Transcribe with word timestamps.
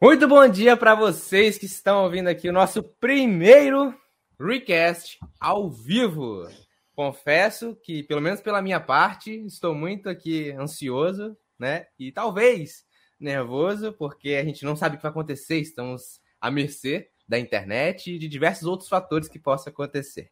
Muito 0.00 0.28
bom 0.28 0.46
dia 0.46 0.76
para 0.76 0.94
vocês 0.94 1.58
que 1.58 1.66
estão 1.66 2.04
ouvindo 2.04 2.28
aqui 2.28 2.48
o 2.48 2.52
nosso 2.52 2.84
primeiro 2.84 3.92
recast 4.38 5.18
ao 5.40 5.68
vivo. 5.68 6.48
Confesso 6.94 7.76
que, 7.82 8.04
pelo 8.04 8.20
menos 8.20 8.40
pela 8.40 8.62
minha 8.62 8.78
parte, 8.78 9.32
estou 9.44 9.74
muito 9.74 10.08
aqui 10.08 10.52
ansioso, 10.52 11.36
né? 11.58 11.86
E 11.98 12.12
talvez 12.12 12.84
nervoso, 13.18 13.92
porque 13.92 14.34
a 14.34 14.44
gente 14.44 14.64
não 14.64 14.76
sabe 14.76 14.94
o 14.94 14.98
que 14.98 15.02
vai 15.02 15.10
acontecer, 15.10 15.58
estamos 15.58 16.20
à 16.40 16.48
mercê 16.48 17.10
da 17.26 17.36
internet 17.36 18.14
e 18.14 18.20
de 18.20 18.28
diversos 18.28 18.68
outros 18.68 18.88
fatores 18.88 19.28
que 19.28 19.40
possam 19.40 19.72
acontecer. 19.72 20.30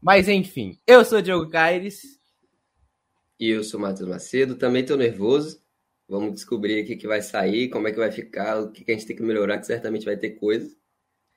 Mas 0.00 0.28
enfim, 0.28 0.78
eu 0.86 1.04
sou 1.04 1.20
Diogo 1.20 1.50
Caires. 1.50 2.00
E 3.40 3.50
eu 3.50 3.64
sou 3.64 3.80
Matheus 3.80 4.08
Macedo, 4.08 4.54
também 4.54 4.82
estou 4.82 4.96
nervoso, 4.96 5.60
Vamos 6.10 6.34
descobrir 6.34 6.82
o 6.82 6.86
que, 6.86 6.96
que 6.96 7.06
vai 7.06 7.22
sair, 7.22 7.68
como 7.68 7.86
é 7.86 7.92
que 7.92 7.98
vai 7.98 8.10
ficar, 8.10 8.58
o 8.58 8.72
que, 8.72 8.84
que 8.84 8.90
a 8.90 8.94
gente 8.94 9.06
tem 9.06 9.14
que 9.14 9.22
melhorar, 9.22 9.58
que 9.58 9.66
certamente 9.66 10.04
vai 10.04 10.16
ter 10.16 10.30
coisa. 10.30 10.68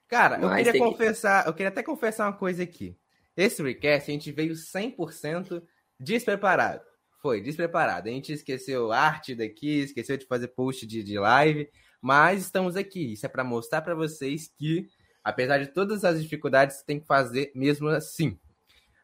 Cara, 0.08 0.40
eu 0.42 0.50
queria 0.50 0.80
confessar, 0.80 1.44
que... 1.44 1.50
eu 1.50 1.54
queria 1.54 1.68
até 1.68 1.84
confessar 1.84 2.26
uma 2.26 2.36
coisa 2.36 2.64
aqui. 2.64 2.98
Esse 3.38 3.62
recast 3.62 4.10
a 4.10 4.14
gente 4.14 4.32
veio 4.32 4.54
100% 4.54 5.62
despreparado. 6.00 6.82
Foi, 7.22 7.40
despreparado. 7.40 8.10
A 8.10 8.12
gente 8.12 8.34
esqueceu 8.34 8.92
arte 8.92 9.36
daqui, 9.36 9.82
esqueceu 9.82 10.18
de 10.18 10.26
fazer 10.26 10.48
post 10.48 10.88
de, 10.88 11.04
de 11.04 11.20
live, 11.20 11.70
mas 12.02 12.42
estamos 12.42 12.76
aqui. 12.76 13.14
Isso 13.14 13.28
é 13.28 13.30
para 13.30 13.44
mostrar 13.44 13.84
para 13.84 13.94
vocês 13.94 14.52
que, 14.58 14.88
apesar 15.24 15.60
de 15.60 15.68
todas 15.68 16.04
as 16.04 16.20
dificuldades, 16.20 16.82
tem 16.82 17.00
que 17.00 17.06
fazer 17.06 17.52
mesmo 17.54 17.90
assim. 17.90 18.40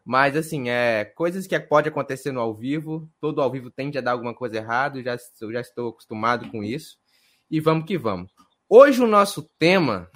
Mas, 0.09 0.35
assim, 0.35 0.71
é 0.71 1.05
coisas 1.05 1.45
que 1.45 1.59
pode 1.59 1.87
acontecer 1.87 2.31
no 2.31 2.39
ao 2.39 2.51
vivo. 2.51 3.07
Todo 3.21 3.43
ao 3.43 3.51
vivo 3.51 3.69
tende 3.69 3.95
a 3.95 4.01
dar 4.01 4.13
alguma 4.13 4.33
coisa 4.33 4.57
errada. 4.57 5.03
Já, 5.03 5.15
eu 5.39 5.51
já 5.51 5.61
estou 5.61 5.89
acostumado 5.89 6.49
com 6.49 6.63
isso. 6.63 6.97
E 7.47 7.59
vamos 7.59 7.85
que 7.85 7.95
vamos. 7.95 8.31
Hoje 8.67 9.03
o 9.03 9.05
nosso 9.05 9.43
tema 9.59 10.09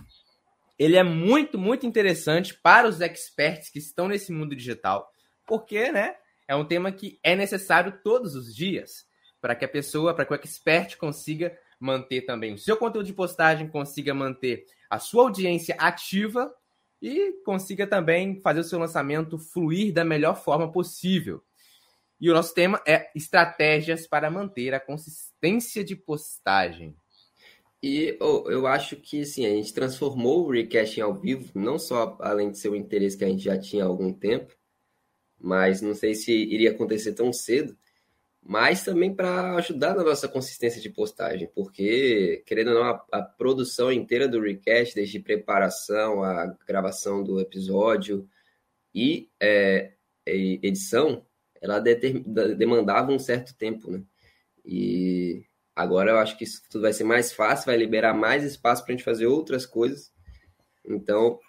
ele 0.80 0.98
é 0.98 1.04
muito, 1.04 1.60
muito 1.60 1.86
interessante 1.86 2.56
para 2.56 2.88
os 2.88 3.02
experts 3.02 3.70
que 3.70 3.78
estão 3.78 4.08
nesse 4.08 4.32
mundo 4.32 4.56
digital. 4.56 5.08
Porque, 5.46 5.92
né? 5.92 6.16
É 6.48 6.56
um 6.56 6.66
tema 6.66 6.92
que 6.92 7.20
é 7.22 7.36
necessário 7.36 8.00
todos 8.04 8.36
os 8.36 8.52
dias 8.56 9.06
para 9.40 9.54
que 9.54 9.64
a 9.64 9.70
pessoa, 9.70 10.16
para 10.16 10.26
que 10.26 10.34
o 10.34 10.36
expert 10.36 10.98
consiga 10.98 11.56
manter 11.80 12.22
também 12.22 12.56
o 12.56 12.58
seu 12.58 12.78
conteúdo 12.78 13.06
de 13.06 13.14
postagem, 13.14 13.70
consiga 13.70 14.12
manter 14.12 14.66
a 14.90 14.98
sua 14.98 15.22
audiência 15.26 15.76
ativa 15.78 16.52
e 17.04 17.34
consiga 17.44 17.86
também 17.86 18.40
fazer 18.40 18.62
o 18.62 18.64
seu 18.64 18.80
lançamento 18.80 19.38
fluir 19.38 19.94
da 19.94 20.06
melhor 20.06 20.42
forma 20.42 20.72
possível. 20.72 21.44
E 22.20 22.30
o 22.30 22.34
nosso 22.34 22.54
tema 22.54 22.82
é 22.88 23.12
estratégias 23.14 24.08
para 24.08 24.32
manter 24.32 24.74
a 24.74 24.80
consistência 24.80 25.84
de 25.84 25.98
postagem. 25.98 26.96
E 27.84 28.18
oh, 28.22 28.50
eu 28.50 28.66
acho 28.66 28.96
que 28.96 29.26
sim, 29.26 29.46
a 29.46 29.50
gente 29.50 29.74
transformou 29.74 30.46
o 30.46 30.52
recasting 30.52 31.02
ao 31.02 31.14
vivo, 31.14 31.52
não 31.54 31.78
só 31.78 32.18
além 32.22 32.50
de 32.50 32.58
ser 32.58 32.70
um 32.70 32.76
interesse 32.76 33.18
que 33.18 33.26
a 33.26 33.28
gente 33.28 33.44
já 33.44 33.60
tinha 33.60 33.84
há 33.84 33.88
algum 33.88 34.14
tempo, 34.14 34.56
mas 35.38 35.82
não 35.82 35.94
sei 35.94 36.16
se 36.16 36.32
iria 36.32 36.72
acontecer 36.72 37.12
tão 37.12 37.34
cedo, 37.34 37.78
mas 38.46 38.84
também 38.84 39.14
para 39.16 39.56
ajudar 39.56 39.96
na 39.96 40.04
nossa 40.04 40.28
consistência 40.28 40.82
de 40.82 40.90
postagem, 40.90 41.50
porque, 41.56 42.44
querendo 42.46 42.72
ou 42.72 42.74
não, 42.76 42.84
a, 42.84 43.06
a, 43.12 43.22
produção 43.22 43.92
inteira 43.92 44.28
do 44.28 44.42
Recast, 44.42 44.94
desde 44.94 45.20
preparação, 45.20 46.24
a 46.24 46.48
gravação 46.68 47.24
do 47.24 47.40
episódio 47.40 48.28
e 48.94 49.30
é, 49.40 49.94
edição, 50.26 51.26
ela 51.62 51.80
demandava 51.80 53.14
um 53.14 53.20
certo 53.20 53.56
tempo, 53.56 53.90
né? 53.90 54.04
E 54.66 55.46
agora 55.74 56.12
eu 56.12 56.18
acho 56.18 56.38
que 56.38 56.44
isso 56.44 56.62
tudo 56.70 56.82
vai 56.82 56.94
ser 56.94 57.06
mais 57.06 57.32
fácil, 57.32 57.68
vai 57.68 57.78
liberar 57.78 58.14
mais 58.14 58.44
espaço 58.44 58.84
para 58.84 58.94
a 58.94 58.98
gente 58.98 59.06
fazer 59.06 59.26
outras 59.26 59.66
coisas. 59.66 60.12
Então, 60.86 61.40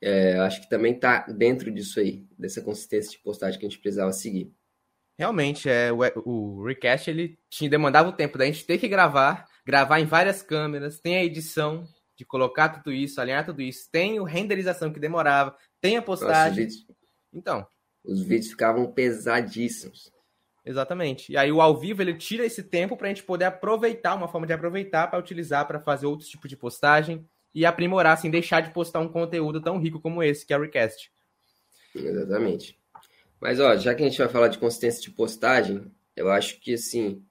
é, 0.00 0.38
acho 0.40 0.60
que 0.60 0.68
também 0.68 0.94
está 0.94 1.20
dentro 1.26 1.70
disso 1.70 2.00
aí, 2.00 2.26
dessa 2.38 2.60
consistência 2.60 3.12
de 3.12 3.18
postagem 3.18 3.58
que 3.58 3.64
a 3.64 3.68
gente 3.68 3.80
precisava 3.80 4.12
seguir. 4.12 4.52
Realmente, 5.18 5.68
é, 5.68 5.90
o, 5.92 6.00
o 6.28 6.64
recast 6.64 7.10
ele 7.10 7.38
tinha, 7.48 7.70
demandava 7.70 8.08
o 8.08 8.12
tempo 8.12 8.36
da 8.36 8.44
gente 8.44 8.66
ter 8.66 8.78
que 8.78 8.86
gravar, 8.86 9.46
gravar 9.64 9.98
em 9.98 10.04
várias 10.04 10.42
câmeras, 10.42 11.00
tem 11.00 11.16
a 11.16 11.24
edição 11.24 11.84
de 12.16 12.24
colocar 12.24 12.68
tudo 12.68 12.92
isso, 12.92 13.20
alinhar 13.20 13.44
tudo 13.44 13.62
isso, 13.62 13.88
tem 13.90 14.20
o 14.20 14.24
renderização 14.24 14.92
que 14.92 15.00
demorava, 15.00 15.56
tem 15.80 15.96
a 15.96 16.02
postagem. 16.02 16.64
Nossa, 16.64 16.78
então. 17.32 17.66
Os 18.04 18.22
vídeos 18.22 18.50
ficavam 18.50 18.90
pesadíssimos. 18.92 20.10
Exatamente. 20.64 21.32
E 21.32 21.36
aí 21.36 21.52
o 21.52 21.60
ao 21.60 21.78
vivo 21.78 22.02
ele 22.02 22.14
tira 22.14 22.44
esse 22.44 22.62
tempo 22.62 22.96
para 22.96 23.06
a 23.06 23.08
gente 23.08 23.22
poder 23.22 23.44
aproveitar, 23.44 24.14
uma 24.14 24.28
forma 24.28 24.46
de 24.46 24.52
aproveitar 24.52 25.08
para 25.08 25.18
utilizar 25.18 25.66
para 25.66 25.80
fazer 25.80 26.06
outros 26.06 26.28
tipos 26.28 26.48
de 26.48 26.56
postagem 26.56 27.24
e 27.54 27.64
aprimorar, 27.64 28.18
sem 28.18 28.30
deixar 28.30 28.60
de 28.60 28.72
postar 28.72 29.00
um 29.00 29.08
conteúdo 29.08 29.62
tão 29.62 29.78
rico 29.78 30.00
como 30.00 30.22
esse, 30.22 30.44
que 30.44 30.52
é 30.52 30.58
o 30.58 30.60
Recast. 30.60 31.10
Exatamente. 31.94 32.78
Mas, 33.40 33.60
ó, 33.60 33.76
já 33.76 33.94
que 33.94 34.02
a 34.02 34.08
gente 34.08 34.18
vai 34.18 34.28
falar 34.28 34.48
de 34.48 34.58
consistência 34.58 35.00
de 35.02 35.10
postagem, 35.10 35.90
eu 36.14 36.30
acho 36.30 36.60
que, 36.60 36.74
assim, 36.74 37.22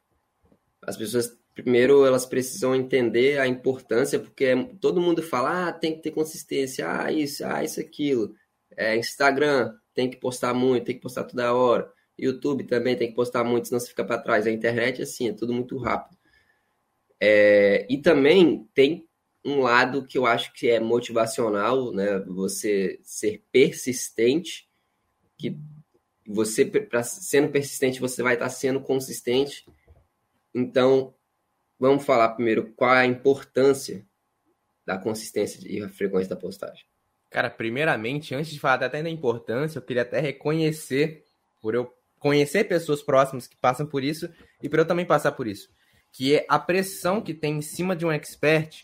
as 0.81 0.95
pessoas, 0.95 1.38
primeiro, 1.53 2.05
elas 2.05 2.25
precisam 2.25 2.75
entender 2.75 3.39
a 3.39 3.47
importância, 3.47 4.19
porque 4.19 4.55
todo 4.79 5.01
mundo 5.01 5.23
fala, 5.23 5.69
ah, 5.69 5.73
tem 5.73 5.95
que 5.95 6.01
ter 6.01 6.11
consistência, 6.11 6.89
ah, 6.89 7.11
isso, 7.11 7.43
ah, 7.45 7.63
isso, 7.63 7.79
aquilo. 7.79 8.35
É, 8.77 8.95
Instagram, 8.95 9.73
tem 9.93 10.09
que 10.09 10.17
postar 10.17 10.53
muito, 10.53 10.85
tem 10.85 10.95
que 10.95 11.01
postar 11.01 11.23
toda 11.23 11.53
hora. 11.53 11.91
YouTube 12.17 12.63
também 12.66 12.95
tem 12.95 13.09
que 13.09 13.16
postar 13.16 13.43
muito, 13.43 13.67
senão 13.67 13.79
você 13.79 13.87
fica 13.87 14.05
para 14.05 14.19
trás. 14.19 14.47
A 14.47 14.51
internet, 14.51 15.01
assim, 15.01 15.29
é 15.29 15.33
tudo 15.33 15.53
muito 15.53 15.77
rápido. 15.77 16.17
É, 17.19 17.85
e 17.89 17.97
também 17.97 18.69
tem 18.73 19.07
um 19.43 19.59
lado 19.61 20.05
que 20.05 20.17
eu 20.17 20.25
acho 20.25 20.53
que 20.53 20.69
é 20.69 20.79
motivacional, 20.79 21.91
né? 21.91 22.19
Você 22.27 22.99
ser 23.03 23.43
persistente, 23.51 24.67
que 25.37 25.57
você 26.25 26.65
pra, 26.65 27.03
sendo 27.03 27.49
persistente, 27.49 27.99
você 27.99 28.23
vai 28.23 28.33
estar 28.33 28.49
sendo 28.49 28.79
consistente. 28.81 29.65
Então, 30.53 31.13
vamos 31.79 32.05
falar 32.05 32.29
primeiro 32.29 32.73
qual 32.75 32.95
é 32.95 33.01
a 33.01 33.05
importância 33.05 34.05
da 34.85 34.97
consistência 34.97 35.59
e 35.65 35.81
a 35.81 35.89
frequência 35.89 36.29
da 36.29 36.35
postagem. 36.35 36.85
Cara, 37.29 37.49
primeiramente, 37.49 38.33
antes 38.33 38.51
de 38.51 38.59
falar 38.59 38.83
até 38.83 39.01
da 39.01 39.09
importância, 39.09 39.79
eu 39.79 39.81
queria 39.81 40.03
até 40.03 40.19
reconhecer, 40.19 41.25
por 41.61 41.75
eu 41.75 41.93
conhecer 42.19 42.63
pessoas 42.63 43.01
próximas 43.01 43.47
que 43.47 43.57
passam 43.57 43.85
por 43.85 44.03
isso 44.03 44.29
e 44.61 44.69
por 44.69 44.79
eu 44.79 44.85
também 44.85 45.05
passar 45.05 45.33
por 45.33 45.47
isso, 45.47 45.69
que 46.11 46.35
é 46.35 46.45
a 46.47 46.57
pressão 46.57 47.21
que 47.21 47.33
tem 47.33 47.57
em 47.57 47.61
cima 47.61 47.95
de 47.95 48.05
um 48.05 48.11
expert 48.11 48.83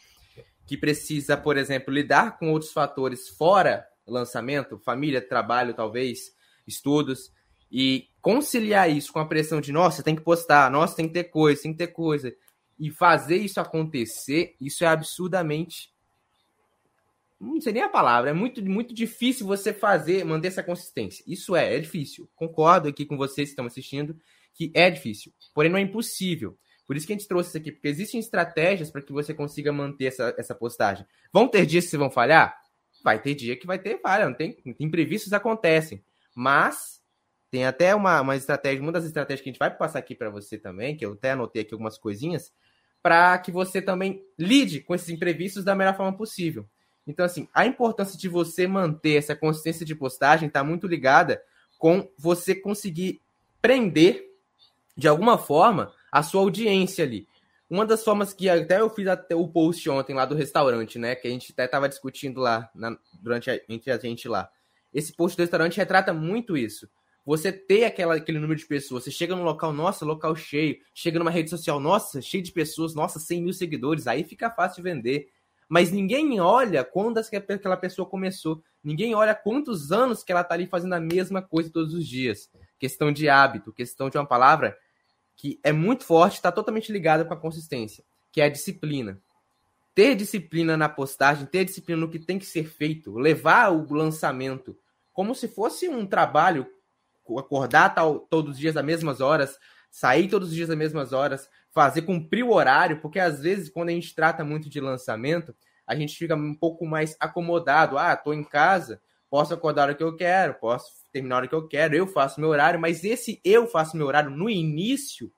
que 0.68 0.78
precisa, 0.78 1.38
por 1.38 1.58
exemplo, 1.58 1.94
lidar 1.94 2.38
com 2.38 2.52
outros 2.52 2.72
fatores 2.72 3.30
fora 3.30 3.88
lançamento, 4.06 4.78
família, 4.78 5.22
trabalho, 5.22 5.74
talvez, 5.74 6.34
estudos, 6.72 7.32
e 7.72 8.10
conciliar 8.22 8.90
isso 8.90 9.14
com 9.14 9.20
a 9.20 9.26
pressão 9.26 9.62
de, 9.62 9.72
nossa, 9.72 10.04
tem 10.04 10.16
que 10.16 10.22
postar, 10.22 10.70
nossa, 10.70 10.96
tem 10.96 11.08
que 11.08 11.14
ter 11.14 11.26
coisa, 11.26 11.62
tem 11.62 11.72
que 11.72 11.78
ter 11.78 11.88
coisa, 11.88 12.36
e 12.78 12.90
fazer 12.90 13.38
isso 13.38 13.60
acontecer, 13.60 14.56
isso 14.60 14.84
é 14.84 14.88
absurdamente. 14.88 15.92
Não 17.40 17.60
sei 17.62 17.74
nem 17.74 17.84
a 17.84 17.90
palavra, 17.90 18.32
é 18.32 18.34
muito, 18.34 18.64
muito 18.64 18.94
difícil 18.94 19.48
você 19.48 19.74
fazer, 19.74 20.24
manter 20.24 20.50
essa 20.50 20.62
consistência. 20.62 21.24
Isso 21.28 21.56
é, 21.56 21.76
é 21.76 21.80
difícil. 21.80 22.30
Concordo 22.36 22.88
aqui 22.88 23.06
com 23.06 23.18
vocês 23.18 23.50
que 23.50 23.54
estão 23.54 23.66
assistindo 23.66 24.20
que 24.54 24.72
é 24.76 24.90
difícil, 24.90 25.32
porém 25.54 25.72
não 25.72 25.78
é 25.78 25.82
impossível. 25.82 26.58
Por 26.86 26.98
isso 26.98 27.08
que 27.08 27.14
a 27.14 27.16
gente 27.16 27.28
trouxe 27.28 27.50
isso 27.50 27.58
aqui, 27.58 27.72
porque 27.72 27.88
existem 27.88 28.20
estratégias 28.20 28.92
para 28.92 29.02
que 29.02 29.14
você 29.14 29.34
consiga 29.34 29.72
manter 29.72 30.06
essa, 30.06 30.36
essa 30.38 30.54
postagem. 30.54 31.06
Vão 31.32 31.48
ter 31.48 31.66
dias 31.66 31.90
que 31.90 31.98
vão 31.98 32.12
falhar? 32.12 32.54
Vai 33.04 33.22
ter 33.22 33.34
dia 33.34 33.56
que 33.56 33.66
vai 33.66 33.80
ter 33.80 34.02
falha, 34.02 34.26
não 34.26 34.34
tem, 34.36 34.58
imprevistos 34.80 35.32
acontecem. 35.34 36.04
Mas 36.36 37.02
tem 37.50 37.66
até 37.66 37.94
uma, 37.94 38.22
uma 38.22 38.36
estratégia, 38.36 38.82
uma 38.82 38.92
das 38.92 39.06
estratégias 39.06 39.42
que 39.42 39.50
a 39.50 39.52
gente 39.52 39.60
vai 39.60 39.76
passar 39.76 40.00
aqui 40.00 40.16
para 40.16 40.30
você 40.30 40.58
também, 40.58 40.96
que 40.96 41.06
eu 41.06 41.14
até 41.14 41.32
anotei 41.32 41.64
aqui 41.64 41.74
algumas 41.74 41.98
coisinhas, 41.98 42.54
para 43.04 43.38
que 43.40 43.52
você 43.52 43.82
também 43.82 44.24
lide 44.38 44.80
com 44.80 44.96
esses 44.96 45.10
imprevistos 45.10 45.64
da 45.64 45.76
melhor 45.76 45.96
forma 45.98 46.16
possível. 46.16 46.66
Então, 47.06 47.26
assim, 47.26 47.48
a 47.54 47.66
importância 47.66 48.18
de 48.18 48.30
você 48.30 48.68
manter 48.68 49.16
essa 49.16 49.36
consistência 49.36 49.86
de 49.86 49.96
postagem 49.96 50.48
está 50.48 50.64
muito 50.64 50.88
ligada 50.88 51.42
com 51.78 52.08
você 52.18 52.54
conseguir 52.54 53.22
prender, 53.62 54.30
de 54.96 55.08
alguma 55.08 55.38
forma, 55.38 55.92
a 56.12 56.22
sua 56.22 56.42
audiência 56.42 57.04
ali. 57.04 57.28
Uma 57.70 57.86
das 57.86 58.04
formas 58.04 58.34
que 58.34 58.50
até 58.50 58.82
eu 58.82 58.90
fiz 58.90 59.08
até 59.08 59.34
o 59.36 59.48
post 59.48 59.90
ontem 59.90 60.14
lá 60.14 60.26
do 60.26 60.36
restaurante, 60.36 61.00
né? 61.00 61.16
Que 61.16 61.28
a 61.28 61.32
gente 61.32 61.52
até 61.54 61.66
estava 61.66 61.90
discutindo 61.90 62.40
lá 62.40 62.70
na, 62.76 62.98
durante 63.22 63.50
a, 63.50 63.60
entre 63.68 63.92
a 63.92 63.98
gente 63.98 64.28
lá. 64.28 64.50
Esse 64.94 65.14
post 65.14 65.38
do 65.38 65.42
restaurante 65.42 65.78
retrata 65.78 66.14
muito 66.14 66.58
isso. 66.58 66.90
Você 67.26 67.52
ter 67.52 67.86
aquela, 67.86 68.16
aquele 68.16 68.40
número 68.40 68.60
de 68.60 68.66
pessoas, 68.66 69.04
você 69.04 69.12
chega 69.12 69.36
num 69.36 69.44
local, 69.44 69.72
nossa, 69.72 70.04
local 70.04 70.36
cheio, 70.36 70.78
chega 70.94 71.20
numa 71.20 71.30
rede 71.30 71.50
social, 71.50 71.80
nossa, 71.80 72.20
cheio 72.22 72.44
de 72.44 72.52
pessoas, 72.52 72.96
nossa, 72.96 73.20
100 73.20 73.44
mil 73.44 73.54
seguidores, 73.54 74.08
aí 74.08 74.24
fica 74.24 74.50
fácil 74.50 74.78
de 74.78 74.90
vender. 74.90 75.30
Mas 75.70 75.92
ninguém 75.92 76.40
olha 76.42 76.84
quando 76.84 77.20
aquela 77.20 77.78
pessoa 77.78 78.06
começou. 78.06 78.62
Ninguém 78.84 79.16
olha 79.16 79.34
quantos 79.34 79.92
anos 79.92 80.24
que 80.24 80.32
ela 80.32 80.44
tá 80.44 80.56
ali 80.56 80.66
fazendo 80.66 80.94
a 80.94 81.00
mesma 81.00 81.42
coisa 81.42 81.70
todos 81.70 81.94
os 81.94 82.06
dias. 82.06 82.52
Questão 82.78 83.12
de 83.12 83.30
hábito, 83.30 83.72
questão 83.72 84.10
de 84.10 84.18
uma 84.18 84.26
palavra 84.26 84.78
que 85.38 85.60
é 85.64 85.72
muito 85.72 86.04
forte, 86.04 86.36
está 86.36 86.52
totalmente 86.52 86.92
ligada 86.92 87.24
com 87.24 87.34
a 87.34 87.38
consistência, 87.38 88.04
que 88.32 88.42
é 88.42 88.46
a 88.46 88.50
disciplina. 88.50 89.22
ter 89.94 90.16
disciplina 90.16 90.76
na 90.76 90.90
postagem, 90.90 91.46
ter 91.46 91.66
disciplina 91.66 92.02
no 92.02 92.10
que 92.10 92.20
tem 92.20 92.40
que 92.40 92.46
ser 92.46 92.66
feito, 92.66 93.18
levar 93.18 93.72
o 93.72 93.94
lançamento 93.94 94.78
como 95.14 95.36
se 95.36 95.48
fosse 95.48 95.88
um 95.88 96.06
trabalho, 96.06 96.68
acordar 97.38 97.94
tal, 97.94 98.20
todos 98.20 98.54
os 98.54 98.60
dias 98.60 98.76
às 98.76 98.84
mesmas 98.84 99.22
horas, 99.22 99.58
sair 99.90 100.28
todos 100.30 100.50
os 100.50 100.56
dias 100.56 100.70
às 100.70 100.78
mesmas 100.78 101.14
horas, 101.14 101.50
fazer 101.72 102.04
cumprir 102.04 102.44
o 102.44 102.54
horário, 102.54 103.02
porque 103.02 103.20
às 103.20 103.42
vezes 103.42 103.70
quando 103.70 103.90
a 103.90 103.94
gente 103.94 104.16
trata 104.16 104.44
muito 104.44 104.70
de 104.70 104.80
lançamento, 104.80 105.56
a 105.86 105.96
gente 105.96 106.18
fica 106.18 106.36
um 106.36 106.56
pouco 106.56 106.86
mais 106.86 107.16
acomodado. 107.20 107.98
Ah, 107.98 108.16
tô 108.16 108.34
em 108.34 108.44
casa, 108.44 109.02
posso 109.30 109.54
acordar 109.54 109.82
a 109.82 109.86
hora 109.86 109.96
que 109.96 110.04
eu 110.04 110.16
quero, 110.16 110.54
posso 110.56 111.06
terminar 111.12 111.36
a 111.36 111.38
hora 111.40 111.48
que 111.48 111.56
eu 111.56 111.68
quero, 111.68 111.96
eu 111.96 112.08
faço 112.08 112.40
meu 112.40 112.50
horário, 112.50 112.80
mas 112.80 113.04
esse 113.04 113.42
eu 113.44 113.68
faço 113.68 113.98
meu 113.98 114.08
horário 114.08 114.30
no 114.30 114.50
início, 114.50 115.32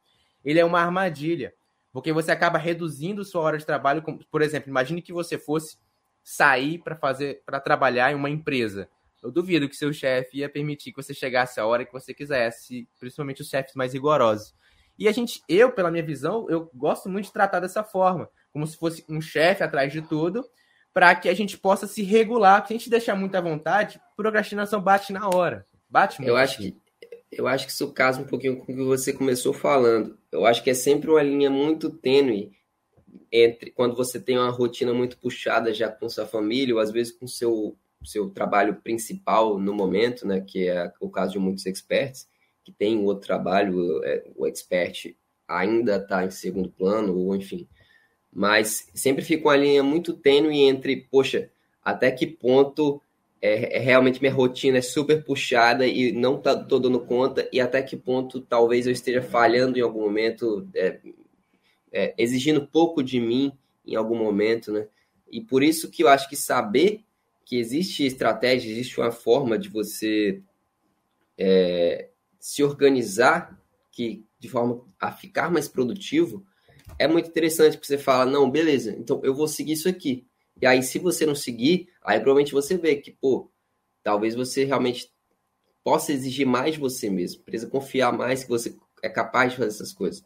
ele 0.43 0.59
é 0.59 0.65
uma 0.65 0.79
armadilha, 0.79 1.53
porque 1.91 2.11
você 2.11 2.31
acaba 2.31 2.57
reduzindo 2.57 3.23
sua 3.23 3.41
hora 3.41 3.57
de 3.57 3.65
trabalho, 3.65 4.03
por 4.29 4.41
exemplo, 4.41 4.69
imagine 4.69 5.01
que 5.01 5.13
você 5.13 5.37
fosse 5.37 5.77
sair 6.23 6.79
para 6.79 6.95
fazer 6.95 7.43
para 7.45 7.59
trabalhar 7.59 8.11
em 8.11 8.15
uma 8.15 8.29
empresa. 8.29 8.89
Eu 9.23 9.31
duvido 9.31 9.69
que 9.69 9.75
seu 9.75 9.93
chefe 9.93 10.39
ia 10.39 10.49
permitir 10.49 10.91
que 10.91 11.01
você 11.01 11.13
chegasse 11.13 11.59
a 11.59 11.65
hora 11.65 11.85
que 11.85 11.93
você 11.93 12.13
quisesse, 12.13 12.87
principalmente 12.99 13.41
os 13.41 13.47
chefes 13.47 13.73
mais 13.73 13.93
rigorosos. 13.93 14.53
E 14.99 15.07
a 15.07 15.11
gente, 15.11 15.41
eu, 15.47 15.71
pela 15.71 15.89
minha 15.89 16.03
visão, 16.03 16.45
eu 16.49 16.69
gosto 16.73 17.09
muito 17.09 17.25
de 17.25 17.33
tratar 17.33 17.59
dessa 17.59 17.83
forma, 17.83 18.29
como 18.51 18.67
se 18.67 18.77
fosse 18.77 19.03
um 19.09 19.21
chefe 19.21 19.63
atrás 19.63 19.91
de 19.91 20.01
tudo, 20.01 20.45
para 20.93 21.15
que 21.15 21.29
a 21.29 21.33
gente 21.33 21.57
possa 21.57 21.87
se 21.87 22.03
regular. 22.03 22.67
Se 22.67 22.73
a 22.73 22.77
gente 22.77 22.89
deixar 22.89 23.15
muita 23.15 23.41
vontade, 23.41 23.99
procrastinação 24.15 24.81
bate 24.81 25.11
na 25.11 25.27
hora. 25.29 25.65
Bate 25.89 26.19
muito. 26.19 26.29
Eu 26.29 26.37
acho 26.37 26.57
que 26.57 26.83
eu 27.31 27.47
acho 27.47 27.65
que 27.65 27.71
isso 27.71 27.91
casa 27.91 28.21
um 28.21 28.25
pouquinho 28.25 28.57
com 28.57 28.71
o 28.71 28.75
que 28.75 28.83
você 28.83 29.11
começou 29.11 29.53
falando. 29.53 30.17
Eu 30.31 30.45
acho 30.45 30.63
que 30.63 30.69
é 30.69 30.73
sempre 30.73 31.09
uma 31.09 31.23
linha 31.23 31.49
muito 31.49 31.89
tênue 31.89 32.51
entre 33.31 33.71
quando 33.71 33.95
você 33.95 34.19
tem 34.19 34.37
uma 34.37 34.51
rotina 34.51 34.93
muito 34.93 35.17
puxada 35.17 35.73
já 35.73 35.89
com 35.89 36.07
sua 36.07 36.27
família, 36.27 36.75
ou 36.75 36.79
às 36.79 36.91
vezes 36.91 37.11
com 37.11 37.25
seu 37.27 37.75
seu 38.05 38.29
trabalho 38.29 38.75
principal 38.83 39.57
no 39.57 39.73
momento, 39.73 40.27
né, 40.27 40.41
que 40.41 40.67
é 40.67 40.91
o 40.99 41.09
caso 41.09 41.33
de 41.33 41.39
muitos 41.39 41.65
experts, 41.65 42.27
que 42.63 42.71
tem 42.71 42.97
outro 43.03 43.27
trabalho, 43.27 44.03
é, 44.03 44.23
o 44.35 44.47
expert 44.47 45.15
ainda 45.47 45.97
está 45.97 46.25
em 46.25 46.31
segundo 46.31 46.69
plano, 46.69 47.17
ou 47.17 47.35
enfim. 47.35 47.67
Mas 48.31 48.89
sempre 48.93 49.23
fica 49.23 49.47
uma 49.47 49.55
linha 49.55 49.83
muito 49.83 50.13
tênue 50.13 50.61
entre, 50.61 51.07
poxa, 51.11 51.49
até 51.83 52.09
que 52.11 52.25
ponto 52.25 53.01
é, 53.41 53.77
é 53.77 53.79
realmente 53.79 54.21
minha 54.21 54.33
rotina 54.33 54.77
é 54.77 54.81
super 54.81 55.23
puxada 55.23 55.85
e 55.85 56.13
não 56.13 56.39
tá, 56.39 56.55
tô 56.55 56.79
dando 56.79 57.01
conta, 57.01 57.47
e 57.51 57.59
até 57.59 57.81
que 57.81 57.97
ponto 57.97 58.39
talvez 58.39 58.87
eu 58.87 58.93
esteja 58.93 59.21
falhando 59.21 59.77
em 59.77 59.81
algum 59.81 60.01
momento, 60.01 60.67
é, 60.73 60.99
é, 61.91 62.13
exigindo 62.17 62.65
pouco 62.65 63.03
de 63.03 63.19
mim 63.19 63.51
em 63.85 63.95
algum 63.95 64.15
momento, 64.15 64.71
né? 64.71 64.87
E 65.29 65.41
por 65.41 65.61
isso 65.61 65.91
que 65.91 66.03
eu 66.03 66.07
acho 66.07 66.29
que 66.29 66.35
saber 66.35 67.03
que 67.45 67.57
existe 67.57 68.05
estratégia, 68.05 68.71
existe 68.71 68.99
uma 68.99 69.11
forma 69.11 69.57
de 69.57 69.69
você 69.69 70.41
é, 71.37 72.09
se 72.39 72.63
organizar 72.63 73.59
que 73.91 74.25
de 74.39 74.49
forma 74.49 74.85
a 74.99 75.11
ficar 75.11 75.51
mais 75.51 75.67
produtivo, 75.67 76.45
é 76.99 77.07
muito 77.07 77.29
interessante 77.29 77.77
porque 77.77 77.87
você 77.87 77.97
fala, 77.97 78.29
não, 78.29 78.49
beleza, 78.49 78.95
então 78.97 79.21
eu 79.23 79.33
vou 79.33 79.47
seguir 79.47 79.73
isso 79.73 79.87
aqui. 79.87 80.27
E 80.61 80.65
aí, 80.65 80.83
se 80.83 80.99
você 80.99 81.25
não 81.25 81.35
seguir, 81.35 81.89
aí 82.01 82.19
provavelmente 82.19 82.51
você 82.51 82.77
vê 82.77 82.95
que, 82.95 83.11
pô, 83.11 83.49
talvez 84.03 84.35
você 84.35 84.65
realmente 84.65 85.11
possa 85.83 86.11
exigir 86.11 86.45
mais 86.45 86.75
de 86.75 86.79
você 86.79 87.09
mesmo, 87.09 87.43
precisa 87.43 87.69
confiar 87.69 88.11
mais 88.11 88.43
que 88.43 88.49
você 88.49 88.75
é 89.01 89.09
capaz 89.09 89.51
de 89.51 89.57
fazer 89.57 89.69
essas 89.69 89.93
coisas. 89.93 90.23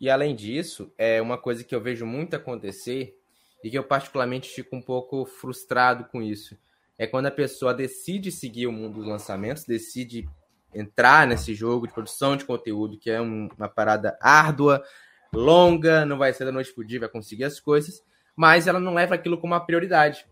E 0.00 0.08
além 0.08 0.34
disso, 0.34 0.92
é 0.96 1.20
uma 1.20 1.36
coisa 1.36 1.64
que 1.64 1.74
eu 1.74 1.80
vejo 1.80 2.06
muito 2.06 2.34
acontecer 2.34 3.16
e 3.62 3.70
que 3.70 3.78
eu 3.78 3.84
particularmente 3.84 4.48
fico 4.48 4.76
um 4.76 4.82
pouco 4.82 5.24
frustrado 5.24 6.04
com 6.04 6.22
isso. 6.22 6.56
É 6.96 7.06
quando 7.06 7.26
a 7.26 7.30
pessoa 7.30 7.74
decide 7.74 8.30
seguir 8.30 8.66
o 8.66 8.72
mundo 8.72 8.94
dos 8.94 9.06
lançamentos, 9.06 9.64
decide 9.64 10.28
entrar 10.74 11.26
nesse 11.26 11.54
jogo 11.54 11.86
de 11.86 11.94
produção 11.94 12.36
de 12.36 12.44
conteúdo, 12.44 12.98
que 12.98 13.10
é 13.10 13.20
um, 13.20 13.48
uma 13.56 13.68
parada 13.68 14.18
árdua, 14.20 14.82
longa, 15.32 16.04
não 16.04 16.18
vai 16.18 16.32
ser 16.32 16.44
da 16.44 16.52
noite 16.52 16.72
pro 16.72 16.84
dia, 16.84 17.00
vai 17.00 17.08
conseguir 17.08 17.44
as 17.44 17.60
coisas, 17.60 18.02
mas 18.36 18.66
ela 18.66 18.80
não 18.80 18.94
leva 18.94 19.14
aquilo 19.14 19.38
como 19.38 19.54
uma 19.54 19.64
prioridade. 19.64 20.26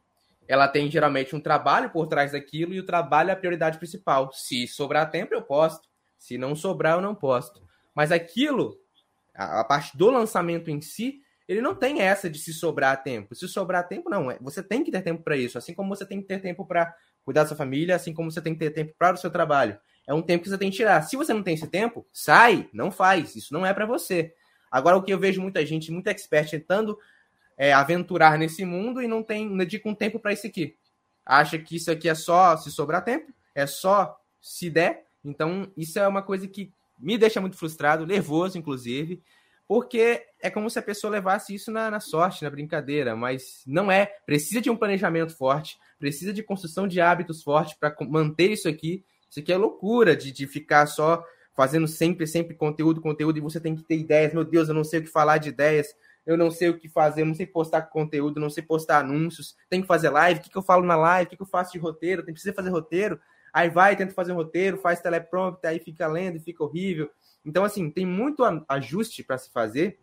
Ela 0.49 0.69
tem 0.69 0.91
geralmente 0.91 1.35
um 1.35 1.41
trabalho 1.41 1.91
por 1.91 2.07
trás 2.07 2.33
daquilo 2.33 2.73
e 2.73 2.81
o 2.81 2.87
trabalho 2.87 3.31
é 3.31 3.33
a 3.33 3.37
prioridade 3.37 3.79
principal. 3.79 4.31
Se 4.33 4.67
sobrar 4.69 5.11
tempo, 5.11 5.35
eu 5.35 5.43
posto. 5.43 5.89
Se 6.17 6.39
não 6.39 6.55
sobrar, 6.55 6.95
eu 6.95 7.01
não 7.01 7.15
posto. 7.15 7.61
Mas 7.95 8.13
aquilo, 8.13 8.79
a 9.35 9.65
parte 9.65 9.97
do 9.97 10.11
lançamento 10.11 10.71
em 10.71 10.81
si, 10.81 11.21
ele 11.49 11.61
não 11.61 11.75
tem 11.75 12.01
essa 12.01 12.29
de 12.29 12.39
se 12.39 12.53
sobrar 12.53 13.03
tempo. 13.03 13.35
Se 13.35 13.47
sobrar 13.49 13.87
tempo, 13.87 14.11
não. 14.11 14.31
É, 14.31 14.39
você 14.41 14.63
tem 14.63 14.83
que 14.83 14.91
ter 14.91 15.03
tempo 15.03 15.23
para 15.23 15.37
isso. 15.37 15.57
Assim 15.57 15.75
como 15.75 15.95
você 15.95 16.05
tem 16.05 16.21
que 16.21 16.27
ter 16.27 16.41
tempo 16.41 16.65
para 16.65 16.95
cuidar 17.25 17.43
da 17.43 17.49
sua 17.49 17.57
família, 17.57 17.95
assim 17.95 18.13
como 18.13 18.31
você 18.31 18.41
tem 18.41 18.53
que 18.53 18.59
ter 18.59 18.71
tempo 18.71 18.95
para 18.99 19.15
o 19.15 19.17
seu 19.19 19.31
trabalho. 19.31 19.79
É 20.07 20.15
um 20.15 20.23
tempo 20.23 20.45
que 20.45 20.51
você 20.51 20.59
tem 20.59 20.71
que 20.71 20.77
tirar. 20.77 21.03
Se 21.03 21.17
você 21.17 21.33
não 21.33 21.43
tem 21.43 21.55
esse 21.55 21.67
tempo, 21.69 22.07
sai, 22.13 22.69
não 22.73 22.91
faz. 22.91 23.37
Isso 23.37 23.53
não 23.53 23.65
é 23.65 23.73
para 23.73 23.87
você. 23.87 24.35
Agora, 24.71 24.97
o 24.97 25.03
que 25.03 25.13
eu 25.13 25.19
vejo 25.19 25.41
muita 25.41 25.65
gente, 25.65 25.93
muita 25.93 26.11
expert 26.11 26.51
tentando 26.51 26.99
é, 27.57 27.73
aventurar 27.73 28.39
nesse 28.39 28.65
mundo 28.65 29.01
e 29.01 29.09
não 29.09 29.23
tem, 29.23 29.57
dedica 29.57 29.89
um 29.89 29.95
tempo 29.95 30.19
para 30.19 30.33
isso 30.33 30.47
aqui. 30.47 30.77
Acha 31.25 31.59
que 31.59 31.77
isso 31.77 31.91
aqui 31.91 32.09
é 32.09 32.15
só 32.15 32.57
se 32.57 32.71
sobrar 32.71 33.05
tempo, 33.05 33.33
é 33.55 33.67
só 33.67 34.17
se 34.41 34.69
der. 34.69 35.07
Então, 35.25 35.71
isso 35.77 35.99
é 35.99 36.07
uma 36.07 36.23
coisa 36.23 36.47
que 36.47 36.73
me 36.99 37.19
deixa 37.19 37.41
muito 37.41 37.57
frustrado, 37.57 38.07
nervoso, 38.07 38.59
inclusive, 38.59 39.23
porque 39.69 40.25
é 40.41 40.49
como 40.49 40.71
se 40.71 40.79
a 40.79 40.83
pessoa 40.83 41.11
levasse 41.11 41.55
isso 41.55 41.71
na, 41.71 41.91
na 41.91 42.01
sorte, 42.01 42.45
na 42.45 42.51
brincadeira, 42.51 43.17
mas 43.17 43.63
não 43.67 43.91
é. 43.91 44.07
Precisa 44.25 44.61
de 44.61 44.71
um 44.71 44.77
planejamento 44.77 45.37
forte, 45.37 45.79
precisa 45.99 46.33
de 46.33 46.43
construção 46.43 46.87
de 46.87 47.01
hábitos 47.01 47.43
fortes 47.43 47.75
para 47.75 47.95
manter 48.09 48.51
isso 48.51 48.69
aqui. 48.69 49.05
Isso 49.29 49.41
aqui 49.41 49.53
é 49.53 49.57
loucura 49.57 50.17
de, 50.17 50.31
de 50.31 50.47
ficar 50.47 50.87
só 50.87 51.25
fazendo 51.57 51.89
sempre, 51.89 52.27
sempre 52.27 52.55
conteúdo, 52.55 53.01
conteúdo, 53.01 53.39
e 53.39 53.41
você 53.41 53.59
tem 53.59 53.75
que 53.75 53.83
ter 53.83 53.97
ideias. 53.97 54.33
Meu 54.33 54.45
Deus, 54.45 54.69
eu 54.69 54.75
não 54.75 54.85
sei 54.85 55.01
o 55.01 55.03
que 55.03 55.09
falar 55.09 55.39
de 55.39 55.49
ideias, 55.49 55.95
eu 56.27 56.37
não 56.37 56.51
sei 56.51 56.69
o 56.69 56.79
que 56.79 56.89
fazer, 56.89 57.23
eu 57.23 57.27
não 57.27 57.35
sei 57.35 57.47
postar 57.47 57.83
conteúdo, 57.83 58.39
não 58.39 58.51
sei 58.51 58.63
postar 58.63 58.99
anúncios, 58.99 59.57
tem 59.71 59.81
que 59.81 59.87
fazer 59.87 60.11
live, 60.11 60.41
o 60.41 60.43
que, 60.43 60.51
que 60.51 60.59
eu 60.59 60.63
falo 60.63 60.85
na 60.85 60.97
live, 60.97 61.27
o 61.27 61.31
que, 61.31 61.37
que 61.37 61.43
eu 61.43 61.47
faço 61.47 61.73
de 61.73 61.79
roteiro, 61.79 62.25
tem 62.25 62.35
que 62.35 62.53
fazer 62.53 62.69
roteiro, 62.69 63.19
aí 63.53 63.71
vai, 63.71 63.97
tenta 63.97 64.13
fazer 64.13 64.33
um 64.33 64.37
roteiro, 64.37 64.77
faz 64.77 65.01
teleprompter, 65.01 65.71
aí 65.71 65.79
fica 65.79 66.07
lendo 66.07 66.37
e 66.37 66.41
fica 66.41 66.63
horrível. 66.63 67.11
Então, 67.47 67.63
assim, 67.63 67.89
tem 67.89 68.05
muito 68.05 68.43
ajuste 68.69 69.23
para 69.23 69.39
se 69.39 69.51
fazer 69.51 70.01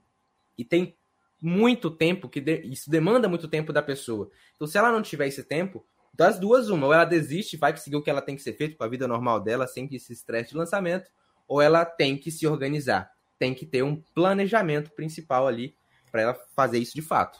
e 0.57 0.63
tem 0.63 0.95
muito 1.41 1.91
tempo 1.91 2.29
que 2.29 2.39
de... 2.39 2.61
isso 2.61 2.89
demanda 2.89 3.27
muito 3.27 3.49
tempo 3.49 3.73
da 3.73 3.83
pessoa. 3.83 4.31
Então, 4.55 4.65
se 4.65 4.77
ela 4.77 4.89
não 4.89 5.01
tiver 5.01 5.27
esse 5.27 5.43
tempo, 5.43 5.85
das 6.13 6.39
duas, 6.39 6.69
uma, 6.69 6.87
ou 6.87 6.93
ela 6.93 7.03
desiste, 7.03 7.57
vai 7.57 7.75
seguir 7.75 7.97
o 7.97 8.01
que 8.01 8.09
ela 8.09 8.21
tem 8.21 8.37
que 8.37 8.41
ser 8.41 8.53
feito 8.53 8.77
com 8.77 8.83
a 8.85 8.87
vida 8.87 9.07
normal 9.07 9.41
dela, 9.41 9.67
sem 9.67 9.85
que 9.85 9.99
se 9.99 10.13
estresse 10.13 10.51
de 10.51 10.57
lançamento, 10.57 11.11
ou 11.45 11.61
ela 11.61 11.83
tem 11.83 12.17
que 12.17 12.31
se 12.31 12.47
organizar. 12.47 13.11
Tem 13.37 13.53
que 13.53 13.65
ter 13.65 13.83
um 13.83 14.01
planejamento 14.15 14.91
principal 14.91 15.45
ali 15.45 15.75
para 16.09 16.21
ela 16.21 16.33
fazer 16.55 16.77
isso 16.77 16.95
de 16.95 17.01
fato. 17.01 17.39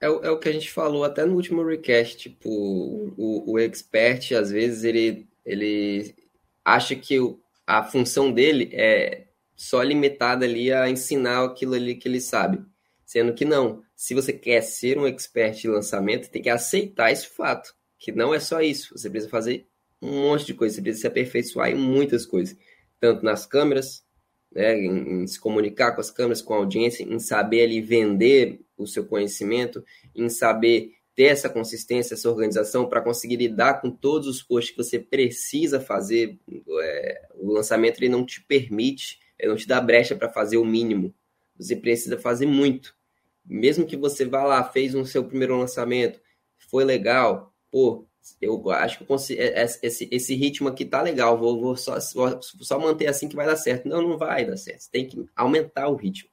É, 0.00 0.06
é, 0.06 0.30
o 0.30 0.38
que 0.38 0.48
a 0.48 0.52
gente 0.52 0.72
falou 0.72 1.04
até 1.04 1.24
no 1.24 1.36
último 1.36 1.64
recast, 1.64 2.16
tipo, 2.16 2.48
o, 2.48 3.52
o 3.52 3.58
expert, 3.60 4.32
às 4.32 4.50
vezes, 4.50 4.82
ele, 4.82 5.28
ele 5.44 6.16
acha 6.64 6.96
que 6.96 7.20
o, 7.20 7.38
a 7.66 7.82
função 7.82 8.32
dele 8.32 8.70
é 8.72 9.28
só 9.54 9.82
limitada 9.82 10.44
ali 10.44 10.72
a 10.72 10.88
ensinar 10.88 11.44
aquilo 11.44 11.74
ali 11.74 11.94
que 11.94 12.08
ele 12.08 12.20
sabe. 12.20 12.64
Sendo 13.04 13.34
que 13.34 13.44
não. 13.44 13.82
Se 13.94 14.14
você 14.14 14.32
quer 14.32 14.62
ser 14.62 14.96
um 14.96 15.06
expert 15.06 15.60
de 15.60 15.68
lançamento, 15.68 16.30
tem 16.30 16.40
que 16.40 16.48
aceitar 16.48 17.10
esse 17.10 17.26
fato 17.26 17.74
que 17.98 18.10
não 18.10 18.32
é 18.32 18.40
só 18.40 18.60
isso. 18.60 18.96
Você 18.96 19.10
precisa 19.10 19.30
fazer 19.30 19.66
um 20.00 20.28
monte 20.28 20.46
de 20.46 20.54
coisa, 20.54 20.76
você 20.76 20.82
precisa 20.82 21.02
se 21.02 21.06
aperfeiçoar 21.06 21.70
em 21.70 21.74
muitas 21.74 22.24
coisas, 22.24 22.56
tanto 22.98 23.24
nas 23.24 23.44
câmeras, 23.44 24.02
né, 24.50 24.74
em, 24.76 25.22
em, 25.22 25.26
se 25.26 25.38
comunicar 25.38 25.92
com 25.92 26.00
as 26.00 26.10
câmeras, 26.10 26.40
com 26.40 26.54
a 26.54 26.56
audiência, 26.56 27.04
em 27.04 27.18
saber 27.18 27.64
ali 27.64 27.80
vender 27.80 28.60
o 28.76 28.86
seu 28.86 29.04
conhecimento, 29.04 29.84
em 30.14 30.28
saber 30.28 30.92
ter 31.20 31.26
essa 31.26 31.50
consistência, 31.50 32.14
essa 32.14 32.30
organização 32.30 32.88
para 32.88 33.02
conseguir 33.02 33.36
lidar 33.36 33.82
com 33.82 33.90
todos 33.90 34.26
os 34.26 34.42
posts 34.42 34.70
que 34.70 34.82
você 34.82 34.98
precisa 34.98 35.78
fazer. 35.78 36.38
É, 36.80 37.28
o 37.34 37.52
lançamento 37.52 37.98
ele 37.98 38.08
não 38.08 38.24
te 38.24 38.42
permite, 38.42 39.20
ele 39.38 39.50
não 39.50 39.56
te 39.56 39.68
dá 39.68 39.78
brecha 39.82 40.16
para 40.16 40.30
fazer 40.30 40.56
o 40.56 40.64
mínimo. 40.64 41.14
Você 41.58 41.76
precisa 41.76 42.16
fazer 42.16 42.46
muito. 42.46 42.96
Mesmo 43.44 43.84
que 43.84 43.98
você 43.98 44.24
vá 44.24 44.44
lá, 44.44 44.64
fez 44.64 44.94
um 44.94 45.04
seu 45.04 45.22
primeiro 45.22 45.58
lançamento, 45.58 46.18
foi 46.56 46.84
legal, 46.84 47.52
pô, 47.70 48.06
eu 48.40 48.70
acho 48.70 48.96
que 48.96 49.02
eu 49.02 49.06
consigo, 49.06 49.42
é, 49.42 49.62
é, 49.62 49.64
esse, 49.82 50.08
esse 50.10 50.34
ritmo 50.34 50.70
aqui 50.70 50.86
tá 50.86 51.02
legal, 51.02 51.36
vou, 51.36 51.60
vou 51.60 51.76
só, 51.76 52.00
só 52.00 52.78
manter 52.78 53.08
assim 53.08 53.28
que 53.28 53.36
vai 53.36 53.44
dar 53.44 53.56
certo. 53.56 53.86
Não, 53.86 54.00
não 54.00 54.16
vai 54.16 54.46
dar 54.46 54.56
certo. 54.56 54.80
Você 54.80 54.90
tem 54.90 55.06
que 55.06 55.22
aumentar 55.36 55.86
o 55.88 55.96
ritmo. 55.96 56.30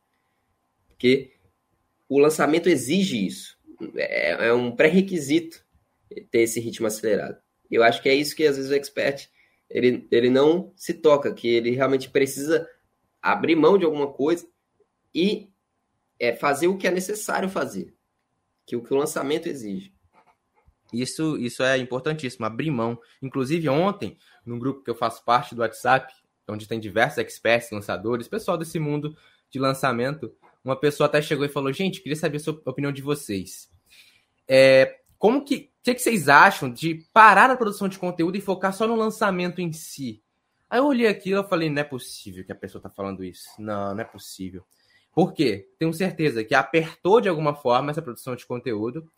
Porque 0.88 1.34
o 2.08 2.20
lançamento 2.20 2.70
exige 2.70 3.28
isso. 3.28 3.57
É, 3.96 4.48
é 4.48 4.54
um 4.54 4.76
pré-requisito 4.76 5.66
ter 6.32 6.42
esse 6.42 6.60
ritmo 6.60 6.88
acelerado. 6.88 7.38
Eu 7.70 7.84
acho 7.84 8.02
que 8.02 8.10
é 8.10 8.16
isso 8.16 8.36
que 8.36 8.46
às 8.46 8.56
vezes 8.56 8.72
o 8.72 8.76
expert 8.76 9.30
ele, 9.70 10.08
ele 10.12 10.30
não 10.30 10.72
se 10.76 10.94
toca, 10.94 11.34
que 11.34 11.48
ele 11.48 11.72
realmente 11.72 12.10
precisa 12.10 12.68
abrir 13.22 13.56
mão 13.56 13.78
de 13.78 13.86
alguma 13.86 14.12
coisa 14.12 14.48
e 15.14 15.50
é, 16.20 16.34
fazer 16.36 16.68
o 16.68 16.78
que 16.78 16.88
é 16.88 16.92
necessário 16.92 17.50
fazer. 17.50 17.94
que 18.66 18.76
o 18.76 18.84
que 18.84 18.94
o 18.94 18.98
lançamento 18.98 19.48
exige. 19.48 19.94
Isso, 20.92 21.38
isso 21.38 21.64
é 21.64 21.78
importantíssimo, 21.78 22.46
abrir 22.46 22.70
mão. 22.70 23.00
Inclusive, 23.22 23.70
ontem, 23.70 24.18
no 24.46 24.60
grupo 24.60 24.84
que 24.84 24.90
eu 24.90 24.96
faço 24.96 25.24
parte 25.24 25.56
do 25.56 25.62
WhatsApp, 25.62 26.14
onde 26.50 26.68
tem 26.68 26.80
diversos 26.80 27.18
experts, 27.18 27.72
lançadores, 27.72 28.28
pessoal 28.28 28.58
desse 28.58 28.78
mundo 28.78 29.16
de 29.50 29.58
lançamento, 29.58 30.34
uma 30.64 30.76
pessoa 30.76 31.08
até 31.08 31.22
chegou 31.22 31.46
e 31.46 31.50
falou: 31.50 31.72
Gente, 31.72 32.02
queria 32.02 32.16
saber 32.16 32.42
a 32.48 32.70
opinião 32.70 32.92
de 32.92 33.02
vocês. 33.02 33.70
É, 34.48 35.00
como 35.18 35.44
que. 35.44 35.72
O 35.80 35.88
que, 35.88 35.96
que 35.96 36.02
vocês 36.02 36.28
acham 36.28 36.70
de 36.70 37.06
parar 37.14 37.50
a 37.50 37.56
produção 37.56 37.88
de 37.88 37.98
conteúdo 37.98 38.36
e 38.36 38.42
focar 38.42 38.74
só 38.74 38.86
no 38.86 38.96
lançamento 38.96 39.62
em 39.62 39.72
si? 39.72 40.22
Aí 40.70 40.80
eu 40.80 40.86
olhei 40.86 41.08
aquilo 41.08 41.42
e 41.42 41.48
falei: 41.48 41.70
Não 41.70 41.82
é 41.82 41.86
possível 41.86 42.44
que 42.44 42.52
a 42.52 42.56
pessoa 42.56 42.82
tá 42.82 42.90
falando 42.90 43.24
isso. 43.24 43.46
Não, 43.58 43.94
não 43.96 44.02
é 44.02 44.04
possível. 44.04 44.66
Por 45.14 45.34
quê? 45.34 45.68
Tenho 45.80 45.94
certeza 45.94 46.44
que 46.44 46.54
apertou 46.54 47.22
de 47.22 47.30
alguma 47.30 47.56
forma 47.56 47.90
essa 47.90 48.02
produção 48.02 48.36
de 48.36 48.46
conteúdo 48.46 49.10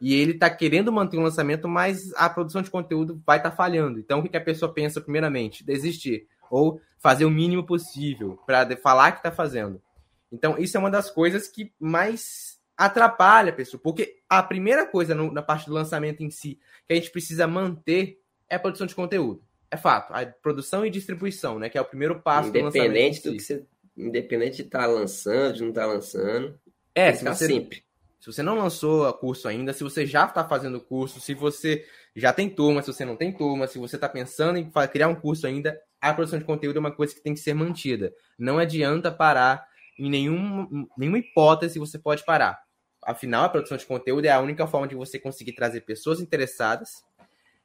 e 0.00 0.14
ele 0.14 0.32
está 0.32 0.48
querendo 0.48 0.92
manter 0.92 1.16
o 1.16 1.20
um 1.20 1.24
lançamento, 1.24 1.66
mas 1.66 2.12
a 2.14 2.30
produção 2.30 2.62
de 2.62 2.70
conteúdo 2.70 3.20
vai 3.26 3.38
estar 3.38 3.50
tá 3.50 3.56
falhando. 3.56 3.98
Então, 3.98 4.20
o 4.20 4.22
que, 4.22 4.28
que 4.28 4.36
a 4.36 4.40
pessoa 4.40 4.72
pensa, 4.72 5.00
primeiramente? 5.00 5.64
Desistir. 5.64 6.28
Ou 6.50 6.80
fazer 6.98 7.24
o 7.24 7.30
mínimo 7.30 7.64
possível 7.64 8.38
para 8.46 8.76
falar 8.76 9.12
que 9.12 9.18
está 9.18 9.32
fazendo. 9.32 9.82
Então, 10.30 10.58
isso 10.58 10.76
é 10.76 10.80
uma 10.80 10.90
das 10.90 11.10
coisas 11.10 11.48
que 11.48 11.72
mais 11.78 12.58
atrapalha 12.76 13.50
a 13.50 13.54
pessoa. 13.54 13.80
Porque 13.82 14.20
a 14.28 14.42
primeira 14.42 14.86
coisa 14.86 15.14
no, 15.14 15.32
na 15.32 15.42
parte 15.42 15.66
do 15.66 15.72
lançamento 15.72 16.22
em 16.22 16.30
si 16.30 16.60
que 16.86 16.92
a 16.92 16.96
gente 16.96 17.10
precisa 17.10 17.46
manter 17.46 18.20
é 18.48 18.56
a 18.56 18.60
produção 18.60 18.86
de 18.86 18.94
conteúdo. 18.94 19.42
É 19.70 19.76
fato. 19.76 20.12
A 20.14 20.24
produção 20.24 20.86
e 20.86 20.90
distribuição, 20.90 21.58
né? 21.58 21.68
Que 21.68 21.76
é 21.76 21.80
o 21.80 21.84
primeiro 21.84 22.20
passo 22.20 22.50
do 22.50 22.60
lançamento. 22.60 23.22
Do 23.22 23.32
que 23.32 23.40
você, 23.40 23.66
independente 23.96 24.56
de 24.56 24.62
estar 24.62 24.80
tá 24.80 24.86
lançando, 24.86 25.54
de 25.54 25.62
não 25.62 25.68
estar 25.70 25.82
tá 25.82 25.86
lançando. 25.86 26.58
É, 26.94 27.12
se 27.12 27.24
você, 27.24 27.46
sempre. 27.46 27.82
Se 28.20 28.26
você 28.32 28.42
não 28.42 28.56
lançou 28.56 29.12
curso 29.14 29.46
ainda, 29.46 29.72
se 29.72 29.84
você 29.84 30.06
já 30.06 30.24
está 30.24 30.46
fazendo 30.46 30.80
curso, 30.80 31.20
se 31.20 31.34
você 31.34 31.84
já 32.16 32.32
tem 32.32 32.48
turma, 32.48 32.82
se 32.82 32.92
você 32.92 33.04
não 33.04 33.16
tem 33.16 33.32
turma, 33.32 33.66
se 33.66 33.78
você 33.78 33.96
está 33.96 34.08
pensando 34.08 34.58
em 34.58 34.70
criar 34.90 35.08
um 35.08 35.14
curso 35.14 35.46
ainda, 35.46 35.78
a 36.00 36.14
produção 36.14 36.38
de 36.38 36.44
conteúdo 36.44 36.76
é 36.76 36.80
uma 36.80 36.90
coisa 36.90 37.14
que 37.14 37.20
tem 37.20 37.34
que 37.34 37.40
ser 37.40 37.54
mantida. 37.54 38.12
Não 38.38 38.58
adianta 38.58 39.10
parar 39.10 39.66
em 39.98 40.08
nenhum, 40.08 40.86
nenhuma 40.96 41.18
hipótese 41.18 41.78
você 41.78 41.98
pode 41.98 42.24
parar. 42.24 42.58
Afinal, 43.02 43.44
a 43.44 43.48
produção 43.48 43.76
de 43.76 43.86
conteúdo 43.86 44.26
é 44.26 44.30
a 44.30 44.40
única 44.40 44.66
forma 44.66 44.86
de 44.86 44.94
você 44.94 45.18
conseguir 45.18 45.52
trazer 45.52 45.82
pessoas 45.82 46.20
interessadas 46.20 47.04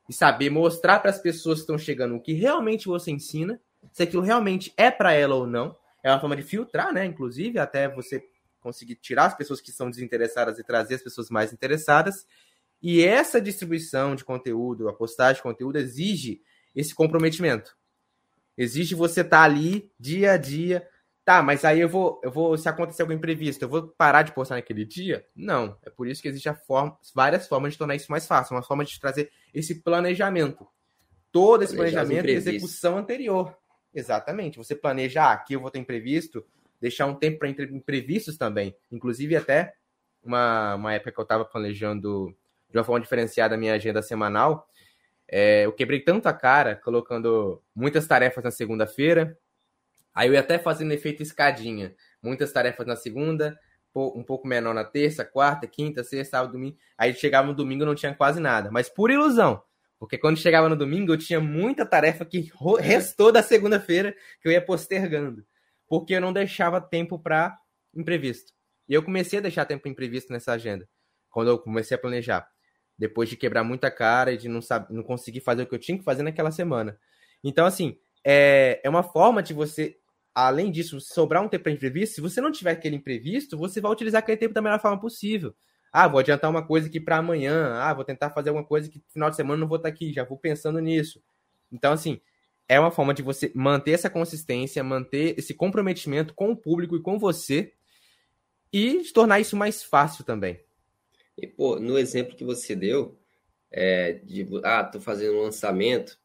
e 0.09 0.13
saber 0.13 0.49
mostrar 0.49 0.99
para 0.99 1.09
as 1.09 1.19
pessoas 1.19 1.59
que 1.59 1.63
estão 1.63 1.77
chegando 1.77 2.15
o 2.15 2.21
que 2.21 2.33
realmente 2.33 2.87
você 2.87 3.11
ensina, 3.11 3.59
se 3.91 4.03
aquilo 4.03 4.21
realmente 4.21 4.73
é 4.77 4.89
para 4.89 5.13
ela 5.13 5.35
ou 5.35 5.47
não. 5.47 5.75
É 6.03 6.09
uma 6.11 6.19
forma 6.19 6.35
de 6.35 6.43
filtrar, 6.43 6.93
né? 6.93 7.05
Inclusive, 7.05 7.59
até 7.59 7.87
você 7.87 8.23
conseguir 8.59 8.95
tirar 8.95 9.25
as 9.25 9.35
pessoas 9.35 9.61
que 9.61 9.71
são 9.71 9.89
desinteressadas 9.89 10.57
e 10.57 10.63
trazer 10.63 10.95
as 10.95 11.01
pessoas 11.01 11.29
mais 11.29 11.53
interessadas. 11.53 12.25
E 12.81 13.01
essa 13.01 13.39
distribuição 13.39 14.15
de 14.15 14.25
conteúdo, 14.25 14.89
a 14.89 14.93
postagem 14.93 15.35
de 15.35 15.43
conteúdo, 15.43 15.77
exige 15.77 16.41
esse 16.75 16.93
comprometimento. 16.93 17.77
Exige 18.57 18.95
você 18.95 19.21
estar 19.21 19.37
tá 19.37 19.43
ali 19.43 19.91
dia 19.99 20.33
a 20.33 20.37
dia. 20.37 20.87
Tá, 21.25 21.41
mas 21.41 21.63
aí 21.63 21.79
eu 21.79 21.87
vou, 21.87 22.19
eu 22.21 22.29
vou, 22.29 22.57
se 22.57 22.67
acontecer 22.67 23.01
algum 23.01 23.13
imprevisto, 23.13 23.63
eu 23.63 23.69
vou 23.69 23.87
parar 23.87 24.23
de 24.23 24.33
postar 24.33 24.55
naquele 24.55 24.83
dia? 24.83 25.25
Não. 25.33 25.77
É 25.81 25.89
por 25.89 26.05
isso 26.05 26.21
que 26.21 26.27
existe 26.27 26.53
forma, 26.65 26.97
várias 27.15 27.47
formas 27.47 27.73
de 27.73 27.77
tornar 27.77 27.95
isso 27.95 28.11
mais 28.11 28.27
fácil. 28.27 28.55
Uma 28.55 28.63
forma 28.63 28.83
de 28.83 28.99
trazer 28.99 29.31
esse 29.53 29.81
planejamento. 29.81 30.67
Todo 31.31 31.63
esse 31.63 31.75
planejamento 31.75 32.27
e 32.27 32.33
execução 32.33 32.97
anterior. 32.97 33.57
Exatamente. 33.93 34.57
Você 34.57 34.75
planeja, 34.75 35.23
ah, 35.23 35.31
aqui 35.31 35.53
eu 35.53 35.61
vou 35.61 35.71
ter 35.71 35.79
imprevisto, 35.79 36.45
deixar 36.81 37.05
um 37.05 37.15
tempo 37.15 37.39
para 37.39 37.49
imprevistos 37.49 38.37
também. 38.37 38.75
Inclusive, 38.91 39.37
até 39.37 39.73
uma, 40.21 40.75
uma 40.75 40.93
época 40.93 41.11
que 41.11 41.19
eu 41.19 41.23
estava 41.23 41.45
planejando 41.45 42.35
de 42.69 42.77
uma 42.77 42.83
forma 42.83 42.99
diferenciada 42.99 43.55
a 43.55 43.57
minha 43.57 43.75
agenda 43.75 44.01
semanal, 44.01 44.67
é, 45.27 45.65
eu 45.65 45.71
quebrei 45.71 45.99
tanto 45.99 46.27
a 46.27 46.33
cara 46.33 46.75
colocando 46.75 47.61
muitas 47.73 48.05
tarefas 48.07 48.43
na 48.43 48.51
segunda-feira. 48.51 49.37
Aí 50.13 50.27
eu 50.27 50.33
ia 50.33 50.39
até 50.39 50.59
fazendo 50.59 50.91
efeito 50.91 51.23
escadinha. 51.23 51.95
Muitas 52.21 52.51
tarefas 52.51 52.85
na 52.85 52.95
segunda, 52.95 53.57
um 53.95 54.23
pouco 54.23 54.47
menor 54.47 54.73
na 54.73 54.83
terça, 54.83 55.25
quarta, 55.25 55.67
quinta, 55.67 56.03
sexta, 56.03 56.37
sábado, 56.37 56.53
domingo. 56.53 56.77
Aí 56.97 57.13
chegava 57.13 57.47
no 57.47 57.53
domingo 57.53 57.85
não 57.85 57.95
tinha 57.95 58.13
quase 58.13 58.39
nada. 58.39 58.69
Mas 58.71 58.89
por 58.89 59.11
ilusão. 59.11 59.61
Porque 59.99 60.17
quando 60.17 60.37
chegava 60.37 60.67
no 60.67 60.75
domingo 60.75 61.13
eu 61.13 61.17
tinha 61.17 61.39
muita 61.39 61.85
tarefa 61.85 62.25
que 62.25 62.51
restou 62.79 63.31
da 63.31 63.41
segunda-feira 63.41 64.13
que 64.41 64.47
eu 64.47 64.51
ia 64.51 64.61
postergando. 64.61 65.45
Porque 65.87 66.13
eu 66.13 66.21
não 66.21 66.33
deixava 66.33 66.81
tempo 66.81 67.17
para 67.17 67.57
imprevisto. 67.95 68.51
E 68.87 68.93
eu 68.93 69.03
comecei 69.03 69.39
a 69.39 69.41
deixar 69.41 69.65
tempo 69.65 69.87
imprevisto 69.87 70.33
nessa 70.33 70.53
agenda. 70.53 70.87
Quando 71.29 71.49
eu 71.49 71.57
comecei 71.57 71.95
a 71.95 71.99
planejar 71.99 72.47
depois 72.97 73.29
de 73.29 73.35
quebrar 73.35 73.63
muita 73.63 73.89
cara 73.89 74.31
e 74.31 74.37
de 74.37 74.47
não, 74.47 74.61
saber, 74.61 74.93
não 74.93 75.03
conseguir 75.03 75.41
fazer 75.41 75.63
o 75.63 75.67
que 75.67 75.75
eu 75.75 75.79
tinha 75.79 75.97
que 75.97 76.03
fazer 76.03 76.23
naquela 76.23 76.51
semana. 76.51 76.97
Então, 77.43 77.65
assim, 77.65 77.97
é, 78.23 78.79
é 78.83 78.89
uma 78.89 79.03
forma 79.03 79.41
de 79.41 79.53
você, 79.53 79.97
além 80.33 80.71
disso, 80.71 80.99
sobrar 80.99 81.43
um 81.43 81.49
tempo 81.49 81.63
para 81.63 81.71
imprevisto. 81.71 82.15
Se 82.15 82.21
você 82.21 82.41
não 82.41 82.51
tiver 82.51 82.71
aquele 82.71 82.95
imprevisto, 82.95 83.57
você 83.57 83.79
vai 83.79 83.91
utilizar 83.91 84.19
aquele 84.19 84.37
tempo 84.37 84.53
da 84.53 84.61
melhor 84.61 84.79
forma 84.79 84.99
possível. 84.99 85.53
Ah, 85.91 86.07
vou 86.07 86.19
adiantar 86.19 86.49
uma 86.49 86.65
coisa 86.65 86.87
aqui 86.87 86.99
para 86.99 87.17
amanhã. 87.17 87.75
Ah, 87.75 87.93
vou 87.93 88.03
tentar 88.03 88.31
fazer 88.31 88.49
alguma 88.49 88.65
coisa 88.65 88.89
que 88.89 88.97
no 88.97 89.03
final 89.11 89.29
de 89.29 89.35
semana 89.35 89.59
não 89.59 89.67
vou 89.67 89.77
estar 89.77 89.89
aqui. 89.89 90.11
Já 90.11 90.23
vou 90.23 90.37
pensando 90.37 90.79
nisso. 90.79 91.21
Então, 91.71 91.93
assim, 91.93 92.19
é 92.67 92.79
uma 92.79 92.91
forma 92.91 93.13
de 93.13 93.21
você 93.21 93.51
manter 93.53 93.91
essa 93.91 94.09
consistência, 94.09 94.83
manter 94.83 95.37
esse 95.37 95.53
comprometimento 95.53 96.33
com 96.33 96.51
o 96.51 96.57
público 96.57 96.95
e 96.95 97.01
com 97.01 97.19
você 97.19 97.73
e 98.71 99.03
tornar 99.13 99.39
isso 99.39 99.55
mais 99.55 99.83
fácil 99.83 100.23
também. 100.23 100.59
E, 101.37 101.45
pô, 101.45 101.79
no 101.79 101.97
exemplo 101.97 102.35
que 102.35 102.43
você 102.43 102.75
deu, 102.75 103.19
é, 103.71 104.13
de, 104.13 104.47
ah, 104.63 104.83
tô 104.83 104.99
fazendo 104.99 105.37
um 105.37 105.41
lançamento, 105.41 106.19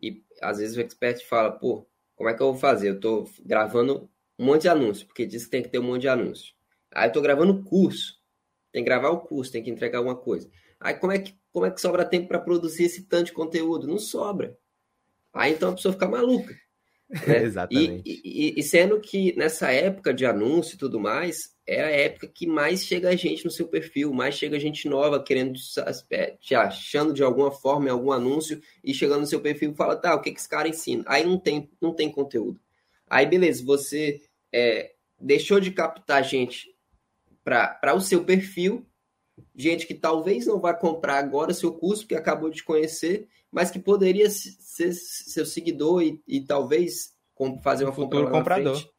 e 0.00 0.22
às 0.40 0.58
vezes 0.58 0.76
o 0.76 0.80
expert 0.80 1.22
fala, 1.26 1.50
pô, 1.50 1.86
como 2.22 2.30
é 2.30 2.34
que 2.34 2.40
eu 2.40 2.52
vou 2.52 2.56
fazer? 2.56 2.90
Eu 2.90 3.00
tô 3.00 3.28
gravando 3.44 4.08
um 4.38 4.44
monte 4.44 4.62
de 4.62 4.68
anúncio, 4.68 5.04
porque 5.08 5.26
diz 5.26 5.44
que 5.44 5.50
tem 5.50 5.60
que 5.60 5.68
ter 5.68 5.80
um 5.80 5.82
monte 5.82 6.02
de 6.02 6.08
anúncio. 6.08 6.54
Aí 6.94 7.08
eu 7.08 7.12
tô 7.12 7.20
gravando 7.20 7.64
curso, 7.64 8.14
tem 8.70 8.84
que 8.84 8.88
gravar 8.88 9.10
o 9.10 9.22
curso, 9.22 9.50
tem 9.50 9.60
que 9.60 9.70
entregar 9.70 9.98
alguma 9.98 10.14
coisa. 10.14 10.48
Aí 10.78 10.94
como 10.94 11.10
é 11.10 11.18
que, 11.18 11.36
como 11.52 11.66
é 11.66 11.70
que 11.72 11.80
sobra 11.80 12.04
tempo 12.04 12.28
para 12.28 12.38
produzir 12.38 12.84
esse 12.84 13.08
tanto 13.08 13.26
de 13.26 13.32
conteúdo? 13.32 13.88
Não 13.88 13.98
sobra. 13.98 14.56
Aí 15.34 15.52
então 15.52 15.70
a 15.70 15.74
pessoa 15.74 15.92
fica 15.94 16.06
maluca. 16.06 16.54
Né? 17.26 17.42
Exatamente. 17.42 18.02
E, 18.06 18.20
e, 18.24 18.60
e, 18.60 18.62
sendo 18.62 19.00
que 19.00 19.36
nessa 19.36 19.72
época 19.72 20.14
de 20.14 20.24
anúncio 20.24 20.76
e 20.76 20.78
tudo 20.78 21.00
mais, 21.00 21.51
é 21.66 21.82
a 21.82 21.90
época 21.90 22.26
que 22.26 22.46
mais 22.46 22.84
chega 22.84 23.08
a 23.10 23.16
gente 23.16 23.44
no 23.44 23.50
seu 23.50 23.68
perfil, 23.68 24.12
mais 24.12 24.34
chega 24.34 24.58
gente 24.58 24.88
nova 24.88 25.22
querendo 25.22 25.54
te 26.40 26.54
achando 26.54 27.12
de 27.12 27.22
alguma 27.22 27.50
forma 27.50 27.86
em 27.86 27.90
algum 27.90 28.10
anúncio 28.10 28.60
e 28.82 28.92
chegando 28.92 29.20
no 29.20 29.26
seu 29.26 29.40
perfil 29.40 29.72
e 29.72 29.76
fala, 29.76 29.96
tá, 29.96 30.14
o 30.14 30.20
que, 30.20 30.32
que 30.32 30.40
esse 30.40 30.48
cara 30.48 30.68
ensina? 30.68 31.04
Aí 31.06 31.24
não 31.24 31.38
tem, 31.38 31.70
não 31.80 31.94
tem 31.94 32.10
conteúdo. 32.10 32.60
Aí 33.08 33.26
beleza, 33.26 33.64
você 33.64 34.20
é, 34.52 34.92
deixou 35.20 35.60
de 35.60 35.70
captar 35.70 36.24
gente 36.24 36.74
para 37.44 37.94
o 37.94 38.00
seu 38.00 38.24
perfil, 38.24 38.86
gente 39.54 39.86
que 39.86 39.94
talvez 39.94 40.46
não 40.46 40.60
vai 40.60 40.78
comprar 40.78 41.18
agora 41.18 41.54
seu 41.54 41.72
curso, 41.72 42.02
porque 42.02 42.14
acabou 42.14 42.50
de 42.50 42.62
conhecer, 42.62 43.28
mas 43.50 43.70
que 43.70 43.78
poderia 43.78 44.28
ser 44.30 44.92
seu 44.92 45.46
seguidor 45.46 46.02
e, 46.02 46.20
e 46.26 46.40
talvez 46.40 47.12
fazer 47.62 47.84
uma 47.84 47.92
futuro 47.92 48.30
comprador. 48.30 48.91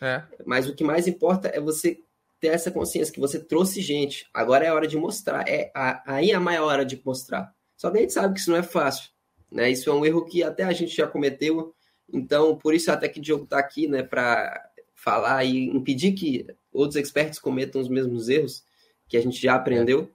É. 0.00 0.22
Mas 0.46 0.68
o 0.68 0.74
que 0.74 0.82
mais 0.82 1.06
importa 1.06 1.48
é 1.48 1.60
você 1.60 2.00
ter 2.40 2.48
essa 2.48 2.70
consciência 2.70 3.12
que 3.12 3.20
você 3.20 3.38
trouxe 3.38 3.82
gente. 3.82 4.26
Agora 4.32 4.64
é 4.64 4.68
a 4.68 4.74
hora 4.74 4.86
de 4.86 4.96
mostrar. 4.96 5.46
É 5.46 5.70
a, 5.74 6.14
aí 6.14 6.30
é 6.30 6.34
a 6.34 6.40
maior 6.40 6.68
hora 6.68 6.84
de 6.84 7.00
mostrar. 7.04 7.54
Só 7.76 7.90
que 7.90 7.98
a 7.98 8.00
gente 8.00 8.12
sabe 8.12 8.34
que 8.34 8.40
isso 8.40 8.50
não 8.50 8.56
é 8.56 8.62
fácil. 8.62 9.10
Né? 9.50 9.70
Isso 9.70 9.90
é 9.90 9.92
um 9.92 10.04
erro 10.04 10.24
que 10.24 10.42
até 10.42 10.64
a 10.64 10.72
gente 10.72 10.96
já 10.96 11.06
cometeu. 11.06 11.74
Então, 12.12 12.56
por 12.56 12.74
isso 12.74 12.90
até 12.90 13.08
que 13.08 13.20
o 13.20 13.22
Diogo 13.22 13.44
está 13.44 13.58
aqui, 13.58 13.86
né, 13.86 14.02
para 14.02 14.68
falar 14.94 15.44
e 15.44 15.66
impedir 15.68 16.12
que 16.12 16.46
outros 16.72 16.96
experts 16.96 17.38
cometam 17.38 17.80
os 17.80 17.88
mesmos 17.88 18.28
erros 18.28 18.64
que 19.08 19.16
a 19.16 19.22
gente 19.22 19.40
já 19.40 19.54
aprendeu. 19.54 20.10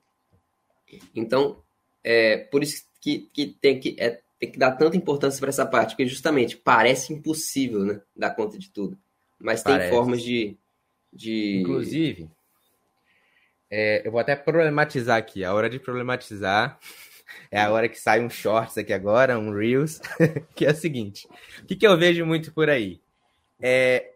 Então, 1.15 1.61
é 2.03 2.37
por 2.37 2.63
isso 2.63 2.85
que, 3.01 3.29
que 3.33 3.47
tem 3.47 3.79
que 3.79 3.95
é, 3.97 4.21
tem 4.39 4.51
que 4.51 4.59
dar 4.59 4.73
tanta 4.73 4.97
importância 4.97 5.39
para 5.39 5.49
essa 5.49 5.65
parte, 5.65 5.91
porque 5.91 6.05
justamente 6.05 6.57
parece 6.57 7.13
impossível, 7.13 7.83
né, 7.83 8.01
dar 8.15 8.31
conta 8.31 8.57
de 8.57 8.69
tudo. 8.69 8.97
Mas 9.45 9.61
Parece. 9.61 9.89
tem 9.89 9.89
formas 9.91 10.23
de. 10.23 10.57
de... 11.13 11.59
Inclusive, 11.61 12.27
é, 13.69 14.01
eu 14.03 14.11
vou 14.11 14.19
até 14.19 14.35
problematizar 14.35 15.17
aqui. 15.17 15.45
A 15.45 15.53
hora 15.53 15.69
de 15.69 15.79
problematizar 15.79 16.79
é 17.51 17.61
a 17.61 17.69
hora 17.69 17.87
que 17.87 17.99
sai 17.99 18.21
um 18.21 18.29
shorts 18.29 18.75
aqui 18.75 18.91
agora, 18.91 19.37
um 19.37 19.53
Reels, 19.53 20.01
que 20.55 20.65
é 20.65 20.71
o 20.71 20.75
seguinte: 20.75 21.27
o 21.61 21.65
que, 21.67 21.75
que 21.75 21.85
eu 21.85 21.95
vejo 21.95 22.25
muito 22.25 22.51
por 22.51 22.71
aí? 22.71 22.99
É 23.61 24.13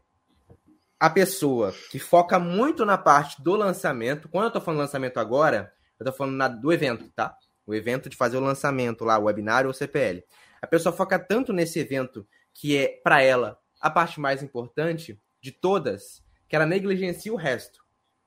a 1.00 1.12
pessoa 1.12 1.75
que 1.91 2.00
foca 2.00 2.39
muito 2.39 2.83
na 2.83 2.98
parte 2.98 3.39
do 3.39 3.55
lançamento. 3.55 4.27
Quando 4.29 4.45
eu 4.45 4.51
tô 4.51 4.59
falando 4.59 4.79
lançamento 4.79 5.19
agora, 5.19 5.71
eu 6.00 6.07
tô 6.07 6.12
falando 6.12 6.38
na, 6.38 6.48
do 6.48 6.74
evento, 6.74 7.07
tá? 7.15 7.38
O 7.67 7.75
evento 7.75 8.09
de 8.09 8.17
fazer 8.17 8.38
o 8.38 8.41
lançamento 8.41 9.05
lá, 9.05 9.19
o 9.19 9.25
webinário 9.25 9.67
ou 9.67 9.74
CPL. 9.75 10.24
A 10.59 10.65
pessoa 10.65 10.91
foca 10.91 11.19
tanto 11.19 11.53
nesse 11.53 11.79
evento 11.79 12.27
que 12.51 12.75
é 12.75 13.00
para 13.03 13.21
ela 13.21 13.59
a 13.79 13.89
parte 13.89 14.19
mais 14.19 14.43
importante 14.43 15.19
de 15.41 15.51
todas, 15.51 16.24
que 16.48 16.55
ela 16.55 16.65
negligencia 16.65 17.31
o 17.31 17.38
resto. 17.38 17.79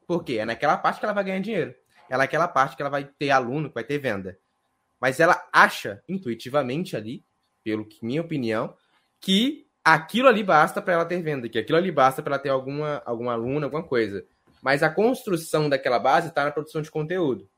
Por 0.07 0.25
quê? 0.25 0.39
É 0.39 0.45
naquela 0.45 0.77
parte 0.77 0.99
que 0.99 1.05
ela 1.05 1.15
vai 1.15 1.25
ganhar 1.25 1.41
dinheiro. 1.41 1.75
é 2.09 2.15
aquela 2.15 2.49
parte 2.49 2.77
que 2.77 2.83
ela 2.83 2.91
vai 2.91 3.05
ter 3.05 3.31
aluno, 3.31 3.69
que 3.69 3.75
vai 3.75 3.85
ter 3.85 3.99
venda. 3.99 4.39
Mas 5.01 5.19
ela 5.21 5.43
acha 5.53 6.03
intuitivamente 6.09 6.97
ali, 6.97 7.25
pelo 7.65 7.85
que 7.85 8.05
minha 8.05 8.21
opinião, 8.21 8.77
que 9.21 9.67
aquilo 9.85 10.29
ali 10.29 10.43
basta 10.43 10.81
para 10.81 10.95
ela 10.95 11.05
ter 11.05 11.21
venda, 11.23 11.49
que 11.49 11.59
aquilo 11.59 11.79
ali 11.79 11.91
basta 11.91 12.23
para 12.23 12.35
ela 12.35 12.43
ter 12.43 12.51
alguma 12.51 13.03
algum 13.05 13.29
aluno, 13.29 13.65
alguma 13.65 13.83
coisa. 13.83 14.25
Mas 14.63 14.83
a 14.83 14.91
construção 14.91 15.69
daquela 15.69 15.99
base 15.99 16.29
está 16.29 16.45
na 16.45 16.53
produção 16.53 16.83
de 16.83 16.91
conteúdo. 16.91 17.49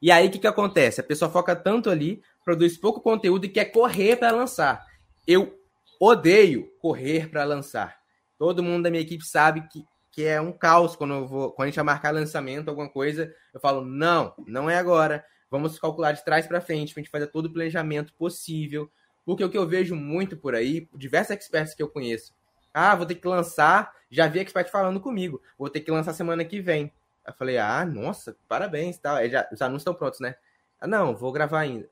E 0.00 0.10
aí 0.10 0.28
o 0.28 0.30
que, 0.30 0.38
que 0.38 0.46
acontece? 0.46 1.00
A 1.00 1.04
pessoa 1.04 1.30
foca 1.30 1.54
tanto 1.54 1.90
ali, 1.90 2.22
produz 2.44 2.78
pouco 2.78 3.00
conteúdo 3.00 3.44
e 3.44 3.48
quer 3.48 3.66
correr 3.66 4.16
para 4.16 4.30
lançar. 4.30 4.86
Eu 5.26 5.57
odeio 5.98 6.70
correr 6.80 7.28
para 7.28 7.44
lançar. 7.44 7.98
Todo 8.38 8.62
mundo 8.62 8.84
da 8.84 8.90
minha 8.90 9.02
equipe 9.02 9.24
sabe 9.24 9.62
que, 9.68 9.84
que 10.12 10.24
é 10.24 10.40
um 10.40 10.52
caos 10.52 10.94
quando, 10.94 11.26
vou, 11.26 11.50
quando 11.52 11.64
a 11.64 11.66
gente 11.68 11.76
vai 11.76 11.84
marcar 11.84 12.14
lançamento, 12.14 12.68
alguma 12.68 12.88
coisa. 12.88 13.34
Eu 13.52 13.60
falo, 13.60 13.84
não, 13.84 14.34
não 14.46 14.70
é 14.70 14.76
agora. 14.76 15.24
Vamos 15.50 15.78
calcular 15.78 16.12
de 16.12 16.24
trás 16.24 16.46
para 16.46 16.60
frente, 16.60 16.92
para 16.92 17.00
a 17.00 17.02
gente 17.02 17.10
fazer 17.10 17.26
todo 17.28 17.46
o 17.46 17.52
planejamento 17.52 18.12
possível. 18.14 18.90
Porque 19.24 19.44
o 19.44 19.50
que 19.50 19.58
eu 19.58 19.66
vejo 19.66 19.94
muito 19.96 20.36
por 20.36 20.54
aí, 20.54 20.88
diversos 20.94 21.36
experts 21.36 21.74
que 21.74 21.82
eu 21.82 21.88
conheço, 21.88 22.32
ah, 22.72 22.94
vou 22.94 23.06
ter 23.06 23.16
que 23.16 23.26
lançar, 23.26 23.92
já 24.10 24.26
vi 24.26 24.38
expert 24.38 24.70
falando 24.70 25.00
comigo, 25.00 25.42
vou 25.58 25.68
ter 25.68 25.80
que 25.80 25.90
lançar 25.90 26.12
semana 26.12 26.44
que 26.44 26.60
vem. 26.60 26.92
Eu 27.26 27.34
falei, 27.34 27.58
ah, 27.58 27.84
nossa, 27.84 28.36
parabéns, 28.46 28.98
tal. 28.98 29.26
Já, 29.28 29.46
os 29.52 29.60
anúncios 29.60 29.82
estão 29.82 29.94
prontos, 29.94 30.20
né? 30.20 30.36
Ah, 30.80 30.86
não, 30.86 31.14
vou 31.14 31.32
gravar 31.32 31.60
ainda. 31.60 31.90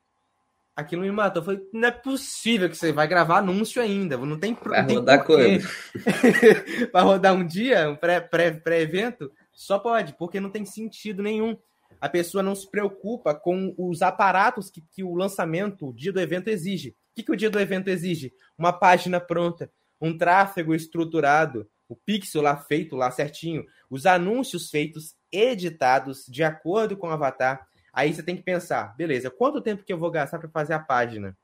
Aquilo 0.76 1.02
me 1.02 1.10
matou. 1.10 1.40
Eu 1.40 1.44
falei, 1.46 1.60
não 1.72 1.88
é 1.88 1.90
possível 1.90 2.68
que 2.68 2.76
você 2.76 2.92
vai 2.92 3.08
gravar 3.08 3.38
anúncio 3.38 3.80
ainda. 3.80 4.18
Não 4.18 4.38
tem 4.38 4.52
Vai 4.52 4.80
não 4.80 4.86
tem 4.86 4.96
rodar 4.96 5.24
quando? 5.24 5.62
vai 6.92 7.02
rodar 7.02 7.34
um 7.34 7.46
dia, 7.46 7.88
um 7.88 7.96
pré-evento? 7.96 8.28
Pré, 8.30 8.50
pré 8.50 9.16
Só 9.52 9.78
pode, 9.78 10.14
porque 10.18 10.38
não 10.38 10.50
tem 10.50 10.66
sentido 10.66 11.22
nenhum. 11.22 11.56
A 11.98 12.08
pessoa 12.10 12.42
não 12.42 12.54
se 12.54 12.70
preocupa 12.70 13.34
com 13.34 13.74
os 13.78 14.02
aparatos 14.02 14.70
que, 14.70 14.82
que 14.92 15.02
o 15.02 15.14
lançamento, 15.14 15.88
o 15.88 15.94
dia 15.94 16.12
do 16.12 16.20
evento 16.20 16.48
exige. 16.48 16.90
O 16.90 16.94
que, 17.16 17.22
que 17.22 17.32
o 17.32 17.36
dia 17.36 17.48
do 17.48 17.58
evento 17.58 17.88
exige? 17.88 18.34
Uma 18.58 18.72
página 18.72 19.18
pronta, 19.18 19.70
um 19.98 20.16
tráfego 20.16 20.74
estruturado, 20.74 21.66
o 21.88 21.96
pixel 21.96 22.42
lá 22.42 22.56
feito 22.56 22.96
lá 22.96 23.10
certinho, 23.10 23.64
os 23.88 24.04
anúncios 24.04 24.68
feitos 24.68 25.14
editados 25.32 26.24
de 26.28 26.42
acordo 26.42 26.96
com 26.96 27.08
o 27.08 27.12
avatar. 27.12 27.66
Aí 27.96 28.12
você 28.12 28.22
tem 28.22 28.36
que 28.36 28.42
pensar, 28.42 28.94
beleza, 28.94 29.30
quanto 29.30 29.62
tempo 29.62 29.82
que 29.82 29.90
eu 29.90 29.96
vou 29.96 30.10
gastar 30.10 30.38
para 30.38 30.50
fazer 30.50 30.74
a 30.74 30.78
página? 30.78 31.34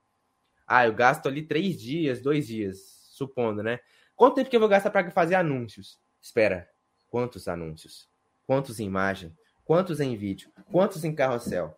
Ah, 0.67 0.85
eu 0.85 0.93
gasto 0.93 1.27
ali 1.27 1.41
três 1.41 1.81
dias, 1.81 2.21
dois 2.21 2.47
dias, 2.47 3.09
supondo, 3.11 3.63
né? 3.63 3.81
Quanto 4.15 4.35
tempo 4.35 4.51
que 4.51 4.57
eu 4.57 4.61
vou 4.61 4.69
gastar 4.69 4.91
para 4.91 5.11
fazer 5.11 5.35
anúncios? 5.35 5.99
Espera, 6.21 6.69
quantos 7.09 7.49
anúncios? 7.49 8.07
Quantos 8.47 8.79
em 8.79 8.85
imagem? 8.85 9.35
Quantos 9.65 9.99
em 9.99 10.15
vídeo? 10.15 10.53
Quantos 10.71 11.05
em 11.05 11.15
carrossel? 11.15 11.75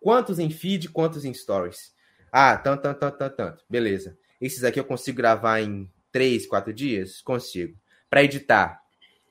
Quantos 0.00 0.38
em 0.38 0.48
feed? 0.48 0.88
Quantos 0.88 1.26
em 1.26 1.34
stories? 1.34 1.92
Ah, 2.32 2.56
tanto, 2.56 2.80
tanto, 2.80 3.00
tanto, 3.00 3.18
tanto, 3.18 3.36
tanto. 3.36 3.64
Beleza. 3.68 4.16
Esses 4.40 4.64
aqui 4.64 4.80
eu 4.80 4.86
consigo 4.86 5.18
gravar 5.18 5.60
em 5.60 5.92
três, 6.10 6.46
quatro 6.46 6.72
dias? 6.72 7.20
Consigo. 7.20 7.78
Para 8.08 8.24
editar, 8.24 8.80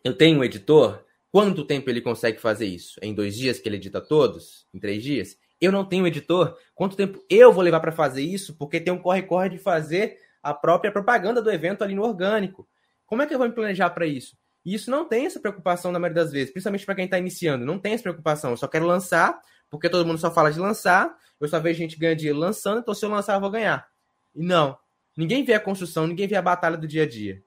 eu 0.04 0.16
tenho 0.16 0.38
um 0.38 0.44
editor? 0.44 1.04
Quanto 1.34 1.66
tempo 1.66 1.90
ele 1.90 2.00
consegue 2.00 2.40
fazer 2.40 2.68
isso? 2.68 3.00
Em 3.02 3.12
dois 3.12 3.36
dias 3.36 3.58
que 3.58 3.68
ele 3.68 3.78
edita 3.78 4.00
todos? 4.00 4.68
Em 4.72 4.78
três 4.80 5.02
dias? 5.02 5.36
Eu 5.60 5.72
não 5.72 5.84
tenho 5.84 6.06
editor. 6.06 6.56
Quanto 6.76 6.96
tempo 6.96 7.26
eu 7.28 7.52
vou 7.52 7.64
levar 7.64 7.80
para 7.80 7.92
fazer 7.92 8.22
isso? 8.22 8.56
Porque 8.56 8.80
tem 8.80 8.94
um 8.94 9.00
corre-corre 9.00 9.50
de 9.50 9.58
fazer 9.58 10.16
a 10.44 10.54
própria 10.54 10.92
propaganda 10.92 11.42
do 11.42 11.50
evento 11.50 11.84
ali 11.84 11.96
no 11.96 12.04
orgânico. 12.04 12.70
Como 13.08 13.24
é 13.24 13.26
que 13.26 13.34
eu 13.34 13.40
vou 13.40 13.48
me 13.48 13.56
planejar 13.56 13.90
para 13.90 14.06
isso? 14.06 14.38
E 14.64 14.76
isso 14.76 14.92
não 14.92 15.08
tem 15.08 15.26
essa 15.26 15.40
preocupação 15.40 15.92
na 15.92 15.98
maioria 15.98 16.24
das 16.24 16.32
vezes, 16.32 16.52
principalmente 16.52 16.86
para 16.86 16.94
quem 16.94 17.06
está 17.06 17.18
iniciando. 17.18 17.66
Não 17.66 17.80
tem 17.80 17.94
essa 17.94 18.04
preocupação. 18.04 18.52
Eu 18.52 18.58
só 18.58 18.68
quero 18.68 18.86
lançar, 18.86 19.42
porque 19.72 19.90
todo 19.90 20.06
mundo 20.06 20.20
só 20.20 20.32
fala 20.32 20.52
de 20.52 20.60
lançar. 20.60 21.18
Eu 21.40 21.48
só 21.48 21.60
vejo 21.60 21.80
gente 21.80 21.98
ganhar 21.98 22.14
dinheiro 22.14 22.38
lançando, 22.38 22.82
então 22.82 22.94
se 22.94 23.04
eu 23.04 23.10
lançar, 23.10 23.34
eu 23.34 23.42
vou 23.42 23.50
ganhar. 23.50 23.88
E 24.36 24.46
não. 24.46 24.78
Ninguém 25.18 25.44
vê 25.44 25.56
a 25.56 25.60
construção, 25.60 26.06
ninguém 26.06 26.28
vê 26.28 26.36
a 26.36 26.44
batalha 26.44 26.78
do 26.78 26.88
dia 26.88 27.04
a 27.04 27.10
dia. 27.10 27.44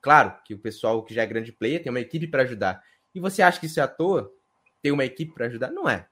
Claro 0.00 0.34
que 0.42 0.54
o 0.54 0.58
pessoal 0.58 1.04
que 1.04 1.12
já 1.12 1.22
é 1.22 1.26
grande 1.26 1.52
player 1.52 1.82
tem 1.82 1.90
uma 1.90 2.00
equipe 2.00 2.26
para 2.26 2.44
ajudar. 2.44 2.82
E 3.16 3.20
você 3.20 3.40
acha 3.40 3.58
que 3.58 3.64
isso 3.64 3.80
é 3.80 3.82
à 3.82 3.88
toa? 3.88 4.30
Ter 4.82 4.92
uma 4.92 5.02
equipe 5.02 5.32
para 5.32 5.46
ajudar? 5.46 5.70
Não 5.70 5.88
é. 5.88 6.06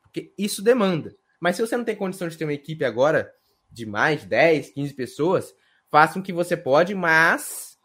Porque 0.00 0.32
isso 0.38 0.62
demanda. 0.62 1.14
Mas 1.38 1.54
se 1.54 1.60
você 1.60 1.76
não 1.76 1.84
tem 1.84 1.94
condição 1.94 2.28
de 2.28 2.38
ter 2.38 2.44
uma 2.44 2.54
equipe 2.54 2.82
agora 2.82 3.30
de 3.70 3.84
mais 3.84 4.24
10, 4.24 4.70
15 4.70 4.94
pessoas, 4.94 5.54
faça 5.90 6.18
o 6.18 6.22
que 6.22 6.32
você 6.32 6.56
pode, 6.56 6.94
mas 6.94 7.78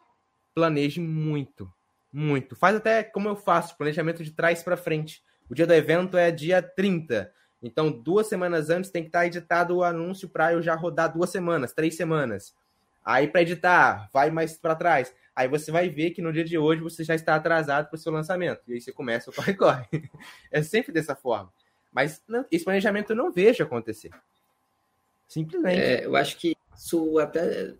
planeje 0.54 1.02
muito. 1.02 1.70
Muito. 2.10 2.56
Faz 2.56 2.74
até 2.74 3.04
como 3.04 3.28
eu 3.28 3.36
faço, 3.36 3.76
planejamento 3.76 4.24
de 4.24 4.30
trás 4.30 4.62
para 4.62 4.74
frente. 4.74 5.22
O 5.50 5.54
dia 5.54 5.66
do 5.66 5.74
evento 5.74 6.16
é 6.16 6.30
dia 6.30 6.62
30. 6.62 7.30
Então, 7.62 7.92
duas 7.92 8.26
semanas 8.26 8.70
antes 8.70 8.90
tem 8.90 9.02
que 9.02 9.10
estar 9.10 9.26
editado 9.26 9.76
o 9.76 9.84
anúncio 9.84 10.30
para 10.30 10.54
eu 10.54 10.62
já 10.62 10.74
rodar 10.74 11.12
duas 11.12 11.28
semanas, 11.28 11.74
três 11.74 11.94
semanas. 11.94 12.54
Aí, 13.04 13.28
para 13.28 13.42
editar, 13.42 14.08
vai 14.14 14.30
mais 14.30 14.56
para 14.56 14.74
trás. 14.74 15.14
Aí 15.34 15.48
você 15.48 15.72
vai 15.72 15.88
ver 15.88 16.10
que 16.10 16.20
no 16.20 16.32
dia 16.32 16.44
de 16.44 16.58
hoje 16.58 16.82
você 16.82 17.02
já 17.02 17.14
está 17.14 17.34
atrasado 17.34 17.88
para 17.88 17.96
o 17.96 17.98
seu 17.98 18.12
lançamento. 18.12 18.60
E 18.68 18.74
aí 18.74 18.80
você 18.80 18.92
começa 18.92 19.30
o 19.30 19.32
corre-corre. 19.32 19.86
É 20.50 20.62
sempre 20.62 20.92
dessa 20.92 21.16
forma. 21.16 21.52
Mas 21.90 22.22
não, 22.28 22.44
esse 22.50 22.64
planejamento 22.64 23.10
eu 23.10 23.16
não 23.16 23.32
vejo 23.32 23.62
acontecer. 23.62 24.10
Simplesmente. 25.26 25.80
É, 25.80 26.04
eu 26.04 26.14
acho 26.14 26.36
que 26.36 26.54
isso 26.76 27.18
até 27.18 27.74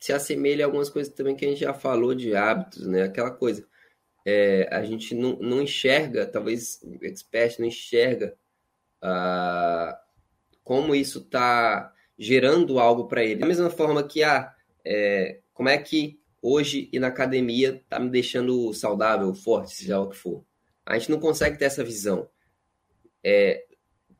se 0.00 0.12
assemelha 0.12 0.64
a 0.64 0.66
algumas 0.66 0.88
coisas 0.88 1.12
também 1.12 1.36
que 1.36 1.44
a 1.44 1.48
gente 1.48 1.60
já 1.60 1.74
falou 1.74 2.14
de 2.14 2.34
hábitos, 2.34 2.86
né? 2.86 3.02
Aquela 3.02 3.30
coisa. 3.30 3.66
É, 4.24 4.68
a 4.70 4.82
gente 4.82 5.14
não, 5.14 5.36
não 5.36 5.62
enxerga, 5.62 6.26
talvez 6.26 6.80
o 6.82 7.04
expert 7.04 7.58
não 7.58 7.66
enxerga 7.66 8.36
ah, 9.00 9.98
como 10.62 10.94
isso 10.94 11.20
está 11.20 11.92
gerando 12.18 12.78
algo 12.78 13.06
para 13.06 13.24
ele. 13.24 13.40
Da 13.40 13.46
mesma 13.46 13.70
forma 13.70 14.02
que, 14.02 14.22
ah, 14.22 14.54
é, 14.84 15.40
como 15.52 15.68
é 15.68 15.78
que 15.78 16.20
hoje 16.42 16.88
ir 16.92 16.98
na 16.98 17.08
academia 17.08 17.82
tá 17.88 17.98
me 17.98 18.10
deixando 18.10 18.72
saudável, 18.72 19.34
forte, 19.34 19.74
seja 19.74 20.00
o 20.00 20.08
que 20.08 20.16
for. 20.16 20.44
A 20.84 20.98
gente 20.98 21.10
não 21.10 21.20
consegue 21.20 21.58
ter 21.58 21.66
essa 21.66 21.84
visão. 21.84 22.28
É, 23.22 23.64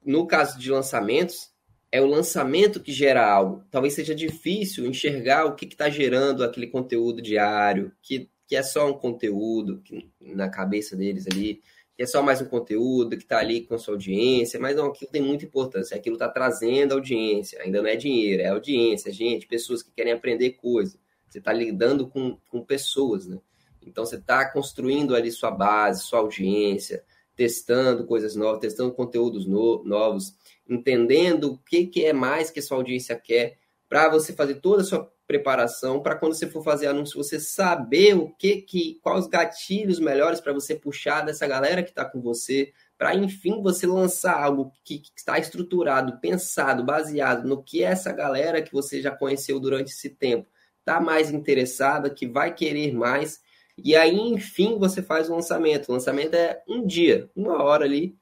no 0.05 0.27
caso 0.27 0.59
de 0.59 0.71
lançamentos, 0.71 1.53
é 1.91 2.01
o 2.01 2.07
lançamento 2.07 2.81
que 2.81 2.93
gera 2.93 3.27
algo. 3.27 3.65
Talvez 3.71 3.95
seja 3.95 4.15
difícil 4.15 4.87
enxergar 4.87 5.47
o 5.47 5.55
que 5.55 5.65
está 5.65 5.89
gerando 5.89 6.45
aquele 6.45 6.67
conteúdo 6.67 7.23
diário, 7.23 7.93
que, 8.03 8.29
que 8.47 8.57
é 8.57 8.63
só 8.63 8.91
um 8.91 8.95
conteúdo 8.95 9.81
que, 9.83 10.11
na 10.21 10.49
cabeça 10.49 10.95
deles 10.95 11.27
ali, 11.27 11.63
que 11.97 12.03
é 12.03 12.07
só 12.07 12.23
mais 12.23 12.41
um 12.41 12.45
conteúdo 12.45 13.17
que 13.17 13.23
está 13.25 13.39
ali 13.39 13.63
com 13.63 13.79
sua 13.79 13.95
audiência, 13.95 14.61
mas 14.61 14.77
não, 14.77 14.87
aquilo 14.87 15.11
tem 15.11 15.23
muita 15.23 15.45
importância, 15.45 15.97
aquilo 15.97 16.17
está 16.17 16.29
trazendo 16.29 16.93
audiência, 16.93 17.61
ainda 17.63 17.83
não 17.83 17.89
é 17.89 17.97
dinheiro, 17.97 18.43
é 18.43 18.49
audiência, 18.49 19.13
gente, 19.13 19.47
pessoas 19.47 19.83
que 19.83 19.91
querem 19.91 20.13
aprender 20.13 20.51
coisa. 20.53 20.99
Você 21.29 21.39
está 21.39 21.53
lidando 21.53 22.09
com, 22.09 22.39
com 22.49 22.65
pessoas, 22.65 23.27
né? 23.27 23.39
Então 23.83 24.05
você 24.05 24.17
está 24.17 24.51
construindo 24.51 25.15
ali 25.15 25.31
sua 25.31 25.51
base, 25.51 26.05
sua 26.05 26.21
audiência, 26.21 27.03
testando 27.35 28.05
coisas 28.05 28.35
novas, 28.35 28.61
testando 28.61 28.93
conteúdos 28.93 29.47
no, 29.47 29.83
novos, 29.85 30.35
entendendo 30.69 31.53
o 31.53 31.59
que, 31.59 31.87
que 31.87 32.05
é 32.05 32.13
mais 32.13 32.51
que 32.51 32.61
sua 32.61 32.77
audiência 32.77 33.17
quer, 33.17 33.57
para 33.89 34.09
você 34.09 34.33
fazer 34.33 34.57
toda 34.57 34.83
a 34.83 34.85
sua 34.85 35.11
preparação, 35.27 36.01
para 36.01 36.17
quando 36.17 36.35
você 36.35 36.47
for 36.47 36.65
fazer 36.65 36.87
anúncio, 36.87 37.23
você 37.23 37.39
saber 37.39 38.17
o 38.17 38.31
que, 38.35 38.63
que 38.63 38.99
quais 39.03 39.25
os 39.25 39.31
gatilhos 39.31 40.01
melhores 40.01 40.41
para 40.41 40.53
você 40.53 40.75
puxar 40.75 41.23
dessa 41.23 41.47
galera 41.47 41.83
que 41.83 41.91
está 41.91 42.05
com 42.05 42.21
você, 42.21 42.73
para 42.97 43.15
enfim 43.15 43.63
você 43.63 43.87
lançar 43.87 44.43
algo 44.43 44.73
que, 44.83 44.99
que, 44.99 45.11
está 45.15 45.39
estruturado, 45.39 46.19
pensado, 46.19 46.85
baseado 46.85 47.47
no 47.47 47.63
que 47.63 47.85
é 47.85 47.89
essa 47.89 48.11
galera 48.11 48.63
que 48.63 48.73
você 48.73 49.01
já 49.01 49.11
conheceu 49.11 49.61
durante 49.61 49.91
esse 49.91 50.11
tempo 50.11 50.49
está 50.89 51.01
mais 51.01 51.31
interessada, 51.31 52.09
que 52.09 52.27
vai 52.27 52.55
querer 52.55 52.95
mais. 52.95 53.41
E 53.77 53.95
aí, 53.95 54.17
enfim, 54.17 54.79
você 54.79 55.03
faz 55.03 55.29
o 55.29 55.35
lançamento. 55.35 55.89
O 55.89 55.93
lançamento 55.93 56.35
é 56.35 56.63
um 56.67 56.85
dia, 56.85 57.31
uma 57.37 57.63
hora 57.63 57.85
ali, 57.85 58.17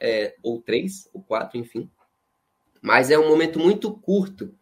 é, 0.00 0.34
ou 0.42 0.60
três, 0.60 1.08
ou 1.14 1.22
quatro, 1.22 1.56
enfim. 1.56 1.88
Mas 2.82 3.10
é 3.10 3.18
um 3.18 3.28
momento 3.28 3.58
muito 3.58 3.92
curto 3.92 4.52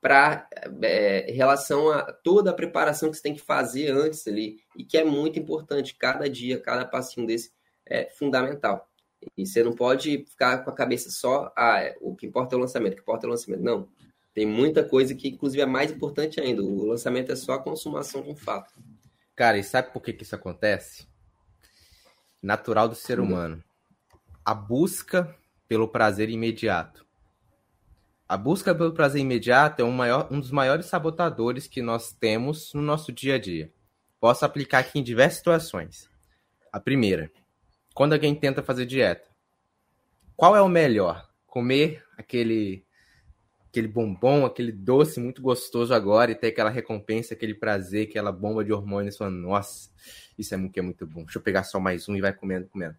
para 0.00 0.48
é, 0.82 1.32
relação 1.32 1.90
a 1.90 2.12
toda 2.12 2.50
a 2.50 2.54
preparação 2.54 3.10
que 3.10 3.16
você 3.16 3.22
tem 3.22 3.34
que 3.34 3.40
fazer 3.40 3.90
antes 3.90 4.26
ali, 4.28 4.60
e 4.76 4.84
que 4.84 4.96
é 4.96 5.04
muito 5.04 5.38
importante. 5.38 5.96
Cada 5.96 6.28
dia, 6.28 6.60
cada 6.60 6.84
passinho 6.84 7.26
desse 7.26 7.52
é 7.84 8.08
fundamental. 8.10 8.88
E 9.36 9.46
você 9.46 9.62
não 9.62 9.72
pode 9.72 10.24
ficar 10.24 10.64
com 10.64 10.70
a 10.70 10.74
cabeça 10.74 11.10
só, 11.10 11.52
ah, 11.56 11.80
é, 11.80 11.96
o 12.00 12.14
que 12.14 12.26
importa 12.26 12.54
é 12.54 12.58
o 12.58 12.60
lançamento, 12.60 12.92
o 12.92 12.96
que 12.96 13.02
importa 13.02 13.26
é 13.26 13.28
o 13.28 13.30
lançamento. 13.30 13.62
Não. 13.62 13.88
Tem 14.34 14.46
muita 14.46 14.82
coisa 14.82 15.14
que, 15.14 15.28
inclusive, 15.28 15.62
é 15.62 15.66
mais 15.66 15.90
importante 15.90 16.40
ainda. 16.40 16.62
O 16.62 16.86
lançamento 16.86 17.30
é 17.30 17.36
só 17.36 17.52
a 17.52 17.62
consumação 17.62 18.22
de 18.22 18.30
um 18.30 18.36
fato. 18.36 18.72
Cara, 19.36 19.58
e 19.58 19.64
sabe 19.64 19.92
por 19.92 20.02
que, 20.02 20.12
que 20.12 20.22
isso 20.22 20.34
acontece? 20.34 21.06
Natural 22.42 22.88
do 22.88 22.94
ser 22.94 23.20
humano. 23.20 23.62
A 24.44 24.54
busca 24.54 25.34
pelo 25.68 25.88
prazer 25.88 26.28
imediato. 26.30 27.06
A 28.28 28.36
busca 28.36 28.74
pelo 28.74 28.92
prazer 28.92 29.20
imediato 29.20 29.82
é 29.82 29.84
um, 29.84 29.92
maior, 29.92 30.28
um 30.30 30.40
dos 30.40 30.50
maiores 30.50 30.86
sabotadores 30.86 31.66
que 31.66 31.82
nós 31.82 32.12
temos 32.12 32.72
no 32.72 32.80
nosso 32.80 33.12
dia 33.12 33.34
a 33.34 33.38
dia. 33.38 33.72
Posso 34.18 34.44
aplicar 34.44 34.78
aqui 34.78 34.98
em 34.98 35.02
diversas 35.02 35.38
situações. 35.38 36.08
A 36.72 36.80
primeira, 36.80 37.30
quando 37.94 38.14
alguém 38.14 38.34
tenta 38.34 38.62
fazer 38.62 38.86
dieta. 38.86 39.28
qual 40.34 40.56
é 40.56 40.62
o 40.62 40.68
melhor? 40.68 41.28
Comer 41.46 42.02
aquele 42.16 42.84
aquele 43.72 43.88
bombom, 43.88 44.44
aquele 44.44 44.70
doce 44.70 45.18
muito 45.18 45.40
gostoso 45.40 45.94
agora 45.94 46.30
e 46.30 46.34
ter 46.34 46.48
aquela 46.48 46.68
recompensa, 46.68 47.32
aquele 47.32 47.54
prazer, 47.54 48.06
aquela 48.06 48.30
bomba 48.30 48.62
de 48.62 48.70
hormônios 48.70 49.16
falando, 49.16 49.38
nossa, 49.38 49.88
isso 50.38 50.52
é 50.52 50.58
muito, 50.58 50.78
é 50.78 50.82
muito 50.82 51.06
bom. 51.06 51.24
Deixa 51.24 51.38
eu 51.38 51.42
pegar 51.42 51.64
só 51.64 51.80
mais 51.80 52.06
um 52.06 52.14
e 52.14 52.20
vai 52.20 52.34
comendo, 52.34 52.68
comendo. 52.68 52.94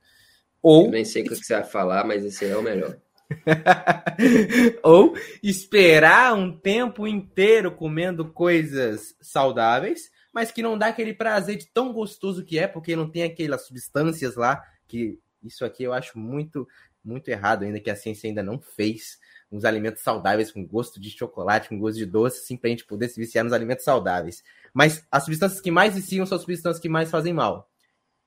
Ou... 0.64 0.86
Eu 0.86 0.92
nem 0.92 1.06
sei 1.06 1.22
o 1.22 1.26
que 1.30 1.36
você 1.36 1.54
vai 1.54 1.64
falar, 1.64 2.08
mas 2.08 2.26
esse 2.26 2.44
é 2.46 2.58
o 2.58 2.64
melhor. 2.64 2.98
Ou 4.82 5.16
esperar 5.44 6.34
um 6.34 6.52
tempo 6.52 7.08
inteiro 7.08 7.72
comendo 7.72 8.32
coisas 8.34 9.16
saudáveis, 9.22 10.10
mas 10.34 10.50
que 10.50 10.64
não 10.64 10.76
dá 10.76 10.88
aquele 10.88 11.14
prazer 11.14 11.56
de 11.56 11.68
tão 11.68 11.94
gostoso 11.94 12.44
que 12.44 12.58
é, 12.58 12.68
porque 12.68 12.96
não 12.96 13.08
tem 13.08 13.22
aquelas 13.22 13.68
substâncias 13.68 14.36
lá, 14.36 14.64
que 14.88 15.20
isso 15.44 15.64
aqui 15.64 15.84
eu 15.84 15.94
acho 15.94 16.18
muito, 16.18 16.68
muito 17.06 17.28
errado 17.28 17.64
ainda, 17.64 17.80
que 17.80 17.92
a 17.92 17.96
ciência 17.96 18.28
ainda 18.28 18.42
não 18.42 18.60
fez 18.60 19.22
uns 19.54 19.66
alimentos 19.66 20.02
saudáveis 20.02 20.52
com 20.52 20.66
gosto 20.66 21.00
de 21.00 21.12
chocolate, 21.12 21.70
com 21.70 21.78
gosto 21.78 21.98
de 21.98 22.08
doce, 22.08 22.40
assim, 22.40 22.58
pra 22.58 22.72
gente 22.72 22.86
poder 22.86 23.08
se 23.08 23.20
viciar 23.20 23.44
nos 23.44 23.54
alimentos 23.54 23.86
saudáveis. 23.86 24.44
Mas 24.74 25.06
as 25.12 25.24
substâncias 25.24 25.62
que 25.62 25.70
mais 25.70 25.94
viciam 25.94 26.26
são 26.26 26.36
as 26.36 26.42
substâncias 26.42 26.82
que 26.82 26.90
mais 26.90 27.12
fazem 27.12 27.32
mal. 27.32 27.70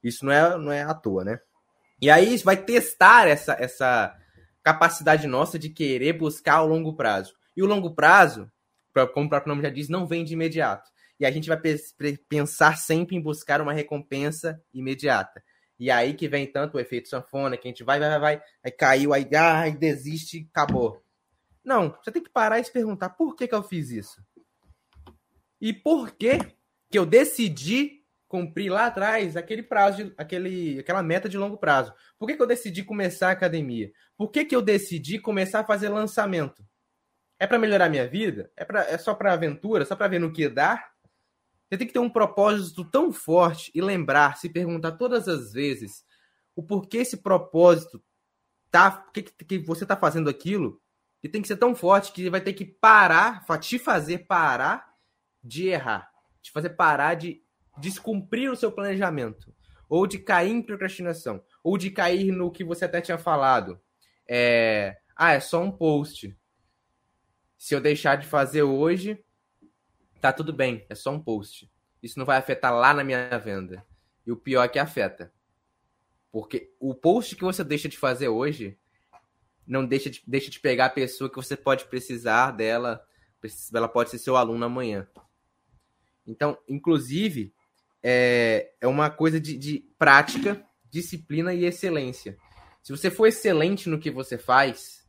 Isso 0.02 0.24
não 0.24 0.32
é, 0.32 0.56
não 0.56 0.70
é 0.70 0.82
à 0.82 0.94
toa, 0.94 1.24
né? 1.24 1.40
E 2.00 2.08
aí 2.08 2.36
vai 2.38 2.56
testar 2.56 3.26
essa, 3.26 3.54
essa 3.54 4.16
capacidade 4.62 5.26
nossa 5.26 5.58
de 5.58 5.68
querer 5.68 6.12
buscar 6.12 6.62
o 6.62 6.66
longo 6.66 6.94
prazo. 6.94 7.34
E 7.56 7.62
o 7.62 7.66
longo 7.66 7.92
prazo, 7.92 8.48
como 9.12 9.26
o 9.26 9.28
próprio 9.28 9.50
nome 9.50 9.62
já 9.62 9.70
diz, 9.70 9.88
não 9.88 10.06
vem 10.06 10.24
de 10.24 10.34
imediato. 10.34 10.88
E 11.18 11.26
a 11.26 11.30
gente 11.30 11.48
vai 11.48 11.60
pensar 12.28 12.76
sempre 12.76 13.16
em 13.16 13.20
buscar 13.20 13.60
uma 13.60 13.72
recompensa 13.72 14.62
imediata. 14.72 15.42
E 15.78 15.90
aí 15.90 16.14
que 16.14 16.28
vem 16.28 16.46
tanto 16.46 16.76
o 16.76 16.80
efeito 16.80 17.08
sanfona, 17.08 17.56
que 17.56 17.66
a 17.66 17.70
gente 17.70 17.82
vai, 17.82 17.98
vai, 17.98 18.20
vai, 18.20 18.40
vai, 18.62 18.72
caiu, 18.72 19.12
aí, 19.12 19.28
ai, 19.34 19.72
desiste, 19.72 20.48
acabou. 20.52 21.02
Não, 21.66 21.90
você 22.00 22.12
tem 22.12 22.22
que 22.22 22.30
parar 22.30 22.60
e 22.60 22.64
se 22.64 22.72
perguntar 22.72 23.10
por 23.10 23.34
que, 23.34 23.48
que 23.48 23.54
eu 23.54 23.62
fiz 23.62 23.90
isso. 23.90 24.22
E 25.60 25.72
por 25.72 26.12
que 26.12 26.38
que 26.88 26.96
eu 26.96 27.04
decidi 27.04 28.04
cumprir 28.28 28.70
lá 28.70 28.86
atrás 28.86 29.36
aquele 29.36 29.62
prazo, 29.62 30.04
de, 30.04 30.14
aquele, 30.16 30.78
aquela 30.78 31.02
meta 31.02 31.28
de 31.28 31.38
longo 31.38 31.56
prazo. 31.56 31.92
Por 32.18 32.26
que, 32.26 32.36
que 32.36 32.42
eu 32.42 32.46
decidi 32.46 32.82
começar 32.82 33.28
a 33.28 33.32
academia? 33.32 33.90
Por 34.16 34.30
que, 34.30 34.44
que 34.44 34.54
eu 34.54 34.62
decidi 34.62 35.18
começar 35.18 35.60
a 35.60 35.64
fazer 35.64 35.88
lançamento? 35.88 36.64
É 37.38 37.46
para 37.46 37.58
melhorar 37.58 37.88
minha 37.88 38.06
vida? 38.06 38.50
É, 38.56 38.64
pra, 38.64 38.82
é 38.84 38.98
só 38.98 39.14
para 39.14 39.32
aventura? 39.32 39.84
Só 39.84 39.94
para 39.94 40.08
ver 40.08 40.18
no 40.18 40.32
que 40.32 40.48
dá? 40.48 40.88
Você 41.68 41.78
tem 41.78 41.86
que 41.86 41.92
ter 41.92 41.98
um 41.98 42.10
propósito 42.10 42.84
tão 42.84 43.12
forte 43.12 43.70
e 43.74 43.80
lembrar, 43.80 44.36
se 44.36 44.48
perguntar 44.48 44.92
todas 44.92 45.28
as 45.28 45.52
vezes 45.52 46.04
o 46.54 46.62
porquê 46.62 46.98
esse 46.98 47.18
propósito 47.18 48.02
tá, 48.70 49.04
que, 49.12 49.22
que 49.22 49.58
você 49.58 49.84
está 49.84 49.96
fazendo 49.96 50.30
aquilo 50.30 50.80
e 51.26 51.28
tem 51.28 51.42
que 51.42 51.48
ser 51.48 51.56
tão 51.56 51.74
forte 51.74 52.12
que 52.12 52.30
vai 52.30 52.40
ter 52.40 52.52
que 52.52 52.64
parar, 52.64 53.44
te 53.58 53.80
fazer 53.80 54.26
parar 54.28 54.94
de 55.42 55.66
errar, 55.66 56.08
te 56.40 56.52
fazer 56.52 56.70
parar 56.70 57.14
de 57.14 57.42
descumprir 57.78 58.48
o 58.48 58.54
seu 58.54 58.70
planejamento, 58.70 59.52
ou 59.88 60.06
de 60.06 60.20
cair 60.20 60.52
em 60.52 60.62
procrastinação, 60.62 61.42
ou 61.64 61.76
de 61.76 61.90
cair 61.90 62.30
no 62.30 62.48
que 62.48 62.62
você 62.62 62.84
até 62.84 63.00
tinha 63.00 63.18
falado. 63.18 63.80
É, 64.28 64.98
ah, 65.16 65.32
é 65.32 65.40
só 65.40 65.60
um 65.60 65.70
post. 65.72 66.32
Se 67.58 67.74
eu 67.74 67.80
deixar 67.80 68.14
de 68.14 68.26
fazer 68.28 68.62
hoje, 68.62 69.18
tá 70.20 70.32
tudo 70.32 70.52
bem, 70.52 70.86
é 70.88 70.94
só 70.94 71.10
um 71.10 71.20
post. 71.20 71.68
Isso 72.00 72.20
não 72.20 72.26
vai 72.26 72.36
afetar 72.36 72.72
lá 72.72 72.94
na 72.94 73.02
minha 73.02 73.36
venda. 73.36 73.84
E 74.24 74.30
o 74.30 74.36
pior 74.36 74.62
é 74.62 74.68
que 74.68 74.78
afeta. 74.78 75.32
Porque 76.30 76.72
o 76.78 76.94
post 76.94 77.34
que 77.34 77.42
você 77.42 77.64
deixa 77.64 77.88
de 77.88 77.98
fazer 77.98 78.28
hoje 78.28 78.78
não 79.66 79.84
deixa 79.84 80.08
de, 80.08 80.22
deixa 80.26 80.50
de 80.50 80.60
pegar 80.60 80.86
a 80.86 80.90
pessoa 80.90 81.28
que 81.28 81.36
você 81.36 81.56
pode 81.56 81.86
precisar 81.86 82.52
dela, 82.52 83.04
ela 83.74 83.88
pode 83.88 84.10
ser 84.10 84.18
seu 84.18 84.36
aluno 84.36 84.64
amanhã. 84.64 85.06
Então, 86.26 86.58
inclusive, 86.68 87.54
é, 88.02 88.72
é 88.80 88.86
uma 88.86 89.10
coisa 89.10 89.40
de, 89.40 89.56
de 89.56 89.88
prática, 89.98 90.64
disciplina 90.90 91.54
e 91.54 91.64
excelência. 91.64 92.36
Se 92.82 92.92
você 92.92 93.10
for 93.10 93.26
excelente 93.26 93.88
no 93.88 93.98
que 93.98 94.10
você 94.10 94.38
faz, 94.38 95.04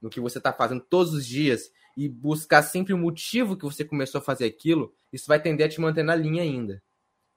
no 0.00 0.10
que 0.10 0.20
você 0.20 0.38
está 0.38 0.52
fazendo 0.52 0.80
todos 0.80 1.12
os 1.12 1.26
dias, 1.26 1.70
e 1.96 2.08
buscar 2.08 2.62
sempre 2.62 2.92
o 2.92 2.98
motivo 2.98 3.56
que 3.56 3.64
você 3.64 3.84
começou 3.84 4.18
a 4.18 4.24
fazer 4.24 4.46
aquilo, 4.46 4.94
isso 5.12 5.26
vai 5.26 5.40
tender 5.40 5.66
a 5.66 5.68
te 5.68 5.80
manter 5.80 6.02
na 6.02 6.14
linha 6.14 6.42
ainda. 6.42 6.82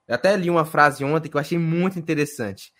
Eu 0.08 0.14
até 0.14 0.34
li 0.36 0.48
uma 0.48 0.64
frase 0.64 1.04
ontem 1.04 1.28
que 1.28 1.36
eu 1.36 1.40
achei 1.40 1.58
muito 1.58 1.98
interessante. 1.98 2.72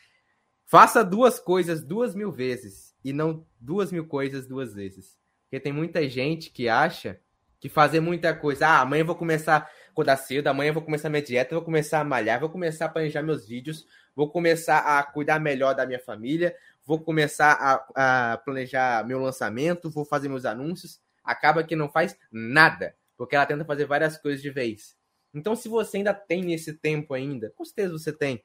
Faça 0.64 1.04
duas 1.04 1.38
coisas 1.38 1.84
duas 1.84 2.14
mil 2.14 2.32
vezes 2.32 2.94
e 3.06 3.12
não 3.12 3.46
duas 3.60 3.92
mil 3.92 4.04
coisas 4.04 4.48
duas 4.48 4.74
vezes. 4.74 5.16
Porque 5.44 5.60
tem 5.60 5.72
muita 5.72 6.08
gente 6.08 6.50
que 6.50 6.68
acha 6.68 7.20
que 7.60 7.68
fazer 7.68 8.00
muita 8.00 8.34
coisa. 8.34 8.66
Ah, 8.66 8.80
amanhã 8.80 9.02
eu 9.02 9.06
vou 9.06 9.14
começar 9.14 9.70
acordar 9.90 10.16
cedo, 10.16 10.48
amanhã 10.48 10.70
eu 10.70 10.74
vou 10.74 10.82
começar 10.82 11.08
minha 11.08 11.22
dieta, 11.22 11.54
vou 11.54 11.64
começar 11.64 12.00
a 12.00 12.04
malhar, 12.04 12.40
vou 12.40 12.50
começar 12.50 12.86
a 12.86 12.88
planejar 12.88 13.22
meus 13.22 13.46
vídeos, 13.46 13.86
vou 14.14 14.28
começar 14.28 14.78
a 14.80 15.02
cuidar 15.04 15.38
melhor 15.38 15.72
da 15.74 15.86
minha 15.86 16.00
família, 16.00 16.54
vou 16.84 17.00
começar 17.00 17.52
a, 17.94 18.32
a 18.32 18.36
planejar 18.38 19.06
meu 19.06 19.20
lançamento, 19.20 19.88
vou 19.88 20.04
fazer 20.04 20.28
meus 20.28 20.44
anúncios. 20.44 21.00
Acaba 21.24 21.62
que 21.62 21.76
não 21.76 21.88
faz 21.88 22.18
nada, 22.30 22.96
porque 23.16 23.36
ela 23.36 23.46
tenta 23.46 23.64
fazer 23.64 23.86
várias 23.86 24.18
coisas 24.18 24.42
de 24.42 24.50
vez. 24.50 24.96
Então, 25.32 25.54
se 25.54 25.68
você 25.68 25.98
ainda 25.98 26.12
tem 26.12 26.52
esse 26.52 26.72
tempo 26.72 27.14
ainda, 27.14 27.52
com 27.56 27.64
certeza 27.64 27.92
você 27.92 28.12
tem, 28.12 28.42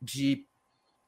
de 0.00 0.46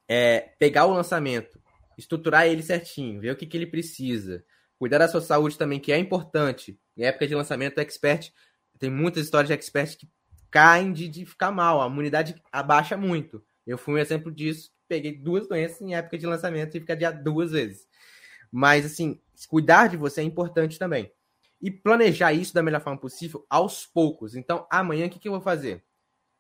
é, 0.09 0.52
pegar 0.59 0.87
o 0.87 0.94
lançamento, 0.94 1.61
estruturar 1.96 2.46
ele 2.46 2.62
certinho, 2.62 3.20
ver 3.20 3.32
o 3.32 3.37
que, 3.37 3.46
que 3.46 3.56
ele 3.56 3.66
precisa, 3.66 4.44
cuidar 4.78 4.98
da 4.98 5.09
sua 5.09 5.20
saúde 5.20 5.56
também, 5.56 5.80
que 5.80 5.92
é 5.92 5.98
importante. 5.98 6.78
Em 6.96 7.04
época 7.04 7.26
de 7.26 7.35
lançamento, 7.35 7.78
expert 7.78 8.32
tem 8.78 8.90
muitas 8.90 9.24
histórias 9.24 9.48
de 9.48 9.54
expert 9.54 9.96
que 9.96 10.09
caem 10.50 10.92
de, 10.92 11.09
de 11.09 11.24
ficar 11.24 11.50
mal, 11.50 11.82
a 11.82 11.87
imunidade 11.87 12.35
abaixa 12.52 12.96
muito. 12.96 13.44
Eu 13.66 13.76
fui 13.78 13.94
um 13.94 13.98
exemplo 13.98 14.30
disso, 14.30 14.70
peguei 14.88 15.12
duas 15.12 15.48
doenças 15.48 15.80
em 15.80 15.94
época 15.94 16.18
de 16.18 16.26
lançamento 16.26 16.76
e 16.76 16.80
ficar 16.80 16.94
de 16.94 17.11
duas 17.22 17.52
vezes. 17.52 17.87
Mas, 18.50 18.87
assim, 18.87 19.20
cuidar 19.48 19.88
de 19.88 19.96
você 19.96 20.20
é 20.20 20.24
importante 20.24 20.78
também. 20.78 21.11
E 21.61 21.70
planejar 21.70 22.32
isso 22.32 22.54
da 22.54 22.62
melhor 22.62 22.80
forma 22.80 23.00
possível 23.00 23.44
aos 23.50 23.87
poucos. 23.87 24.35
Então, 24.37 24.66
amanhã, 24.70 25.06
o 25.06 25.11
que, 25.11 25.18
que 25.18 25.28
eu 25.28 25.32
vou 25.32 25.40
fazer? 25.40 25.85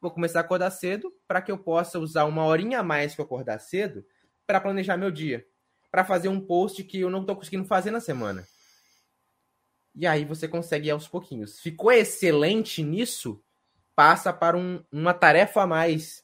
Vou 0.00 0.10
começar 0.10 0.40
a 0.40 0.42
acordar 0.42 0.70
cedo 0.70 1.12
para 1.26 1.40
que 1.40 1.50
eu 1.50 1.58
possa 1.58 1.98
usar 1.98 2.26
uma 2.26 2.44
horinha 2.44 2.80
a 2.80 2.82
mais 2.82 3.14
que 3.14 3.20
eu 3.20 3.24
acordar 3.24 3.58
cedo 3.58 4.04
para 4.46 4.60
planejar 4.60 4.96
meu 4.96 5.10
dia, 5.10 5.46
para 5.90 6.04
fazer 6.04 6.28
um 6.28 6.40
post 6.40 6.82
que 6.84 7.00
eu 7.00 7.10
não 7.10 7.20
estou 7.20 7.36
conseguindo 7.36 7.64
fazer 7.64 7.90
na 7.90 8.00
semana. 8.00 8.46
E 9.94 10.06
aí 10.06 10.24
você 10.24 10.46
consegue 10.46 10.88
ir 10.88 10.90
aos 10.90 11.08
pouquinhos. 11.08 11.58
Ficou 11.58 11.90
excelente 11.90 12.82
nisso, 12.82 13.42
passa 13.94 14.32
para 14.32 14.56
um, 14.56 14.84
uma 14.92 15.14
tarefa 15.14 15.62
a 15.62 15.66
mais. 15.66 16.22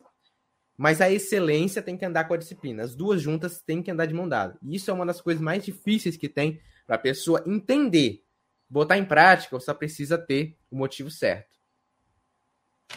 Mas 0.76 1.00
a 1.00 1.10
excelência 1.10 1.80
tem 1.80 1.96
que 1.96 2.04
andar 2.04 2.24
com 2.24 2.34
a 2.34 2.36
disciplina. 2.36 2.82
As 2.82 2.94
duas 2.94 3.22
juntas 3.22 3.62
têm 3.62 3.82
que 3.82 3.90
andar 3.90 4.06
de 4.06 4.14
mão 4.14 4.28
dada. 4.28 4.58
E 4.62 4.76
isso 4.76 4.90
é 4.90 4.94
uma 4.94 5.06
das 5.06 5.20
coisas 5.20 5.42
mais 5.42 5.64
difíceis 5.64 6.16
que 6.16 6.28
tem 6.28 6.60
para 6.86 6.96
a 6.96 6.98
pessoa 6.98 7.42
entender. 7.46 8.22
Botar 8.68 8.98
em 8.98 9.04
prática, 9.04 9.58
você 9.58 9.72
precisa 9.74 10.18
ter 10.18 10.56
o 10.70 10.76
motivo 10.76 11.10
certo. 11.10 11.52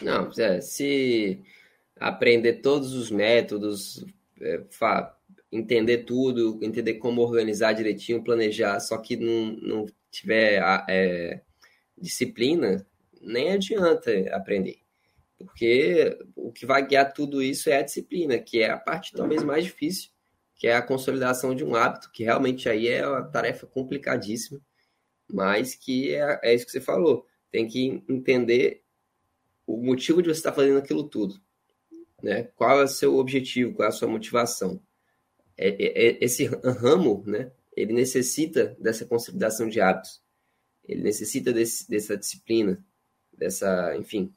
Não, 0.02 0.30
é, 0.38 0.60
se 0.60 1.42
aprender 1.98 2.54
todos 2.54 2.92
os 2.92 3.10
métodos, 3.10 4.04
é, 4.40 4.58
entender 5.56 5.98
tudo, 6.04 6.58
entender 6.62 6.94
como 6.94 7.22
organizar 7.22 7.72
direitinho, 7.72 8.22
planejar, 8.22 8.80
só 8.80 8.98
que 8.98 9.16
não, 9.16 9.52
não 9.62 9.86
tiver 10.10 10.62
é, 10.88 11.40
disciplina, 11.96 12.86
nem 13.20 13.52
adianta 13.52 14.10
aprender. 14.34 14.78
Porque 15.38 16.18
o 16.34 16.50
que 16.50 16.64
vai 16.64 16.86
guiar 16.86 17.12
tudo 17.12 17.42
isso 17.42 17.68
é 17.68 17.78
a 17.78 17.82
disciplina, 17.82 18.38
que 18.38 18.62
é 18.62 18.70
a 18.70 18.78
parte 18.78 19.12
talvez 19.12 19.42
mais 19.42 19.64
difícil, 19.64 20.10
que 20.54 20.66
é 20.66 20.74
a 20.74 20.82
consolidação 20.82 21.54
de 21.54 21.64
um 21.64 21.74
hábito, 21.74 22.10
que 22.10 22.24
realmente 22.24 22.68
aí 22.68 22.88
é 22.88 23.06
uma 23.06 23.22
tarefa 23.22 23.66
complicadíssima, 23.66 24.60
mas 25.30 25.74
que 25.74 26.14
é, 26.14 26.40
é 26.42 26.54
isso 26.54 26.64
que 26.64 26.72
você 26.72 26.80
falou. 26.80 27.26
Tem 27.50 27.66
que 27.66 28.02
entender 28.08 28.82
o 29.66 29.76
motivo 29.76 30.22
de 30.22 30.28
você 30.28 30.38
estar 30.38 30.52
fazendo 30.52 30.78
aquilo 30.78 31.04
tudo. 31.04 31.40
Né? 32.22 32.44
Qual 32.54 32.80
é 32.80 32.84
o 32.84 32.88
seu 32.88 33.16
objetivo, 33.16 33.74
qual 33.74 33.86
é 33.86 33.88
a 33.88 33.92
sua 33.92 34.08
motivação. 34.08 34.80
É, 35.56 35.68
é, 35.68 36.08
é, 36.08 36.18
esse 36.20 36.44
ramo, 36.44 37.24
né, 37.26 37.50
ele 37.76 37.92
necessita 37.92 38.76
dessa 38.78 39.06
consolidação 39.06 39.68
de 39.68 39.80
hábitos. 39.80 40.22
Ele 40.84 41.02
necessita 41.02 41.52
desse, 41.52 41.88
dessa 41.88 42.16
disciplina, 42.16 42.84
dessa, 43.36 43.96
enfim, 43.96 44.32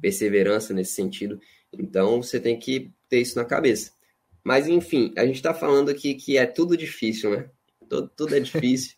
perseverança 0.00 0.72
nesse 0.72 0.92
sentido. 0.92 1.40
Então, 1.72 2.22
você 2.22 2.40
tem 2.40 2.58
que 2.58 2.92
ter 3.08 3.20
isso 3.20 3.36
na 3.36 3.44
cabeça. 3.44 3.92
Mas, 4.42 4.68
enfim, 4.68 5.12
a 5.16 5.26
gente 5.26 5.36
está 5.36 5.52
falando 5.52 5.90
aqui 5.90 6.14
que 6.14 6.38
é 6.38 6.46
tudo 6.46 6.76
difícil, 6.76 7.30
né? 7.30 7.50
Tudo, 7.88 8.08
tudo 8.08 8.36
é 8.36 8.40
difícil. 8.40 8.96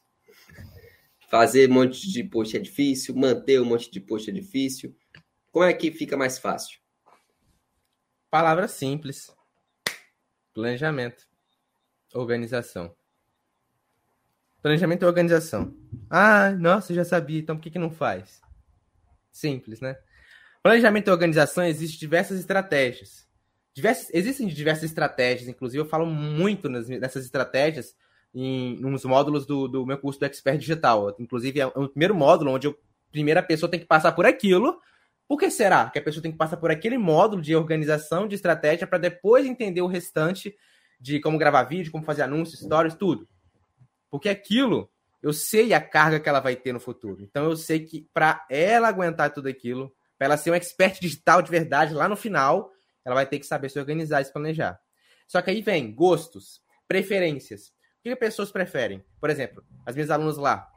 Fazer 1.31 1.69
um 1.71 1.75
monte 1.75 2.11
de 2.11 2.25
post 2.25 2.57
é 2.57 2.61
difícil, 2.61 3.15
manter 3.15 3.61
um 3.61 3.65
monte 3.65 3.91
de 3.91 4.01
post 4.01 4.31
é 4.31 4.33
difícil. 4.33 4.95
Como 5.51 5.65
é 5.65 5.73
que 5.75 5.91
fica 5.91 6.17
mais 6.17 6.39
fácil? 6.39 6.79
Palavra 8.31 8.69
simples. 8.69 9.31
Planejamento 10.55 11.28
organização. 12.15 12.95
Planejamento 14.61 15.03
e 15.03 15.07
organização. 15.07 15.75
Ah, 16.11 16.51
nossa, 16.51 16.93
já 16.93 17.05
sabia, 17.05 17.39
então 17.39 17.57
por 17.57 17.63
que, 17.63 17.71
que 17.71 17.79
não 17.79 17.91
faz? 17.91 18.41
Simples, 19.31 19.81
né? 19.81 19.97
Planejamento 20.63 21.09
e 21.09 21.11
organização 21.11 21.65
existem 21.65 21.99
diversas 21.99 22.41
estratégias. 22.41 23.27
Diversas, 23.73 24.09
existem 24.13 24.49
diversas 24.49 24.85
estratégias, 24.85 25.49
inclusive 25.49 25.81
eu 25.81 25.89
falo 25.89 26.05
muito 26.05 26.69
nas, 26.69 26.89
nessas 26.89 27.25
estratégias 27.25 27.95
em 28.35 28.85
uns 28.85 29.05
módulos 29.05 29.47
do, 29.47 29.69
do 29.69 29.87
meu 29.87 29.99
curso 29.99 30.19
do 30.19 30.27
Expert 30.27 30.59
Digital. 30.59 31.15
Inclusive, 31.19 31.61
é 31.61 31.67
o 31.67 31.89
primeiro 31.89 32.15
módulo 32.15 32.53
onde 32.53 32.69
a 32.69 32.75
primeira 33.11 33.43
pessoa 33.43 33.71
tem 33.71 33.81
que 33.81 33.87
passar 33.87 34.13
por 34.13 34.27
aquilo. 34.27 34.81
Por 35.27 35.39
que 35.39 35.51
será 35.51 35.91
que 35.91 35.99
a 35.99 36.03
pessoa 36.03 36.23
tem 36.23 36.33
que 36.33 36.39
passar 36.39 36.57
por 36.57 36.71
aquele 36.71 36.99
módulo 36.99 37.41
de 37.41 37.55
organização, 37.55 38.27
de 38.27 38.35
estratégia, 38.35 38.87
para 38.87 38.99
depois 38.99 39.47
entender 39.47 39.83
o 39.83 39.87
restante 39.87 40.55
de 41.01 41.21
como 41.21 41.39
gravar 41.39 41.65
vídeo, 41.65 41.93
como 41.93 42.05
fazer 42.05 42.23
anúncios, 42.23 42.61
stories, 42.61 42.95
tudo? 42.95 43.29
Porque 44.11 44.29
aquilo, 44.29 44.91
eu 45.23 45.33
sei 45.33 45.73
a 45.73 45.81
carga 45.81 46.19
que 46.19 46.29
ela 46.29 46.41
vai 46.41 46.57
ter 46.57 46.73
no 46.73 46.81
futuro. 46.81 47.23
Então, 47.23 47.45
eu 47.45 47.57
sei 47.57 47.81
que 47.81 48.09
para 48.13 48.47
ela 48.51 48.89
aguentar 48.89 49.33
tudo 49.33 49.49
aquilo, 49.49 49.95
para 50.17 50.27
ela 50.27 50.37
ser 50.37 50.51
um 50.51 50.55
expert 50.55 51.01
digital 51.01 51.43
de 51.43 51.51
verdade 51.51 51.95
lá 51.95 52.09
no 52.09 52.17
final, 52.17 52.73
ela 53.05 53.15
vai 53.15 53.27
ter 53.27 53.39
que 53.39 53.47
saber 53.47 53.71
se 53.71 53.79
organizar 53.79 54.21
e 54.21 54.25
se 54.25 54.33
planejar. 54.33 54.79
Só 55.27 55.41
que 55.41 55.51
aí 55.51 55.61
vem 55.61 55.95
gostos, 55.95 56.61
preferências. 56.87 57.69
O 57.69 58.03
que, 58.03 58.11
as 58.11 58.19
pessoas 58.19 58.51
preferem? 58.51 59.05
Por 59.21 59.31
exemplo, 59.31 59.65
as 59.85 59.95
minhas 59.95 60.11
alunas 60.11 60.37
lá, 60.37 60.69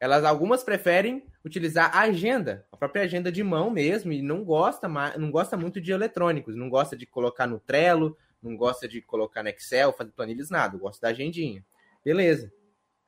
elas 0.00 0.24
algumas 0.24 0.62
preferem 0.62 1.24
utilizar 1.44 1.94
a 1.96 2.00
agenda, 2.00 2.66
a 2.72 2.76
própria 2.76 3.02
agenda 3.02 3.30
de 3.30 3.42
mão 3.42 3.70
mesmo, 3.70 4.12
e 4.12 4.20
não 4.20 4.44
gosta, 4.44 4.88
não 5.16 5.30
gosta 5.30 5.56
muito 5.56 5.80
de 5.80 5.92
eletrônicos, 5.92 6.56
não 6.56 6.68
gosta 6.68 6.96
de 6.96 7.06
colocar 7.06 7.46
no 7.46 7.60
Trello, 7.60 8.16
não 8.44 8.56
gosta 8.56 8.86
de 8.86 9.00
colocar 9.00 9.42
no 9.42 9.48
Excel, 9.48 9.92
fazer 9.92 10.12
planilhas, 10.12 10.50
nada, 10.50 10.76
gosta 10.76 11.00
da 11.00 11.08
agendinha. 11.08 11.64
Beleza. 12.04 12.52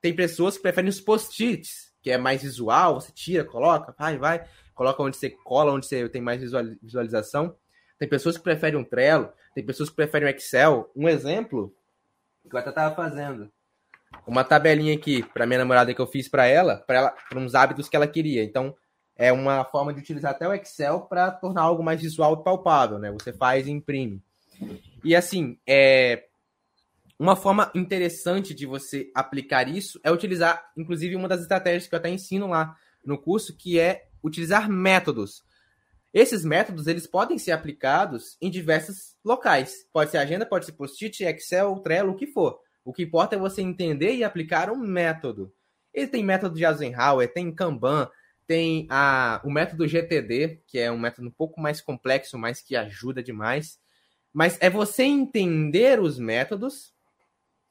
Tem 0.00 0.14
pessoas 0.14 0.56
que 0.56 0.62
preferem 0.62 0.88
os 0.88 1.00
post-its, 1.00 1.92
que 2.00 2.10
é 2.10 2.18
mais 2.18 2.42
visual, 2.42 3.00
você 3.00 3.12
tira, 3.12 3.44
coloca, 3.44 3.94
vai, 3.98 4.16
vai, 4.16 4.48
coloca 4.74 5.02
onde 5.02 5.16
você 5.16 5.30
cola, 5.30 5.72
onde 5.72 5.86
você 5.86 6.08
tem 6.08 6.22
mais 6.22 6.40
visualização. 6.80 7.56
Tem 7.98 8.08
pessoas 8.08 8.36
que 8.36 8.44
preferem 8.44 8.78
um 8.78 8.84
Trello, 8.84 9.32
tem 9.54 9.64
pessoas 9.64 9.88
que 9.88 9.96
preferem 9.96 10.28
o 10.28 10.30
Excel. 10.30 10.90
Um 10.94 11.08
exemplo 11.08 11.74
que 12.48 12.54
eu 12.54 12.60
até 12.60 12.68
estava 12.68 12.94
fazendo. 12.94 13.50
Uma 14.26 14.44
tabelinha 14.44 14.94
aqui 14.94 15.22
para 15.22 15.46
minha 15.46 15.58
namorada 15.58 15.92
que 15.92 16.00
eu 16.00 16.06
fiz 16.06 16.28
para 16.28 16.46
ela, 16.46 16.76
para 16.76 16.98
ela, 16.98 17.10
para 17.10 17.38
uns 17.38 17.54
hábitos 17.54 17.88
que 17.88 17.96
ela 17.96 18.06
queria. 18.06 18.44
Então, 18.44 18.76
é 19.16 19.32
uma 19.32 19.64
forma 19.64 19.92
de 19.94 20.00
utilizar 20.00 20.32
até 20.32 20.46
o 20.46 20.52
Excel 20.52 21.00
para 21.00 21.30
tornar 21.30 21.62
algo 21.62 21.82
mais 21.82 22.00
visual 22.00 22.34
e 22.34 22.44
palpável, 22.44 22.98
né? 22.98 23.10
Você 23.12 23.32
faz 23.32 23.66
e 23.66 23.70
imprime. 23.70 24.22
E 25.06 25.14
assim, 25.14 25.56
é 25.64 26.24
uma 27.16 27.36
forma 27.36 27.70
interessante 27.76 28.52
de 28.52 28.66
você 28.66 29.08
aplicar 29.14 29.68
isso 29.68 30.00
é 30.02 30.10
utilizar, 30.10 30.68
inclusive, 30.76 31.14
uma 31.14 31.28
das 31.28 31.42
estratégias 31.42 31.86
que 31.86 31.94
eu 31.94 31.98
até 32.00 32.10
ensino 32.10 32.48
lá 32.48 32.76
no 33.04 33.16
curso, 33.16 33.56
que 33.56 33.78
é 33.78 34.08
utilizar 34.20 34.68
métodos. 34.68 35.44
Esses 36.12 36.44
métodos 36.44 36.88
eles 36.88 37.06
podem 37.06 37.38
ser 37.38 37.52
aplicados 37.52 38.36
em 38.42 38.50
diversos 38.50 39.14
locais. 39.24 39.86
Pode 39.92 40.10
ser 40.10 40.18
agenda, 40.18 40.44
pode 40.44 40.66
ser 40.66 40.72
post-it, 40.72 41.22
Excel, 41.22 41.78
Trello, 41.84 42.10
o 42.10 42.16
que 42.16 42.26
for. 42.26 42.58
O 42.84 42.92
que 42.92 43.04
importa 43.04 43.36
é 43.36 43.38
você 43.38 43.62
entender 43.62 44.12
e 44.12 44.24
aplicar 44.24 44.72
um 44.72 44.76
método. 44.76 45.54
Ele 45.94 46.08
tem 46.08 46.24
método 46.24 46.56
de 46.56 46.64
Eisenhower, 46.64 47.32
tem 47.32 47.54
Kanban, 47.54 48.10
tem 48.44 48.88
a, 48.90 49.40
o 49.44 49.52
método 49.52 49.86
GTD, 49.86 50.62
que 50.66 50.80
é 50.80 50.90
um 50.90 50.98
método 50.98 51.28
um 51.28 51.32
pouco 51.32 51.60
mais 51.60 51.80
complexo, 51.80 52.36
mas 52.36 52.60
que 52.60 52.74
ajuda 52.74 53.22
demais. 53.22 53.78
Mas 54.36 54.58
é 54.60 54.68
você 54.68 55.02
entender 55.02 55.98
os 55.98 56.18
métodos 56.18 56.92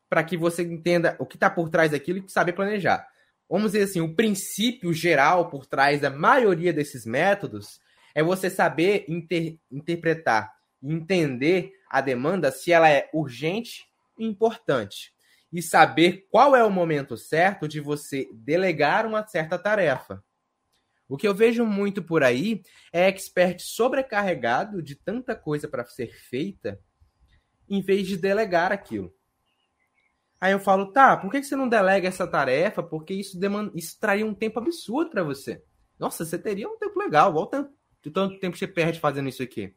para 0.09 0.23
que 0.23 0.35
você 0.35 0.63
entenda 0.63 1.15
o 1.19 1.25
que 1.27 1.35
está 1.35 1.47
por 1.47 1.69
trás 1.69 1.91
daquilo 1.91 2.17
e 2.17 2.27
saber 2.27 2.53
planejar. 2.53 3.07
Vamos 3.47 3.73
dizer 3.73 3.83
assim, 3.83 4.01
o 4.01 4.15
princípio 4.15 4.91
geral 4.91 5.47
por 5.47 5.67
trás 5.67 6.01
da 6.01 6.09
maioria 6.09 6.73
desses 6.73 7.05
métodos 7.05 7.79
é 8.15 8.23
você 8.23 8.49
saber 8.49 9.05
inter, 9.07 9.59
interpretar, 9.71 10.55
entender 10.81 11.71
a 11.87 12.01
demanda 12.01 12.49
se 12.51 12.71
ela 12.71 12.89
é 12.89 13.11
urgente 13.13 13.85
e 14.17 14.25
importante. 14.25 15.13
E 15.53 15.61
saber 15.61 16.25
qual 16.31 16.55
é 16.55 16.63
o 16.63 16.71
momento 16.71 17.15
certo 17.15 17.67
de 17.67 17.79
você 17.79 18.27
delegar 18.33 19.05
uma 19.05 19.23
certa 19.27 19.59
tarefa. 19.59 20.24
O 21.07 21.17
que 21.17 21.27
eu 21.27 21.35
vejo 21.35 21.65
muito 21.65 22.03
por 22.03 22.23
aí 22.23 22.61
é 22.91 23.07
expert 23.07 23.59
sobrecarregado 23.61 24.81
de 24.81 24.95
tanta 24.95 25.35
coisa 25.35 25.67
para 25.67 25.85
ser 25.85 26.15
feita, 26.15 26.79
em 27.69 27.81
vez 27.81 28.07
de 28.07 28.17
delegar 28.17 28.71
aquilo. 28.71 29.13
Aí 30.39 30.51
eu 30.51 30.59
falo, 30.59 30.91
tá, 30.91 31.15
por 31.15 31.31
que 31.31 31.41
você 31.41 31.55
não 31.55 31.69
delega 31.69 32.07
essa 32.07 32.27
tarefa? 32.27 32.83
Porque 32.83 33.13
isso, 33.13 33.39
demanda, 33.39 33.71
isso 33.75 33.99
traria 33.99 34.25
um 34.25 34.33
tempo 34.33 34.59
absurdo 34.59 35.11
para 35.11 35.23
você. 35.23 35.63
Nossa, 35.97 36.25
você 36.25 36.37
teria 36.37 36.67
um 36.67 36.77
tempo 36.77 36.99
legal. 36.99 37.31
Volta 37.31 37.69
de 38.01 38.11
tanto 38.11 38.39
tempo 38.39 38.57
você 38.57 38.67
perde 38.67 38.99
fazendo 38.99 39.29
isso 39.29 39.41
aqui? 39.41 39.73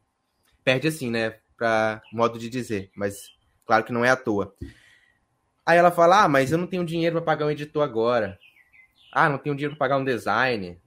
Perde 0.63 0.87
assim, 0.87 1.09
né? 1.09 1.39
Para 1.57 2.01
modo 2.11 2.37
de 2.37 2.49
dizer, 2.49 2.91
mas 2.95 3.35
claro 3.65 3.83
que 3.83 3.91
não 3.91 4.03
é 4.05 4.09
à 4.09 4.15
toa. 4.15 4.53
Aí 5.65 5.77
ela 5.77 5.91
fala: 5.91 6.23
Ah, 6.23 6.27
mas 6.27 6.51
eu 6.51 6.57
não 6.57 6.67
tenho 6.67 6.85
dinheiro 6.85 7.15
para 7.15 7.25
pagar 7.25 7.45
um 7.45 7.51
editor 7.51 7.83
agora. 7.83 8.37
Ah, 9.11 9.29
não 9.29 9.37
tenho 9.37 9.55
dinheiro 9.55 9.75
para 9.75 9.87
pagar 9.87 9.97
um 9.97 10.05
design. 10.05 10.79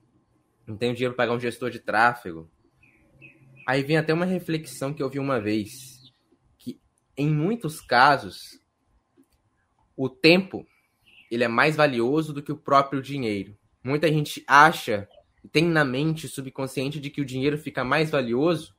Não 0.66 0.77
tenho 0.77 0.94
dinheiro 0.94 1.14
para 1.14 1.25
pagar 1.25 1.37
um 1.37 1.40
gestor 1.40 1.70
de 1.70 1.79
tráfego. 1.79 2.51
Aí 3.66 3.83
vem 3.83 3.96
até 3.96 4.12
uma 4.12 4.25
reflexão 4.25 4.92
que 4.92 5.03
eu 5.03 5.09
vi 5.09 5.18
uma 5.18 5.40
vez, 5.40 6.12
que 6.59 6.81
em 7.16 7.29
muitos 7.29 7.81
casos 7.81 8.61
o 9.96 10.09
tempo 10.09 10.66
ele 11.31 11.44
é 11.44 11.48
mais 11.48 11.77
valioso 11.77 12.33
do 12.33 12.42
que 12.42 12.53
o 12.53 12.57
próprio 12.57 13.01
dinheiro. 13.01 13.57
Muita 13.83 14.09
gente 14.09 14.44
acha 14.46 15.09
tem 15.51 15.64
na 15.64 15.85
mente 15.85 16.29
subconsciente 16.29 17.01
de 17.01 17.11
que 17.11 17.20
o 17.20 17.25
dinheiro 17.25 17.59
fica 17.59 17.83
mais 17.83 18.11
valioso 18.11 18.75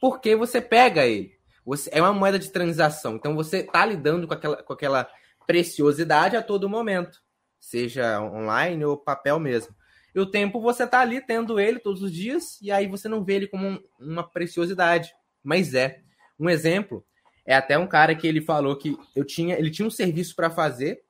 porque 0.00 0.34
você 0.34 0.60
pega 0.60 1.06
ele. 1.06 1.32
Você, 1.64 1.90
é 1.92 2.00
uma 2.00 2.12
moeda 2.12 2.38
de 2.38 2.50
transação. 2.50 3.16
Então 3.16 3.34
você 3.34 3.58
está 3.58 3.84
lidando 3.84 4.26
com 4.26 4.34
aquela, 4.34 4.62
com 4.62 4.72
aquela 4.72 5.08
preciosidade 5.46 6.36
a 6.36 6.42
todo 6.42 6.68
momento, 6.68 7.22
seja 7.60 8.20
online 8.20 8.84
ou 8.84 8.96
papel 8.96 9.38
mesmo. 9.38 9.74
E 10.14 10.20
o 10.20 10.26
tempo 10.26 10.60
você 10.60 10.84
está 10.84 11.00
ali 11.00 11.20
tendo 11.20 11.58
ele 11.58 11.78
todos 11.78 12.02
os 12.02 12.12
dias 12.12 12.60
e 12.60 12.70
aí 12.70 12.86
você 12.86 13.08
não 13.08 13.24
vê 13.24 13.34
ele 13.34 13.46
como 13.46 13.66
um, 13.66 13.82
uma 13.98 14.22
preciosidade, 14.22 15.12
mas 15.42 15.74
é. 15.74 16.00
Um 16.38 16.50
exemplo 16.50 17.04
é 17.46 17.54
até 17.54 17.78
um 17.78 17.86
cara 17.86 18.14
que 18.14 18.26
ele 18.26 18.40
falou 18.40 18.76
que 18.76 18.96
eu 19.16 19.24
tinha, 19.24 19.58
ele 19.58 19.70
tinha 19.70 19.86
um 19.86 19.90
serviço 19.90 20.36
para 20.36 20.50
fazer, 20.50 21.02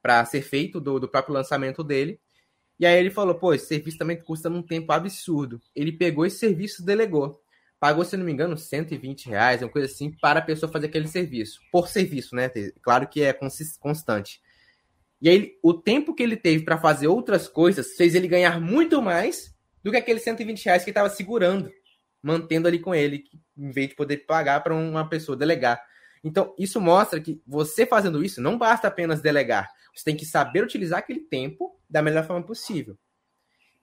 para 0.00 0.24
ser 0.24 0.42
feito 0.42 0.80
do, 0.80 0.98
do 0.98 1.08
próprio 1.08 1.34
lançamento 1.34 1.82
dele, 1.82 2.20
e 2.78 2.86
aí 2.86 2.96
ele 2.96 3.10
falou, 3.10 3.34
pô, 3.34 3.52
esse 3.52 3.66
serviço 3.66 3.98
também 3.98 4.16
custa 4.16 4.48
um 4.48 4.62
tempo 4.62 4.92
absurdo. 4.92 5.60
Ele 5.74 5.90
pegou 5.90 6.24
esse 6.24 6.38
serviço 6.38 6.84
delegou. 6.84 7.42
Pagou, 7.80 8.04
se 8.04 8.16
não 8.16 8.24
me 8.24 8.32
engano, 8.32 8.56
120 8.56 9.26
reais, 9.28 9.62
uma 9.62 9.68
coisa 9.68 9.86
assim, 9.86 10.10
para 10.10 10.38
a 10.40 10.42
pessoa 10.42 10.70
fazer 10.70 10.86
aquele 10.86 11.08
serviço. 11.08 11.60
Por 11.72 11.88
serviço, 11.88 12.34
né? 12.34 12.50
Claro 12.82 13.08
que 13.08 13.22
é 13.22 13.32
constante. 13.80 14.40
E 15.20 15.28
aí, 15.28 15.58
o 15.62 15.74
tempo 15.74 16.14
que 16.14 16.22
ele 16.22 16.36
teve 16.36 16.64
para 16.64 16.78
fazer 16.78 17.08
outras 17.08 17.48
coisas 17.48 17.94
fez 17.96 18.14
ele 18.14 18.28
ganhar 18.28 18.60
muito 18.60 19.02
mais 19.02 19.54
do 19.82 19.90
que 19.90 19.96
aqueles 19.96 20.22
120 20.22 20.64
reais 20.64 20.84
que 20.84 20.90
estava 20.90 21.10
segurando, 21.10 21.70
mantendo 22.22 22.68
ali 22.68 22.78
com 22.78 22.94
ele, 22.94 23.24
em 23.56 23.70
vez 23.70 23.88
de 23.88 23.96
poder 23.96 24.18
pagar 24.18 24.62
para 24.62 24.74
uma 24.74 25.08
pessoa 25.08 25.36
delegar. 25.36 25.82
Então, 26.22 26.54
isso 26.58 26.80
mostra 26.80 27.20
que 27.20 27.40
você 27.46 27.86
fazendo 27.86 28.24
isso, 28.24 28.40
não 28.40 28.58
basta 28.58 28.88
apenas 28.88 29.20
delegar. 29.20 29.68
Você 29.94 30.04
tem 30.04 30.16
que 30.16 30.24
saber 30.24 30.62
utilizar 30.62 31.00
aquele 31.00 31.20
tempo 31.20 31.76
da 31.88 32.02
melhor 32.02 32.24
forma 32.24 32.44
possível. 32.44 32.96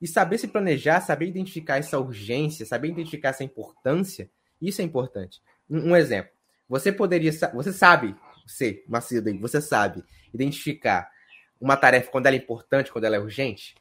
E 0.01 0.07
saber 0.07 0.37
se 0.37 0.47
planejar, 0.47 1.01
saber 1.01 1.27
identificar 1.27 1.77
essa 1.77 1.99
urgência, 1.99 2.65
saber 2.65 2.89
identificar 2.89 3.29
essa 3.29 3.43
importância, 3.43 4.29
isso 4.61 4.81
é 4.81 4.85
importante. 4.85 5.41
Um, 5.69 5.95
exemplo. 5.95 6.31
Você 6.67 6.91
poderia, 6.91 7.31
você 7.53 7.73
sabe, 7.73 8.15
você, 8.45 8.83
Macedo, 8.87 9.37
você 9.39 9.61
sabe 9.61 10.03
identificar 10.33 11.09
uma 11.59 11.77
tarefa 11.77 12.11
quando 12.11 12.27
ela 12.27 12.35
é 12.35 12.39
importante, 12.39 12.91
quando 12.91 13.05
ela 13.05 13.15
é 13.15 13.19
urgente? 13.19 13.75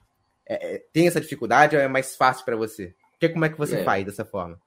É, 0.46 0.74
é, 0.74 0.78
tem 0.92 1.06
essa 1.06 1.20
dificuldade 1.20 1.76
ou 1.76 1.82
é 1.82 1.88
mais 1.88 2.16
fácil 2.16 2.44
para 2.44 2.56
você? 2.56 2.94
Que, 3.18 3.28
como 3.28 3.44
é 3.44 3.48
que 3.48 3.58
você 3.58 3.78
é. 3.78 3.84
faz 3.84 4.04
dessa 4.04 4.24
forma? 4.24 4.60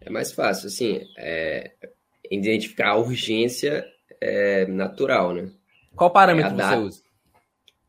É 0.00 0.10
mais 0.10 0.32
fácil, 0.32 0.66
assim, 0.66 1.08
é, 1.16 1.72
identificar 2.30 2.90
a 2.90 2.96
urgência 2.96 3.86
é 4.20 4.66
natural, 4.66 5.34
né? 5.34 5.50
Qual 5.94 6.10
parâmetro 6.10 6.60
é 6.60 6.64
você 6.64 6.76
usa? 6.76 7.02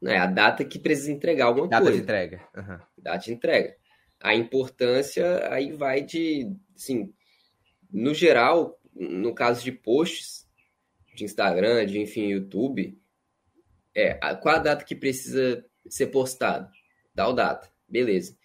É 0.03 0.17
a 0.17 0.27
data 0.27 0.63
que 0.63 0.77
precisa 0.77 1.11
entregar 1.11 1.45
alguma 1.45 1.67
data 1.67 1.83
coisa. 1.83 2.01
Data 2.01 2.27
de 2.27 2.35
entrega. 2.35 2.47
Uhum. 2.55 2.79
Data 2.97 3.17
de 3.17 3.33
entrega. 3.33 3.75
A 4.19 4.35
importância 4.35 5.51
aí 5.51 5.71
vai 5.71 6.01
de, 6.01 6.51
assim, 6.75 7.13
no 7.91 8.13
geral, 8.13 8.79
no 8.93 9.33
caso 9.33 9.63
de 9.63 9.71
posts 9.71 10.47
de 11.15 11.23
Instagram, 11.23 11.85
de 11.85 11.99
enfim, 11.99 12.27
YouTube, 12.27 12.97
é 13.97 14.35
qual 14.35 14.55
a 14.55 14.59
data 14.59 14.85
que 14.85 14.95
precisa 14.95 15.65
ser 15.89 16.07
postado? 16.07 16.69
Tal 17.15 17.33
data, 17.33 17.69
beleza. 17.89 18.37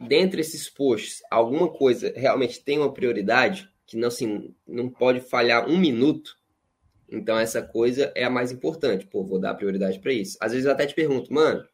Dentre 0.00 0.40
esses 0.40 0.68
posts, 0.68 1.22
alguma 1.30 1.68
coisa 1.68 2.12
realmente 2.16 2.62
tem 2.62 2.78
uma 2.78 2.92
prioridade 2.92 3.68
que 3.86 3.96
não, 3.96 4.08
assim, 4.08 4.54
não 4.66 4.88
pode 4.88 5.20
falhar 5.20 5.68
um 5.68 5.78
minuto, 5.78 6.36
Então 7.10 7.38
essa 7.38 7.62
coisa 7.62 8.12
é 8.14 8.24
a 8.24 8.30
mais 8.30 8.52
importante. 8.52 9.06
Pô, 9.06 9.24
vou 9.24 9.38
dar 9.38 9.54
prioridade 9.54 9.98
para 9.98 10.12
isso. 10.12 10.36
Às 10.40 10.52
vezes 10.52 10.66
eu 10.66 10.72
até 10.72 10.84
te 10.86 10.94
pergunto, 10.94 11.32
mano, 11.32 11.66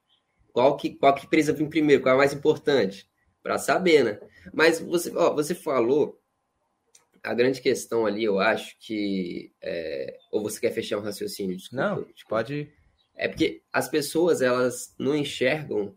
qual 0.52 0.76
que, 0.76 0.90
qual 0.90 1.12
que 1.14 1.26
precisa 1.26 1.52
vir 1.52 1.68
primeiro? 1.68 2.02
Qual 2.02 2.12
é 2.12 2.14
a 2.14 2.18
mais 2.18 2.32
importante? 2.32 3.08
Para 3.42 3.58
saber, 3.58 4.04
né? 4.04 4.20
Mas 4.52 4.78
você, 4.80 5.10
ó, 5.16 5.34
você 5.34 5.54
falou 5.54 6.20
a 7.22 7.34
grande 7.34 7.60
questão 7.60 8.06
ali, 8.06 8.22
eu 8.22 8.38
acho 8.38 8.76
que. 8.78 9.50
É... 9.60 10.18
Ou 10.30 10.42
você 10.42 10.60
quer 10.60 10.70
fechar 10.70 10.98
um 10.98 11.02
raciocínio? 11.02 11.56
Desculpa, 11.56 11.82
não, 11.82 11.96
desculpa. 12.02 12.28
pode. 12.28 12.72
É 13.16 13.28
porque 13.28 13.62
as 13.72 13.88
pessoas 13.88 14.42
elas 14.42 14.94
não 14.98 15.14
enxergam 15.14 15.94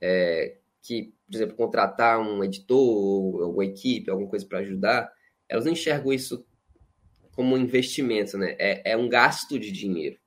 é, 0.00 0.56
que, 0.82 1.12
por 1.26 1.34
exemplo, 1.34 1.56
contratar 1.56 2.20
um 2.20 2.42
editor 2.42 2.78
ou 2.78 3.52
uma 3.54 3.64
equipe, 3.64 4.10
alguma 4.10 4.28
coisa 4.28 4.46
para 4.46 4.58
ajudar, 4.60 5.12
elas 5.48 5.64
não 5.64 5.72
enxergam 5.72 6.12
isso 6.12 6.44
como 7.32 7.54
um 7.54 7.58
investimento, 7.58 8.38
né? 8.38 8.54
É, 8.58 8.92
é 8.92 8.96
um 8.96 9.08
gasto 9.08 9.58
de 9.58 9.70
dinheiro. 9.72 10.18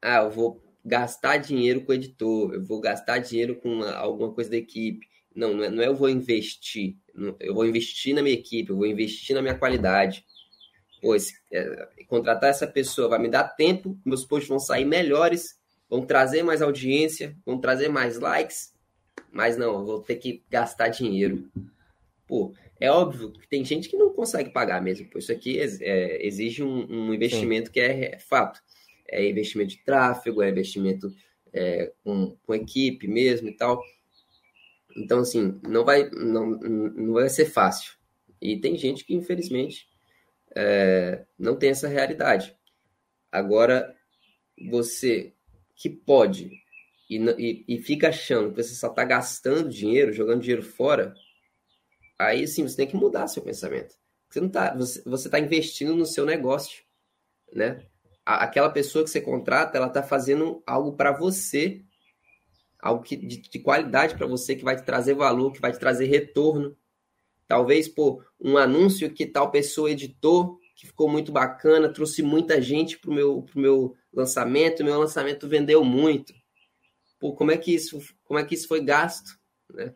Ah, 0.00 0.22
eu 0.22 0.30
vou 0.30 0.62
gastar 0.84 1.36
dinheiro 1.36 1.82
com 1.82 1.92
o 1.92 1.94
editor, 1.94 2.54
eu 2.54 2.64
vou 2.64 2.80
gastar 2.80 3.18
dinheiro 3.18 3.56
com 3.56 3.68
uma, 3.68 3.92
alguma 3.92 4.32
coisa 4.32 4.50
da 4.50 4.56
equipe. 4.56 5.06
Não, 5.34 5.54
não 5.54 5.64
é, 5.64 5.70
não 5.70 5.82
é 5.82 5.86
eu 5.86 5.94
vou 5.94 6.08
investir. 6.08 6.96
Eu 7.40 7.54
vou 7.54 7.66
investir 7.66 8.14
na 8.14 8.22
minha 8.22 8.34
equipe, 8.34 8.70
eu 8.70 8.76
vou 8.76 8.86
investir 8.86 9.34
na 9.34 9.42
minha 9.42 9.58
qualidade. 9.58 10.24
Pois, 11.00 11.32
é, 11.52 11.88
contratar 12.06 12.50
essa 12.50 12.66
pessoa 12.66 13.08
vai 13.08 13.18
me 13.18 13.28
dar 13.28 13.44
tempo, 13.44 13.98
meus 14.04 14.24
posts 14.24 14.48
vão 14.48 14.58
sair 14.58 14.84
melhores, 14.84 15.60
vão 15.92 16.06
trazer 16.06 16.42
mais 16.42 16.62
audiência, 16.62 17.36
vão 17.44 17.60
trazer 17.60 17.90
mais 17.90 18.18
likes, 18.18 18.72
mas 19.30 19.58
não, 19.58 19.74
eu 19.74 19.84
vou 19.84 20.00
ter 20.00 20.16
que 20.16 20.42
gastar 20.48 20.88
dinheiro. 20.88 21.50
Pô, 22.26 22.54
é 22.80 22.90
óbvio 22.90 23.30
que 23.30 23.46
tem 23.46 23.62
gente 23.62 23.90
que 23.90 23.96
não 23.98 24.10
consegue 24.10 24.48
pagar 24.48 24.80
mesmo. 24.80 25.10
Pô, 25.10 25.18
isso 25.18 25.30
aqui 25.30 25.60
é, 25.60 26.26
exige 26.26 26.62
um, 26.62 26.90
um 26.90 27.12
investimento 27.12 27.66
Sim. 27.66 27.72
que 27.74 27.80
é, 27.80 28.14
é, 28.14 28.18
fato. 28.18 28.58
É 29.06 29.28
investimento 29.28 29.68
de 29.68 29.84
tráfego, 29.84 30.40
é 30.40 30.48
investimento 30.48 31.12
é, 31.52 31.92
com, 32.02 32.38
com 32.42 32.54
equipe 32.54 33.06
mesmo 33.06 33.50
e 33.50 33.52
tal. 33.54 33.78
Então, 34.96 35.18
assim, 35.18 35.60
não 35.62 35.84
vai, 35.84 36.08
não, 36.08 36.52
não 36.52 37.12
vai 37.12 37.28
ser 37.28 37.44
fácil. 37.44 37.92
E 38.40 38.58
tem 38.58 38.78
gente 38.78 39.04
que, 39.04 39.14
infelizmente, 39.14 39.86
é, 40.56 41.26
não 41.38 41.54
tem 41.54 41.68
essa 41.68 41.86
realidade. 41.86 42.56
Agora, 43.30 43.94
você 44.70 45.34
que 45.74 45.90
pode 45.90 46.50
e, 47.08 47.16
e, 47.16 47.64
e 47.68 47.82
fica 47.82 48.08
achando 48.08 48.50
que 48.50 48.62
você 48.62 48.74
só 48.74 48.88
está 48.88 49.04
gastando 49.04 49.68
dinheiro, 49.68 50.12
jogando 50.12 50.40
dinheiro 50.40 50.62
fora, 50.62 51.14
aí 52.18 52.46
sim 52.46 52.62
você 52.62 52.76
tem 52.76 52.86
que 52.86 52.96
mudar 52.96 53.28
seu 53.28 53.42
pensamento. 53.42 53.94
Você 54.30 54.40
não 54.40 54.48
tá, 54.48 54.74
você, 54.74 55.02
você 55.04 55.28
tá 55.28 55.38
investindo 55.38 55.94
no 55.94 56.06
seu 56.06 56.24
negócio, 56.24 56.82
né? 57.52 57.86
aquela 58.24 58.70
pessoa 58.70 59.04
que 59.04 59.10
você 59.10 59.20
contrata, 59.20 59.76
ela 59.76 59.88
tá 59.88 60.02
fazendo 60.02 60.62
algo 60.66 60.92
para 60.92 61.12
você, 61.12 61.82
algo 62.80 63.02
que, 63.02 63.16
de, 63.16 63.38
de 63.38 63.58
qualidade 63.58 64.14
para 64.16 64.26
você, 64.26 64.54
que 64.54 64.64
vai 64.64 64.76
te 64.76 64.84
trazer 64.84 65.14
valor, 65.14 65.52
que 65.52 65.60
vai 65.60 65.72
te 65.72 65.78
trazer 65.78 66.06
retorno. 66.06 66.76
Talvez 67.46 67.88
por 67.88 68.24
um 68.40 68.56
anúncio 68.56 69.12
que 69.12 69.26
tal 69.26 69.50
pessoa 69.50 69.90
editou, 69.90 70.58
que 70.82 70.88
ficou 70.88 71.08
muito 71.08 71.30
bacana, 71.30 71.92
trouxe 71.92 72.24
muita 72.24 72.60
gente 72.60 72.98
pro 72.98 73.12
meu, 73.12 73.42
pro 73.42 73.60
meu 73.60 73.96
lançamento, 74.12 74.82
meu 74.82 74.98
lançamento 74.98 75.48
vendeu 75.48 75.84
muito. 75.84 76.34
Pô, 77.20 77.32
como 77.34 77.52
é 77.52 77.56
que 77.56 77.72
isso, 77.72 78.00
como 78.24 78.40
é 78.40 78.44
que 78.44 78.56
isso 78.56 78.66
foi 78.66 78.82
gasto, 78.82 79.38
né? 79.72 79.94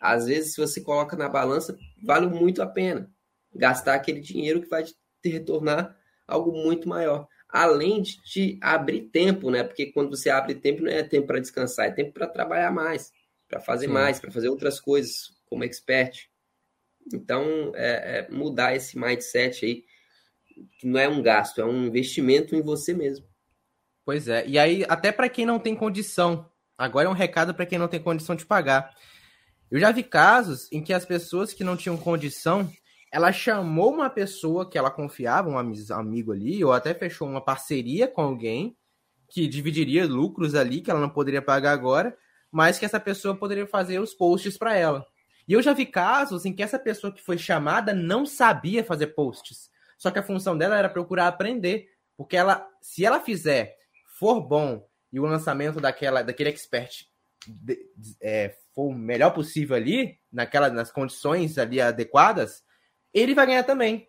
Às 0.00 0.24
vezes, 0.24 0.54
se 0.54 0.60
você 0.60 0.80
coloca 0.80 1.14
na 1.16 1.28
balança, 1.28 1.76
vale 2.02 2.26
muito 2.28 2.62
a 2.62 2.66
pena 2.66 3.12
gastar 3.54 3.92
aquele 3.92 4.20
dinheiro 4.20 4.62
que 4.62 4.70
vai 4.70 4.84
te 4.84 4.96
retornar 5.22 5.94
algo 6.26 6.50
muito 6.50 6.88
maior. 6.88 7.28
Além 7.46 8.00
de 8.00 8.22
te 8.22 8.58
abrir 8.62 9.10
tempo, 9.10 9.50
né? 9.50 9.62
Porque 9.62 9.92
quando 9.92 10.16
você 10.16 10.30
abre 10.30 10.54
tempo, 10.54 10.82
não 10.82 10.90
é 10.90 11.02
tempo 11.02 11.26
para 11.26 11.40
descansar, 11.40 11.88
é 11.88 11.90
tempo 11.90 12.12
para 12.12 12.26
trabalhar 12.26 12.72
mais, 12.72 13.12
para 13.46 13.60
fazer 13.60 13.86
Sim. 13.86 13.92
mais, 13.92 14.18
para 14.18 14.32
fazer 14.32 14.48
outras 14.48 14.80
coisas 14.80 15.30
como 15.44 15.62
expert. 15.62 16.30
Então, 17.12 17.72
é, 17.74 18.20
é 18.20 18.28
mudar 18.30 18.74
esse 18.74 18.98
mindset 18.98 19.66
aí, 19.66 19.84
que 20.78 20.86
não 20.86 20.98
é 20.98 21.08
um 21.08 21.22
gasto, 21.22 21.60
é 21.60 21.64
um 21.64 21.86
investimento 21.86 22.54
em 22.54 22.62
você 22.62 22.92
mesmo. 22.94 23.26
Pois 24.04 24.28
é. 24.28 24.46
E 24.46 24.58
aí, 24.58 24.84
até 24.88 25.12
para 25.12 25.28
quem 25.28 25.46
não 25.46 25.58
tem 25.58 25.74
condição, 25.76 26.48
agora 26.76 27.06
é 27.06 27.10
um 27.10 27.14
recado 27.14 27.54
para 27.54 27.66
quem 27.66 27.78
não 27.78 27.88
tem 27.88 28.00
condição 28.00 28.34
de 28.34 28.44
pagar. 28.44 28.94
Eu 29.70 29.78
já 29.80 29.90
vi 29.90 30.02
casos 30.02 30.70
em 30.70 30.82
que 30.82 30.92
as 30.92 31.06
pessoas 31.06 31.52
que 31.52 31.64
não 31.64 31.76
tinham 31.76 31.96
condição, 31.96 32.70
ela 33.10 33.32
chamou 33.32 33.92
uma 33.92 34.10
pessoa 34.10 34.68
que 34.68 34.76
ela 34.76 34.90
confiava, 34.90 35.48
um 35.48 35.56
amigo 35.56 36.32
ali, 36.32 36.62
ou 36.64 36.72
até 36.72 36.92
fechou 36.92 37.28
uma 37.28 37.40
parceria 37.40 38.06
com 38.06 38.20
alguém 38.20 38.76
que 39.30 39.48
dividiria 39.48 40.06
lucros 40.06 40.54
ali, 40.54 40.82
que 40.82 40.90
ela 40.90 41.00
não 41.00 41.08
poderia 41.08 41.40
pagar 41.40 41.72
agora, 41.72 42.14
mas 42.50 42.78
que 42.78 42.84
essa 42.84 43.00
pessoa 43.00 43.34
poderia 43.34 43.66
fazer 43.66 43.98
os 43.98 44.12
posts 44.12 44.58
para 44.58 44.76
ela. 44.76 45.06
E 45.48 45.54
eu 45.54 45.62
já 45.62 45.72
vi 45.72 45.86
casos 45.86 46.44
em 46.44 46.52
que 46.52 46.62
essa 46.62 46.78
pessoa 46.78 47.12
que 47.12 47.22
foi 47.22 47.38
chamada 47.38 47.94
não 47.94 48.26
sabia 48.26 48.84
fazer 48.84 49.08
posts. 49.08 49.71
Só 50.02 50.10
que 50.10 50.18
a 50.18 50.22
função 50.24 50.58
dela 50.58 50.76
era 50.76 50.88
procurar 50.88 51.28
aprender, 51.28 51.88
porque 52.16 52.36
ela, 52.36 52.68
se 52.80 53.06
ela 53.06 53.20
fizer 53.20 53.76
for 54.18 54.40
bom 54.40 54.84
e 55.12 55.20
o 55.20 55.22
lançamento 55.22 55.80
daquela 55.80 56.22
daquele 56.22 56.48
expert 56.48 57.04
de, 57.46 57.78
é, 58.20 58.52
for 58.74 58.88
o 58.88 58.92
melhor 58.92 59.30
possível 59.30 59.76
ali, 59.76 60.18
naquela, 60.32 60.68
nas 60.70 60.90
condições 60.90 61.56
ali 61.56 61.80
adequadas, 61.80 62.64
ele 63.14 63.32
vai 63.32 63.46
ganhar 63.46 63.62
também. 63.62 64.08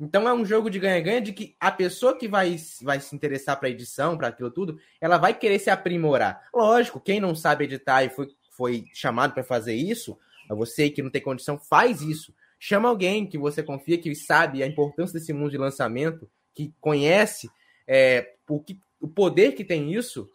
Então 0.00 0.28
é 0.28 0.34
um 0.34 0.44
jogo 0.44 0.68
de 0.68 0.80
ganha-ganha 0.80 1.20
de 1.20 1.32
que 1.32 1.54
a 1.60 1.70
pessoa 1.70 2.18
que 2.18 2.26
vai, 2.26 2.56
vai 2.82 2.98
se 2.98 3.14
interessar 3.14 3.60
para 3.60 3.68
edição, 3.68 4.18
para 4.18 4.26
aquilo 4.26 4.50
tudo, 4.50 4.80
ela 5.00 5.16
vai 5.16 5.32
querer 5.32 5.60
se 5.60 5.70
aprimorar. 5.70 6.48
Lógico, 6.52 7.00
quem 7.00 7.20
não 7.20 7.36
sabe 7.36 7.66
editar 7.66 8.02
e 8.02 8.10
foi, 8.10 8.26
foi 8.50 8.84
chamado 8.92 9.32
para 9.32 9.44
fazer 9.44 9.74
isso, 9.74 10.18
você 10.48 10.90
que 10.90 11.02
não 11.02 11.10
tem 11.10 11.22
condição, 11.22 11.56
faz 11.56 12.00
isso. 12.00 12.34
Chama 12.66 12.88
alguém 12.88 13.26
que 13.26 13.36
você 13.36 13.62
confia, 13.62 13.98
que 13.98 14.14
sabe 14.14 14.62
a 14.62 14.66
importância 14.66 15.20
desse 15.20 15.34
mundo 15.34 15.50
de 15.50 15.58
lançamento, 15.58 16.30
que 16.54 16.72
conhece 16.80 17.50
é, 17.86 18.36
o, 18.48 18.58
que, 18.58 18.80
o 18.98 19.06
poder 19.06 19.52
que 19.52 19.62
tem 19.62 19.92
isso, 19.92 20.30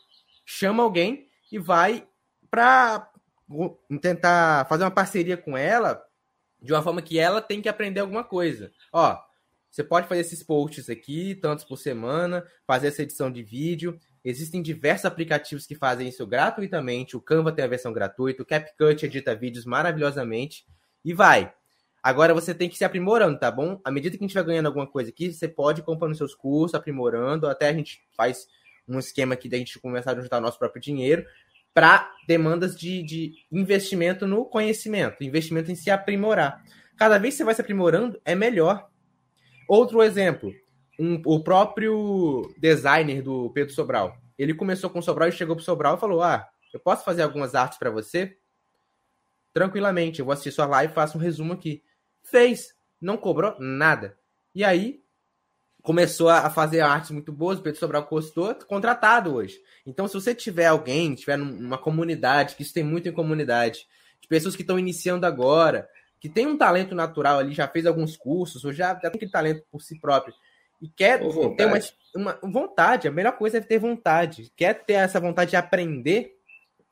chama 0.45 0.83
alguém 0.83 1.27
e 1.51 1.57
vai 1.57 2.07
para 2.51 3.11
tentar 3.99 4.67
fazer 4.69 4.83
uma 4.83 4.91
parceria 4.91 5.37
com 5.37 5.57
ela 5.57 6.05
de 6.61 6.71
uma 6.71 6.83
forma 6.83 7.01
que 7.01 7.17
ela 7.17 7.41
tem 7.41 7.63
que 7.63 7.67
aprender 7.67 8.01
alguma 8.01 8.23
coisa. 8.23 8.71
Ó, 8.93 9.17
você 9.71 9.83
pode 9.83 10.07
fazer 10.07 10.21
esses 10.21 10.43
posts 10.43 10.87
aqui, 10.87 11.33
tantos 11.33 11.65
por 11.65 11.77
semana, 11.77 12.45
fazer 12.67 12.89
essa 12.89 13.01
edição 13.01 13.31
de 13.31 13.41
vídeo. 13.41 13.99
Existem 14.23 14.61
diversos 14.61 15.05
aplicativos 15.05 15.65
que 15.65 15.73
fazem 15.73 16.07
isso 16.07 16.27
gratuitamente. 16.27 17.17
O 17.17 17.21
Canva 17.21 17.51
tem 17.51 17.65
a 17.65 17.67
versão 17.67 17.91
gratuita, 17.91 18.43
o 18.43 18.45
CapCut 18.45 19.03
edita 19.03 19.33
vídeos 19.33 19.65
maravilhosamente. 19.65 20.63
E 21.03 21.11
vai. 21.11 21.51
Agora 22.01 22.33
você 22.33 22.53
tem 22.53 22.69
que 22.69 22.77
se 22.77 22.85
aprimorando, 22.85 23.38
tá 23.38 23.51
bom? 23.51 23.79
À 23.83 23.91
medida 23.91 24.17
que 24.17 24.23
a 24.23 24.27
gente 24.27 24.33
vai 24.33 24.43
ganhando 24.43 24.67
alguma 24.67 24.88
coisa 24.88 25.09
aqui, 25.09 25.33
você 25.33 25.47
pode 25.47 25.81
comprando 25.81 26.15
seus 26.15 26.33
cursos, 26.33 26.75
aprimorando, 26.75 27.47
até 27.47 27.67
a 27.67 27.73
gente 27.73 28.01
faz 28.15 28.47
um 28.88 28.97
esquema 28.97 29.33
aqui 29.33 29.49
da 29.49 29.57
gente 29.57 29.77
começar 29.79 30.17
a 30.17 30.21
juntar 30.21 30.39
nosso 30.39 30.57
próprio 30.57 30.81
dinheiro 30.81 31.25
para 31.73 32.12
demandas 32.27 32.75
de, 32.75 33.03
de 33.03 33.33
investimento 33.51 34.25
no 34.25 34.45
conhecimento, 34.45 35.23
investimento 35.23 35.71
em 35.71 35.75
se 35.75 35.91
aprimorar. 35.91 36.63
Cada 36.97 37.17
vez 37.17 37.33
que 37.33 37.38
você 37.38 37.43
vai 37.43 37.55
se 37.55 37.62
aprimorando, 37.62 38.19
é 38.25 38.35
melhor. 38.35 38.89
Outro 39.67 40.01
exemplo, 40.01 40.53
um, 40.99 41.21
o 41.25 41.43
próprio 41.43 42.53
designer 42.57 43.21
do 43.21 43.49
Pedro 43.51 43.73
Sobral. 43.73 44.17
Ele 44.38 44.53
começou 44.53 44.89
com 44.89 44.99
o 44.99 45.03
Sobral 45.03 45.29
e 45.29 45.33
chegou 45.33 45.55
pro 45.55 45.63
Sobral 45.63 45.95
e 45.95 45.99
falou: 45.99 46.21
Ah, 46.21 46.47
eu 46.73 46.79
posso 46.79 47.05
fazer 47.05 47.21
algumas 47.21 47.55
artes 47.55 47.77
para 47.77 47.91
você? 47.91 48.38
Tranquilamente, 49.53 50.19
eu 50.19 50.25
vou 50.25 50.33
assistir 50.33 50.51
sua 50.51 50.65
live 50.65 50.91
e 50.91 50.95
faço 50.95 51.17
um 51.17 51.21
resumo 51.21 51.53
aqui. 51.53 51.83
Fez, 52.24 52.74
não 53.01 53.17
cobrou 53.17 53.55
nada. 53.59 54.17
E 54.53 54.63
aí, 54.63 55.01
começou 55.82 56.30
a 56.30 56.49
fazer 56.49 56.82
artes 56.82 57.11
muito 57.11 57.32
boas, 57.32 57.59
o 57.59 57.61
Pedro 57.61 57.80
Sobral 57.80 58.07
gostou, 58.09 58.53
contratado 58.67 59.34
hoje. 59.34 59.59
Então, 59.86 60.07
se 60.07 60.13
você 60.13 60.36
tiver 60.36 60.67
alguém, 60.67 61.15
tiver 61.15 61.38
numa 61.38 61.78
comunidade, 61.78 62.55
que 62.55 62.61
isso 62.61 62.74
tem 62.74 62.84
muito 62.84 63.07
em 63.07 63.13
comunidade, 63.13 63.88
de 64.22 64.28
pessoas 64.28 64.55
que 64.55 64.61
estão 64.61 64.78
iniciando 64.78 65.26
agora, 65.26 65.88
que 66.20 66.28
tem 66.28 66.45
um 66.45 66.57
talento 66.57 66.93
natural 66.93 67.39
ali, 67.39 67.53
já 67.53 67.67
fez 67.67 67.86
alguns 67.86 68.17
cursos, 68.17 68.65
ou 68.65 68.74
já, 68.74 68.93
já 68.95 69.09
tem 69.09 69.09
aquele 69.15 69.32
talento 69.32 69.63
por 69.72 69.82
si 69.82 69.99
próprio, 69.99 70.34
e 70.82 70.88
quer 70.89 71.20
ter 71.55 71.65
uma, 71.65 71.80
uma 72.15 72.39
vontade, 72.43 73.07
a 73.07 73.11
melhor 73.11 73.34
coisa 73.38 73.57
é 73.57 73.61
ter 73.61 73.80
vontade, 73.80 74.51
quer 74.55 74.74
ter 74.86 74.93
essa 74.93 75.20
vontade 75.20 75.51
de 75.51 75.57
aprender, 75.57 76.38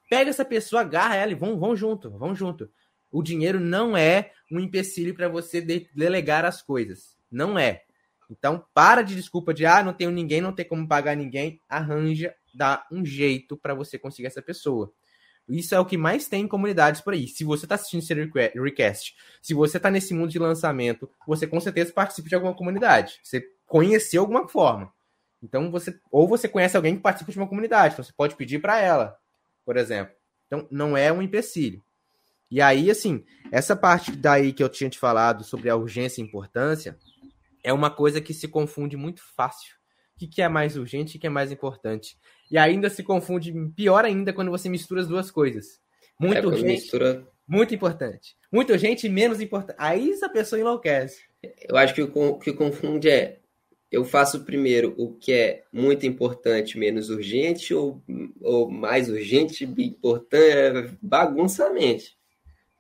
pega 0.10 0.30
essa 0.30 0.46
pessoa, 0.46 0.82
agarra 0.82 1.16
ela 1.16 1.32
e 1.32 1.36
vão, 1.36 1.58
vão 1.60 1.76
junto, 1.76 2.10
vão 2.12 2.34
junto. 2.34 2.70
O 3.12 3.24
dinheiro 3.24 3.60
não 3.60 3.96
é 3.96 4.32
um 4.52 4.60
empecilho 4.60 5.14
para 5.14 5.28
você 5.28 5.62
delegar 5.62 6.46
as 6.46 6.62
coisas. 6.62 7.18
Não 7.32 7.58
é. 7.58 7.84
Então, 8.30 8.66
para 8.74 9.02
de 9.02 9.16
desculpa 9.16 9.54
de 9.54 9.66
ah, 9.66 9.84
não 9.84 9.94
tenho 9.94 10.12
ninguém, 10.12 10.42
não 10.42 10.52
tem 10.52 10.66
como 10.66 10.88
pagar 10.88 11.16
ninguém. 11.16 11.62
Arranja, 11.70 12.36
dá 12.54 12.86
um 12.92 13.06
jeito 13.06 13.56
para 13.56 13.74
você 13.74 13.98
conseguir 13.98 14.28
essa 14.28 14.42
pessoa. 14.42 14.92
Isso 15.48 15.74
é 15.74 15.80
o 15.80 15.86
que 15.86 15.98
mais 15.98 16.28
tem 16.28 16.44
em 16.44 16.48
comunidades 16.48 17.00
por 17.00 17.14
aí. 17.14 17.28
Se 17.28 17.46
você 17.46 17.66
está 17.66 17.76
assistindo 17.76 18.02
esse 18.02 18.14
request, 18.14 19.16
se 19.42 19.54
você 19.54 19.78
está 19.78 19.90
nesse 19.90 20.14
mundo 20.14 20.30
de 20.30 20.40
lançamento, 20.40 21.10
você 21.26 21.48
com 21.48 21.60
certeza 21.62 21.94
participa 21.94 22.28
de 22.28 22.36
alguma 22.36 22.54
comunidade. 22.54 23.20
Você 23.24 23.48
conheceu 23.66 24.22
alguma 24.22 24.48
forma. 24.48 24.92
Então 25.42 25.72
você 25.72 25.98
ou 26.12 26.28
você 26.28 26.50
conhece 26.50 26.76
alguém 26.76 26.96
que 26.96 27.02
participa 27.02 27.32
de 27.32 27.38
uma 27.38 27.48
comunidade, 27.48 27.94
então 27.94 28.04
você 28.04 28.12
pode 28.12 28.36
pedir 28.36 28.60
para 28.60 28.80
ela, 28.80 29.18
por 29.64 29.78
exemplo. 29.78 30.14
Então 30.48 30.68
não 30.70 30.98
é 30.98 31.14
um 31.14 31.22
empecilho. 31.22 31.82
E 32.50 32.62
aí, 32.62 32.90
assim, 32.90 33.24
essa 33.52 33.76
parte 33.76 34.12
daí 34.12 34.54
que 34.54 34.64
eu 34.64 34.70
tinha 34.70 34.90
te 34.90 34.98
falado 34.98 35.44
sobre 35.44 35.70
a 35.70 35.76
urgência 35.76 36.22
e 36.22 36.24
importância 36.24 36.98
é 37.64 37.74
uma 37.74 37.90
coisa 37.90 38.22
que 38.22 38.34
se 38.34 38.48
confunde 38.48 38.96
muito 38.96 39.22
fácil. 39.36 39.76
O 40.16 40.20
que, 40.20 40.28
que 40.28 40.42
é 40.42 40.48
mais 40.48 40.78
urgente 40.78 41.16
e 41.16 41.18
o 41.18 41.22
que 41.22 41.28
é 41.28 41.30
mais 41.30 41.52
importante. 41.52 42.18
E 42.50 42.58
ainda 42.58 42.90
se 42.90 43.04
confunde 43.04 43.54
pior 43.76 44.06
ainda 44.06 44.34
quando 44.34 44.50
você 44.50 44.70
mistura 44.70 45.02
as 45.02 45.08
duas 45.08 45.30
coisas. 45.30 45.80
Muito 46.20 46.38
é, 46.38 46.46
urgente, 46.46 46.66
mistura... 46.66 47.28
muito 47.48 47.76
importante. 47.76 48.36
Muito 48.52 48.72
urgente 48.72 49.06
e 49.06 49.10
menos 49.10 49.42
importante. 49.42 49.76
Aí 49.78 50.12
essa 50.12 50.30
pessoa 50.30 50.60
enlouquece. 50.60 51.22
Eu 51.70 51.78
acho 51.78 51.94
que 51.94 52.02
o 52.02 52.40
que 52.40 52.54
confunde 52.54 53.10
é 53.10 53.40
eu 53.92 54.04
faço 54.04 54.44
primeiro 54.44 54.94
o 54.98 55.14
que 55.14 55.32
é 55.32 55.64
muito 55.72 56.06
importante, 56.06 56.78
menos 56.78 57.10
urgente, 57.10 57.74
ou, 57.74 58.02
ou 58.42 58.70
mais 58.70 59.10
urgente, 59.10 59.64
importante, 59.64 60.98
bagunça 61.02 61.68
a 61.68 61.74
mente. 61.74 62.17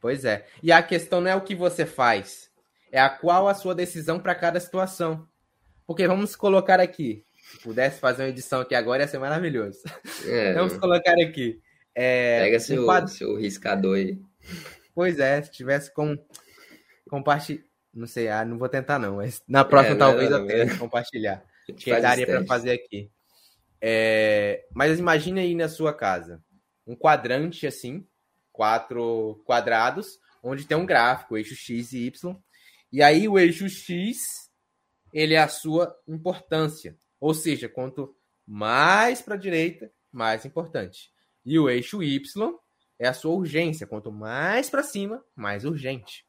Pois 0.07 0.23
é. 0.23 0.45
E 0.63 0.71
a 0.71 0.81
questão 0.81 1.19
não 1.19 1.29
é 1.29 1.35
o 1.35 1.41
que 1.41 1.53
você 1.53 1.85
faz, 1.85 2.49
é 2.89 2.97
a 2.97 3.09
qual 3.09 3.45
a 3.49 3.53
sua 3.53 3.75
decisão 3.75 4.17
para 4.17 4.33
cada 4.33 4.57
situação. 4.57 5.27
Porque 5.85 6.07
vamos 6.07 6.33
colocar 6.33 6.79
aqui, 6.79 7.25
se 7.35 7.59
pudesse 7.59 7.99
fazer 7.99 8.23
uma 8.23 8.29
edição 8.29 8.61
aqui 8.61 8.73
agora, 8.73 9.03
ia 9.03 9.07
ser 9.09 9.19
maravilhoso. 9.19 9.79
É, 10.25 10.53
vamos 10.55 10.77
colocar 10.77 11.11
aqui. 11.21 11.59
É, 11.93 12.39
Pega 12.45 12.59
seu, 12.61 12.83
um 12.83 12.85
quadro... 12.85 13.09
seu 13.09 13.35
riscador 13.35 13.97
aí. 13.97 14.17
Pois 14.95 15.19
é, 15.19 15.41
se 15.41 15.51
tivesse 15.51 15.93
com 15.93 16.17
compartilhar 17.09 17.65
não 17.93 18.07
sei, 18.07 18.29
ah, 18.29 18.45
não 18.45 18.57
vou 18.57 18.69
tentar 18.69 18.97
não, 18.97 19.17
mas 19.17 19.43
na 19.45 19.65
próxima 19.65 19.95
é, 19.95 19.99
talvez 19.99 20.29
não, 20.29 20.39
eu 20.39 20.47
tente 20.47 20.79
compartilhar. 20.79 21.43
Que 21.75 21.99
daria 21.99 22.25
para 22.25 22.45
fazer 22.45 22.71
aqui. 22.71 23.11
É, 23.81 24.63
mas 24.73 24.97
imagine 24.99 25.41
aí 25.41 25.53
na 25.53 25.67
sua 25.67 25.93
casa 25.93 26.41
um 26.85 26.95
quadrante 26.95 27.67
assim, 27.67 28.07
quatro 28.57 29.41
quadrados, 29.45 30.19
onde 30.43 30.65
tem 30.65 30.75
um 30.75 30.85
gráfico, 30.85 31.37
eixo 31.37 31.55
x 31.55 31.93
e 31.93 32.07
y. 32.07 32.35
E 32.91 33.03
aí 33.03 33.29
o 33.29 33.37
eixo 33.37 33.69
x 33.69 34.17
ele 35.13 35.35
é 35.35 35.39
a 35.39 35.47
sua 35.47 35.95
importância, 36.07 36.97
ou 37.19 37.33
seja, 37.33 37.69
quanto 37.69 38.13
mais 38.45 39.21
para 39.21 39.35
a 39.35 39.37
direita, 39.37 39.91
mais 40.11 40.43
importante. 40.43 41.11
E 41.45 41.57
o 41.57 41.69
eixo 41.69 42.03
y 42.03 42.19
é 42.99 43.07
a 43.07 43.13
sua 43.13 43.33
urgência, 43.33 43.87
quanto 43.87 44.11
mais 44.11 44.69
para 44.69 44.83
cima, 44.83 45.23
mais 45.35 45.63
urgente. 45.63 46.25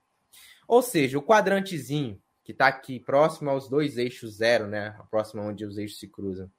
Ou 0.68 0.82
seja, 0.82 1.18
o 1.18 1.22
quadrantezinho 1.22 2.20
que 2.44 2.52
está 2.52 2.66
aqui 2.68 3.00
próximo 3.00 3.50
aos 3.50 3.68
dois 3.68 3.98
eixos 3.98 4.36
zero, 4.36 4.66
né? 4.66 4.96
Próximo 5.10 5.42
onde 5.42 5.64
os 5.64 5.76
eixos 5.76 5.98
se 5.98 6.08
cruzam, 6.08 6.50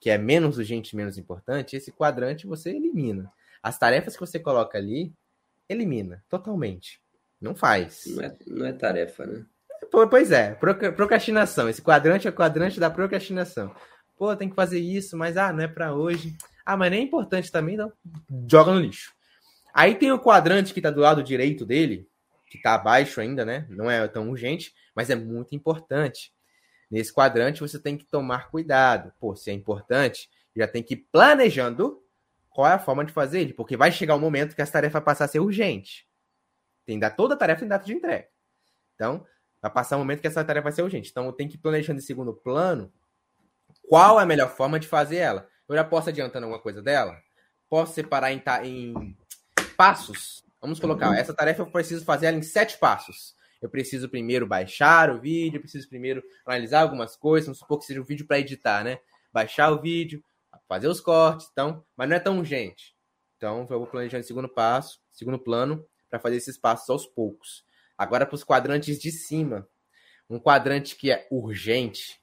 que 0.00 0.10
é 0.10 0.18
menos 0.18 0.58
urgente 0.58 0.92
e 0.92 0.96
menos 0.96 1.18
importante, 1.18 1.76
esse 1.76 1.92
quadrante 1.92 2.46
você 2.46 2.70
elimina. 2.70 3.30
As 3.62 3.78
tarefas 3.78 4.14
que 4.14 4.20
você 4.20 4.38
coloca 4.38 4.78
ali, 4.78 5.12
elimina 5.68 6.22
totalmente. 6.28 7.00
Não 7.40 7.54
faz. 7.54 8.04
Não 8.06 8.22
é, 8.22 8.36
não 8.46 8.66
é 8.66 8.72
tarefa, 8.72 9.26
né? 9.26 9.44
Pois 9.90 10.32
é, 10.32 10.54
procrastinação. 10.54 11.68
Esse 11.68 11.82
quadrante 11.82 12.26
é 12.26 12.30
o 12.30 12.34
quadrante 12.34 12.80
da 12.80 12.90
procrastinação. 12.90 13.74
Pô, 14.16 14.34
tem 14.34 14.48
que 14.48 14.56
fazer 14.56 14.80
isso, 14.80 15.16
mas 15.16 15.36
ah, 15.36 15.52
não 15.52 15.62
é 15.62 15.68
para 15.68 15.94
hoje. 15.94 16.36
Ah, 16.64 16.76
mas 16.76 16.90
nem 16.90 17.00
é 17.00 17.04
importante 17.04 17.52
também, 17.52 17.76
não. 17.76 17.92
Joga 18.50 18.72
no 18.72 18.80
lixo. 18.80 19.14
Aí 19.72 19.94
tem 19.94 20.10
o 20.10 20.18
quadrante 20.18 20.72
que 20.72 20.80
está 20.80 20.90
do 20.90 21.02
lado 21.02 21.22
direito 21.22 21.66
dele, 21.66 22.08
que 22.48 22.56
está 22.56 22.74
abaixo 22.74 23.20
ainda, 23.20 23.44
né? 23.44 23.66
Não 23.68 23.90
é 23.90 24.08
tão 24.08 24.30
urgente, 24.30 24.72
mas 24.94 25.10
é 25.10 25.14
muito 25.14 25.54
importante. 25.54 26.32
Nesse 26.90 27.12
quadrante 27.12 27.60
você 27.60 27.78
tem 27.78 27.96
que 27.96 28.06
tomar 28.06 28.50
cuidado. 28.50 29.12
Pô, 29.20 29.36
se 29.36 29.50
é 29.50 29.52
importante, 29.52 30.30
já 30.56 30.66
tem 30.66 30.82
que 30.82 30.94
ir 30.94 31.06
planejando 31.12 32.02
qual 32.56 32.66
é 32.66 32.74
a 32.74 32.78
forma 32.78 33.04
de 33.04 33.12
fazer 33.12 33.40
ele, 33.40 33.52
porque 33.52 33.76
vai 33.76 33.92
chegar 33.92 34.16
um 34.16 34.18
momento 34.18 34.56
que 34.56 34.62
essa 34.62 34.72
tarefa 34.72 34.94
vai 34.94 35.04
passar 35.04 35.26
a 35.26 35.28
ser 35.28 35.40
urgente. 35.40 36.08
Tem 36.84 36.98
da 36.98 37.10
toda 37.10 37.34
a 37.34 37.36
tarefa 37.36 37.64
em 37.64 37.68
data 37.68 37.84
de 37.84 37.92
entrega. 37.92 38.28
Então, 38.94 39.26
vai 39.60 39.70
passar 39.70 39.96
um 39.96 40.00
momento 40.00 40.20
que 40.20 40.26
essa 40.26 40.44
tarefa 40.44 40.64
vai 40.64 40.72
ser 40.72 40.82
urgente. 40.82 41.10
Então, 41.10 41.26
eu 41.26 41.32
tenho 41.32 41.50
que 41.50 41.56
ir 41.56 41.60
planejando 41.60 41.98
em 41.98 42.02
segundo 42.02 42.32
plano 42.32 42.92
qual 43.88 44.18
é 44.18 44.22
a 44.22 44.26
melhor 44.26 44.48
forma 44.48 44.80
de 44.80 44.88
fazer 44.88 45.16
ela. 45.16 45.48
Eu 45.68 45.76
já 45.76 45.84
posso 45.84 46.08
adiantando 46.08 46.46
alguma 46.46 46.62
coisa 46.62 46.82
dela? 46.82 47.16
Posso 47.68 47.92
separar 47.92 48.32
em, 48.32 48.42
em 48.64 49.16
passos 49.76 50.46
Vamos 50.60 50.80
colocar, 50.80 51.16
essa 51.16 51.34
tarefa 51.34 51.62
eu 51.62 51.66
preciso 51.66 52.04
fazer 52.04 52.26
ela 52.26 52.38
em 52.38 52.42
sete 52.42 52.78
passos. 52.78 53.36
Eu 53.60 53.68
preciso 53.68 54.08
primeiro 54.08 54.46
baixar 54.46 55.10
o 55.10 55.20
vídeo, 55.20 55.60
preciso 55.60 55.88
primeiro 55.88 56.22
analisar 56.44 56.80
algumas 56.80 57.16
coisas, 57.16 57.46
vamos 57.46 57.58
supor 57.58 57.78
que 57.78 57.84
seja 57.84 58.00
um 58.00 58.04
vídeo 58.04 58.26
para 58.26 58.40
editar, 58.40 58.82
né? 58.82 58.98
Baixar 59.32 59.70
o 59.70 59.80
vídeo, 59.80 60.22
fazer 60.68 60.88
os 60.88 61.00
cortes, 61.00 61.48
então, 61.52 61.84
mas 61.96 62.08
não 62.08 62.16
é 62.16 62.20
tão 62.20 62.38
urgente. 62.38 62.94
Então, 63.36 63.66
eu 63.70 63.78
vou 63.78 63.86
planejando 63.86 64.24
segundo 64.24 64.48
passo, 64.48 65.00
segundo 65.12 65.38
plano, 65.38 65.86
para 66.08 66.18
fazer 66.18 66.36
esses 66.36 66.56
passos 66.56 66.88
aos 66.88 67.06
poucos. 67.06 67.64
Agora 67.96 68.26
para 68.26 68.34
os 68.34 68.44
quadrantes 68.44 68.98
de 68.98 69.10
cima. 69.10 69.68
Um 70.28 70.40
quadrante 70.40 70.96
que 70.96 71.10
é 71.10 71.26
urgente, 71.30 72.20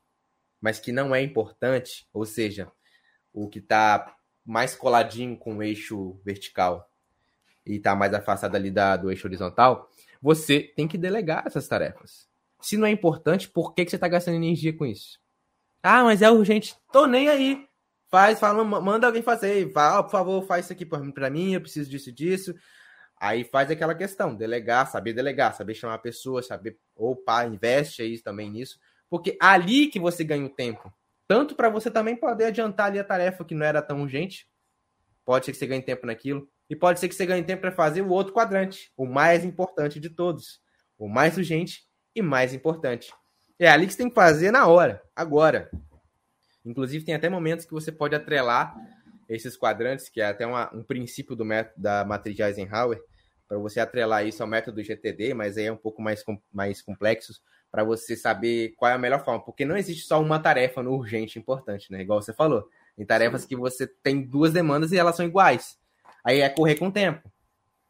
mas 0.60 0.80
que 0.80 0.92
não 0.92 1.16
é 1.16 1.22
importante, 1.22 2.08
ou 2.12 2.26
seja, 2.26 2.72
o 3.32 3.48
que 3.48 3.60
está 3.60 4.16
mais 4.46 4.76
coladinho 4.76 5.38
com 5.38 5.58
o 5.58 5.64
eixo 5.64 6.20
vertical 6.24 6.90
e 7.66 7.76
está 7.76 7.96
mais 7.96 8.14
afastado 8.14 8.56
ali 8.56 8.70
da, 8.70 8.98
do 8.98 9.10
eixo 9.10 9.26
horizontal, 9.26 9.90
você 10.22 10.62
tem 10.62 10.88
que 10.88 10.98
delegar 10.98 11.44
essas 11.46 11.68
tarefas. 11.68 12.28
Se 12.62 12.76
não 12.78 12.86
é 12.86 12.92
importante, 12.92 13.50
por 13.50 13.74
que, 13.74 13.86
que 13.86 13.92
você 13.92 13.96
está 13.96 14.08
gastando 14.08 14.36
energia 14.36 14.76
com 14.76 14.86
isso? 14.86 15.20
Ah, 15.82 16.04
mas 16.04 16.22
é 16.22 16.30
urgente. 16.30 16.76
Tô 16.92 17.06
nem 17.06 17.30
aí. 17.30 17.68
Faz, 18.14 18.40
fala, 18.40 18.64
manda 18.64 19.08
alguém 19.08 19.24
fazer. 19.24 19.72
Fala, 19.72 20.00
oh, 20.00 20.04
por 20.04 20.12
favor, 20.12 20.46
faz 20.46 20.66
isso 20.66 20.74
aqui 20.74 20.86
para 20.86 21.32
mim, 21.32 21.56
eu 21.56 21.62
preciso 21.62 21.90
disso 21.90 22.12
disso. 22.12 22.54
Aí 23.20 23.44
faz 23.44 23.72
aquela 23.72 23.96
questão, 23.96 24.36
delegar, 24.36 24.86
saber 24.88 25.14
delegar, 25.14 25.56
saber 25.56 25.74
chamar 25.74 25.96
a 25.96 25.98
pessoa, 25.98 26.44
saber, 26.44 26.78
opa, 26.96 27.44
investe 27.44 28.04
aí 28.04 28.22
também 28.22 28.52
nisso. 28.52 28.78
Porque 29.10 29.36
ali 29.42 29.88
que 29.88 30.00
você 30.00 30.24
ganha 30.24 30.46
o 30.46 30.50
tempo. 30.50 30.94
Tanto 31.28 31.56
para 31.56 31.70
você 31.70 31.90
também 31.90 32.16
poder 32.16 32.46
adiantar 32.46 32.86
ali 32.86 33.00
a 33.00 33.04
tarefa 33.04 33.44
que 33.44 33.56
não 33.56 33.66
era 33.66 33.82
tão 33.82 34.04
urgente. 34.04 34.48
Pode 35.26 35.46
ser 35.46 35.52
que 35.52 35.58
você 35.58 35.66
ganhe 35.66 35.82
tempo 35.82 36.06
naquilo. 36.06 36.48
E 36.70 36.76
pode 36.76 37.00
ser 37.00 37.10
que 37.10 37.16
você 37.16 37.26
ganhe 37.26 37.44
tempo 37.44 37.62
para 37.62 37.72
fazer 37.72 38.04
o 38.04 38.10
outro 38.10 38.32
quadrante, 38.32 38.94
o 38.96 39.08
mais 39.08 39.44
importante 39.44 40.00
de 40.00 40.12
todos. 40.12 40.62
O 41.00 41.10
mais 41.10 41.36
urgente 41.36 41.88
e 42.16 42.22
mais 42.22 42.54
importante. 42.54 43.12
É 43.58 43.68
ali 43.68 43.88
que 43.88 43.94
você 43.94 43.98
tem 43.98 44.10
que 44.10 44.14
fazer 44.14 44.52
na 44.52 44.68
hora, 44.68 45.02
agora. 45.16 45.72
Inclusive, 46.66 47.06
tem 47.06 47.16
até 47.16 47.30
momentos 47.30 47.66
que 47.66 47.74
você 47.74 47.92
pode 47.92 48.16
atrelar 48.16 48.76
esses 49.28 49.58
quadrantes, 49.58 50.10
que 50.10 50.22
é 50.22 50.26
até 50.26 50.46
uma, 50.46 50.74
um 50.74 50.84
princípio 50.84 51.36
do 51.36 51.46
método 51.46 51.82
da 51.82 52.06
matriz 52.06 52.36
de 52.36 52.44
Eisenhower, 52.44 53.02
para 53.48 53.58
você 53.58 53.80
atrelar 53.80 54.26
isso 54.26 54.42
ao 54.42 54.50
método 54.50 54.82
GTD, 54.82 55.34
mas 55.34 55.58
aí 55.58 55.66
é 55.66 55.72
um 55.72 55.78
pouco 55.78 56.02
mais, 56.02 56.24
mais 56.52 56.82
complexo 56.82 57.42
para 57.72 57.84
você 57.84 58.16
saber 58.16 58.74
qual 58.78 58.92
é 58.92 58.94
a 58.94 59.00
melhor 59.00 59.24
forma, 59.26 59.44
porque 59.44 59.66
não 59.66 59.76
existe 59.76 60.06
só 60.06 60.22
uma 60.22 60.40
tarefa 60.40 60.84
no 60.84 60.94
urgente 60.94 61.40
importante, 61.40 61.92
né? 61.92 62.02
Igual 62.02 62.22
você 62.22 62.32
falou. 62.32 62.70
Tem 62.96 63.06
tarefas 63.06 63.46
que 63.46 63.56
você 63.56 63.88
tem 63.88 64.22
duas 64.22 64.54
demandas 64.54 64.92
e 64.92 64.98
elas 64.98 65.16
são 65.16 65.26
iguais. 65.26 65.80
Aí 66.24 66.42
é 66.42 66.50
correr 66.50 66.76
com 66.76 66.88
o 66.88 66.92
tempo. 66.92 67.32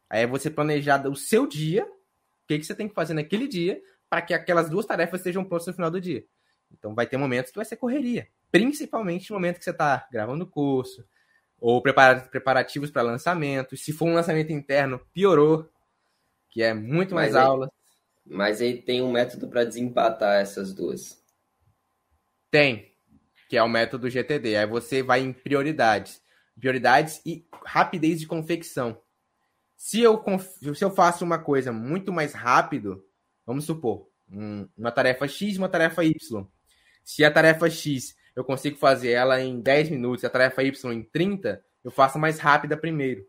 Aí 0.09 0.21
é 0.21 0.27
você 0.27 0.49
planejar 0.49 1.05
o 1.07 1.15
seu 1.15 1.45
dia, 1.45 1.85
o 1.85 2.47
que, 2.47 2.59
que 2.59 2.65
você 2.65 2.73
tem 2.73 2.87
que 2.87 2.93
fazer 2.93 3.13
naquele 3.13 3.47
dia, 3.47 3.81
para 4.09 4.21
que 4.21 4.33
aquelas 4.33 4.69
duas 4.69 4.85
tarefas 4.85 5.19
estejam 5.19 5.43
prontas 5.43 5.67
no 5.67 5.73
final 5.73 5.91
do 5.91 5.99
dia. 5.99 6.23
Então 6.71 6.95
vai 6.95 7.05
ter 7.05 7.17
momentos 7.17 7.51
que 7.51 7.57
vai 7.57 7.65
ser 7.65 7.75
correria. 7.75 8.27
Principalmente 8.53 9.31
no 9.31 9.35
momento 9.35 9.57
que 9.57 9.63
você 9.63 9.71
está 9.71 10.07
gravando 10.11 10.43
o 10.43 10.47
curso, 10.47 11.03
ou 11.59 11.81
preparativos 11.81 12.91
para 12.91 13.01
lançamento. 13.01 13.75
Se 13.75 13.91
for 13.91 14.07
um 14.07 14.13
lançamento 14.13 14.51
interno, 14.51 14.99
piorou, 15.11 15.67
que 16.51 16.61
é 16.61 16.71
muito 16.71 17.15
mais 17.15 17.33
mas 17.33 17.43
aula. 17.43 17.71
mas 18.23 18.61
aí 18.61 18.79
tem 18.79 19.01
um 19.01 19.11
método 19.11 19.47
para 19.47 19.63
desempatar 19.63 20.39
essas 20.39 20.71
duas. 20.71 21.19
Tem, 22.51 22.93
que 23.49 23.57
é 23.57 23.63
o 23.63 23.67
método 23.67 24.07
GTD. 24.07 24.55
Aí 24.55 24.67
você 24.67 25.01
vai 25.01 25.21
em 25.21 25.33
prioridades 25.33 26.21
prioridades 26.55 27.19
e 27.25 27.47
rapidez 27.65 28.19
de 28.19 28.27
confecção. 28.27 29.01
Se 29.75 29.99
eu, 29.99 30.23
se 30.75 30.85
eu 30.85 30.91
faço 30.91 31.25
uma 31.25 31.39
coisa 31.39 31.71
muito 31.71 32.13
mais 32.13 32.33
rápido, 32.33 33.03
vamos 33.45 33.65
supor, 33.65 34.07
um, 34.29 34.67
uma 34.77 34.91
tarefa 34.91 35.27
X 35.27 35.55
e 35.55 35.57
uma 35.57 35.69
tarefa 35.69 36.03
Y. 36.05 36.47
Se 37.03 37.23
a 37.23 37.31
tarefa 37.31 37.67
X 37.67 38.15
eu 38.35 38.43
consigo 38.43 38.77
fazer 38.77 39.11
ela 39.11 39.39
em 39.41 39.59
10 39.59 39.89
minutos, 39.89 40.23
a 40.23 40.29
tarefa 40.29 40.63
Y 40.63 40.93
em 40.93 41.03
30, 41.03 41.63
eu 41.83 41.91
faço 41.91 42.17
mais 42.17 42.39
rápida 42.39 42.75
primeiro. 42.75 43.27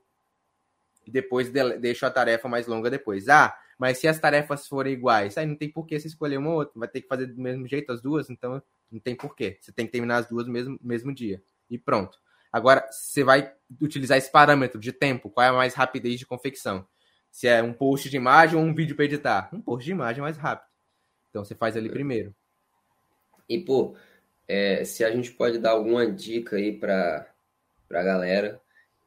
E 1.06 1.10
depois 1.10 1.50
deixo 1.50 2.06
a 2.06 2.10
tarefa 2.10 2.48
mais 2.48 2.66
longa 2.66 2.90
depois. 2.90 3.28
Ah, 3.28 3.54
mas 3.78 3.98
se 3.98 4.08
as 4.08 4.18
tarefas 4.18 4.66
forem 4.66 4.94
iguais, 4.94 5.36
aí 5.36 5.46
não 5.46 5.56
tem 5.56 5.70
por 5.70 5.86
que 5.86 5.98
você 5.98 6.06
escolher 6.06 6.38
uma 6.38 6.50
ou 6.50 6.56
outra. 6.56 6.78
Vai 6.78 6.88
ter 6.88 7.02
que 7.02 7.08
fazer 7.08 7.26
do 7.26 7.40
mesmo 7.40 7.66
jeito 7.66 7.92
as 7.92 8.00
duas, 8.00 8.30
então 8.30 8.62
não 8.90 9.00
tem 9.00 9.14
por 9.14 9.34
quê. 9.34 9.58
Você 9.60 9.72
tem 9.72 9.86
que 9.86 9.92
terminar 9.92 10.18
as 10.18 10.26
duas 10.28 10.46
no 10.46 10.52
mesmo, 10.52 10.78
mesmo 10.82 11.14
dia. 11.14 11.42
E 11.68 11.78
pronto. 11.78 12.18
Agora, 12.52 12.86
você 12.90 13.24
vai 13.24 13.52
utilizar 13.82 14.16
esse 14.16 14.30
parâmetro 14.30 14.78
de 14.80 14.92
tempo, 14.92 15.28
qual 15.28 15.44
é 15.44 15.48
a 15.48 15.52
mais 15.52 15.74
rapidez 15.74 16.20
de 16.20 16.26
confecção. 16.26 16.86
Se 17.30 17.48
é 17.48 17.60
um 17.62 17.72
post 17.72 18.08
de 18.08 18.16
imagem 18.16 18.56
ou 18.56 18.64
um 18.64 18.72
vídeo 18.72 18.94
para 18.94 19.04
editar. 19.04 19.50
Um 19.52 19.60
post 19.60 19.84
de 19.84 19.90
imagem 19.90 20.20
é 20.20 20.22
mais 20.22 20.38
rápido. 20.38 20.68
Então 21.28 21.44
você 21.44 21.54
faz 21.54 21.76
ali 21.76 21.90
primeiro. 21.90 22.32
E, 23.48 23.58
pô, 23.58 23.96
é, 24.46 24.84
se 24.84 25.04
a 25.04 25.10
gente 25.10 25.32
pode 25.32 25.58
dar 25.58 25.70
alguma 25.70 26.10
dica 26.10 26.56
aí 26.56 26.72
para 26.72 27.26
a 27.90 28.02
galera, 28.02 28.60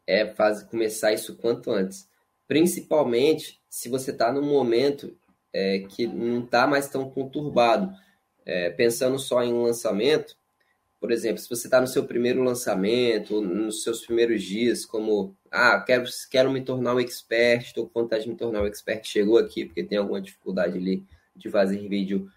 é 0.06 0.26
fazer, 0.26 0.66
começar 0.68 1.14
isso 1.14 1.36
quanto 1.36 1.72
antes. 1.72 2.10
Principalmente 2.48 3.62
se 3.70 3.90
você 3.90 4.12
está 4.12 4.32
num 4.32 4.46
momento 4.46 5.16
é, 5.54 5.80
que 5.80 6.08
não 6.08 6.44
está 6.44 6.68
mais 6.68 6.88
tão 6.88 7.10
conturbado. 7.10 7.94
É, 8.46 8.70
pensando 8.70 9.20
só 9.20 9.44
em 9.44 9.54
um 9.54 9.64
lançamento, 9.64 10.38
por 11.00 11.12
exemplo, 11.12 11.38
se 11.40 11.50
você 11.50 11.68
está 11.68 11.80
no 11.82 11.88
seu 11.88 12.06
primeiro 12.06 12.42
lançamento, 12.42 13.42
nos 13.42 13.84
seus 13.84 14.06
primeiros 14.06 14.42
dias, 14.42 14.86
como, 14.86 15.36
ah, 15.52 15.80
quero, 15.82 16.06
quero 16.32 16.52
me 16.52 16.62
tornar 16.64 16.96
um 16.96 17.00
expert, 17.00 17.66
estou 17.66 17.88
com 17.88 18.02
vontade 18.02 18.24
de 18.24 18.30
me 18.30 18.38
tornar 18.38 18.64
um 18.64 18.66
expert, 18.66 19.06
chegou 19.08 19.38
aqui 19.38 19.66
porque 19.66 19.84
tem 19.84 19.98
alguma 19.98 20.22
dificuldade 20.22 20.78
ali 20.78 21.06
de 21.36 21.50
fazer 21.50 21.88
vídeo, 21.88 22.32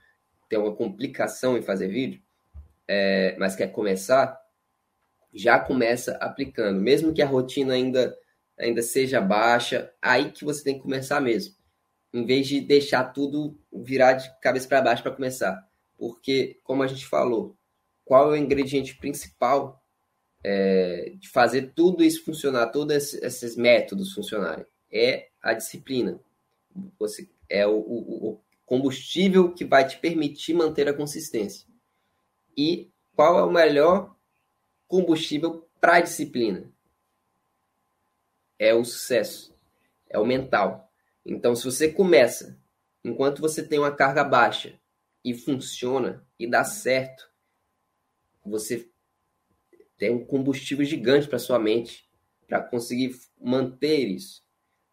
tem 0.48 0.58
uma 0.58 0.74
complicação 0.74 1.56
em 1.56 1.62
fazer 1.62 1.88
vídeo, 1.88 2.20
é, 2.92 3.36
mas 3.38 3.54
quer 3.54 3.68
começar, 3.68 4.36
já 5.32 5.60
começa 5.60 6.16
aplicando, 6.16 6.80
mesmo 6.80 7.14
que 7.14 7.22
a 7.22 7.26
rotina 7.26 7.74
ainda 7.74 8.18
ainda 8.58 8.82
seja 8.82 9.20
baixa, 9.20 9.90
aí 10.02 10.32
que 10.32 10.44
você 10.44 10.64
tem 10.64 10.74
que 10.74 10.82
começar 10.82 11.20
mesmo, 11.20 11.54
em 12.12 12.26
vez 12.26 12.48
de 12.48 12.60
deixar 12.60 13.04
tudo 13.04 13.56
virar 13.72 14.14
de 14.14 14.28
cabeça 14.40 14.66
para 14.66 14.82
baixo 14.82 15.04
para 15.04 15.14
começar, 15.14 15.64
porque 15.96 16.58
como 16.64 16.82
a 16.82 16.88
gente 16.88 17.06
falou, 17.06 17.56
qual 18.04 18.34
é 18.34 18.38
o 18.38 18.42
ingrediente 18.42 18.96
principal 18.96 19.80
é, 20.42 21.12
de 21.16 21.28
fazer 21.28 21.72
tudo 21.76 22.02
isso 22.02 22.24
funcionar, 22.24 22.66
todos 22.72 23.14
esses 23.14 23.56
métodos 23.56 24.12
funcionarem? 24.12 24.66
É 24.92 25.28
a 25.40 25.54
disciplina. 25.54 26.20
Você 26.98 27.30
é 27.48 27.64
o, 27.64 27.78
o, 27.78 28.30
o 28.30 28.40
combustível 28.66 29.54
que 29.54 29.64
vai 29.64 29.86
te 29.86 29.96
permitir 29.96 30.54
manter 30.54 30.88
a 30.88 30.92
consistência. 30.92 31.69
E 32.62 32.92
qual 33.16 33.38
é 33.38 33.42
o 33.42 33.50
melhor 33.50 34.14
combustível 34.86 35.66
para 35.80 35.94
a 35.94 36.00
disciplina? 36.02 36.70
É 38.58 38.74
o 38.74 38.84
sucesso, 38.84 39.56
é 40.10 40.18
o 40.18 40.26
mental. 40.26 40.92
Então, 41.24 41.56
se 41.56 41.64
você 41.64 41.90
começa 41.90 42.60
enquanto 43.02 43.40
você 43.40 43.66
tem 43.66 43.78
uma 43.78 43.96
carga 43.96 44.22
baixa 44.22 44.78
e 45.24 45.32
funciona 45.32 46.22
e 46.38 46.46
dá 46.46 46.62
certo, 46.62 47.30
você 48.44 48.86
tem 49.96 50.10
um 50.10 50.22
combustível 50.22 50.84
gigante 50.84 51.28
para 51.28 51.38
sua 51.38 51.58
mente 51.58 52.06
para 52.46 52.60
conseguir 52.60 53.18
manter 53.40 54.06
isso. 54.06 54.44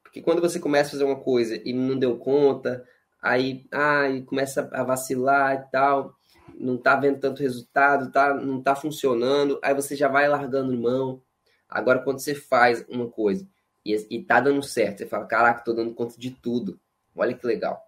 Porque 0.01 0.21
quando 0.21 0.39
você 0.39 0.57
começa 0.57 0.87
a 0.87 0.91
fazer 0.91 1.03
uma 1.03 1.19
coisa 1.19 1.61
e 1.65 1.73
não 1.73 1.99
deu 1.99 2.17
conta, 2.17 2.87
aí, 3.21 3.67
ai, 3.73 4.21
começa 4.21 4.69
a 4.71 4.83
vacilar 4.85 5.55
e 5.55 5.69
tal, 5.69 6.16
não 6.59 6.77
tá 6.77 6.95
vendo 6.95 7.19
tanto 7.19 7.41
resultado, 7.41 8.11
tá, 8.11 8.33
não 8.33 8.61
tá 8.61 8.75
funcionando, 8.75 9.59
aí 9.61 9.73
você 9.73 9.95
já 9.95 10.07
vai 10.07 10.27
largando 10.27 10.77
mão. 10.77 11.21
Agora, 11.69 11.99
quando 11.99 12.19
você 12.19 12.33
faz 12.33 12.85
uma 12.89 13.07
coisa 13.07 13.47
e, 13.85 13.95
e 14.09 14.23
tá 14.23 14.39
dando 14.39 14.63
certo, 14.63 14.99
você 14.99 15.05
fala, 15.05 15.25
caraca, 15.25 15.63
tô 15.63 15.73
dando 15.73 15.93
conta 15.93 16.17
de 16.17 16.31
tudo. 16.31 16.79
Olha 17.15 17.33
que 17.33 17.45
legal. 17.45 17.81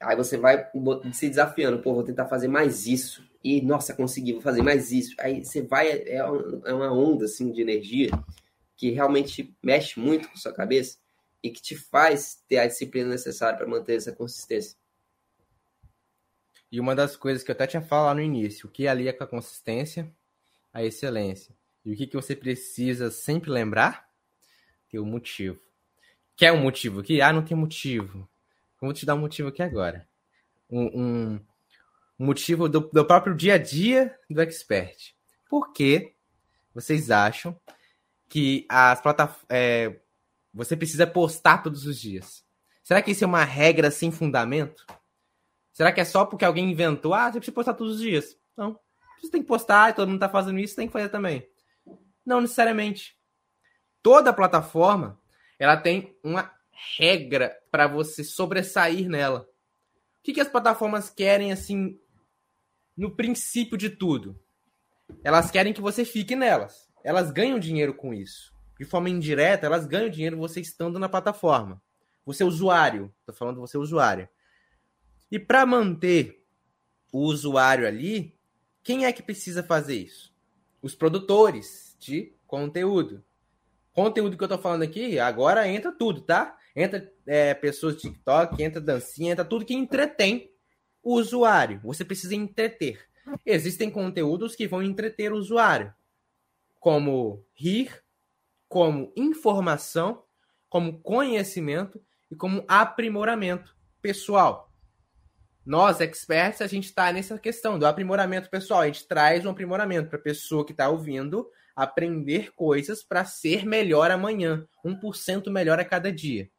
Aí 0.00 0.16
você 0.16 0.36
vai 0.36 0.66
se 1.12 1.28
desafiando, 1.28 1.82
pô, 1.82 1.94
vou 1.94 2.04
tentar 2.04 2.26
fazer 2.26 2.48
mais 2.48 2.86
isso. 2.86 3.22
E, 3.42 3.60
nossa, 3.60 3.94
consegui, 3.94 4.32
vou 4.32 4.42
fazer 4.42 4.62
mais 4.62 4.92
isso. 4.92 5.14
Aí 5.18 5.44
você 5.44 5.62
vai, 5.62 5.88
é, 5.90 6.16
é 6.16 6.74
uma 6.74 6.92
onda, 6.92 7.26
assim, 7.26 7.50
de 7.52 7.60
energia 7.60 8.10
que 8.76 8.90
realmente 8.90 9.54
mexe 9.62 10.00
muito 10.00 10.28
com 10.28 10.36
sua 10.36 10.54
cabeça 10.54 10.96
e 11.42 11.50
que 11.50 11.60
te 11.60 11.76
faz 11.76 12.42
ter 12.48 12.58
a 12.58 12.66
disciplina 12.66 13.10
necessária 13.10 13.58
para 13.58 13.66
manter 13.66 13.96
essa 13.96 14.12
consistência. 14.12 14.79
E 16.70 16.78
uma 16.78 16.94
das 16.94 17.16
coisas 17.16 17.42
que 17.42 17.50
eu 17.50 17.54
até 17.54 17.66
tinha 17.66 17.82
falado 17.82 18.16
no 18.16 18.22
início, 18.22 18.68
o 18.68 18.70
que 18.70 18.86
alia 18.86 19.12
com 19.12 19.24
a 19.24 19.26
consistência, 19.26 20.10
a 20.72 20.84
excelência. 20.84 21.54
E 21.84 21.92
o 21.92 21.96
que, 21.96 22.06
que 22.06 22.14
você 22.14 22.36
precisa 22.36 23.10
sempre 23.10 23.50
lembrar? 23.50 24.08
Ter 24.88 24.98
o 24.98 25.02
um 25.02 25.06
motivo. 25.06 25.60
Quer 26.36 26.52
um 26.52 26.62
motivo 26.62 27.00
aqui? 27.00 27.20
Ah, 27.20 27.32
não 27.32 27.44
tem 27.44 27.56
motivo. 27.56 28.28
Vou 28.80 28.92
te 28.92 29.04
dar 29.04 29.14
um 29.14 29.20
motivo 29.20 29.48
aqui 29.48 29.62
agora. 29.62 30.08
Um, 30.70 31.38
um 32.18 32.26
motivo 32.26 32.68
do, 32.68 32.80
do, 32.80 33.04
próprio 33.04 33.34
dia 33.34 33.54
a 33.54 33.58
dia 33.58 34.16
do 34.28 34.40
expert. 34.40 35.14
Por 35.48 35.72
que 35.72 36.14
vocês 36.74 37.10
acham 37.10 37.58
que 38.28 38.64
as 38.68 39.00
plataformas. 39.00 39.46
É, 39.50 40.00
você 40.52 40.76
precisa 40.76 41.06
postar 41.06 41.58
todos 41.58 41.84
os 41.86 42.00
dias? 42.00 42.44
Será 42.82 43.02
que 43.02 43.10
isso 43.10 43.24
é 43.24 43.26
uma 43.26 43.44
regra 43.44 43.90
sem 43.90 44.10
fundamento? 44.10 44.86
Será 45.72 45.92
que 45.92 46.00
é 46.00 46.04
só 46.04 46.24
porque 46.24 46.44
alguém 46.44 46.70
inventou? 46.70 47.14
Ah, 47.14 47.30
você 47.30 47.38
precisa 47.38 47.54
postar 47.54 47.74
todos 47.74 47.96
os 47.96 48.00
dias. 48.00 48.36
Não. 48.56 48.78
Você 49.20 49.30
tem 49.30 49.42
que 49.42 49.48
postar, 49.48 49.94
todo 49.94 50.08
mundo 50.08 50.16
está 50.16 50.28
fazendo 50.28 50.58
isso, 50.58 50.76
tem 50.76 50.86
que 50.86 50.92
fazer 50.92 51.08
também. 51.08 51.46
Não 52.24 52.40
necessariamente. 52.40 53.16
Toda 54.02 54.32
plataforma 54.32 55.20
ela 55.58 55.76
tem 55.76 56.16
uma 56.24 56.50
regra 56.98 57.54
para 57.70 57.86
você 57.86 58.24
sobressair 58.24 59.08
nela. 59.08 59.40
O 59.40 60.22
que, 60.22 60.32
que 60.32 60.40
as 60.40 60.48
plataformas 60.48 61.10
querem, 61.10 61.52
assim, 61.52 61.98
no 62.96 63.14
princípio 63.14 63.76
de 63.76 63.90
tudo? 63.90 64.38
Elas 65.22 65.50
querem 65.50 65.72
que 65.72 65.80
você 65.80 66.04
fique 66.04 66.34
nelas. 66.34 66.88
Elas 67.04 67.30
ganham 67.30 67.58
dinheiro 67.58 67.94
com 67.94 68.14
isso. 68.14 68.54
De 68.78 68.84
forma 68.84 69.10
indireta, 69.10 69.66
elas 69.66 69.86
ganham 69.86 70.08
dinheiro 70.08 70.38
você 70.38 70.60
estando 70.60 70.98
na 70.98 71.08
plataforma. 71.08 71.82
Você 72.24 72.42
é 72.42 72.46
usuário. 72.46 73.12
Estou 73.20 73.34
falando 73.34 73.60
você 73.60 73.76
usuário. 73.76 74.28
E 75.30 75.38
para 75.38 75.64
manter 75.64 76.44
o 77.12 77.20
usuário 77.20 77.86
ali, 77.86 78.34
quem 78.82 79.04
é 79.04 79.12
que 79.12 79.22
precisa 79.22 79.62
fazer 79.62 79.96
isso? 79.96 80.34
Os 80.82 80.94
produtores 80.94 81.96
de 81.98 82.32
conteúdo. 82.46 83.24
Conteúdo 83.92 84.36
que 84.36 84.42
eu 84.42 84.46
estou 84.46 84.58
falando 84.58 84.82
aqui, 84.82 85.18
agora 85.18 85.68
entra 85.68 85.92
tudo, 85.92 86.20
tá? 86.20 86.56
entra 86.74 87.12
é, 87.26 87.54
pessoas 87.54 87.96
de 87.96 88.02
TikTok, 88.02 88.62
entra 88.62 88.80
dancinha, 88.80 89.32
entra 89.32 89.44
tudo 89.44 89.64
que 89.64 89.74
entretém 89.74 90.50
o 91.02 91.14
usuário. 91.14 91.80
Você 91.84 92.04
precisa 92.04 92.34
entreter. 92.34 93.06
Existem 93.44 93.90
conteúdos 93.90 94.56
que 94.56 94.66
vão 94.66 94.82
entreter 94.82 95.32
o 95.32 95.36
usuário, 95.36 95.92
como 96.78 97.44
rir, 97.54 98.02
como 98.68 99.12
informação, 99.16 100.22
como 100.68 101.00
conhecimento 101.00 102.00
e 102.30 102.36
como 102.36 102.64
aprimoramento 102.66 103.76
pessoal. 104.00 104.69
Nós, 105.70 106.00
experts, 106.00 106.60
a 106.60 106.66
gente 106.66 106.86
está 106.86 107.12
nessa 107.12 107.38
questão 107.38 107.78
do 107.78 107.86
aprimoramento 107.86 108.50
pessoal. 108.50 108.80
A 108.80 108.86
gente 108.86 109.06
traz 109.06 109.46
um 109.46 109.50
aprimoramento 109.50 110.08
para 110.08 110.18
a 110.18 110.22
pessoa 110.22 110.66
que 110.66 110.72
está 110.72 110.88
ouvindo 110.88 111.48
aprender 111.76 112.52
coisas 112.54 113.04
para 113.04 113.24
ser 113.24 113.64
melhor 113.64 114.10
amanhã, 114.10 114.66
1% 114.84 115.48
melhor 115.48 115.78
a 115.78 115.84
cada 115.84 116.12
dia 116.12 116.50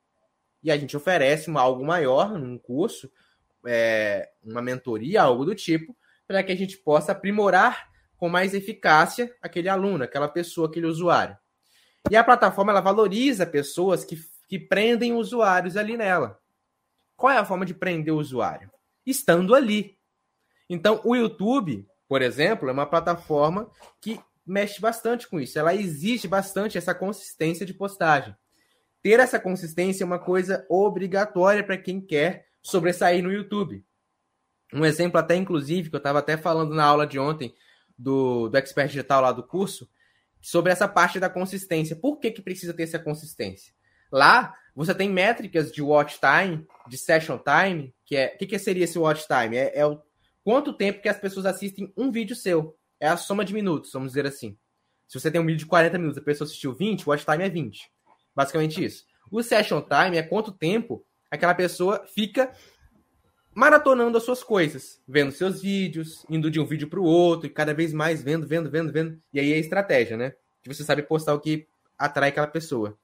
e 0.64 0.72
a 0.72 0.78
gente 0.78 0.96
oferece 0.96 1.50
algo 1.58 1.84
maior 1.84 2.38
num 2.38 2.58
curso, 2.58 3.12
é, 3.66 4.30
uma 4.44 4.62
mentoria, 4.62 5.22
algo 5.22 5.46
do 5.46 5.56
tipo, 5.56 5.96
para 6.28 6.44
que 6.44 6.52
a 6.52 6.56
gente 6.56 6.78
possa 6.78 7.12
aprimorar 7.12 7.90
com 8.18 8.30
mais 8.30 8.54
eficácia 8.54 9.34
aquele 9.42 9.68
aluno, 9.68 10.04
aquela 10.04 10.28
pessoa, 10.28 10.68
aquele 10.68 10.86
usuário. 10.86 11.36
E 12.10 12.16
a 12.16 12.24
plataforma 12.24 12.72
ela 12.72 12.82
valoriza 12.82 13.46
pessoas 13.46 14.06
que, 14.06 14.20
que 14.48 14.60
prendem 14.60 15.14
usuários 15.14 15.76
ali 15.76 15.98
nela. 15.98 16.40
Qual 17.16 17.32
é 17.32 17.38
a 17.38 17.46
forma 17.46 17.66
de 17.66 17.74
prender 17.74 18.14
o 18.14 18.20
usuário? 18.20 18.72
Estando 19.06 19.56
ali. 19.56 19.98
Então, 20.70 21.02
o 21.04 21.16
YouTube, 21.16 21.88
por 22.08 22.22
exemplo, 22.22 22.70
é 22.70 22.72
uma 22.72 22.86
plataforma 22.86 23.70
que 24.00 24.20
mexe 24.46 24.80
bastante 24.80 25.28
com 25.28 25.40
isso. 25.40 25.58
Ela 25.58 25.76
exige 25.76 26.28
bastante 26.28 26.78
essa 26.78 26.96
consistência 26.96 27.66
de 27.66 27.74
postagem 27.74 28.36
ter 29.02 29.20
essa 29.20 29.40
consistência 29.40 30.04
é 30.04 30.06
uma 30.06 30.20
coisa 30.20 30.66
obrigatória 30.70 31.64
para 31.64 31.78
quem 31.78 32.00
quer 32.00 32.48
sobressair 32.62 33.24
no 33.24 33.32
YouTube. 33.32 33.84
Um 34.74 34.86
exemplo 34.86 35.20
até, 35.20 35.36
inclusive, 35.36 35.90
que 35.90 35.96
eu 35.96 36.00
estava 36.00 36.20
até 36.20 36.38
falando 36.38 36.74
na 36.74 36.86
aula 36.86 37.08
de 37.08 37.20
ontem 37.20 37.54
do, 37.98 38.48
do 38.48 38.58
Expert 38.58 38.90
Digital 38.90 39.22
lá 39.22 39.32
do 39.32 39.46
curso, 39.46 39.90
sobre 40.40 40.72
essa 40.72 40.88
parte 40.88 41.20
da 41.20 41.30
consistência. 41.30 41.96
Por 41.96 42.20
que, 42.20 42.32
que 42.32 42.42
precisa 42.42 42.74
ter 42.74 42.84
essa 42.84 43.00
consistência? 43.00 43.74
Lá, 44.12 44.54
você 44.76 44.96
tem 44.96 45.10
métricas 45.10 45.72
de 45.72 45.82
watch 45.82 46.20
time, 46.20 46.66
de 46.88 46.98
session 46.98 47.38
time, 47.38 47.94
que 48.06 48.16
é... 48.16 48.34
O 48.34 48.38
que, 48.38 48.46
que 48.46 48.60
seria 48.60 48.86
esse 48.86 48.98
watch 48.98 49.26
time? 49.28 49.58
É, 49.58 49.80
é 49.80 49.86
o 49.86 50.02
quanto 50.44 50.74
tempo 50.74 51.02
que 51.02 51.10
as 51.10 51.20
pessoas 51.20 51.46
assistem 51.46 51.92
um 51.98 52.12
vídeo 52.12 52.36
seu. 52.36 52.78
É 53.00 53.08
a 53.08 53.18
soma 53.18 53.44
de 53.44 53.54
minutos, 53.54 53.92
vamos 53.92 54.10
dizer 54.10 54.26
assim. 54.26 54.58
Se 55.08 55.20
você 55.20 55.30
tem 55.30 55.42
um 55.42 55.46
vídeo 55.46 55.60
de 55.60 55.66
40 55.66 55.98
minutos, 55.98 56.18
a 56.18 56.24
pessoa 56.24 56.46
assistiu 56.46 56.74
20, 56.74 57.06
o 57.06 57.10
watch 57.10 57.26
time 57.26 57.44
é 57.44 57.50
20. 57.50 57.92
Basicamente 58.36 58.84
isso. 58.84 59.06
O 59.30 59.44
session 59.44 59.82
time 59.82 60.18
é 60.18 60.24
quanto 60.24 60.52
tempo 60.52 61.06
aquela 61.30 61.54
pessoa 61.54 62.06
fica 62.06 62.52
maratonando 63.54 64.18
as 64.18 64.24
suas 64.24 64.44
coisas, 64.44 65.02
vendo 65.08 65.32
seus 65.32 65.62
vídeos, 65.62 66.26
indo 66.30 66.50
de 66.50 66.60
um 66.60 66.66
vídeo 66.66 66.88
para 66.88 67.00
o 67.00 67.04
outro, 67.04 67.48
e 67.48 67.50
cada 67.50 67.74
vez 67.74 67.92
mais 67.94 68.24
vendo, 68.24 68.48
vendo, 68.48 68.70
vendo, 68.70 68.92
vendo. 68.92 69.22
E 69.34 69.40
aí 69.40 69.52
é 69.52 69.56
a 69.56 69.60
estratégia, 69.60 70.16
né? 70.16 70.34
Que 70.64 70.74
você 70.74 70.84
sabe 70.84 71.04
postar 71.04 71.34
o 71.34 71.40
que 71.40 71.68
atrai 71.98 72.30
aquela 72.30 72.48
pessoa. 72.48 72.98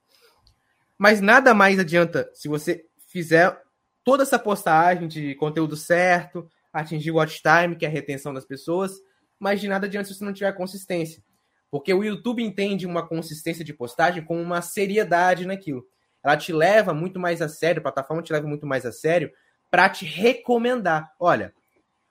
Mas 0.97 1.21
nada 1.21 1.53
mais 1.53 1.79
adianta 1.79 2.29
se 2.33 2.47
você 2.47 2.85
fizer 3.07 3.61
toda 4.03 4.23
essa 4.23 4.39
postagem 4.39 5.07
de 5.07 5.35
conteúdo 5.35 5.75
certo, 5.75 6.49
atingir 6.73 7.11
o 7.11 7.15
watch 7.15 7.41
time, 7.41 7.75
que 7.75 7.85
é 7.85 7.89
a 7.89 7.91
retenção 7.91 8.33
das 8.33 8.45
pessoas, 8.45 8.93
mas 9.39 9.61
de 9.61 9.67
nada 9.67 9.85
adianta 9.85 10.07
se 10.07 10.15
você 10.15 10.25
não 10.25 10.33
tiver 10.33 10.51
consistência. 10.53 11.23
Porque 11.69 11.93
o 11.93 12.03
YouTube 12.03 12.43
entende 12.43 12.85
uma 12.85 13.05
consistência 13.05 13.63
de 13.63 13.73
postagem 13.73 14.23
como 14.23 14.41
uma 14.41 14.61
seriedade 14.61 15.45
naquilo. 15.45 15.85
Ela 16.23 16.37
te 16.37 16.51
leva 16.51 16.93
muito 16.93 17.19
mais 17.19 17.41
a 17.41 17.49
sério, 17.49 17.79
a 17.79 17.83
plataforma 17.83 18.23
te 18.23 18.33
leva 18.33 18.47
muito 18.47 18.65
mais 18.65 18.85
a 18.85 18.91
sério 18.91 19.31
para 19.69 19.89
te 19.89 20.05
recomendar. 20.05 21.13
Olha, 21.19 21.53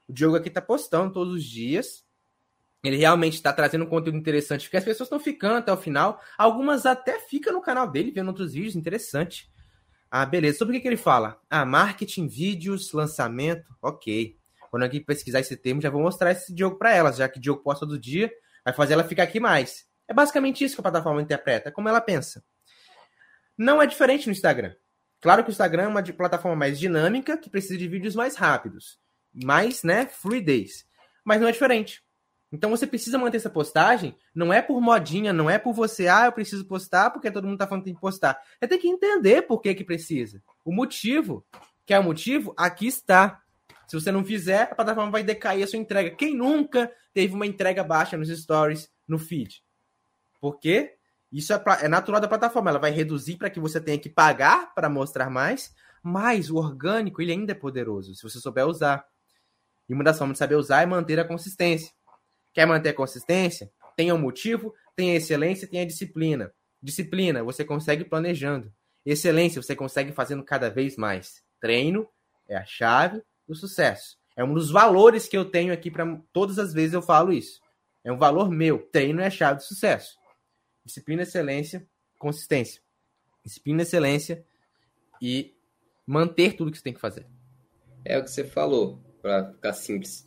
o 0.09 0.13
Diogo 0.13 0.37
aqui 0.37 0.51
tá 0.51 0.61
postando 0.61 1.13
todos 1.13 1.35
os 1.35 1.45
dias. 1.45 2.05
Ele 2.87 2.97
realmente 2.97 3.35
está 3.35 3.53
trazendo 3.53 3.85
um 3.85 3.89
conteúdo 3.89 4.19
interessante, 4.19 4.65
porque 4.65 4.77
as 4.77 4.85
pessoas 4.85 5.07
estão 5.07 5.19
ficando 5.19 5.57
até 5.57 5.73
o 5.73 5.77
final. 5.77 6.21
Algumas 6.37 6.87
até 6.87 7.19
ficam 7.19 7.53
no 7.53 7.61
canal 7.61 7.91
dele 7.91 8.11
vendo 8.11 8.29
outros 8.29 8.53
vídeos, 8.53 8.77
interessante. 8.77 9.51
Ah, 10.11 10.25
beleza. 10.25 10.59
Sobre 10.59 10.73
o 10.73 10.77
que, 10.77 10.83
que 10.83 10.89
ele 10.89 10.97
fala? 10.97 11.41
Ah, 11.51 11.65
marketing, 11.65 12.27
vídeos, 12.27 12.93
lançamento. 12.93 13.77
Ok. 13.83 14.37
Quando 14.71 14.85
aqui 14.85 15.01
pesquisar 15.01 15.41
esse 15.41 15.57
termo, 15.57 15.81
já 15.81 15.91
vou 15.91 16.03
mostrar 16.03 16.33
esse 16.33 16.55
Diogo 16.55 16.79
para 16.79 16.95
elas, 16.95 17.17
já 17.17 17.29
que 17.29 17.39
o 17.39 17.41
Diogo 17.41 17.63
posta 17.63 17.87
todo 17.87 17.99
dia, 17.99 18.31
vai 18.65 18.75
fazer 18.75 18.95
ela 18.95 19.05
ficar 19.05 19.23
aqui 19.23 19.41
mais. 19.41 19.87
É 20.09 20.15
basicamente 20.15 20.65
isso 20.65 20.75
que 20.75 20.81
a 20.81 20.83
plataforma 20.83 21.23
interpreta, 21.23 21.69
é 21.69 21.73
como 21.73 21.89
ela 21.89 22.01
pensa. 22.01 22.45
Não 23.57 23.81
é 23.81 23.87
diferente 23.87 24.27
no 24.27 24.33
Instagram. 24.33 24.75
Claro 25.21 25.43
que 25.43 25.51
o 25.51 25.53
Instagram 25.53 25.85
é 25.85 25.89
uma 25.89 26.03
plataforma 26.03 26.57
mais 26.57 26.79
dinâmica, 26.79 27.37
que 27.37 27.51
precisa 27.51 27.77
de 27.77 27.89
vídeos 27.89 28.15
mais 28.15 28.37
rápidos, 28.37 28.99
mais, 29.33 29.83
né, 29.83 30.07
fluidez. 30.07 30.87
Mas 31.25 31.41
não 31.41 31.49
é 31.49 31.53
diferente. 31.53 32.06
Então 32.53 32.71
você 32.71 32.87
precisa 32.87 33.19
manter 33.19 33.39
essa 33.39 33.51
postagem, 33.51 34.17
não 34.35 34.53
é 34.53 34.63
por 34.63 34.81
modinha, 34.81 35.33
não 35.33 35.51
é 35.51 35.59
por 35.59 35.73
você, 35.73 36.07
ah, 36.07 36.27
eu 36.27 36.33
preciso 36.33 36.65
postar 36.65 37.11
porque 37.11 37.31
todo 37.31 37.47
mundo 37.47 37.59
tá 37.59 37.67
falando 37.67 37.83
que 37.83 37.91
tem 37.91 37.95
que 37.95 38.01
postar. 38.01 38.41
É 38.61 38.67
ter 38.67 38.79
que 38.79 38.89
entender 38.89 39.43
por 39.43 39.61
que 39.61 39.75
que 39.75 39.85
precisa. 39.85 40.43
O 40.65 40.73
motivo, 40.73 41.45
que 41.85 41.93
é 41.93 41.99
o 41.99 42.05
motivo, 42.05 42.55
aqui 42.57 42.87
está. 42.87 43.41
Se 43.87 43.99
você 43.99 44.11
não 44.11 44.25
fizer, 44.25 44.69
a 44.71 44.75
plataforma 44.75 45.11
vai 45.11 45.23
decair 45.23 45.65
a 45.65 45.67
sua 45.67 45.79
entrega. 45.79 46.11
Quem 46.11 46.37
nunca 46.37 46.91
teve 47.13 47.35
uma 47.35 47.47
entrega 47.47 47.85
baixa 47.85 48.17
nos 48.17 48.29
stories, 48.29 48.91
no 49.07 49.19
feed? 49.19 49.63
Porque 50.41 50.95
isso 51.31 51.53
é, 51.53 51.63
é 51.83 51.89
natural 51.89 52.21
da 52.21 52.29
plataforma. 52.29 52.71
Ela 52.71 52.79
vai 52.79 52.91
reduzir 52.91 53.37
para 53.37 53.51
que 53.51 53.61
você 53.61 53.81
tenha 53.81 53.99
que 53.99 54.09
pagar 54.09 54.73
para 54.75 54.89
mostrar 54.89 55.31
mais, 55.31 55.75
mas 56.03 56.51
o 56.51 56.57
orgânico 56.57 57.21
ele 57.21 57.33
ainda 57.33 57.53
é 57.53 57.55
poderoso, 57.55 58.15
se 58.15 58.23
você 58.23 58.39
souber 58.39 58.67
usar. 58.67 59.05
E 59.89 59.95
uma 59.95 60.05
das 60.05 60.19
formas 60.19 60.35
de 60.35 60.39
saber 60.39 60.57
usar 60.57 60.83
é 60.83 60.87
manter 60.87 61.19
a 61.19 61.25
consistência. 61.25 61.93
Quer 62.57 62.65
manter 62.67 62.95
consistência? 62.95 63.71
Tenha 63.95 64.15
um 64.15 64.19
motivo, 64.19 64.75
tenha 64.97 65.15
excelência, 65.15 65.69
tenha 65.69 65.85
disciplina. 65.85 66.51
Disciplina, 66.83 67.45
você 67.45 67.63
consegue 67.67 68.03
planejando. 68.03 68.73
Excelência, 69.05 69.61
você 69.61 69.77
consegue 69.77 70.11
fazendo 70.11 70.43
cada 70.43 70.71
vez 70.71 70.97
mais. 70.97 71.45
Treino 71.61 72.09
é 72.49 72.57
a 72.57 72.65
chave 72.65 73.23
do 73.47 73.55
sucesso. 73.55 74.17
É 74.35 74.43
um 74.43 74.55
dos 74.55 74.71
valores 74.71 75.29
que 75.29 75.37
eu 75.37 75.45
tenho 75.45 75.71
aqui 75.71 75.91
para 75.91 76.19
todas 76.33 76.59
as 76.59 76.73
vezes 76.73 76.95
eu 76.95 77.03
falo 77.03 77.31
isso. 77.31 77.61
É 78.03 78.11
um 78.11 78.17
valor 78.17 78.51
meu. 78.51 78.89
Treino 78.91 79.21
é 79.21 79.27
a 79.27 79.31
chave 79.31 79.59
do 79.59 79.65
sucesso. 79.65 80.17
Disciplina, 80.83 81.25
excelência, 81.25 81.87
consistência. 82.19 82.81
Disciplina, 83.45 83.83
excelência 83.83 84.43
e 85.21 85.55
manter 86.07 86.55
tudo 86.55 86.71
que 86.71 86.79
você 86.79 86.85
tem 86.85 86.95
que 86.95 87.01
fazer. 87.01 87.27
É 88.03 88.17
o 88.17 88.25
que 88.25 88.31
você 88.31 88.45
falou, 88.45 88.99
para 89.21 89.53
ficar 89.53 89.75
simples. 89.75 90.27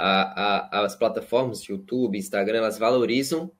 A, 0.00 0.78
a, 0.80 0.84
as 0.84 0.94
plataformas, 0.94 1.64
YouTube, 1.64 2.18
Instagram, 2.18 2.58
elas 2.58 2.78
valorizam 2.78 3.50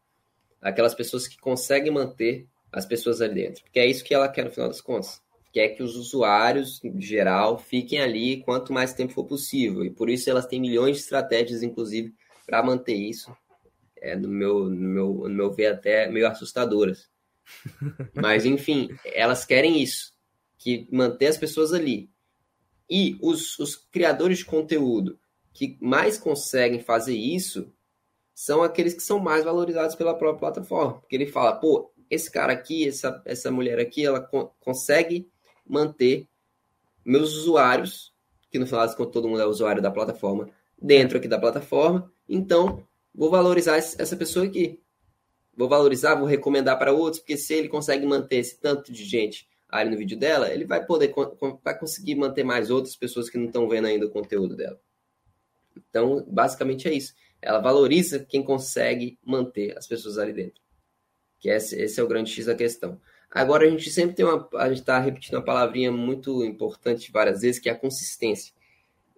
aquelas 0.60 0.94
pessoas 0.94 1.26
que 1.26 1.38
conseguem 1.38 1.92
manter 1.92 2.46
as 2.72 2.86
pessoas 2.86 3.20
ali 3.20 3.34
dentro. 3.34 3.62
Porque 3.62 3.80
é 3.80 3.86
isso 3.86 4.04
que 4.04 4.14
ela 4.14 4.28
quer 4.28 4.44
no 4.44 4.50
final 4.50 4.68
das 4.68 4.80
contas 4.80 5.20
quer 5.52 5.70
que 5.70 5.82
os 5.82 5.96
usuários, 5.96 6.82
em 6.84 7.00
geral, 7.00 7.58
fiquem 7.58 8.00
ali 8.00 8.42
quanto 8.42 8.72
mais 8.72 8.92
tempo 8.92 9.12
for 9.12 9.24
possível. 9.24 9.84
E 9.84 9.90
por 9.90 10.08
isso 10.08 10.28
elas 10.28 10.46
têm 10.46 10.60
milhões 10.60 10.96
de 10.96 11.02
estratégias, 11.02 11.62
inclusive, 11.62 12.14
para 12.46 12.62
manter 12.62 12.94
isso. 12.94 13.34
É, 14.00 14.14
no, 14.14 14.28
meu, 14.28 14.68
no, 14.68 14.76
meu, 14.76 15.14
no 15.28 15.34
meu 15.34 15.52
ver, 15.52 15.72
até 15.72 16.08
meio 16.08 16.28
assustadoras. 16.28 17.10
Mas, 18.14 18.44
enfim, 18.44 18.88
elas 19.04 19.44
querem 19.44 19.82
isso. 19.82 20.12
Que 20.56 20.86
manter 20.92 21.26
as 21.26 21.38
pessoas 21.38 21.72
ali. 21.72 22.10
E 22.90 23.18
os, 23.20 23.58
os 23.58 23.74
criadores 23.74 24.38
de 24.38 24.44
conteúdo 24.44 25.18
que 25.58 25.76
mais 25.80 26.16
conseguem 26.16 26.80
fazer 26.80 27.16
isso 27.16 27.72
são 28.32 28.62
aqueles 28.62 28.94
que 28.94 29.02
são 29.02 29.18
mais 29.18 29.44
valorizados 29.44 29.96
pela 29.96 30.14
própria 30.14 30.52
plataforma. 30.52 31.00
Porque 31.00 31.16
ele 31.16 31.26
fala, 31.26 31.56
pô, 31.56 31.90
esse 32.08 32.30
cara 32.30 32.52
aqui, 32.52 32.86
essa, 32.86 33.20
essa 33.24 33.50
mulher 33.50 33.80
aqui, 33.80 34.06
ela 34.06 34.20
co 34.20 34.54
consegue 34.60 35.28
manter 35.66 36.28
meus 37.04 37.34
usuários, 37.34 38.14
que 38.52 38.58
no 38.58 38.66
final 38.66 38.86
das 38.86 38.94
contas 38.94 39.12
todo 39.12 39.28
mundo 39.28 39.42
é 39.42 39.46
usuário 39.46 39.82
da 39.82 39.90
plataforma, 39.90 40.48
dentro 40.80 41.18
aqui 41.18 41.26
da 41.26 41.40
plataforma. 41.40 42.08
Então, 42.28 42.86
vou 43.12 43.28
valorizar 43.28 43.76
essa 43.76 44.16
pessoa 44.16 44.46
aqui. 44.46 44.80
Vou 45.56 45.68
valorizar, 45.68 46.14
vou 46.14 46.28
recomendar 46.28 46.78
para 46.78 46.92
outros, 46.92 47.18
porque 47.18 47.36
se 47.36 47.52
ele 47.54 47.68
consegue 47.68 48.06
manter 48.06 48.36
esse 48.36 48.60
tanto 48.60 48.92
de 48.92 49.04
gente 49.04 49.48
ali 49.68 49.90
no 49.90 49.96
vídeo 49.96 50.16
dela, 50.16 50.52
ele 50.52 50.64
vai 50.64 50.86
poder 50.86 51.12
vai 51.64 51.76
conseguir 51.76 52.14
manter 52.14 52.44
mais 52.44 52.70
outras 52.70 52.94
pessoas 52.94 53.28
que 53.28 53.36
não 53.36 53.46
estão 53.46 53.68
vendo 53.68 53.88
ainda 53.88 54.06
o 54.06 54.10
conteúdo 54.10 54.54
dela. 54.54 54.80
Então, 55.88 56.24
basicamente 56.28 56.88
é 56.88 56.92
isso. 56.92 57.14
Ela 57.40 57.60
valoriza 57.60 58.24
quem 58.24 58.42
consegue 58.42 59.18
manter 59.24 59.76
as 59.76 59.86
pessoas 59.86 60.18
ali 60.18 60.32
dentro. 60.32 60.60
Que 61.38 61.48
esse, 61.50 61.76
esse 61.80 62.00
é 62.00 62.02
o 62.02 62.08
grande 62.08 62.30
X 62.30 62.46
da 62.46 62.54
questão. 62.54 63.00
Agora 63.30 63.66
a 63.66 63.70
gente 63.70 63.90
sempre 63.90 64.16
tem 64.16 64.24
uma. 64.24 64.48
A 64.54 64.68
gente 64.68 64.80
está 64.80 64.98
repetindo 64.98 65.34
uma 65.34 65.44
palavrinha 65.44 65.92
muito 65.92 66.44
importante 66.44 67.12
várias 67.12 67.42
vezes, 67.42 67.60
que 67.60 67.68
é 67.68 67.72
a 67.72 67.78
consistência. 67.78 68.52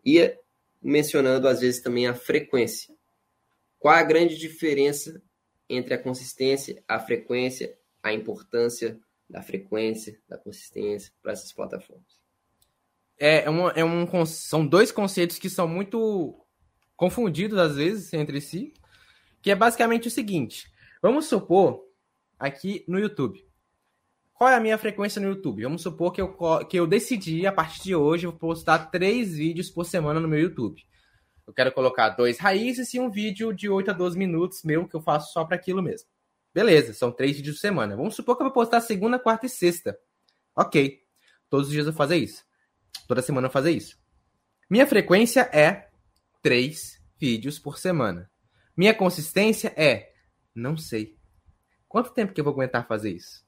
E 0.04 0.36
mencionando 0.82 1.46
às 1.46 1.60
vezes 1.60 1.80
também 1.80 2.06
a 2.06 2.14
frequência. 2.14 2.94
Qual 3.78 3.94
a 3.94 4.02
grande 4.02 4.36
diferença 4.36 5.22
entre 5.68 5.94
a 5.94 5.98
consistência, 5.98 6.82
a 6.86 6.98
frequência, 6.98 7.76
a 8.02 8.12
importância 8.12 8.98
da 9.28 9.42
frequência, 9.42 10.18
da 10.28 10.36
consistência 10.36 11.12
para 11.22 11.32
essas 11.32 11.52
plataformas? 11.52 12.20
É, 13.18 13.44
é, 13.44 13.50
uma, 13.50 13.70
é 13.72 13.84
um, 13.84 14.26
são 14.26 14.66
dois 14.66 14.90
conceitos 14.90 15.38
que 15.38 15.48
são 15.48 15.68
muito 15.68 16.34
confundidos 17.00 17.58
às 17.58 17.76
vezes 17.76 18.12
entre 18.12 18.40
si, 18.40 18.72
que 19.42 19.50
é 19.50 19.54
basicamente 19.54 20.06
o 20.06 20.10
seguinte: 20.10 20.70
vamos 21.02 21.26
supor 21.26 21.82
aqui 22.38 22.84
no 22.86 22.98
YouTube 22.98 23.42
qual 24.40 24.48
é 24.48 24.54
a 24.54 24.60
minha 24.60 24.78
frequência 24.78 25.20
no 25.20 25.28
YouTube? 25.28 25.64
Vamos 25.64 25.82
supor 25.82 26.14
que 26.14 26.22
eu, 26.22 26.34
que 26.66 26.78
eu 26.78 26.86
decidi, 26.86 27.46
a 27.46 27.52
partir 27.52 27.82
de 27.82 27.94
hoje, 27.94 28.26
eu 28.26 28.30
vou 28.30 28.40
postar 28.40 28.90
três 28.90 29.36
vídeos 29.36 29.68
por 29.68 29.84
semana 29.84 30.18
no 30.18 30.26
meu 30.26 30.40
YouTube. 30.40 30.82
Eu 31.46 31.52
quero 31.52 31.70
colocar 31.70 32.08
dois 32.08 32.38
raízes 32.38 32.94
e 32.94 32.98
um 32.98 33.10
vídeo 33.10 33.52
de 33.52 33.68
8 33.68 33.90
a 33.90 33.92
12 33.92 34.16
minutos 34.16 34.62
meu, 34.64 34.88
que 34.88 34.96
eu 34.96 35.02
faço 35.02 35.34
só 35.34 35.44
para 35.44 35.56
aquilo 35.56 35.82
mesmo. 35.82 36.08
Beleza, 36.54 36.94
são 36.94 37.12
três 37.12 37.36
vídeos 37.36 37.56
por 37.56 37.60
semana. 37.60 37.94
Vamos 37.94 38.14
supor 38.14 38.34
que 38.34 38.42
eu 38.42 38.46
vou 38.46 38.54
postar 38.54 38.80
segunda, 38.80 39.18
quarta 39.18 39.44
e 39.44 39.48
sexta. 39.50 39.94
Ok. 40.56 41.02
Todos 41.50 41.66
os 41.66 41.72
dias 41.74 41.84
eu 41.84 41.92
vou 41.92 41.98
fazer 41.98 42.16
isso. 42.16 42.42
Toda 43.06 43.20
semana 43.20 43.46
eu 43.46 43.50
vou 43.50 43.52
fazer 43.52 43.72
isso. 43.72 43.98
Minha 44.70 44.86
frequência 44.86 45.50
é 45.52 45.89
três 46.42 47.00
vídeos 47.18 47.58
por 47.58 47.78
semana. 47.78 48.30
Minha 48.76 48.94
consistência 48.94 49.72
é 49.76 50.10
não 50.54 50.76
sei. 50.76 51.16
Quanto 51.88 52.12
tempo 52.12 52.32
que 52.32 52.40
eu 52.40 52.44
vou 52.44 52.52
aguentar 52.52 52.86
fazer 52.86 53.10
isso? 53.10 53.44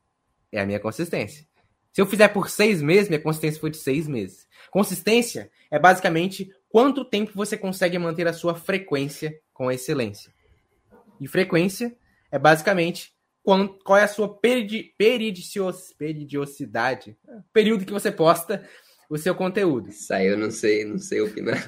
É 0.51 0.61
a 0.61 0.66
minha 0.66 0.80
consistência. 0.80 1.47
Se 1.93 2.01
eu 2.01 2.07
fizer 2.07 2.28
por 2.28 2.49
seis 2.49 2.80
meses, 2.80 3.09
minha 3.09 3.20
consistência 3.20 3.61
foi 3.61 3.70
de 3.70 3.76
seis 3.76 4.09
meses. 4.09 4.49
Consistência 4.70 5.51
é 5.70 5.78
basicamente 5.78 6.51
quanto 6.68 7.05
tempo 7.05 7.32
você 7.34 7.57
consegue 7.57 7.99
manter 7.99 8.26
a 8.26 8.32
sua 8.32 8.55
frequência 8.55 9.38
com 9.53 9.70
excelência. 9.70 10.32
E 11.20 11.28
frequência 11.28 11.95
é 12.30 12.38
basicamente 12.38 13.12
qual 13.43 13.99
é 13.99 14.05
a 14.05 14.09
sua 14.09 14.38
peridi, 14.38 14.95
peridiosidade, 14.97 17.16
período 17.53 17.84
que 17.84 17.93
você 17.93 18.11
posta 18.11 18.66
o 19.11 19.18
seu 19.18 19.34
conteúdo. 19.34 19.90
Isso 19.90 20.14
aí 20.14 20.28
eu 20.28 20.38
não 20.38 20.51
sei, 20.51 20.84
não 20.84 20.99
sei 20.99 21.20
opinar. 21.20 21.62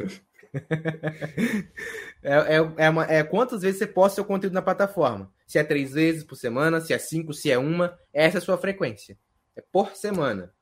é, 2.23 2.57
é, 2.57 2.73
é, 2.77 2.91
uma, 2.91 3.05
é, 3.05 3.23
quantas 3.23 3.63
vezes 3.63 3.79
você 3.79 3.87
posta 3.87 4.17
seu 4.17 4.25
conteúdo 4.25 4.55
na 4.55 4.63
plataforma. 4.63 5.33
Se 5.47 5.59
é 5.59 5.65
três 5.65 5.93
vezes 5.93 6.23
por 6.25 6.37
semana, 6.37 6.81
se 6.81 6.93
é 6.93 6.99
cinco, 6.99 7.33
se 7.33 7.51
é 7.51 7.59
uma. 7.59 7.99
Essa 8.13 8.39
é 8.39 8.41
a 8.41 8.43
sua 8.43 8.57
frequência. 8.57 9.19
É 9.57 9.61
por 9.61 9.95
semana. 9.95 10.53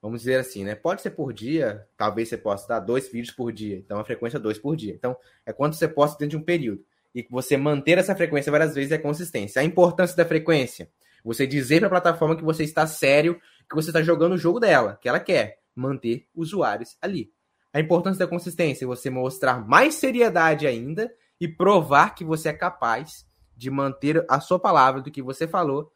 Vamos 0.00 0.20
dizer 0.20 0.36
assim, 0.36 0.64
né? 0.64 0.74
Pode 0.74 1.02
ser 1.02 1.10
por 1.10 1.32
dia, 1.32 1.86
talvez 1.96 2.28
você 2.28 2.36
possa 2.36 2.68
dar 2.68 2.80
dois 2.80 3.10
vídeos 3.10 3.34
por 3.34 3.52
dia. 3.52 3.76
Então 3.76 3.98
a 3.98 4.04
frequência 4.04 4.36
é 4.36 4.40
dois 4.40 4.58
por 4.58 4.76
dia. 4.76 4.94
Então 4.94 5.16
é 5.44 5.52
quanto 5.52 5.76
você 5.76 5.88
posta 5.88 6.16
dentro 6.18 6.36
de 6.38 6.42
um 6.42 6.44
período. 6.44 6.84
E 7.14 7.26
você 7.30 7.56
manter 7.56 7.98
essa 7.98 8.14
frequência 8.14 8.52
várias 8.52 8.74
vezes 8.74 8.92
é 8.92 8.98
consistência. 8.98 9.60
A 9.60 9.64
importância 9.64 10.16
da 10.16 10.24
frequência. 10.24 10.90
Você 11.24 11.46
dizer 11.46 11.80
para 11.80 11.88
a 11.88 11.90
plataforma 11.90 12.36
que 12.36 12.44
você 12.44 12.62
está 12.62 12.86
sério, 12.86 13.40
que 13.68 13.74
você 13.74 13.90
está 13.90 14.00
jogando 14.00 14.34
o 14.34 14.38
jogo 14.38 14.60
dela, 14.60 14.96
que 15.00 15.08
ela 15.08 15.18
quer. 15.18 15.58
Manter 15.74 16.26
usuários 16.34 16.96
ali 17.02 17.30
a 17.76 17.80
importância 17.80 18.20
da 18.20 18.26
consistência, 18.26 18.86
você 18.86 19.10
mostrar 19.10 19.68
mais 19.68 19.96
seriedade 19.96 20.66
ainda 20.66 21.14
e 21.38 21.46
provar 21.46 22.14
que 22.14 22.24
você 22.24 22.48
é 22.48 22.52
capaz 22.54 23.28
de 23.54 23.70
manter 23.70 24.24
a 24.30 24.40
sua 24.40 24.58
palavra 24.58 25.02
do 25.02 25.10
que 25.10 25.20
você 25.20 25.46
falou. 25.46 25.92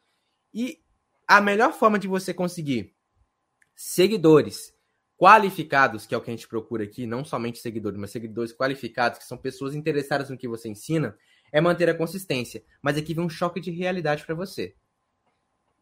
E 0.53 0.77
a 1.27 1.41
melhor 1.41 1.73
forma 1.73 1.97
de 1.97 2.07
você 2.07 2.35
conseguir 2.35 2.93
seguidores 3.75 4.71
qualificados, 5.17 6.05
que 6.05 6.13
é 6.13 6.17
o 6.19 6.21
que 6.21 6.29
a 6.29 6.33
gente 6.35 6.47
procura 6.47 6.83
aqui, 6.83 7.07
não 7.07 7.25
somente 7.25 7.57
seguidores, 7.57 7.99
mas 7.99 8.11
seguidores 8.11 8.53
qualificados, 8.53 9.17
que 9.17 9.25
são 9.25 9.35
pessoas 9.39 9.73
interessadas 9.73 10.29
no 10.29 10.37
que 10.37 10.47
você 10.47 10.69
ensina, 10.69 11.17
é 11.51 11.59
manter 11.59 11.89
a 11.89 11.95
consistência. 11.95 12.63
Mas 12.79 12.95
aqui 12.95 13.15
vem 13.15 13.25
um 13.25 13.29
choque 13.29 13.59
de 13.59 13.71
realidade 13.71 14.23
para 14.23 14.35
você. 14.35 14.75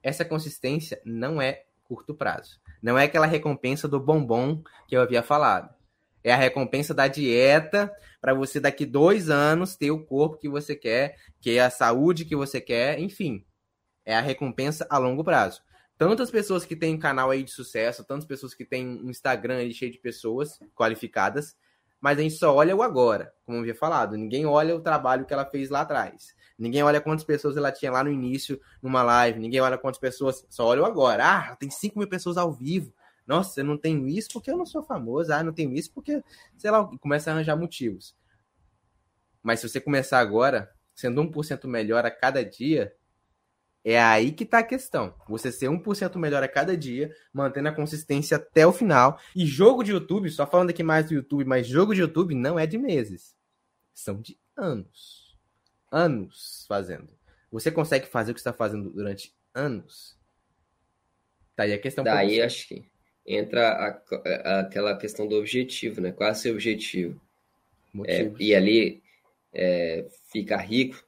Essa 0.01 0.23
consistência 0.23 1.01
não 1.03 1.41
é 1.41 1.65
curto 1.83 2.15
prazo. 2.15 2.57
Não 2.81 2.97
é 2.97 3.03
aquela 3.03 3.25
recompensa 3.25 3.85
do 3.85 3.99
bombom 3.99 4.63
que 4.87 4.95
eu 4.95 5.01
havia 5.01 5.21
falado. 5.21 5.77
É 6.23 6.33
a 6.33 6.37
recompensa 6.37 6.93
da 6.93 7.07
dieta 7.07 7.91
para 8.21 8.33
você 8.33 8.59
daqui 8.59 8.85
dois 8.85 9.29
anos 9.29 9.75
ter 9.75 9.91
o 9.91 10.03
corpo 10.03 10.37
que 10.37 10.49
você 10.49 10.75
quer, 10.75 11.15
que 11.39 11.57
é 11.57 11.61
a 11.61 11.69
saúde 11.69 12.25
que 12.25 12.35
você 12.35 12.59
quer, 12.59 12.99
enfim. 12.99 13.45
É 14.05 14.15
a 14.15 14.21
recompensa 14.21 14.85
a 14.89 14.97
longo 14.97 15.23
prazo. 15.23 15.61
Tantas 15.97 16.31
pessoas 16.31 16.65
que 16.65 16.75
têm 16.75 16.97
canal 16.97 17.29
aí 17.29 17.43
de 17.43 17.51
sucesso, 17.51 18.05
tantas 18.05 18.25
pessoas 18.25 18.53
que 18.53 18.65
têm 18.65 18.87
um 18.87 19.09
Instagram 19.09 19.57
aí 19.57 19.73
cheio 19.73 19.91
de 19.91 19.99
pessoas 19.99 20.57
qualificadas, 20.73 21.55
mas 21.99 22.17
a 22.17 22.21
gente 22.21 22.35
só 22.35 22.55
olha 22.55 22.75
o 22.75 22.81
agora, 22.81 23.33
como 23.45 23.57
eu 23.57 23.61
havia 23.61 23.75
falado. 23.75 24.15
Ninguém 24.15 24.45
olha 24.45 24.75
o 24.75 24.79
trabalho 24.79 25.25
que 25.25 25.33
ela 25.33 25.45
fez 25.45 25.69
lá 25.69 25.81
atrás. 25.81 26.33
Ninguém 26.57 26.83
olha 26.83 27.01
quantas 27.01 27.23
pessoas 27.23 27.55
ela 27.55 27.71
tinha 27.71 27.91
lá 27.91 28.03
no 28.03 28.11
início, 28.11 28.59
numa 28.81 29.01
live. 29.01 29.39
Ninguém 29.39 29.61
olha 29.61 29.77
quantas 29.77 29.99
pessoas. 29.99 30.45
Só 30.49 30.65
olha 30.65 30.81
o 30.81 30.85
agora. 30.85 31.25
Ah, 31.25 31.55
tem 31.55 31.69
5 31.69 31.97
mil 31.97 32.07
pessoas 32.07 32.37
ao 32.37 32.51
vivo. 32.51 32.93
Nossa, 33.29 33.59
eu 33.59 33.63
não 33.63 33.77
tenho 33.77 34.07
isso 34.07 34.29
porque 34.33 34.49
eu 34.49 34.57
não 34.57 34.65
sou 34.65 34.81
famoso. 34.81 35.31
Ah, 35.31 35.43
não 35.43 35.53
tenho 35.53 35.71
isso 35.75 35.93
porque, 35.93 36.23
sei 36.57 36.71
lá, 36.71 36.89
começa 36.97 37.29
a 37.29 37.33
arranjar 37.35 37.55
motivos. 37.55 38.17
Mas 39.43 39.59
se 39.59 39.69
você 39.69 39.79
começar 39.79 40.17
agora, 40.17 40.73
sendo 40.95 41.21
1% 41.21 41.67
melhor 41.67 42.03
a 42.03 42.09
cada 42.09 42.43
dia, 42.43 42.91
é 43.83 44.01
aí 44.01 44.31
que 44.31 44.47
tá 44.47 44.57
a 44.57 44.63
questão. 44.63 45.13
Você 45.27 45.51
ser 45.51 45.67
1% 45.67 46.17
melhor 46.17 46.41
a 46.41 46.47
cada 46.47 46.75
dia, 46.75 47.15
mantendo 47.31 47.69
a 47.69 47.71
consistência 47.71 48.37
até 48.37 48.65
o 48.65 48.73
final. 48.73 49.19
E 49.35 49.45
jogo 49.45 49.83
de 49.83 49.91
YouTube, 49.91 50.27
só 50.31 50.47
falando 50.47 50.71
aqui 50.71 50.81
mais 50.81 51.05
do 51.05 51.13
YouTube, 51.13 51.45
mas 51.45 51.67
jogo 51.67 51.93
de 51.93 52.01
YouTube 52.01 52.33
não 52.33 52.57
é 52.57 52.65
de 52.65 52.79
meses. 52.79 53.37
São 53.93 54.19
de 54.19 54.39
anos. 54.57 55.37
Anos 55.91 56.65
fazendo. 56.67 57.15
Você 57.51 57.69
consegue 57.69 58.07
fazer 58.07 58.31
o 58.31 58.33
que 58.33 58.39
está 58.39 58.53
fazendo 58.53 58.89
durante 58.89 59.37
anos? 59.53 60.17
Tá 61.55 61.61
aí 61.65 61.73
a 61.73 61.79
questão. 61.79 62.03
Daí 62.03 62.41
acho 62.41 62.67
que 62.67 62.89
entra 63.25 63.69
a, 63.69 64.01
a, 64.25 64.59
aquela 64.61 64.97
questão 64.97 65.27
do 65.27 65.35
objetivo, 65.35 66.01
né? 66.01 66.11
Qual 66.11 66.29
é 66.29 66.31
o 66.31 66.35
seu 66.35 66.53
objetivo? 66.53 67.19
É, 68.05 68.31
e 68.39 68.53
ali 68.53 69.01
é, 69.53 70.05
ficar 70.31 70.57
rico 70.57 71.03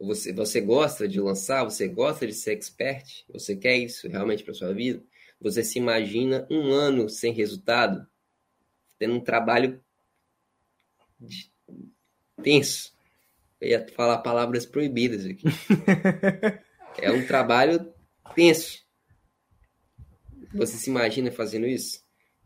você, 0.00 0.32
você 0.32 0.60
gosta 0.60 1.08
de 1.08 1.20
lançar? 1.20 1.64
Você 1.64 1.88
gosta 1.88 2.26
de 2.26 2.32
ser 2.32 2.52
expert? 2.52 3.24
Você 3.32 3.56
quer 3.56 3.76
isso 3.76 4.08
realmente 4.08 4.44
para 4.44 4.54
sua 4.54 4.72
vida? 4.72 5.02
Você 5.40 5.62
se 5.64 5.78
imagina 5.78 6.46
um 6.50 6.72
ano 6.72 7.08
sem 7.08 7.32
resultado, 7.32 8.06
tendo 8.98 9.14
um 9.14 9.20
trabalho 9.20 9.82
de... 11.18 11.50
tenso. 12.42 12.94
Eu 13.60 13.70
ia 13.70 13.88
falar 13.88 14.18
palavras 14.18 14.66
proibidas 14.66 15.24
aqui. 15.24 15.44
é 17.00 17.10
um 17.10 17.26
trabalho 17.26 17.92
tenso. 18.34 18.85
Você 20.56 20.76
se 20.76 20.90
imagina 20.90 21.30
fazendo 21.30 21.66
isso? 21.66 22.02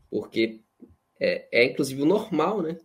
Porque 0.09 0.61
é, 1.19 1.47
é 1.51 1.65
inclusive 1.65 2.01
o 2.01 2.05
normal, 2.05 2.61
né? 2.61 2.77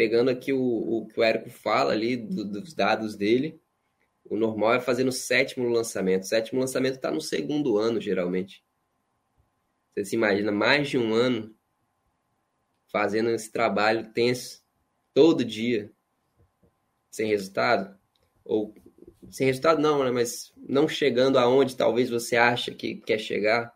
pegando 0.00 0.30
aqui 0.30 0.50
o, 0.50 0.58
o 0.58 1.06
que 1.06 1.20
o 1.20 1.22
Érico 1.22 1.50
fala 1.50 1.92
ali 1.92 2.16
do, 2.16 2.42
dos 2.42 2.72
dados 2.72 3.14
dele, 3.14 3.60
o 4.24 4.34
normal 4.34 4.72
é 4.72 4.80
fazer 4.80 5.04
no 5.04 5.12
sétimo 5.12 5.68
lançamento. 5.68 6.22
O 6.22 6.26
sétimo 6.26 6.58
lançamento 6.58 6.94
está 6.94 7.10
no 7.10 7.20
segundo 7.20 7.76
ano, 7.76 8.00
geralmente. 8.00 8.64
Você 9.92 10.06
se 10.06 10.16
imagina 10.16 10.50
mais 10.50 10.88
de 10.88 10.96
um 10.96 11.12
ano 11.12 11.54
fazendo 12.90 13.28
esse 13.28 13.52
trabalho 13.52 14.10
tenso 14.14 14.62
todo 15.12 15.44
dia, 15.44 15.92
sem 17.10 17.28
resultado? 17.28 17.94
Ou 18.42 18.74
sem 19.30 19.46
resultado 19.46 19.82
não, 19.82 20.02
né? 20.02 20.10
Mas 20.10 20.50
não 20.56 20.88
chegando 20.88 21.38
aonde 21.38 21.76
talvez 21.76 22.08
você 22.08 22.36
acha 22.36 22.74
que 22.74 22.96
quer 22.96 23.18
chegar. 23.18 23.70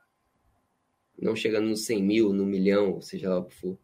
Não 1.25 1.35
chegando 1.35 1.67
no 1.67 1.77
100 1.77 2.03
mil, 2.03 2.33
no 2.33 2.47
milhão, 2.47 3.01
seja 3.01 3.31
lá 3.31 3.39
o 3.39 3.45
que 3.47 3.55
for. 3.55 3.79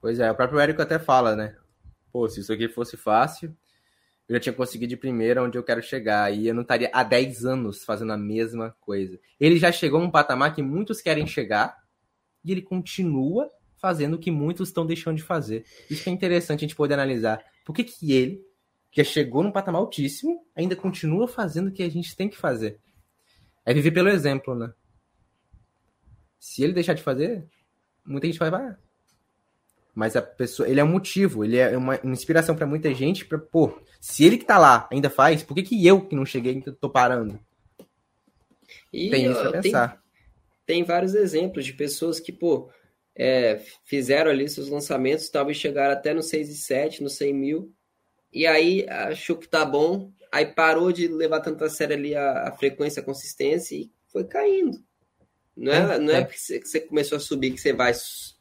Pois 0.00 0.20
é, 0.20 0.30
o 0.30 0.34
próprio 0.34 0.60
Érico 0.60 0.82
até 0.82 0.98
fala, 0.98 1.34
né? 1.34 1.56
pô, 2.14 2.28
se 2.28 2.38
isso 2.38 2.52
aqui 2.52 2.68
fosse 2.68 2.96
fácil, 2.96 3.52
eu 4.28 4.36
já 4.36 4.40
tinha 4.40 4.52
conseguido 4.52 4.90
de 4.90 4.96
primeira 4.96 5.42
onde 5.42 5.58
eu 5.58 5.64
quero 5.64 5.82
chegar. 5.82 6.32
E 6.32 6.46
eu 6.46 6.54
não 6.54 6.62
estaria 6.62 6.88
há 6.92 7.02
10 7.02 7.44
anos 7.44 7.82
fazendo 7.82 8.12
a 8.12 8.16
mesma 8.16 8.70
coisa. 8.80 9.18
Ele 9.40 9.58
já 9.58 9.72
chegou 9.72 10.00
a 10.00 10.04
um 10.04 10.10
patamar 10.10 10.54
que 10.54 10.62
muitos 10.62 11.02
querem 11.02 11.26
chegar 11.26 11.76
e 12.44 12.52
ele 12.52 12.62
continua 12.62 13.50
fazendo 13.78 14.14
o 14.14 14.18
que 14.18 14.30
muitos 14.30 14.68
estão 14.68 14.86
deixando 14.86 15.16
de 15.16 15.24
fazer. 15.24 15.64
Isso 15.90 16.08
é 16.08 16.12
interessante 16.12 16.60
a 16.60 16.68
gente 16.68 16.76
poder 16.76 16.94
analisar. 16.94 17.44
Por 17.64 17.74
que, 17.74 17.82
que 17.82 18.12
ele, 18.12 18.40
que 18.92 19.02
chegou 19.02 19.42
num 19.42 19.50
patamar 19.50 19.80
altíssimo, 19.80 20.46
ainda 20.54 20.76
continua 20.76 21.26
fazendo 21.26 21.66
o 21.66 21.72
que 21.72 21.82
a 21.82 21.90
gente 21.90 22.14
tem 22.14 22.28
que 22.28 22.36
fazer? 22.36 22.78
É 23.66 23.74
viver 23.74 23.90
pelo 23.90 24.08
exemplo, 24.08 24.54
né? 24.54 24.72
Se 26.44 26.62
ele 26.62 26.74
deixar 26.74 26.92
de 26.92 27.02
fazer, 27.02 27.42
muita 28.04 28.26
gente 28.26 28.38
vai, 28.38 28.50
vai, 28.50 28.76
mas 29.94 30.14
a 30.14 30.20
pessoa, 30.20 30.68
ele 30.68 30.78
é 30.78 30.84
um 30.84 30.92
motivo, 30.92 31.42
ele 31.42 31.56
é 31.56 31.74
uma, 31.74 31.98
uma 32.02 32.12
inspiração 32.12 32.54
para 32.54 32.66
muita 32.66 32.92
gente. 32.92 33.24
Pra, 33.24 33.38
pô, 33.38 33.80
se 33.98 34.24
ele 34.24 34.36
que 34.36 34.44
tá 34.44 34.58
lá 34.58 34.86
ainda 34.92 35.08
faz, 35.08 35.42
por 35.42 35.54
que, 35.54 35.62
que 35.62 35.86
eu 35.86 36.06
que 36.06 36.14
não 36.14 36.26
cheguei 36.26 36.60
tô 36.60 36.90
parando? 36.90 37.40
E, 38.92 39.08
tem 39.08 39.30
isso 39.30 39.40
pra 39.40 39.62
pensar. 39.62 40.02
Tem, 40.66 40.76
tem, 40.76 40.84
vários 40.84 41.14
exemplos 41.14 41.64
de 41.64 41.72
pessoas 41.72 42.20
que, 42.20 42.30
pô, 42.30 42.68
é, 43.16 43.62
fizeram 43.82 44.30
ali 44.30 44.46
seus 44.46 44.68
lançamentos, 44.68 45.30
talvez 45.30 45.56
chegaram 45.56 45.94
até 45.94 46.12
no 46.12 46.22
6 46.22 46.50
e 46.50 46.56
7, 46.56 47.02
no 47.02 47.08
100 47.08 47.32
mil, 47.32 47.72
e 48.30 48.46
aí 48.46 48.86
achou 48.86 49.38
que 49.38 49.48
tá 49.48 49.64
bom, 49.64 50.12
aí 50.30 50.44
parou 50.44 50.92
de 50.92 51.08
levar 51.08 51.40
tanto 51.40 51.64
a 51.64 51.70
sério 51.70 51.96
ali 51.96 52.14
a, 52.14 52.48
a 52.48 52.52
frequência, 52.52 53.00
a 53.00 53.04
consistência 53.04 53.76
e 53.76 53.90
foi 54.12 54.24
caindo. 54.24 54.84
Não 55.56 55.72
é, 55.72 55.94
é, 55.94 55.98
não 55.98 56.12
é, 56.12 56.20
é. 56.20 56.24
porque 56.24 56.38
você 56.38 56.80
começou 56.80 57.16
a 57.16 57.20
subir 57.20 57.52
que 57.52 57.60
você 57.60 57.72
vai 57.72 57.92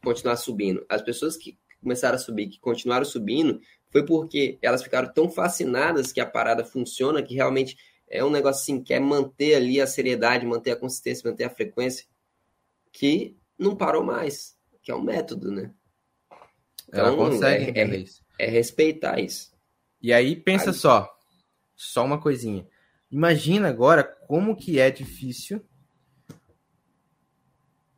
continuar 0.04 0.36
subindo. 0.36 0.86
As 0.90 1.02
pessoas 1.02 1.38
que 1.38 1.58
começaram 1.80 2.16
a 2.16 2.20
subir, 2.20 2.48
que 2.48 2.60
continuaram 2.60 3.06
subindo, 3.06 3.62
foi 3.92 4.06
porque 4.06 4.58
elas 4.62 4.82
ficaram 4.82 5.14
tão 5.14 5.30
fascinadas 5.30 6.12
que 6.12 6.20
a 6.20 6.26
parada 6.26 6.66
funciona, 6.66 7.22
que 7.22 7.36
realmente 7.36 7.78
é 8.10 8.24
um 8.24 8.30
negócio 8.30 8.62
assim, 8.62 8.84
quer 8.84 9.00
manter 9.00 9.56
ali 9.56 9.80
a 9.80 9.88
seriedade, 9.88 10.46
manter 10.46 10.72
a 10.72 10.76
consistência, 10.76 11.30
manter 11.30 11.44
a 11.44 11.50
frequência, 11.50 12.06
que 12.92 13.38
não 13.58 13.76
parou 13.76 14.04
mais, 14.04 14.58
que 14.82 14.92
é 14.92 14.96
um 14.96 15.02
método, 15.02 15.52
né? 15.52 15.72
Então, 16.88 17.08
Ela 17.08 17.16
consegue 17.16 17.80
é, 17.80 17.84
é, 17.84 18.06
é 18.40 18.50
respeitar 18.50 19.20
isso. 19.20 19.52
E 20.02 20.12
aí, 20.12 20.36
pensa 20.36 20.74
só, 20.74 21.12
só 21.76 22.04
uma 22.04 22.20
coisinha. 22.20 22.68
Imagina 23.10 23.70
agora 23.70 24.04
como 24.04 24.56
que 24.56 24.80
é 24.80 24.90
difícil 24.92 25.64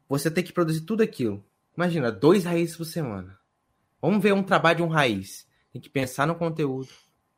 você 0.07 0.29
tem 0.29 0.43
que 0.43 0.53
produzir 0.53 0.81
tudo 0.81 1.01
aquilo. 1.01 1.43
Imagina, 1.75 2.11
dois 2.11 2.45
raízes 2.45 2.77
por 2.77 2.85
semana. 2.85 3.37
Vamos 4.01 4.21
ver 4.21 4.33
um 4.33 4.43
trabalho 4.43 4.77
de 4.77 4.83
um 4.83 4.87
raiz. 4.87 5.47
Tem 5.71 5.81
que 5.81 5.89
pensar 5.89 6.25
no 6.25 6.35
conteúdo, 6.35 6.89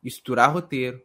estruturar 0.03 0.53
roteiro, 0.53 1.01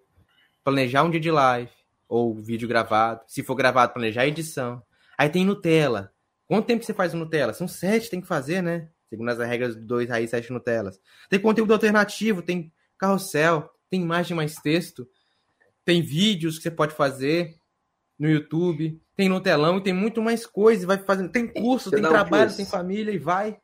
planejar 0.63 1.03
um 1.03 1.11
dia 1.11 1.21
de 1.21 1.31
live 1.31 1.71
ou 2.09 2.35
vídeo 2.35 2.69
gravado. 2.69 3.23
Se 3.27 3.43
for 3.43 3.55
gravado, 3.55 3.93
planejar 3.93 4.23
a 4.23 4.27
edição. 4.27 4.83
Aí 5.17 5.29
tem 5.29 5.45
Nutella. 5.45 6.13
Quanto 6.47 6.67
tempo 6.67 6.85
você 6.85 6.93
faz 6.93 7.15
Nutella? 7.15 7.55
São 7.55 7.67
sete, 7.67 8.11
tem 8.11 8.21
que 8.21 8.27
fazer, 8.27 8.63
né? 8.63 8.91
Segundo 9.09 9.29
as 9.29 9.39
regras 9.39 9.77
do 9.77 9.83
dois 9.83 10.09
raízes, 10.09 10.31
sete 10.31 10.53
Nutellas. 10.53 11.01
Tem 11.29 11.39
conteúdo 11.41 11.73
alternativo, 11.73 12.43
tem 12.43 12.73
carrossel, 12.99 13.71
tem 13.91 14.01
imagem 14.01 14.37
mais 14.37 14.55
texto, 14.55 15.07
tem 15.85 16.01
vídeos 16.01 16.57
que 16.57 16.63
você 16.63 16.71
pode 16.71 16.95
fazer 16.95 17.59
no 18.19 18.29
YouTube, 18.29 19.02
tem 19.17 19.29
no 19.29 19.41
telão 19.41 19.79
e 19.79 19.83
tem 19.83 19.93
muito 19.93 20.23
mais 20.23 20.47
coisa, 20.47 20.87
vai 20.87 20.99
fazendo, 20.99 21.31
tem 21.31 21.47
curso, 21.47 21.91
tem 21.91 22.01
trabalho, 22.01 22.51
um 22.51 22.57
tem 22.57 22.67
família 22.67 23.13
e 23.13 23.19
vai. 23.19 23.59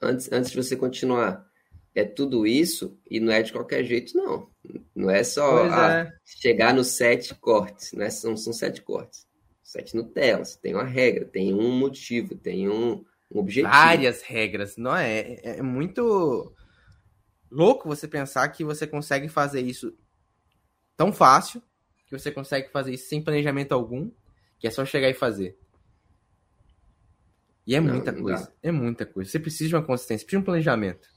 Antes, 0.00 0.30
antes 0.30 0.50
de 0.50 0.56
você 0.56 0.76
continuar, 0.76 1.46
é 1.94 2.04
tudo 2.04 2.46
isso 2.46 2.98
e 3.10 3.18
não 3.18 3.32
é 3.32 3.42
de 3.42 3.52
qualquer 3.52 3.84
jeito, 3.84 4.16
não. 4.16 4.48
Não 4.94 5.10
é 5.10 5.24
só 5.24 5.64
ah, 5.64 5.92
é. 5.92 6.12
chegar 6.24 6.74
nos 6.74 6.88
sete 6.88 7.34
cortes, 7.34 7.92
né? 7.92 8.10
São, 8.10 8.36
são 8.36 8.52
sete 8.52 8.82
cortes. 8.82 9.26
Sete 9.62 9.96
Nutellas. 9.96 10.56
Tem 10.56 10.74
uma 10.74 10.84
regra, 10.84 11.24
tem 11.24 11.54
um 11.54 11.72
motivo, 11.72 12.36
tem 12.36 12.68
um, 12.68 13.04
um 13.32 13.38
objetivo. 13.38 13.72
Várias 13.72 14.22
regras, 14.22 14.76
não 14.76 14.94
é? 14.94 15.20
é? 15.20 15.58
É 15.58 15.62
muito 15.62 16.54
louco 17.50 17.88
você 17.88 18.06
pensar 18.06 18.48
que 18.48 18.62
você 18.62 18.86
consegue 18.86 19.28
fazer 19.28 19.60
isso 19.60 19.96
tão 20.96 21.12
fácil 21.12 21.62
que 22.06 22.16
você 22.16 22.30
consegue 22.30 22.70
fazer 22.70 22.94
isso 22.94 23.08
sem 23.08 23.22
planejamento 23.22 23.72
algum, 23.72 24.10
que 24.58 24.66
é 24.66 24.70
só 24.70 24.84
chegar 24.84 25.08
e 25.08 25.14
fazer. 25.14 25.58
E 27.66 27.74
é 27.74 27.80
não, 27.80 27.94
muita 27.94 28.12
não 28.12 28.22
coisa. 28.22 28.44
Dá. 28.44 28.52
É 28.62 28.72
muita 28.72 29.04
coisa. 29.06 29.30
Você 29.30 29.40
precisa 29.40 29.68
de 29.68 29.76
uma 29.76 29.84
consistência, 29.84 30.24
precisa 30.24 30.38
de 30.38 30.42
um 30.42 30.44
planejamento. 30.44 31.08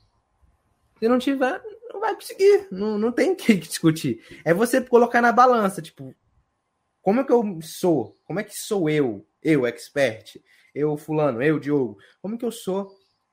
Se 0.98 1.08
não 1.08 1.20
tiver, 1.20 1.62
não 1.94 2.00
vai 2.00 2.16
conseguir. 2.16 2.68
Não, 2.72 2.98
não 2.98 3.12
tem 3.12 3.36
que 3.36 3.54
discutir. 3.56 4.24
É 4.44 4.54
você 4.54 4.82
colocar 4.82 5.22
na 5.22 5.32
balança, 5.32 5.82
tipo, 5.82 6.16
como 7.02 7.22
é 7.22 7.24
que 7.24 7.32
eu 7.32 7.60
sou? 7.62 8.20
Como 8.26 8.40
é 8.40 8.44
que 8.44 8.54
sou 8.54 8.90
eu, 8.90 9.26
eu, 9.42 9.66
expert? 9.66 10.40
eu 10.74 10.96
fulano, 10.98 11.42
eu 11.42 11.60
Diogo, 11.60 11.98
como 12.22 12.38
que 12.38 12.46
eu 12.46 12.52
sou 12.52 12.90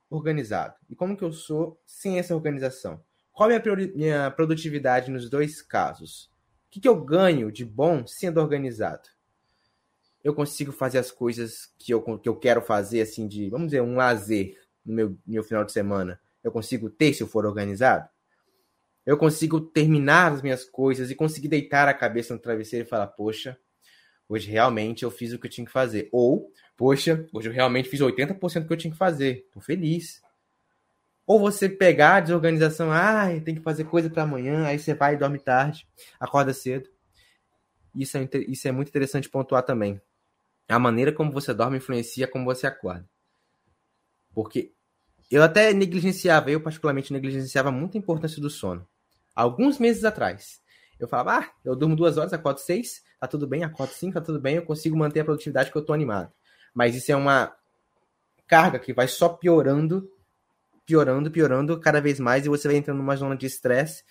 organizado 0.09 0.75
e 0.89 0.95
como 0.95 1.17
que 1.17 1.25
eu 1.25 1.33
sou 1.33 1.81
sem 1.87 2.19
essa 2.19 2.35
organização? 2.35 3.03
Qual 3.33 3.51
é 3.51 3.57
a 3.57 3.63
minha, 3.63 3.93
minha 3.95 4.31
produtividade 4.31 5.11
nos 5.11 5.29
dois 5.29 5.61
casos? 5.61 6.31
O 6.67 6.71
que, 6.71 6.81
que 6.81 6.89
eu 6.89 7.03
ganho 7.03 7.53
de 7.53 7.65
bom 7.65 8.07
sendo 8.07 8.41
organizado? 8.41 9.09
Eu 10.27 10.35
consigo 10.35 10.73
fazer 10.73 10.99
as 10.99 11.13
coisas 11.13 11.73
que 11.79 11.95
eu, 11.95 12.03
que 12.19 12.29
eu 12.29 12.35
quero 12.35 12.61
fazer, 12.61 13.01
assim, 13.01 13.29
de, 13.29 13.49
vamos 13.49 13.69
dizer, 13.69 13.81
um 13.81 13.95
lazer 13.95 14.59
no 14.85 14.93
meu, 14.93 15.17
meu 15.25 15.45
final 15.45 15.65
de 15.65 15.71
semana. 15.71 16.21
Eu 16.43 16.51
consigo 16.51 16.91
ter 16.91 17.15
se 17.15 17.23
eu 17.23 17.29
for 17.29 17.47
organizado? 17.47 18.09
Eu 19.07 19.17
consigo 19.17 19.61
terminar 19.61 20.33
as 20.33 20.43
minhas 20.43 20.65
coisas 20.65 21.13
e 21.13 21.15
conseguir 21.15 21.47
deitar 21.47 21.87
a 21.87 21.95
cabeça 21.95 22.35
no 22.35 22.41
travesseiro 22.41 22.85
e 22.85 22.89
falar, 22.89 23.07
poxa, 23.07 23.57
hoje 24.29 24.51
realmente 24.51 25.05
eu 25.05 25.13
fiz 25.13 25.33
o 25.33 25.39
que 25.39 25.47
eu 25.47 25.51
tinha 25.51 25.65
que 25.65 25.71
fazer. 25.71 26.09
Ou, 26.11 26.51
poxa, 26.77 27.25
hoje 27.33 27.49
eu 27.49 27.53
realmente 27.53 27.89
fiz 27.89 28.01
80% 28.01 28.63
do 28.63 28.67
que 28.67 28.73
eu 28.73 28.77
tinha 28.77 28.91
que 28.91 28.99
fazer. 28.99 29.49
Tô 29.53 29.61
feliz. 29.61 30.21
Ou 31.25 31.39
você 31.39 31.69
pegar 31.69 32.17
a 32.17 32.21
desorganização, 32.21 32.91
ah, 32.91 33.29
tem 33.45 33.55
que 33.55 33.61
fazer 33.61 33.85
coisa 33.85 34.11
para 34.11 34.25
amanhã, 34.25 34.67
aí 34.67 34.77
você 34.77 34.93
vai 34.93 35.15
e 35.15 35.17
dorme 35.17 35.39
tarde, 35.39 35.87
acorda 36.19 36.53
cedo. 36.53 36.91
Isso 37.95 38.19
é, 38.19 38.29
isso 38.49 38.67
é 38.67 38.73
muito 38.73 38.89
interessante 38.89 39.29
pontuar 39.29 39.63
também. 39.63 40.01
A 40.69 40.79
maneira 40.79 41.13
como 41.13 41.31
você 41.31 41.55
dorme 41.55 41.79
influencia 41.79 42.27
como 42.27 42.45
você 42.45 42.67
acorda. 42.67 43.09
Porque 44.35 44.73
eu 45.31 45.43
até 45.43 45.73
negligenciava, 45.73 46.51
eu 46.51 46.61
particularmente 46.61 47.13
negligenciava 47.13 47.71
muito 47.71 47.97
a 47.97 47.99
importância 47.99 48.41
do 48.41 48.51
sono. 48.51 48.87
Alguns 49.35 49.79
meses 49.79 50.05
atrás, 50.05 50.61
eu 50.99 51.07
falava, 51.09 51.39
ah, 51.39 51.51
eu 51.65 51.77
durmo 51.77 51.97
duas 51.97 52.17
horas, 52.17 52.33
acordo 52.33 52.59
seis, 52.59 53.03
tá 53.21 53.27
tudo 53.27 53.47
bem, 53.47 53.65
acordo 53.65 53.93
cinco, 53.93 54.15
tá 54.15 54.21
tudo 54.21 54.41
bem, 54.41 54.57
eu 54.57 54.65
consigo 54.65 54.97
manter 54.97 55.21
a 55.21 55.25
produtividade 55.25 55.71
que 55.71 55.77
eu 55.77 55.85
tô 55.85 55.93
animado. 55.93 56.33
Mas 56.75 56.95
isso 56.95 57.13
é 57.13 57.17
uma 57.17 57.55
carga 58.47 58.79
que 58.79 58.93
vai 58.93 59.09
só 59.09 59.29
piorando 59.29 60.11
piorando, 60.87 61.31
piorando 61.31 61.81
cada 61.81 62.01
vez 62.01 62.21
mais 62.21 62.47
e 62.47 62.49
você 62.49 62.69
vai 62.69 62.77
entrando 62.77 62.99
numa 62.99 63.17
zona 63.17 63.37
de 63.37 63.45
estresse 63.45 64.05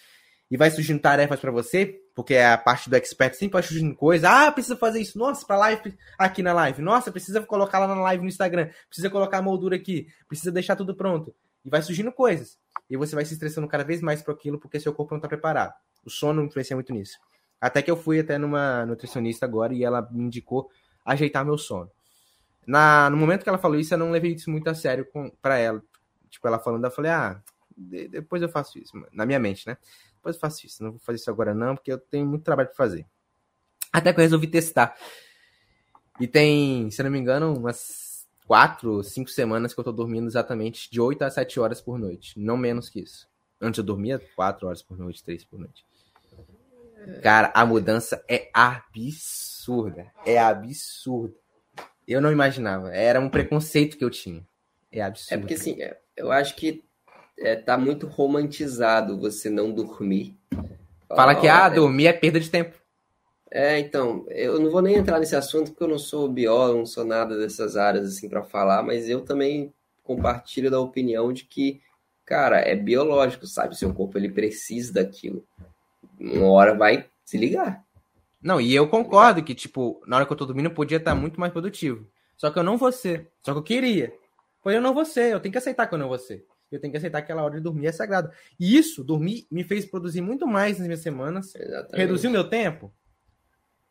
e 0.49 0.57
vai 0.57 0.69
surgindo 0.69 0.99
tarefas 0.99 1.39
para 1.39 1.51
você, 1.51 2.01
porque 2.13 2.35
a 2.37 2.57
parte 2.57 2.89
do 2.89 2.95
expert 2.95 3.33
sempre 3.35 3.53
vai 3.53 3.63
surgindo 3.63 3.95
coisa. 3.95 4.29
Ah, 4.29 4.51
precisa 4.51 4.75
fazer 4.75 4.99
isso. 4.99 5.17
Nossa, 5.17 5.45
para 5.45 5.57
live 5.57 5.97
aqui 6.17 6.43
na 6.43 6.53
live. 6.53 6.81
Nossa, 6.81 7.11
precisa 7.11 7.41
colocar 7.41 7.79
lá 7.79 7.87
na 7.87 8.01
live 8.01 8.23
no 8.23 8.29
Instagram. 8.29 8.69
Precisa 8.87 9.09
colocar 9.09 9.39
a 9.39 9.41
moldura 9.41 9.75
aqui. 9.75 10.07
Precisa 10.27 10.51
deixar 10.51 10.75
tudo 10.75 10.95
pronto. 10.95 11.33
E 11.63 11.69
vai 11.69 11.81
surgindo 11.81 12.11
coisas. 12.11 12.59
E 12.89 12.95
você 12.95 13.15
vai 13.15 13.25
se 13.25 13.33
estressando 13.33 13.67
cada 13.67 13.83
vez 13.83 14.01
mais 14.01 14.21
por 14.21 14.33
aquilo 14.33 14.59
porque 14.59 14.79
seu 14.79 14.93
corpo 14.93 15.13
não 15.13 15.17
está 15.17 15.27
preparado. 15.27 15.73
O 16.05 16.09
sono 16.09 16.43
influencia 16.43 16.75
muito 16.75 16.93
nisso. 16.93 17.17
Até 17.59 17.81
que 17.81 17.89
eu 17.89 17.97
fui 17.97 18.19
até 18.19 18.37
numa 18.37 18.85
nutricionista 18.85 19.45
agora 19.45 19.73
e 19.73 19.83
ela 19.83 20.07
me 20.11 20.23
indicou 20.23 20.69
ajeitar 21.03 21.43
meu 21.43 21.57
sono. 21.57 21.89
Na, 22.67 23.09
no 23.09 23.17
momento 23.17 23.43
que 23.43 23.49
ela 23.49 23.57
falou 23.57 23.79
isso, 23.79 23.93
eu 23.93 23.97
não 23.97 24.11
levei 24.11 24.33
isso 24.33 24.49
muito 24.49 24.69
a 24.69 24.73
sério 24.73 25.07
para 25.41 25.57
ela, 25.57 25.81
Tipo, 26.35 26.47
ela 26.47 26.59
falando, 26.59 26.83
eu 26.83 26.91
falei, 26.91 27.11
ah, 27.11 27.41
de, 27.77 28.09
depois 28.09 28.41
eu 28.41 28.49
faço 28.49 28.77
isso. 28.77 28.91
Na 29.13 29.25
minha 29.25 29.39
mente, 29.39 29.65
né? 29.65 29.77
Depois 30.25 30.37
eu 30.37 30.39
faço 30.39 30.65
isso. 30.65 30.83
Não 30.83 30.89
vou 30.89 30.99
fazer 30.99 31.17
isso 31.17 31.29
agora, 31.29 31.53
não, 31.53 31.75
porque 31.75 31.91
eu 31.91 31.99
tenho 31.99 32.25
muito 32.25 32.43
trabalho 32.43 32.69
para 32.69 32.75
fazer. 32.75 33.05
Até 33.93 34.11
que 34.11 34.19
eu 34.19 34.23
resolvi 34.23 34.47
testar. 34.47 34.97
E 36.19 36.27
tem, 36.27 36.89
se 36.89 37.03
não 37.03 37.11
me 37.11 37.19
engano, 37.19 37.55
umas 37.55 38.27
quatro, 38.47 39.03
cinco 39.03 39.29
semanas 39.29 39.71
que 39.71 39.79
eu 39.79 39.83
tô 39.83 39.91
dormindo 39.91 40.25
exatamente 40.25 40.89
de 40.89 40.99
8 40.99 41.21
a 41.23 41.29
7 41.29 41.59
horas 41.59 41.79
por 41.79 41.99
noite. 41.99 42.39
Não 42.39 42.57
menos 42.57 42.89
que 42.89 43.01
isso. 43.01 43.29
Antes 43.61 43.77
eu 43.77 43.83
dormia 43.83 44.19
4 44.35 44.67
horas 44.67 44.81
por 44.81 44.97
noite, 44.97 45.23
3 45.23 45.45
por 45.45 45.59
noite. 45.59 45.85
Cara, 47.21 47.51
a 47.53 47.63
mudança 47.63 48.23
é 48.27 48.49
absurda. 48.51 50.11
É 50.25 50.39
absurda. 50.39 51.35
Eu 52.07 52.19
não 52.19 52.31
imaginava. 52.31 52.91
Era 52.91 53.19
um 53.19 53.29
preconceito 53.29 53.95
que 53.95 54.03
eu 54.03 54.09
tinha. 54.09 54.43
É 54.91 55.03
absurdo. 55.03 55.33
É 55.33 55.37
porque 55.37 55.53
assim, 55.53 55.79
é, 55.79 55.99
eu 56.17 56.31
acho 56.31 56.55
que 56.55 56.83
é, 57.39 57.55
tá 57.55 57.77
muito 57.77 58.07
romantizado 58.07 59.19
você 59.19 59.49
não 59.49 59.71
dormir. 59.71 60.37
Fala 61.07 61.35
que, 61.35 61.47
ah, 61.47 61.67
é... 61.67 61.69
dormir 61.69 62.07
é 62.07 62.13
perda 62.13 62.39
de 62.39 62.49
tempo. 62.49 62.75
É, 63.51 63.79
então, 63.79 64.25
eu 64.29 64.59
não 64.59 64.69
vou 64.69 64.81
nem 64.81 64.95
entrar 64.95 65.19
nesse 65.19 65.35
assunto 65.35 65.71
porque 65.71 65.83
eu 65.83 65.87
não 65.87 65.99
sou 65.99 66.27
biólogo, 66.27 66.79
não 66.79 66.85
sou 66.85 67.05
nada 67.05 67.37
dessas 67.37 67.77
áreas 67.77 68.07
assim 68.07 68.27
para 68.27 68.43
falar, 68.43 68.83
mas 68.83 69.07
eu 69.07 69.21
também 69.21 69.73
compartilho 70.03 70.69
da 70.69 70.79
opinião 70.79 71.31
de 71.31 71.45
que, 71.45 71.81
cara, 72.25 72.59
é 72.59 72.75
biológico, 72.75 73.47
sabe? 73.47 73.77
Seu 73.77 73.93
corpo 73.93 74.17
ele 74.17 74.29
precisa 74.29 74.93
daquilo. 74.93 75.45
Uma 76.19 76.51
hora 76.51 76.75
vai 76.75 77.05
se 77.23 77.37
ligar. 77.37 77.83
Não, 78.41 78.59
e 78.59 78.75
eu 78.75 78.87
concordo 78.87 79.43
que, 79.43 79.55
tipo, 79.55 80.01
na 80.05 80.17
hora 80.17 80.25
que 80.25 80.33
eu 80.33 80.37
tô 80.37 80.45
dormindo 80.45 80.67
eu 80.67 80.73
podia 80.73 80.97
estar 80.97 81.15
muito 81.15 81.39
mais 81.39 81.51
produtivo. 81.51 82.05
Só 82.37 82.51
que 82.51 82.59
eu 82.59 82.63
não 82.63 82.77
vou 82.77 82.91
ser. 82.91 83.31
Só 83.41 83.53
que 83.53 83.59
eu 83.59 83.63
queria. 83.63 84.13
Pois 84.61 84.75
eu 84.75 84.81
não 84.81 84.93
vou 84.93 85.05
ser, 85.05 85.31
eu 85.31 85.39
tenho 85.39 85.51
que 85.51 85.57
aceitar 85.57 85.87
que 85.87 85.93
eu 85.93 85.99
não 85.99 86.07
vou 86.07 86.19
ser. 86.19 86.45
Eu 86.75 86.81
tenho 86.81 86.91
que 86.91 86.97
aceitar 86.97 87.21
que 87.21 87.25
aquela 87.25 87.43
hora 87.43 87.55
de 87.55 87.61
dormir 87.61 87.87
é 87.87 87.91
sagrada. 87.91 88.31
E 88.59 88.77
isso, 88.77 89.03
dormir, 89.03 89.47
me 89.49 89.63
fez 89.63 89.85
produzir 89.85 90.21
muito 90.21 90.47
mais 90.47 90.77
nas 90.77 90.87
minhas 90.87 91.01
semanas. 91.01 91.55
Exatamente. 91.55 91.97
Reduziu 91.97 92.29
meu 92.29 92.47
tempo 92.47 92.93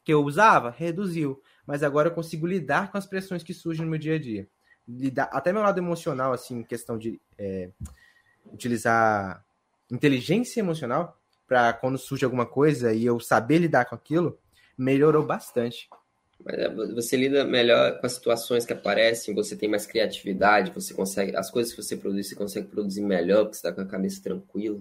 que 0.05 0.13
eu 0.13 0.23
usava? 0.23 0.71
Reduziu. 0.71 1.43
Mas 1.67 1.83
agora 1.83 2.09
eu 2.09 2.15
consigo 2.15 2.47
lidar 2.47 2.93
com 2.93 2.99
as 2.99 3.07
pressões 3.07 3.43
que 3.43 3.55
surgem 3.55 3.85
no 3.85 3.91
meu 3.91 3.99
dia 3.99 4.17
a 4.17 4.19
dia. 4.19 4.47
Lidar, 4.87 5.31
até 5.33 5.53
meu 5.53 5.63
lado 5.63 5.79
emocional, 5.79 6.33
assim, 6.33 6.63
questão 6.63 6.99
de 6.99 7.19
é, 7.39 7.71
utilizar 8.53 9.43
inteligência 9.91 10.61
emocional 10.61 11.19
para 11.47 11.73
quando 11.73 11.97
surge 11.97 12.25
alguma 12.25 12.45
coisa 12.45 12.93
e 12.93 13.05
eu 13.05 13.19
saber 13.19 13.59
lidar 13.59 13.87
com 13.87 13.95
aquilo, 13.95 14.39
melhorou 14.77 15.25
bastante. 15.25 15.89
É, 16.47 16.69
você 16.69 17.17
lida 17.17 17.45
melhor 17.45 17.99
com 17.99 18.07
as 18.07 18.13
situações 18.13 18.67
que 18.67 18.73
aparecem, 18.73 19.35
você 19.35 19.57
tem 19.57 19.69
mais 19.69 19.87
criatividade, 19.87 20.73
você 20.73 20.93
consegue. 20.93 21.37
As 21.37 21.51
coisas 21.51 21.73
que 21.73 21.83
você 21.83 21.97
produz, 21.97 22.29
você 22.29 22.35
consegue 22.35 22.69
produzir 22.69 23.03
melhor, 23.03 23.45
porque 23.45 23.57
você 23.57 23.67
está 23.67 23.73
com 23.73 23.81
a 23.81 23.87
cabeça 23.87 24.23
tranquila. 24.23 24.81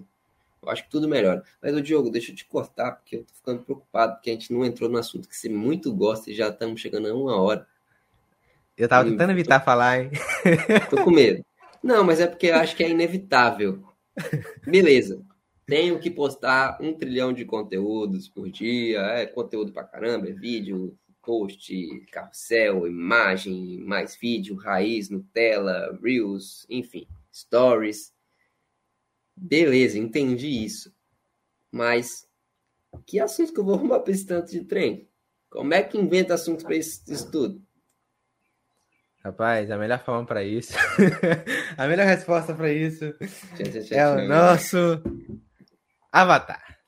Eu 0.62 0.70
acho 0.70 0.84
que 0.84 0.90
tudo 0.90 1.08
melhora. 1.08 1.42
Mas, 1.62 1.74
o 1.74 1.82
Diogo, 1.82 2.10
deixa 2.10 2.32
eu 2.32 2.36
te 2.36 2.44
cortar, 2.44 2.92
porque 2.92 3.16
eu 3.16 3.24
tô 3.24 3.34
ficando 3.34 3.62
preocupado, 3.62 4.14
porque 4.14 4.30
a 4.30 4.32
gente 4.32 4.52
não 4.52 4.64
entrou 4.64 4.88
no 4.88 4.98
assunto 4.98 5.28
que 5.28 5.36
você 5.36 5.48
muito 5.48 5.92
gosta 5.92 6.30
e 6.30 6.34
já 6.34 6.48
estamos 6.48 6.80
chegando 6.80 7.08
a 7.08 7.14
uma 7.14 7.36
hora. 7.40 7.66
Eu 8.76 8.88
tava 8.88 9.08
tentando 9.08 9.30
evitar 9.30 9.60
tô... 9.60 9.64
falar, 9.64 10.00
hein? 10.00 10.10
Tô 10.90 11.04
com 11.04 11.10
medo. 11.10 11.44
Não, 11.82 12.02
mas 12.02 12.18
é 12.18 12.26
porque 12.26 12.46
eu 12.46 12.56
acho 12.56 12.74
que 12.74 12.82
é 12.82 12.90
inevitável. 12.90 13.84
Beleza. 14.66 15.22
Tenho 15.66 15.98
que 15.98 16.10
postar 16.10 16.78
um 16.80 16.92
trilhão 16.92 17.32
de 17.32 17.44
conteúdos 17.44 18.28
por 18.28 18.50
dia, 18.50 19.00
é 19.00 19.26
conteúdo 19.26 19.72
pra 19.72 19.84
caramba, 19.84 20.28
é 20.28 20.32
vídeo, 20.32 20.96
post, 21.24 21.72
carrossel, 22.12 22.86
imagem, 22.86 23.80
mais 23.80 24.14
vídeo, 24.16 24.56
raiz, 24.56 25.08
Nutella, 25.08 25.98
Reels, 26.02 26.66
enfim, 26.68 27.06
Stories. 27.32 28.12
Beleza, 29.36 29.98
entendi 29.98 30.64
isso. 30.64 30.94
Mas 31.72 32.28
que 33.06 33.18
assunto 33.18 33.52
que 33.52 33.60
eu 33.60 33.64
vou 33.64 33.74
arrumar 33.74 34.00
para 34.00 34.12
esse 34.12 34.26
tanto 34.26 34.50
de 34.50 34.64
trem? 34.64 35.08
Como 35.50 35.72
é 35.74 35.82
que 35.82 35.98
inventa 35.98 36.34
assunto 36.34 36.64
para 36.64 36.76
isso 36.76 37.30
tudo? 37.30 37.62
Rapaz, 39.24 39.70
a 39.70 39.78
melhor 39.78 40.04
forma 40.04 40.26
para 40.26 40.44
isso, 40.44 40.74
a 41.78 41.86
melhor 41.86 42.06
resposta 42.06 42.52
para 42.52 42.70
isso 42.70 43.14
é 43.90 44.08
o 44.08 44.28
nosso 44.28 44.76
Avatar. 46.12 46.78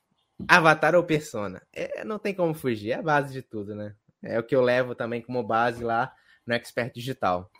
Avatar 0.47 0.93
ou 0.95 1.03
Persona. 1.03 1.61
É, 1.73 2.03
não 2.03 2.19
tem 2.19 2.35
como 2.35 2.53
fugir, 2.53 2.91
é 2.91 2.95
a 2.95 3.01
base 3.01 3.33
de 3.33 3.41
tudo, 3.41 3.73
né? 3.73 3.95
É 4.23 4.39
o 4.39 4.43
que 4.43 4.55
eu 4.55 4.61
levo 4.61 4.95
também 4.95 5.21
como 5.21 5.43
base 5.43 5.83
lá 5.83 6.13
no 6.45 6.53
Expert 6.53 6.93
Digital. 6.93 7.51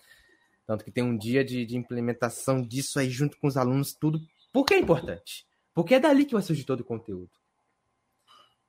Tanto 0.65 0.83
que 0.83 0.91
tem 0.91 1.03
um 1.03 1.17
dia 1.17 1.45
de, 1.45 1.65
de 1.65 1.77
implementação 1.77 2.61
disso 2.61 2.99
aí 2.99 3.09
junto 3.09 3.37
com 3.37 3.47
os 3.47 3.57
alunos, 3.57 3.93
tudo. 3.93 4.19
Por 4.51 4.65
que 4.65 4.73
é 4.73 4.79
importante? 4.79 5.47
Porque 5.73 5.95
é 5.95 5.99
dali 5.99 6.25
que 6.25 6.33
vai 6.33 6.41
surgir 6.41 6.65
todo 6.65 6.81
o 6.81 6.85
conteúdo. 6.85 7.31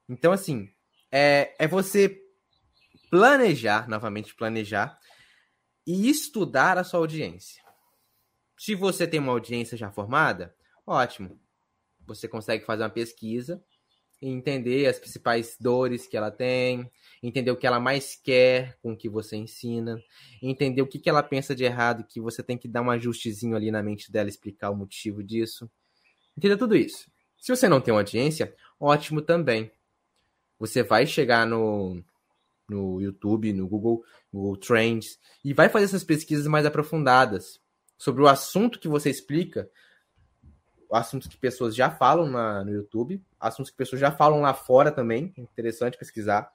Então, 0.08 0.32
assim, 0.32 0.72
é, 1.10 1.54
é 1.58 1.66
você 1.66 2.22
planejar, 3.10 3.88
novamente 3.88 4.34
planejar, 4.34 4.98
e 5.86 6.08
estudar 6.08 6.76
a 6.76 6.84
sua 6.84 7.00
audiência. 7.00 7.62
Se 8.58 8.74
você 8.74 9.06
tem 9.06 9.20
uma 9.20 9.32
audiência 9.32 9.76
já 9.76 9.90
formada, 9.90 10.54
ótimo. 10.86 11.40
Você 12.06 12.28
consegue 12.28 12.64
fazer 12.64 12.82
uma 12.82 12.90
pesquisa 12.90 13.64
entender 14.20 14.86
as 14.86 14.98
principais 14.98 15.56
dores 15.60 16.06
que 16.06 16.16
ela 16.16 16.30
tem, 16.30 16.90
entender 17.22 17.50
o 17.50 17.56
que 17.56 17.66
ela 17.66 17.78
mais 17.78 18.16
quer 18.16 18.76
com 18.82 18.92
o 18.92 18.96
que 18.96 19.08
você 19.08 19.36
ensina, 19.36 20.02
entender 20.42 20.82
o 20.82 20.86
que, 20.86 20.98
que 20.98 21.08
ela 21.08 21.22
pensa 21.22 21.54
de 21.54 21.64
errado, 21.64 22.04
que 22.04 22.20
você 22.20 22.42
tem 22.42 22.58
que 22.58 22.68
dar 22.68 22.82
um 22.82 22.90
ajustezinho 22.90 23.56
ali 23.56 23.70
na 23.70 23.82
mente 23.82 24.10
dela, 24.10 24.28
explicar 24.28 24.70
o 24.70 24.76
motivo 24.76 25.22
disso. 25.22 25.70
Entender 26.36 26.56
tudo 26.56 26.76
isso. 26.76 27.10
Se 27.38 27.54
você 27.54 27.68
não 27.68 27.80
tem 27.80 27.94
uma 27.94 28.00
audiência, 28.00 28.54
ótimo 28.80 29.22
também. 29.22 29.70
Você 30.58 30.82
vai 30.82 31.06
chegar 31.06 31.46
no, 31.46 32.02
no 32.68 33.00
YouTube, 33.00 33.52
no 33.52 33.68
Google, 33.68 34.02
Google 34.32 34.56
Trends, 34.56 35.18
e 35.44 35.54
vai 35.54 35.68
fazer 35.68 35.86
essas 35.86 36.04
pesquisas 36.04 36.46
mais 36.46 36.66
aprofundadas 36.66 37.60
sobre 37.96 38.22
o 38.22 38.28
assunto 38.28 38.78
que 38.78 38.88
você 38.88 39.10
explica, 39.10 39.70
assuntos 40.90 41.28
que 41.28 41.36
pessoas 41.36 41.74
já 41.74 41.90
falam 41.90 42.26
na, 42.26 42.64
no 42.64 42.72
YouTube, 42.72 43.22
assuntos 43.38 43.70
que 43.70 43.76
pessoas 43.76 44.00
já 44.00 44.10
falam 44.10 44.40
lá 44.40 44.54
fora 44.54 44.90
também, 44.90 45.32
interessante 45.36 45.98
pesquisar. 45.98 46.50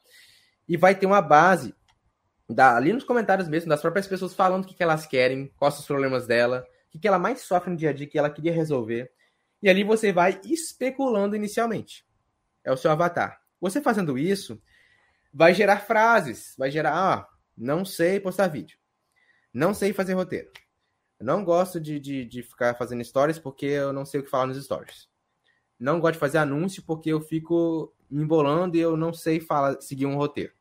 E 0.68 0.78
vai 0.78 0.96
ter 0.96 1.06
uma 1.06 1.22
base 1.22 1.76
da, 2.50 2.76
ali 2.76 2.94
nos 2.94 3.04
comentários 3.04 3.48
mesmo, 3.48 3.70
das 3.70 3.82
próprias 3.82 4.08
pessoas 4.08 4.34
falando 4.34 4.64
o 4.64 4.68
que, 4.68 4.74
que 4.74 4.84
elas 4.84 5.06
querem, 5.06 5.52
quais 5.58 5.80
os 5.80 5.86
problemas 5.86 6.28
dela, 6.28 6.66
o 6.88 6.92
que, 6.92 7.00
que 7.00 7.08
ela 7.08 7.20
mais 7.20 7.42
sofre 7.42 7.72
no 7.72 7.78
dia 7.78 7.90
a 7.90 7.94
dia 7.94 8.08
que 8.08 8.18
ela 8.18 8.30
queria 8.30 8.54
resolver. 8.54 9.12
E 9.62 9.70
ali 9.70 9.84
você 9.84 10.12
vai 10.12 10.40
especulando 10.44 11.36
inicialmente. 11.36 12.06
É 12.64 12.72
o 12.72 12.78
seu 12.78 12.92
avatar. 12.92 13.42
Você 13.62 13.82
fazendo 13.82 14.18
isso, 14.18 14.62
vai 15.34 15.54
gerar 15.54 15.80
frases, 15.80 16.54
vai 16.58 16.70
gerar, 16.70 16.94
ah, 16.94 17.28
não 17.58 17.86
sei 17.86 18.20
postar 18.20 18.48
vídeo, 18.48 18.78
não 19.54 19.74
sei 19.74 19.94
fazer 19.94 20.14
roteiro, 20.14 20.52
não 21.24 21.44
gosto 21.44 21.80
de, 21.80 22.00
de, 22.00 22.26
de 22.26 22.44
ficar 22.44 22.76
fazendo 22.76 23.04
stories 23.04 23.40
porque 23.40 23.66
eu 23.66 23.94
não 23.94 24.06
sei 24.06 24.20
o 24.20 24.24
que 24.24 24.30
falar 24.30 24.48
nos 24.48 24.62
stories. 24.64 25.08
Não 25.80 26.00
gosto 26.00 26.14
de 26.14 26.20
fazer 26.20 26.38
anúncio 26.38 26.84
porque 26.84 27.10
eu 27.10 27.22
fico 27.22 27.94
me 28.10 28.24
embolando 28.24 28.76
e 28.76 28.82
eu 28.82 28.98
não 28.98 29.14
sei 29.14 29.40
falar, 29.40 29.82
seguir 29.82 30.06
um 30.06 30.18
roteiro. 30.18 30.54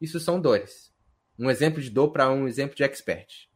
Isso 0.00 0.18
são 0.18 0.40
dores. 0.40 0.92
Um 1.38 1.50
exemplo 1.50 1.82
de 1.82 1.90
dor 1.90 2.10
para 2.10 2.30
um 2.30 2.48
exemplo 2.48 2.74
de 2.74 2.82
expert. 2.82 3.48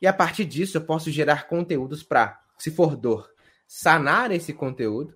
E 0.00 0.06
a 0.06 0.12
partir 0.12 0.44
disso 0.44 0.78
eu 0.78 0.84
posso 0.84 1.10
gerar 1.10 1.46
conteúdos 1.46 2.02
para, 2.02 2.40
se 2.58 2.70
for 2.70 2.96
dor, 2.96 3.30
sanar 3.66 4.30
esse 4.30 4.52
conteúdo. 4.54 5.14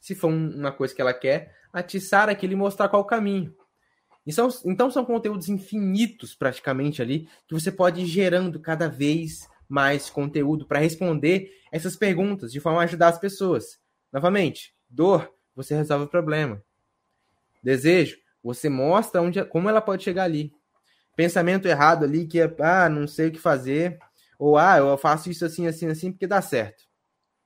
Se 0.00 0.14
for 0.14 0.28
uma 0.28 0.72
coisa 0.72 0.94
que 0.94 1.00
ela 1.00 1.14
quer, 1.14 1.56
atiçar 1.72 2.28
aquilo 2.28 2.52
e 2.52 2.56
mostrar 2.56 2.88
qual 2.88 3.02
o 3.02 3.06
caminho. 3.06 3.56
Então, 4.26 4.48
então 4.64 4.90
são 4.90 5.04
conteúdos 5.04 5.48
infinitos 5.48 6.34
praticamente 6.34 7.02
ali 7.02 7.28
que 7.46 7.54
você 7.54 7.72
pode 7.72 8.02
ir 8.02 8.06
gerando 8.06 8.60
cada 8.60 8.88
vez 8.88 9.48
mais 9.68 10.08
conteúdo 10.10 10.66
para 10.66 10.78
responder 10.78 11.50
essas 11.72 11.96
perguntas 11.96 12.52
de 12.52 12.60
forma 12.60 12.80
a 12.80 12.84
ajudar 12.84 13.08
as 13.08 13.18
pessoas. 13.18 13.80
Novamente, 14.12 14.74
dor, 14.88 15.32
você 15.54 15.74
resolve 15.74 16.04
o 16.04 16.08
problema. 16.08 16.62
Desejo, 17.62 18.18
você 18.42 18.68
mostra 18.68 19.22
onde, 19.22 19.42
como 19.46 19.68
ela 19.68 19.80
pode 19.80 20.04
chegar 20.04 20.24
ali. 20.24 20.52
Pensamento 21.16 21.66
errado 21.66 22.04
ali 22.04 22.26
que 22.26 22.40
é, 22.40 22.54
ah, 22.60 22.88
não 22.88 23.06
sei 23.06 23.28
o 23.28 23.32
que 23.32 23.38
fazer, 23.38 23.98
ou 24.38 24.56
ah, 24.56 24.78
eu 24.78 24.96
faço 24.98 25.30
isso 25.30 25.44
assim, 25.44 25.66
assim, 25.66 25.86
assim 25.86 26.12
porque 26.12 26.26
dá 26.26 26.40
certo. 26.42 26.84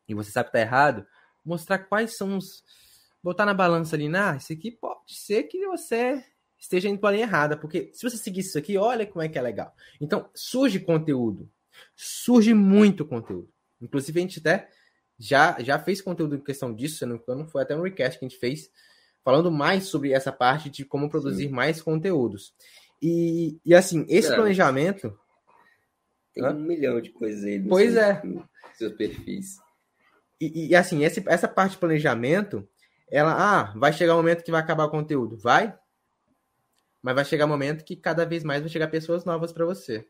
E 0.08 0.14
você 0.14 0.30
sabe 0.30 0.46
que 0.46 0.52
tá 0.52 0.60
errado, 0.60 1.06
mostrar 1.44 1.78
quais 1.78 2.16
são 2.16 2.36
os 2.36 2.64
botar 3.22 3.44
na 3.44 3.54
balança 3.54 3.96
ali, 3.96 4.14
ah, 4.14 4.36
isso 4.36 4.52
aqui 4.52 4.70
pode 4.70 5.00
ser 5.08 5.44
que 5.44 5.66
você 5.66 6.24
esteja 6.58 6.88
indo 6.88 6.98
para 6.98 7.10
a 7.10 7.12
linha 7.12 7.24
errada, 7.24 7.56
porque 7.56 7.90
se 7.92 8.08
você 8.08 8.16
seguir 8.16 8.40
isso 8.40 8.58
aqui, 8.58 8.76
olha 8.76 9.06
como 9.06 9.22
é 9.22 9.28
que 9.28 9.38
é 9.38 9.42
legal. 9.42 9.74
Então, 10.00 10.28
surge 10.34 10.80
conteúdo. 10.80 11.50
Surge 11.94 12.54
muito 12.54 13.04
conteúdo. 13.04 13.48
Inclusive, 13.80 14.18
a 14.18 14.22
gente 14.22 14.38
até 14.38 14.68
já, 15.18 15.56
já 15.60 15.78
fez 15.78 16.00
conteúdo 16.00 16.36
em 16.36 16.40
questão 16.40 16.74
disso, 16.74 16.98
se 16.98 17.06
não 17.06 17.18
me 17.18 17.50
foi 17.50 17.62
até 17.62 17.76
um 17.76 17.82
request 17.82 18.18
que 18.18 18.24
a 18.24 18.28
gente 18.28 18.38
fez, 18.38 18.70
falando 19.24 19.50
mais 19.50 19.84
sobre 19.84 20.12
essa 20.12 20.32
parte 20.32 20.70
de 20.70 20.84
como 20.84 21.10
produzir 21.10 21.48
Sim. 21.48 21.52
mais 21.52 21.82
conteúdos. 21.82 22.54
E, 23.00 23.58
e 23.64 23.74
assim, 23.74 24.06
esse 24.08 24.34
planejamento. 24.34 25.18
Tem 26.34 26.44
Hã? 26.44 26.52
um 26.52 26.60
milhão 26.60 27.00
de 27.00 27.10
coisas 27.10 27.44
aí. 27.44 27.60
Pois 27.60 27.92
seu, 27.92 28.02
é. 28.02 28.22
Seus 28.74 28.92
perfis. 28.94 29.58
E, 30.40 30.68
e, 30.68 30.76
assim, 30.76 31.02
esse, 31.02 31.22
essa 31.26 31.48
parte 31.48 31.72
de 31.72 31.78
planejamento, 31.78 32.66
ela, 33.10 33.32
ah, 33.32 33.72
vai 33.76 33.92
chegar 33.92 34.14
o 34.14 34.18
um 34.18 34.20
momento 34.20 34.44
que 34.44 34.50
vai 34.50 34.60
acabar 34.60 34.84
o 34.84 34.90
conteúdo. 34.90 35.36
Vai, 35.36 35.74
mas 37.02 37.14
vai 37.14 37.24
chegar 37.24 37.46
um 37.46 37.48
momento 37.48 37.84
que 37.84 37.96
cada 37.96 38.24
vez 38.24 38.42
mais 38.44 38.60
vai 38.60 38.68
chegar 38.68 38.88
pessoas 38.88 39.24
novas 39.24 39.52
para 39.52 39.64
você. 39.64 40.06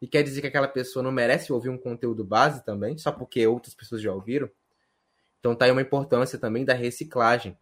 E 0.00 0.06
quer 0.06 0.22
dizer 0.22 0.40
que 0.40 0.46
aquela 0.46 0.68
pessoa 0.68 1.02
não 1.02 1.12
merece 1.12 1.52
ouvir 1.52 1.70
um 1.70 1.78
conteúdo 1.78 2.24
base 2.24 2.64
também, 2.64 2.98
só 2.98 3.10
porque 3.10 3.46
outras 3.46 3.74
pessoas 3.74 4.02
já 4.02 4.12
ouviram? 4.12 4.50
Então 5.40 5.54
tá 5.54 5.64
aí 5.66 5.70
uma 5.70 5.82
importância 5.82 6.38
também 6.38 6.64
da 6.64 6.74
reciclagem. 6.74 7.56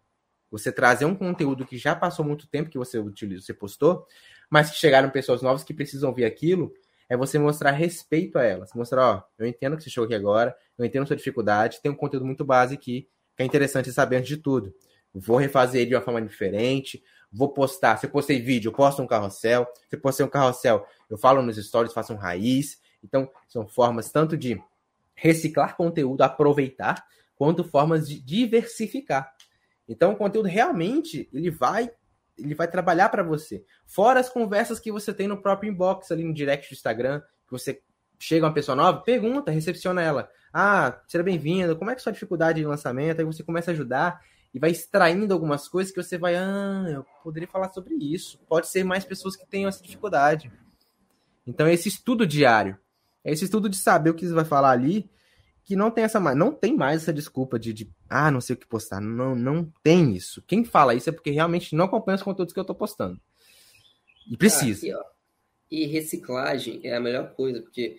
Você 0.51 0.71
trazer 0.71 1.05
um 1.05 1.15
conteúdo 1.15 1.65
que 1.65 1.77
já 1.77 1.95
passou 1.95 2.23
muito 2.23 2.47
tempo 2.47 2.69
que 2.69 2.77
você 2.77 2.99
utilizou, 2.99 3.45
você 3.45 3.53
postou, 3.53 4.05
mas 4.49 4.69
que 4.69 4.77
chegaram 4.77 5.09
pessoas 5.09 5.41
novas 5.41 5.63
que 5.63 5.73
precisam 5.73 6.09
ouvir 6.09 6.25
aquilo, 6.25 6.73
é 7.09 7.17
você 7.17 7.39
mostrar 7.39 7.71
respeito 7.71 8.37
a 8.37 8.43
elas. 8.43 8.73
Mostrar, 8.73 9.05
ó, 9.05 9.23
eu 9.37 9.45
entendo 9.47 9.75
que 9.77 9.83
você 9.83 9.89
chegou 9.89 10.05
aqui 10.05 10.15
agora, 10.15 10.55
eu 10.77 10.85
entendo 10.85 11.07
sua 11.07 11.15
dificuldade, 11.15 11.81
tem 11.81 11.91
um 11.91 11.95
conteúdo 11.95 12.25
muito 12.25 12.45
base 12.45 12.73
aqui, 12.73 13.07
que 13.35 13.43
é 13.43 13.45
interessante 13.45 13.91
saber 13.91 14.17
antes 14.17 14.29
de 14.29 14.37
tudo. 14.37 14.73
Vou 15.13 15.37
refazer 15.37 15.81
ele 15.81 15.89
de 15.89 15.95
uma 15.95 16.01
forma 16.01 16.21
diferente, 16.21 17.03
vou 17.31 17.49
postar. 17.49 17.97
Se 17.97 18.05
eu 18.05 18.09
postei 18.09 18.41
vídeo, 18.41 18.69
eu 18.69 18.73
posto 18.73 19.01
um 19.01 19.07
carrossel. 19.07 19.67
Se 19.89 19.95
eu 19.95 19.99
postei 19.99 20.25
um 20.25 20.29
carrossel, 20.29 20.85
eu 21.09 21.17
falo 21.17 21.41
nos 21.41 21.57
stories, 21.57 21.93
faço 21.93 22.13
um 22.13 22.17
raiz. 22.17 22.79
Então, 23.03 23.29
são 23.47 23.67
formas 23.67 24.11
tanto 24.11 24.37
de 24.37 24.61
reciclar 25.15 25.75
conteúdo, 25.75 26.21
aproveitar, 26.21 27.05
quanto 27.35 27.63
formas 27.63 28.07
de 28.07 28.19
diversificar. 28.19 29.33
Então, 29.87 30.13
o 30.13 30.15
conteúdo 30.15 30.47
realmente 30.47 31.29
ele 31.33 31.49
vai 31.49 31.91
ele 32.35 32.55
vai 32.55 32.67
trabalhar 32.67 33.09
para 33.09 33.21
você. 33.21 33.63
Fora 33.85 34.19
as 34.19 34.27
conversas 34.27 34.79
que 34.79 34.91
você 34.91 35.13
tem 35.13 35.27
no 35.27 35.39
próprio 35.39 35.71
inbox 35.71 36.11
ali 36.11 36.23
no 36.23 36.33
direct 36.33 36.67
do 36.67 36.73
Instagram, 36.73 37.19
que 37.19 37.51
você 37.51 37.79
chega 38.17 38.45
uma 38.45 38.53
pessoa 38.53 38.75
nova, 38.75 39.01
pergunta, 39.01 39.51
recepciona 39.51 40.01
ela. 40.01 40.29
Ah, 40.51 40.99
seja 41.07 41.23
bem-vindo, 41.23 41.75
como 41.75 41.91
é 41.91 41.93
que 41.93 41.99
é 41.99 42.01
a 42.01 42.03
sua 42.03 42.11
dificuldade 42.11 42.59
de 42.59 42.65
lançamento? 42.65 43.19
Aí 43.19 43.25
você 43.25 43.43
começa 43.43 43.69
a 43.69 43.73
ajudar 43.73 44.19
e 44.53 44.59
vai 44.59 44.69
extraindo 44.69 45.33
algumas 45.33 45.67
coisas 45.67 45.91
que 45.91 46.01
você 46.01 46.17
vai, 46.17 46.35
ah, 46.35 46.85
eu 46.87 47.05
poderia 47.23 47.47
falar 47.47 47.69
sobre 47.73 47.95
isso. 47.95 48.39
Pode 48.47 48.67
ser 48.67 48.83
mais 48.83 49.03
pessoas 49.03 49.35
que 49.35 49.47
tenham 49.47 49.67
essa 49.67 49.81
dificuldade. 49.81 50.51
Então, 51.45 51.67
esse 51.67 51.89
estudo 51.89 52.25
diário, 52.27 52.77
esse 53.25 53.45
estudo 53.45 53.67
de 53.67 53.77
saber 53.77 54.11
o 54.11 54.13
que 54.13 54.25
você 54.25 54.33
vai 54.33 54.45
falar 54.45 54.69
ali, 54.71 55.09
que 55.63 55.75
não 55.75 55.89
tem 55.89 56.03
essa 56.03 56.19
não 56.35 56.51
tem 56.51 56.75
mais 56.75 57.01
essa 57.01 57.13
desculpa 57.13 57.57
de, 57.57 57.73
de, 57.73 57.89
ah, 58.09 58.29
não 58.29 58.41
sei 58.41 58.55
o 58.55 58.57
que 58.57 58.67
postar. 58.67 59.01
Não, 59.01 59.35
não 59.35 59.71
tem 59.81 60.13
isso. 60.13 60.41
Quem 60.45 60.63
fala 60.63 60.93
isso 60.93 61.09
é 61.09 61.13
porque 61.13 61.31
realmente 61.31 61.75
não 61.75 61.85
acompanha 61.85 62.17
os 62.17 62.23
conteúdos 62.23 62.53
que 62.53 62.59
eu 62.59 62.65
tô 62.65 62.75
postando. 62.75 63.19
E 64.29 64.37
precisa. 64.37 64.85
Ah, 64.95 64.99
aqui, 64.99 65.13
e 65.71 65.85
reciclagem 65.87 66.79
é 66.83 66.95
a 66.95 66.99
melhor 66.99 67.33
coisa, 67.33 67.61
porque 67.61 67.97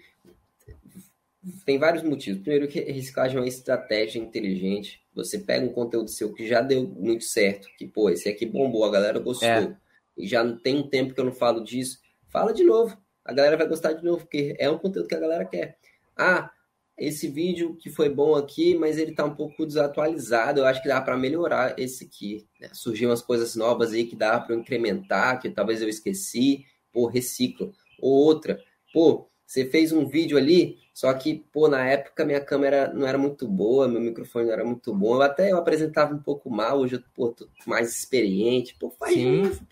tem 1.64 1.78
vários 1.78 2.02
motivos. 2.02 2.42
Primeiro, 2.42 2.68
que 2.68 2.80
reciclagem 2.80 3.36
é 3.36 3.40
uma 3.40 3.48
estratégia 3.48 4.18
inteligente. 4.18 5.00
Você 5.14 5.38
pega 5.38 5.64
um 5.64 5.72
conteúdo 5.72 6.10
seu 6.10 6.32
que 6.32 6.46
já 6.46 6.60
deu 6.60 6.86
muito 6.86 7.24
certo, 7.24 7.68
que, 7.76 7.86
pô, 7.86 8.10
esse 8.10 8.28
aqui 8.28 8.46
bombou, 8.46 8.84
a 8.84 8.90
galera 8.90 9.18
gostou. 9.18 9.48
É. 9.48 9.76
E 10.16 10.26
já 10.26 10.42
não 10.42 10.56
tem 10.56 10.76
um 10.76 10.88
tempo 10.88 11.14
que 11.14 11.20
eu 11.20 11.24
não 11.24 11.32
falo 11.32 11.62
disso. 11.62 12.00
Fala 12.28 12.52
de 12.52 12.64
novo. 12.64 12.96
A 13.24 13.32
galera 13.32 13.56
vai 13.56 13.66
gostar 13.66 13.92
de 13.92 14.04
novo, 14.04 14.20
porque 14.20 14.54
é 14.58 14.70
um 14.70 14.78
conteúdo 14.78 15.08
que 15.08 15.14
a 15.14 15.20
galera 15.20 15.44
quer. 15.44 15.78
Ah, 16.16 16.50
esse 16.96 17.26
vídeo 17.26 17.74
que 17.76 17.90
foi 17.90 18.08
bom 18.08 18.36
aqui, 18.36 18.74
mas 18.76 18.98
ele 18.98 19.12
tá 19.12 19.24
um 19.24 19.34
pouco 19.34 19.66
desatualizado. 19.66 20.60
Eu 20.60 20.66
acho 20.66 20.82
que 20.82 20.88
dá 20.88 21.00
para 21.00 21.16
melhorar 21.16 21.78
esse 21.78 22.04
aqui. 22.04 22.46
Né? 22.60 22.68
Surgiu 22.72 23.08
umas 23.08 23.22
coisas 23.22 23.56
novas 23.56 23.92
aí 23.92 24.04
que 24.04 24.14
dá 24.14 24.38
para 24.38 24.54
incrementar, 24.54 25.40
que 25.40 25.50
talvez 25.50 25.82
eu 25.82 25.88
esqueci. 25.88 26.64
Pô, 26.92 27.06
reciclo. 27.06 27.74
Ou 28.00 28.12
outra, 28.12 28.60
pô, 28.92 29.28
você 29.46 29.66
fez 29.66 29.92
um 29.92 30.06
vídeo 30.06 30.38
ali, 30.38 30.78
só 30.92 31.12
que, 31.12 31.44
pô, 31.52 31.68
na 31.68 31.84
época 31.84 32.24
minha 32.24 32.40
câmera 32.40 32.92
não 32.92 33.06
era 33.06 33.18
muito 33.18 33.46
boa, 33.46 33.88
meu 33.88 34.00
microfone 34.00 34.46
não 34.46 34.52
era 34.52 34.64
muito 34.64 34.94
bom. 34.94 35.16
Eu 35.16 35.22
até 35.22 35.52
eu 35.52 35.58
apresentava 35.58 36.14
um 36.14 36.18
pouco 36.18 36.50
mal, 36.50 36.80
hoje 36.80 36.96
eu 36.96 37.02
pô, 37.14 37.28
tô 37.28 37.48
mais 37.66 37.92
experiente. 37.92 38.76
Pô, 38.78 38.90
faz 38.90 39.14
Sim. 39.14 39.42
isso. 39.42 39.66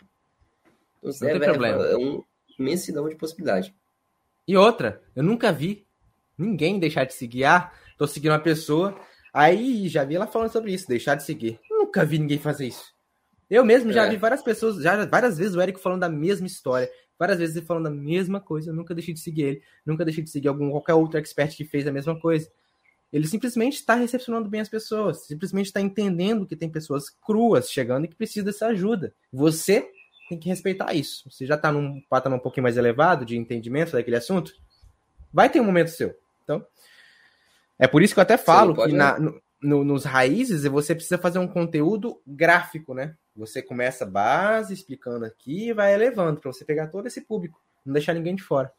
Então, 1.03 1.13
não 1.21 1.29
é, 1.29 1.33
tem 1.33 1.41
problema. 1.41 1.85
É 1.87 1.97
uma 1.97 2.25
imensidão 2.59 3.09
de 3.09 3.17
possibilidade. 3.17 3.75
E 4.47 4.57
outra, 4.57 5.01
eu 5.17 5.23
nunca 5.23 5.53
vi 5.53 5.87
ninguém 6.37 6.79
deixar 6.79 7.05
de 7.05 7.15
seguir. 7.15 7.45
Ah, 7.45 7.73
tô 7.97 8.07
seguindo 8.07 8.33
uma 8.33 8.39
pessoa. 8.39 8.99
Aí 9.33 9.89
já 9.89 10.05
vi 10.05 10.17
ela 10.17 10.27
falando 10.27 10.53
sobre 10.53 10.73
isso, 10.73 10.89
deixar 10.89 11.15
de 11.15 11.25
seguir. 11.25 11.59
Nunca 11.71 12.05
vi 12.05 12.19
ninguém 12.19 12.39
fazer 12.39 12.67
isso. 12.67 12.93
Eu 13.49 13.65
mesmo 13.65 13.93
já 13.93 14.07
é. 14.07 14.11
vi 14.11 14.17
várias 14.17 14.43
pessoas, 14.43 14.83
já 14.83 15.05
várias 15.07 15.39
vezes 15.39 15.55
o 15.55 15.61
Érico 15.61 15.79
falando 15.79 16.01
da 16.01 16.09
mesma 16.09 16.47
história 16.47 16.91
várias 17.23 17.39
vezes 17.39 17.55
ele 17.55 17.65
falando 17.65 17.87
a 17.87 17.91
mesma 17.91 18.41
coisa, 18.41 18.71
eu 18.71 18.75
nunca 18.75 18.93
deixei 18.93 19.15
de 19.15 19.21
seguir 19.21 19.43
ele, 19.43 19.63
nunca 19.87 20.05
deixei 20.05 20.25
de 20.25 20.29
seguir 20.29 20.49
algum 20.49 20.73
qualquer 20.73 20.95
outro 20.95 21.19
expert 21.19 21.57
que 21.57 21.65
fez 21.65 21.87
a 21.87 21.93
mesma 21.93 22.19
coisa. 22.19 22.51
Ele 23.13 23.29
simplesmente 23.29 23.75
está 23.75 23.95
recepcionando 23.95 24.49
bem 24.49 24.61
as 24.61 24.69
pessoas, 24.69 25.25
simplesmente 25.27 25.67
está 25.67 25.81
entendendo 25.81 26.45
que 26.45 26.57
tem 26.57 26.69
pessoas 26.69 27.09
cruas 27.09 27.71
chegando 27.71 28.07
e 28.07 28.09
que 28.09 28.17
precisam 28.17 28.45
dessa 28.45 28.67
ajuda. 28.67 29.15
Você 29.33 29.89
tem 30.29 30.37
que 30.37 30.49
respeitar 30.49 30.93
isso. 30.95 31.31
Você 31.31 31.47
já 31.47 31.55
está 31.55 31.71
num 31.71 32.01
patamar 32.11 32.41
um 32.41 32.43
pouquinho 32.43 32.65
mais 32.65 32.77
elevado 32.77 33.25
de 33.25 33.37
entendimento 33.37 33.93
daquele 33.93 34.17
assunto, 34.17 34.53
vai 35.33 35.49
ter 35.49 35.61
um 35.61 35.65
momento 35.65 35.91
seu. 35.91 36.19
Então, 36.43 36.67
é 37.79 37.87
por 37.87 38.03
isso 38.03 38.15
que 38.15 38.19
eu 38.19 38.23
até 38.23 38.37
falo 38.37 38.75
Sim, 38.75 38.89
que 38.89 38.97
na, 38.97 39.21
no, 39.21 39.41
no, 39.63 39.85
nos 39.85 40.05
raízes 40.05 40.65
você 40.65 40.93
precisa 40.93 41.19
fazer 41.19 41.39
um 41.39 41.47
conteúdo 41.47 42.21
gráfico, 42.27 42.95
né? 42.95 43.15
Você 43.35 43.63
começa 43.63 44.05
base, 44.05 44.75
explicando 44.75 45.25
aqui 45.25 45.69
e 45.69 45.73
vai 45.73 45.95
elevando 45.95 46.41
para 46.41 46.53
você 46.53 46.65
pegar 46.65 46.89
todo 46.89 47.07
esse 47.07 47.21
público, 47.23 47.61
não 47.85 47.93
deixar 47.93 48.15
ninguém 48.15 48.35
de 48.35 48.43
fora. 48.43 48.73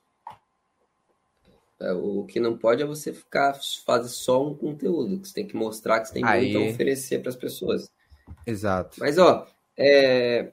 É, 1.79 1.91
o 1.91 2.23
que 2.25 2.39
não 2.39 2.57
pode 2.57 2.81
é 2.81 2.85
você 2.85 3.11
ficar 3.11 3.59
fazer 3.85 4.09
só 4.09 4.45
um 4.45 4.55
conteúdo, 4.55 5.19
que 5.19 5.27
você 5.27 5.33
tem 5.33 5.47
que 5.47 5.55
mostrar 5.55 5.99
que 5.99 6.07
você 6.07 6.13
tem 6.13 6.23
Aí... 6.23 6.53
muito 6.53 6.69
a 6.69 6.71
oferecer 6.71 7.19
para 7.19 7.29
as 7.29 7.35
pessoas. 7.35 7.91
Exato. 8.45 8.97
Mas 8.99 9.17
ó, 9.17 9.47
é... 9.75 10.51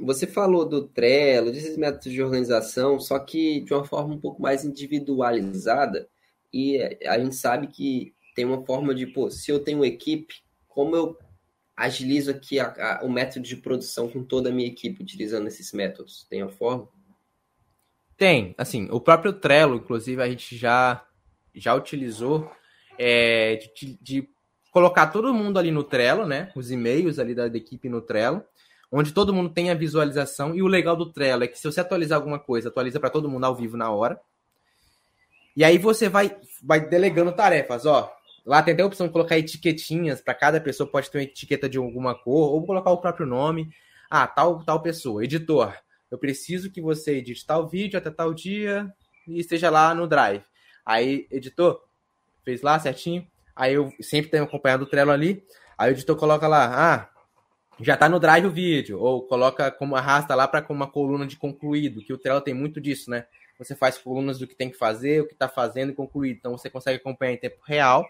você 0.00 0.26
falou 0.26 0.64
do 0.64 0.88
Trello, 0.88 1.52
desses 1.52 1.76
métodos 1.76 2.12
de 2.12 2.22
organização, 2.22 2.98
só 2.98 3.18
que 3.18 3.60
de 3.60 3.74
uma 3.74 3.84
forma 3.84 4.14
um 4.14 4.20
pouco 4.20 4.42
mais 4.42 4.64
individualizada. 4.64 6.08
E 6.52 6.80
a 7.06 7.18
gente 7.18 7.36
sabe 7.36 7.66
que 7.66 8.14
tem 8.34 8.44
uma 8.44 8.64
forma 8.64 8.94
de, 8.94 9.06
pô, 9.06 9.30
se 9.30 9.50
eu 9.50 9.60
tenho 9.60 9.84
equipe, 9.84 10.42
como 10.68 10.96
eu 10.96 11.18
agilizo 11.76 12.30
aqui 12.30 12.58
a, 12.58 12.68
a, 12.68 13.04
o 13.04 13.10
método 13.10 13.44
de 13.44 13.56
produção 13.56 14.08
com 14.08 14.24
toda 14.24 14.48
a 14.48 14.52
minha 14.52 14.68
equipe 14.68 15.02
utilizando 15.02 15.46
esses 15.46 15.72
métodos? 15.72 16.26
Tem 16.30 16.42
a 16.42 16.48
forma? 16.48 16.88
Tem, 18.16 18.54
assim, 18.56 18.88
o 18.90 18.98
próprio 18.98 19.32
Trello, 19.34 19.76
inclusive, 19.76 20.22
a 20.22 20.28
gente 20.28 20.56
já, 20.56 21.04
já 21.54 21.74
utilizou 21.74 22.50
é, 22.98 23.56
de, 23.74 23.98
de, 24.00 24.28
colocar 24.72 25.08
todo 25.08 25.34
mundo 25.34 25.58
ali 25.58 25.70
no 25.70 25.84
Trello, 25.84 26.26
né? 26.26 26.50
Os 26.56 26.70
e-mails 26.70 27.18
ali 27.18 27.34
da, 27.34 27.46
da, 27.46 27.58
equipe 27.58 27.90
no 27.90 28.00
Trello, 28.00 28.42
onde 28.90 29.12
todo 29.12 29.34
mundo 29.34 29.50
tem 29.50 29.70
a 29.70 29.74
visualização. 29.74 30.54
E 30.54 30.62
o 30.62 30.66
legal 30.66 30.96
do 30.96 31.12
Trello 31.12 31.44
é 31.44 31.46
que 31.46 31.58
se 31.58 31.70
você 31.70 31.80
atualizar 31.80 32.16
alguma 32.16 32.38
coisa, 32.38 32.70
atualiza 32.70 32.98
para 32.98 33.10
todo 33.10 33.28
mundo 33.28 33.44
ao 33.44 33.54
vivo 33.54 33.76
na 33.76 33.90
hora. 33.90 34.18
E 35.54 35.62
aí 35.62 35.76
você 35.76 36.08
vai, 36.08 36.34
vai 36.62 36.88
delegando 36.88 37.32
tarefas, 37.32 37.84
ó. 37.84 38.15
Lá 38.46 38.62
tem 38.62 38.72
até 38.72 38.82
a 38.82 38.86
opção 38.86 39.08
de 39.08 39.12
colocar 39.12 39.36
etiquetinhas 39.36 40.20
para 40.20 40.32
cada 40.32 40.60
pessoa, 40.60 40.88
pode 40.88 41.10
ter 41.10 41.18
uma 41.18 41.24
etiqueta 41.24 41.68
de 41.68 41.76
alguma 41.76 42.14
cor, 42.14 42.52
ou 42.52 42.64
colocar 42.64 42.90
o 42.90 42.98
próprio 42.98 43.26
nome. 43.26 43.68
Ah, 44.08 44.26
tal, 44.26 44.62
tal 44.64 44.80
pessoa, 44.80 45.24
editor 45.24 45.74
eu 46.10 46.18
preciso 46.18 46.70
que 46.70 46.80
você 46.80 47.16
edite 47.16 47.44
tal 47.44 47.68
vídeo 47.68 47.98
até 47.98 48.10
tal 48.10 48.32
dia 48.32 48.92
e 49.26 49.40
esteja 49.40 49.70
lá 49.70 49.94
no 49.94 50.06
Drive. 50.06 50.44
Aí, 50.84 51.26
editor, 51.30 51.82
fez 52.44 52.62
lá 52.62 52.78
certinho. 52.78 53.26
Aí 53.54 53.74
eu 53.74 53.92
sempre 54.00 54.30
tenho 54.30 54.44
acompanhado 54.44 54.84
o 54.84 54.86
Trello 54.86 55.10
ali. 55.10 55.44
Aí 55.76 55.90
o 55.90 55.94
editor 55.94 56.16
coloca 56.16 56.46
lá, 56.46 56.94
ah, 56.94 57.10
já 57.80 57.96
tá 57.96 58.08
no 58.08 58.20
Drive 58.20 58.46
o 58.46 58.50
vídeo. 58.50 59.00
Ou 59.00 59.26
coloca 59.26 59.70
como 59.70 59.96
arrasta 59.96 60.34
lá 60.34 60.46
para 60.46 60.64
uma 60.72 60.86
coluna 60.86 61.26
de 61.26 61.36
concluído, 61.36 62.02
que 62.02 62.12
o 62.12 62.18
Trello 62.18 62.40
tem 62.40 62.54
muito 62.54 62.80
disso, 62.80 63.10
né? 63.10 63.26
Você 63.58 63.74
faz 63.74 63.98
colunas 63.98 64.38
do 64.38 64.46
que 64.46 64.54
tem 64.54 64.70
que 64.70 64.76
fazer, 64.76 65.22
o 65.22 65.26
que 65.26 65.32
está 65.32 65.48
fazendo 65.48 65.90
e 65.90 65.94
concluído. 65.94 66.36
Então 66.36 66.52
você 66.52 66.70
consegue 66.70 66.98
acompanhar 66.98 67.32
em 67.32 67.38
tempo 67.38 67.58
real 67.64 68.06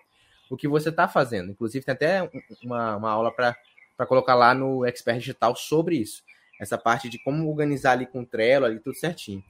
o 0.51 0.57
que 0.57 0.69
você 0.69 0.89
está 0.89 1.09
fazendo. 1.09 1.51
Inclusive 1.51 1.85
tem 1.85 1.95
até 1.95 2.31
uma, 2.63 2.97
uma 2.97 3.11
aula 3.11 3.33
para 3.33 4.07
colocar 4.07 4.35
lá 4.35 4.55
no 4.55 4.85
Expert 4.85 5.19
Digital 5.19 5.55
sobre 5.57 5.97
isso 5.97 6.23
essa 6.59 6.79
parte 6.79 7.09
de 7.09 7.19
como 7.19 7.49
organizar 7.49 7.93
ali 7.93 8.07
com 8.07 8.21
o 8.21 8.27
Trello, 8.27 8.67
ali 8.67 8.81
tudo 8.81 8.97
certinho. 8.97 9.43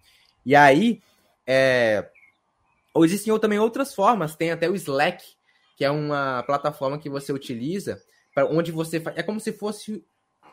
E 0.45 0.55
aí, 0.55 1.01
é, 1.47 2.09
existem 2.99 3.37
também 3.39 3.59
outras 3.59 3.95
formas, 3.95 4.35
tem 4.35 4.51
até 4.51 4.69
o 4.69 4.75
Slack, 4.75 5.25
que 5.77 5.85
é 5.85 5.91
uma 5.91 6.43
plataforma 6.45 6.99
que 6.99 7.09
você 7.09 7.33
utiliza, 7.33 8.03
para 8.35 8.47
onde 8.47 8.73
você 8.73 9.01
faz, 9.01 9.17
é 9.17 9.23
como 9.23 9.41
se 9.41 9.53
fosse, 9.53 10.05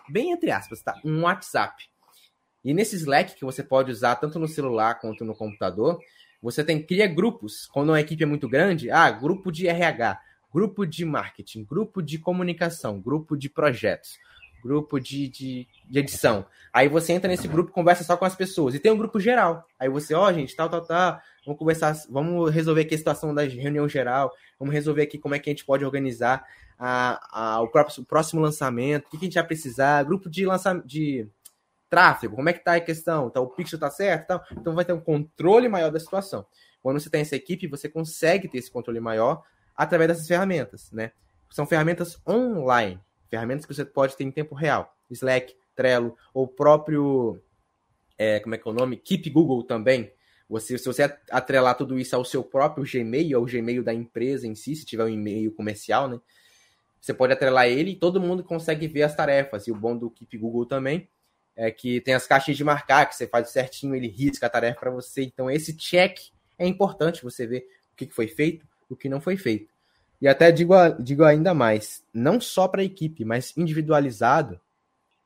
bem 0.09 0.31
entre 0.31 0.51
aspas, 0.51 0.81
tá? 0.81 0.99
um 1.03 1.23
WhatsApp. 1.23 1.89
E 2.63 2.73
nesse 2.73 2.95
Slack, 2.95 3.35
que 3.35 3.45
você 3.45 3.63
pode 3.63 3.91
usar 3.91 4.15
tanto 4.15 4.39
no 4.39 4.47
celular 4.47 4.99
quanto 4.99 5.25
no 5.25 5.35
computador, 5.35 5.99
você 6.41 6.63
tem 6.63 6.81
cria 6.81 7.07
grupos. 7.07 7.67
Quando 7.67 7.89
uma 7.89 7.99
equipe 7.99 8.23
é 8.23 8.25
muito 8.25 8.47
grande, 8.47 8.89
ah, 8.89 9.09
grupo 9.11 9.51
de 9.51 9.67
RH, 9.67 10.19
grupo 10.53 10.85
de 10.85 11.03
marketing, 11.03 11.63
grupo 11.63 12.01
de 12.01 12.19
comunicação, 12.19 12.99
grupo 12.99 13.35
de 13.35 13.49
projetos 13.49 14.17
grupo 14.63 14.97
de, 14.97 15.27
de, 15.27 15.67
de, 15.89 15.99
edição. 15.99 16.45
Aí 16.71 16.87
você 16.87 17.11
entra 17.11 17.27
nesse 17.27 17.49
grupo 17.49 17.73
conversa 17.73 18.01
só 18.03 18.15
com 18.15 18.23
as 18.23 18.33
pessoas. 18.33 18.73
E 18.73 18.79
tem 18.79 18.93
um 18.93 18.97
grupo 18.97 19.19
geral. 19.19 19.67
Aí 19.77 19.89
você, 19.89 20.13
ó, 20.13 20.25
oh, 20.25 20.33
gente, 20.33 20.55
tal, 20.55 20.69
tal, 20.69 20.81
tal. 20.81 21.19
Vamos 21.45 21.59
conversar, 21.59 21.93
vamos 22.09 22.49
resolver 22.49 22.81
aqui 22.81 22.95
a 22.95 22.97
situação 22.97 23.35
da 23.35 23.43
reunião 23.43 23.89
geral. 23.89 24.33
Vamos 24.57 24.73
resolver 24.73 25.01
aqui 25.01 25.17
como 25.17 25.35
é 25.35 25.39
que 25.39 25.49
a 25.49 25.51
gente 25.51 25.65
pode 25.65 25.83
organizar 25.83 26.47
a, 26.79 27.55
a, 27.55 27.61
o, 27.61 27.65
o 27.65 28.05
próximo 28.05 28.41
lançamento. 28.41 29.07
O 29.07 29.09
que, 29.09 29.17
que 29.17 29.25
a 29.25 29.27
gente 29.27 29.35
vai 29.35 29.45
precisar. 29.45 30.01
Grupo 30.03 30.29
de 30.29 30.45
lançamento 30.45 30.87
de 30.87 31.27
tráfego, 31.89 32.35
como 32.35 32.49
é 32.49 32.53
que 32.53 32.63
tá 32.63 32.73
a 32.73 32.81
questão? 32.81 33.27
Então, 33.27 33.43
o 33.43 33.47
pixel 33.47 33.77
tá 33.77 33.91
certo? 33.91 34.23
Então, 34.23 34.41
então 34.51 34.73
vai 34.73 34.83
ter 34.83 34.93
um 34.93 34.99
controle 34.99 35.69
maior 35.69 35.91
da 35.91 35.99
situação. 35.99 36.43
Quando 36.81 36.99
você 36.99 37.07
tem 37.07 37.21
essa 37.21 37.35
equipe, 37.35 37.67
você 37.67 37.87
consegue 37.87 38.47
ter 38.47 38.57
esse 38.57 38.71
controle 38.71 38.99
maior 38.99 39.43
através 39.75 40.09
dessas 40.09 40.27
ferramentas, 40.27 40.91
né? 40.91 41.11
São 41.49 41.65
ferramentas 41.65 42.19
online 42.27 42.99
ferramentas 43.33 43.65
que 43.65 43.73
você 43.73 43.83
pode 43.83 44.15
ter 44.15 44.23
em 44.23 44.29
tempo 44.29 44.53
real. 44.53 44.95
Slack, 45.09 45.55
Trello, 45.75 46.15
ou 46.35 46.47
próprio, 46.47 47.41
é, 48.15 48.39
como 48.39 48.53
é 48.53 48.59
que 48.59 48.67
é 48.67 48.71
o 48.71 48.73
nome? 48.75 48.95
Keep 48.95 49.27
Google 49.31 49.63
também. 49.63 50.13
Você, 50.47 50.77
se 50.77 50.85
você 50.85 51.11
atrelar 51.31 51.75
tudo 51.75 51.97
isso 51.97 52.15
ao 52.15 52.23
seu 52.23 52.43
próprio 52.43 52.85
Gmail, 52.85 53.35
ao 53.35 53.45
Gmail 53.45 53.83
da 53.83 53.91
empresa 53.91 54.45
em 54.45 54.53
si, 54.53 54.75
se 54.75 54.85
tiver 54.85 55.05
um 55.05 55.09
e-mail 55.09 55.51
comercial, 55.51 56.07
né? 56.07 56.19
Você 57.01 57.11
pode 57.11 57.33
atrelar 57.33 57.67
ele 57.67 57.91
e 57.91 57.95
todo 57.95 58.21
mundo 58.21 58.43
consegue 58.43 58.87
ver 58.87 59.01
as 59.01 59.15
tarefas. 59.15 59.65
E 59.65 59.71
o 59.71 59.75
bom 59.75 59.97
do 59.97 60.11
Keep 60.11 60.37
Google 60.37 60.67
também 60.67 61.09
é 61.55 61.71
que 61.71 61.99
tem 62.01 62.13
as 62.13 62.27
caixas 62.27 62.55
de 62.55 62.63
marcar, 62.63 63.07
que 63.07 63.15
você 63.15 63.27
faz 63.27 63.49
certinho, 63.49 63.95
ele 63.95 64.07
risca 64.07 64.45
a 64.45 64.49
tarefa 64.49 64.79
para 64.79 64.91
você. 64.91 65.23
Então, 65.23 65.49
esse 65.49 65.75
check 65.75 66.19
é 66.59 66.67
importante 66.67 67.23
você 67.23 67.47
ver 67.47 67.65
o 67.91 67.95
que 67.95 68.13
foi 68.13 68.27
feito, 68.27 68.67
o 68.93 68.95
que 68.95 69.09
não 69.09 69.21
foi 69.21 69.37
feito. 69.37 69.71
E 70.21 70.27
até 70.27 70.51
digo, 70.51 70.73
digo 70.99 71.23
ainda 71.23 71.53
mais, 71.53 72.03
não 72.13 72.39
só 72.39 72.67
para 72.67 72.81
a 72.81 72.85
equipe, 72.85 73.25
mas 73.25 73.53
individualizado. 73.57 74.59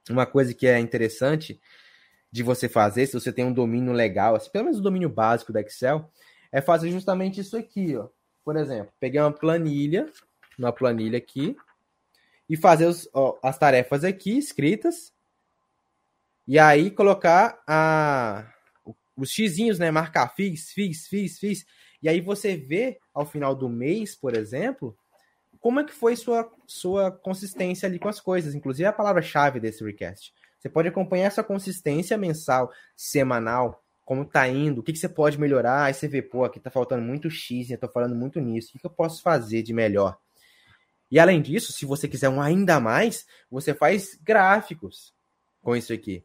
Uma 0.09 0.26
coisa 0.26 0.53
que 0.53 0.65
é 0.65 0.80
interessante 0.80 1.59
de 2.32 2.43
você 2.43 2.68
fazer, 2.68 3.05
se 3.05 3.13
você 3.13 3.32
tem 3.32 3.45
um 3.45 3.53
domínio 3.53 3.93
legal, 3.93 4.36
assim, 4.36 4.49
pelo 4.49 4.65
menos 4.65 4.80
o 4.80 4.84
domínio 4.84 5.09
básico 5.09 5.53
da 5.53 5.61
Excel, 5.61 6.09
é 6.51 6.61
fazer 6.61 6.91
justamente 6.91 7.41
isso 7.41 7.57
aqui, 7.57 7.95
ó. 7.95 8.07
Por 8.43 8.55
exemplo, 8.55 8.91
pegar 8.99 9.26
uma 9.26 9.32
planilha, 9.32 10.09
uma 10.57 10.72
planilha 10.72 11.18
aqui, 11.18 11.55
e 12.49 12.55
fazer 12.55 12.86
os, 12.86 13.09
ó, 13.13 13.38
as 13.43 13.57
tarefas 13.57 14.03
aqui 14.03 14.38
escritas, 14.38 15.13
e 16.47 16.57
aí 16.57 16.89
colocar 16.89 17.61
a, 17.68 18.49
os 19.18 19.30
xizinhos, 19.30 19.78
né? 19.80 19.91
Marcar 19.91 20.34
fiz, 20.34 20.72
fiz, 20.72 21.07
fiz, 21.07 21.38
fiz. 21.38 21.65
E 22.02 22.10
aí 22.10 22.22
você 22.22 22.56
vê 22.56 23.00
ao 23.14 23.26
final 23.26 23.56
do 23.56 23.68
mês, 23.68 24.16
por 24.16 24.36
exemplo, 24.36 24.95
como 25.60 25.80
é 25.80 25.84
que 25.84 25.93
foi 25.93 26.16
sua, 26.16 26.52
sua 26.66 27.12
consistência 27.12 27.88
ali 27.88 28.00
com 28.00 28.08
as 28.08 28.20
coisas, 28.20 28.54
inclusive 28.54 28.86
a 28.86 28.93
palavra-chave 28.93 29.60
desse 29.60 29.84
request. 29.84 30.34
Você 30.60 30.70
pode 30.70 30.88
acompanhar 30.88 31.26
essa 31.26 31.43
consistência 31.43 32.18
mensal, 32.18 32.72
semanal, 32.95 33.84
como 34.06 34.24
tá 34.24 34.48
indo, 34.48 34.80
o 34.80 34.84
que, 34.84 34.93
que 34.93 35.00
você 35.00 35.10
pode 35.10 35.39
melhorar, 35.39 35.84
aí 35.84 35.93
você 35.93 36.08
vê, 36.08 36.22
pô, 36.22 36.45
aqui 36.45 36.60
tá 36.60 36.72
faltando 36.72 37.04
muito 37.04 37.30
X, 37.30 37.70
eu 37.70 37.78
tô 37.78 37.89
falando 37.89 38.16
muito 38.16 38.39
nisso, 38.39 38.70
o 38.70 38.72
que, 38.72 38.80
que 38.80 38.86
eu 38.86 38.91
posso 38.91 39.22
fazer 39.22 39.62
de 39.64 39.74
melhor? 39.74 40.18
E 41.10 41.20
além 41.20 41.41
disso, 41.41 41.72
se 41.72 41.86
você 41.86 42.08
quiser 42.08 42.30
um 42.30 42.41
ainda 42.41 42.80
mais, 42.80 43.26
você 43.50 43.74
faz 43.74 44.18
gráficos 44.22 45.14
com 45.62 45.76
isso 45.76 45.91
aqui. 45.91 46.24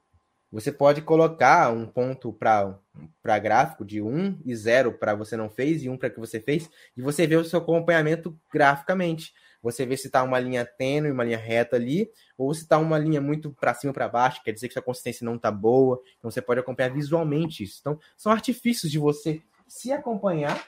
Você 0.53 0.71
pode 0.71 1.01
colocar 1.01 1.73
um 1.73 1.87
ponto 1.87 2.31
para 2.31 3.39
gráfico 3.39 3.87
de 3.87 4.03
1 4.03 4.43
e 4.45 4.55
0 4.55 4.93
para 4.99 5.15
você 5.15 5.35
não 5.35 5.49
fez 5.49 5.83
e 5.83 5.89
1 5.89 5.97
para 5.97 6.11
que 6.11 6.21
você 6.21 6.39
fez, 6.39 6.69
e 6.95 7.01
você 7.01 7.27
vê 7.27 7.37
o 7.37 7.45
seu 7.45 7.59
acompanhamento 7.59 8.39
graficamente. 8.53 9.33
Você 9.63 9.87
vê 9.87 9.97
se 9.97 10.09
está 10.09 10.23
uma 10.23 10.39
linha 10.39 10.67
tênue, 10.67 11.11
uma 11.11 11.25
linha 11.25 11.39
reta 11.39 11.77
ali, 11.77 12.11
ou 12.37 12.53
se 12.53 12.65
está 12.65 12.77
uma 12.77 12.99
linha 12.99 13.21
muito 13.21 13.51
para 13.53 13.73
cima 13.73 13.95
para 13.95 14.09
baixo, 14.09 14.43
quer 14.43 14.53
dizer 14.53 14.69
que 14.69 14.75
sua 14.75 14.83
consistência 14.83 15.25
não 15.25 15.37
está 15.37 15.51
boa. 15.51 16.03
Então 16.19 16.31
você 16.31 16.43
pode 16.43 16.61
acompanhar 16.61 16.93
visualmente 16.93 17.65
isso. 17.65 17.79
Então, 17.81 17.99
são 18.17 18.31
artifícios 18.31 18.93
de 18.93 18.99
você 18.99 19.41
se 19.67 19.91
acompanhar 19.91 20.63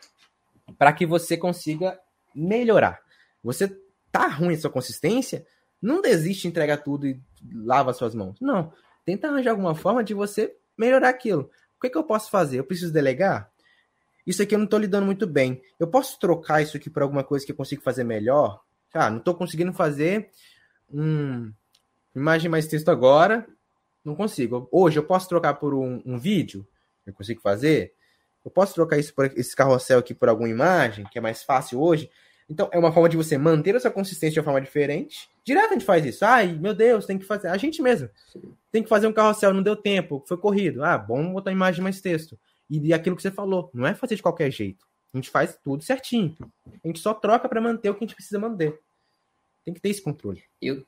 para 0.79 0.95
que 0.95 1.05
você 1.05 1.37
consiga 1.37 2.01
melhorar. 2.35 3.01
Você 3.43 3.69
tá 4.11 4.29
ruim 4.29 4.55
a 4.55 4.59
sua 4.59 4.71
consistência, 4.71 5.45
não 5.83 6.01
desiste, 6.01 6.49
entrega 6.49 6.79
tudo 6.79 7.07
e 7.07 7.21
lava 7.53 7.93
suas 7.93 8.15
mãos. 8.15 8.41
Não 8.41 8.73
tenta 9.05 9.29
arranjar 9.29 9.51
alguma 9.51 9.75
forma 9.75 10.03
de 10.03 10.15
você 10.15 10.57
melhorar 10.77 11.09
aquilo. 11.09 11.51
O 11.77 11.81
que, 11.81 11.89
é 11.89 11.91
que 11.91 11.99
eu 11.99 12.05
posso 12.05 12.31
fazer? 12.31 12.59
Eu 12.59 12.65
preciso 12.65 12.93
delegar? 12.93 13.51
Isso 14.27 14.43
aqui 14.43 14.55
eu 14.55 14.59
não 14.59 14.65
estou 14.65 14.79
lidando 14.79 15.05
muito 15.05 15.27
bem. 15.27 15.63
Eu 15.79 15.87
posso 15.87 16.19
trocar 16.19 16.63
isso 16.63 16.77
aqui 16.77 16.89
por 16.89 17.03
alguma 17.03 17.23
coisa 17.23 17.45
que 17.45 17.53
eu 17.53 17.57
consigo 17.57 17.83
fazer 17.83 18.05
melhor? 18.05 18.63
Ah, 18.93 19.11
não 19.11 19.19
estou 19.19 19.35
conseguindo 19.35 19.73
fazer 19.73 20.31
um 20.91 21.53
imagem 22.15 22.51
mais 22.51 22.67
texto 22.67 22.89
agora. 22.89 23.47
Não 24.05 24.15
consigo. 24.15 24.69
Hoje 24.71 24.99
eu 24.99 25.05
posso 25.05 25.29
trocar 25.29 25.55
por 25.55 25.75
um, 25.75 26.03
um 26.07 26.19
vídeo? 26.19 26.67
Eu 27.07 27.13
consigo 27.13 27.41
fazer? 27.41 27.95
Eu 28.45 28.51
posso 28.51 28.75
trocar 28.75 28.99
isso 28.99 29.15
por 29.15 29.27
esse 29.37 29.55
carrossel 29.57 29.99
aqui 29.99 30.15
por 30.15 30.29
alguma 30.29 30.49
imagem, 30.49 31.07
que 31.11 31.19
é 31.19 31.21
mais 31.21 31.43
fácil 31.43 31.81
hoje? 31.81 32.11
Então, 32.49 32.69
é 32.73 32.79
uma 32.79 32.93
forma 32.93 33.09
de 33.09 33.17
você 33.17 33.39
manter 33.39 33.75
essa 33.75 33.91
consistência 33.91 34.35
de 34.35 34.41
uma 34.41 34.45
forma 34.45 34.61
diferente. 34.61 35.29
Direto 35.45 35.71
a 35.71 35.73
gente 35.73 35.85
faz 35.85 36.05
isso. 36.05 36.25
Ai, 36.25 36.53
meu 36.53 36.75
Deus, 36.75 37.07
tem 37.07 37.19
que 37.19 37.25
fazer. 37.25 37.49
A 37.49 37.57
gente 37.57 37.81
mesmo. 37.81 38.09
Tem 38.71 38.83
que 38.83 38.89
fazer 38.89 39.07
um 39.07 39.13
carrossel, 39.13 39.55
não 39.55 39.63
deu 39.63 39.77
tempo, 39.77 40.23
foi 40.29 40.37
corrido. 40.37 40.85
Ah, 40.85 40.99
bom 40.99 41.33
botar 41.33 41.53
imagem 41.53 41.83
mais 41.83 42.01
texto. 42.01 42.39
E, 42.69 42.93
aquilo 42.93 43.17
que 43.17 43.23
você 43.23 43.31
falou, 43.31 43.71
não 43.73 43.87
é 43.87 43.95
fazer 43.95 44.17
de 44.17 44.23
qualquer 44.23 44.51
jeito. 44.51 44.85
A 45.13 45.17
gente 45.17 45.31
faz 45.31 45.57
tudo 45.63 45.83
certinho. 45.85 46.37
A 46.83 46.87
gente 46.87 46.99
só 46.99 47.15
troca 47.15 47.49
para 47.49 47.61
manter 47.61 47.89
o 47.89 47.95
que 47.95 48.05
a 48.05 48.07
gente 48.07 48.17
precisa 48.17 48.39
manter. 48.39 48.79
Tem 49.65 49.73
que 49.73 49.81
ter 49.81 49.91
esse 49.91 50.03
controle. 50.03 50.43
E 50.61 50.73
o, 50.73 50.87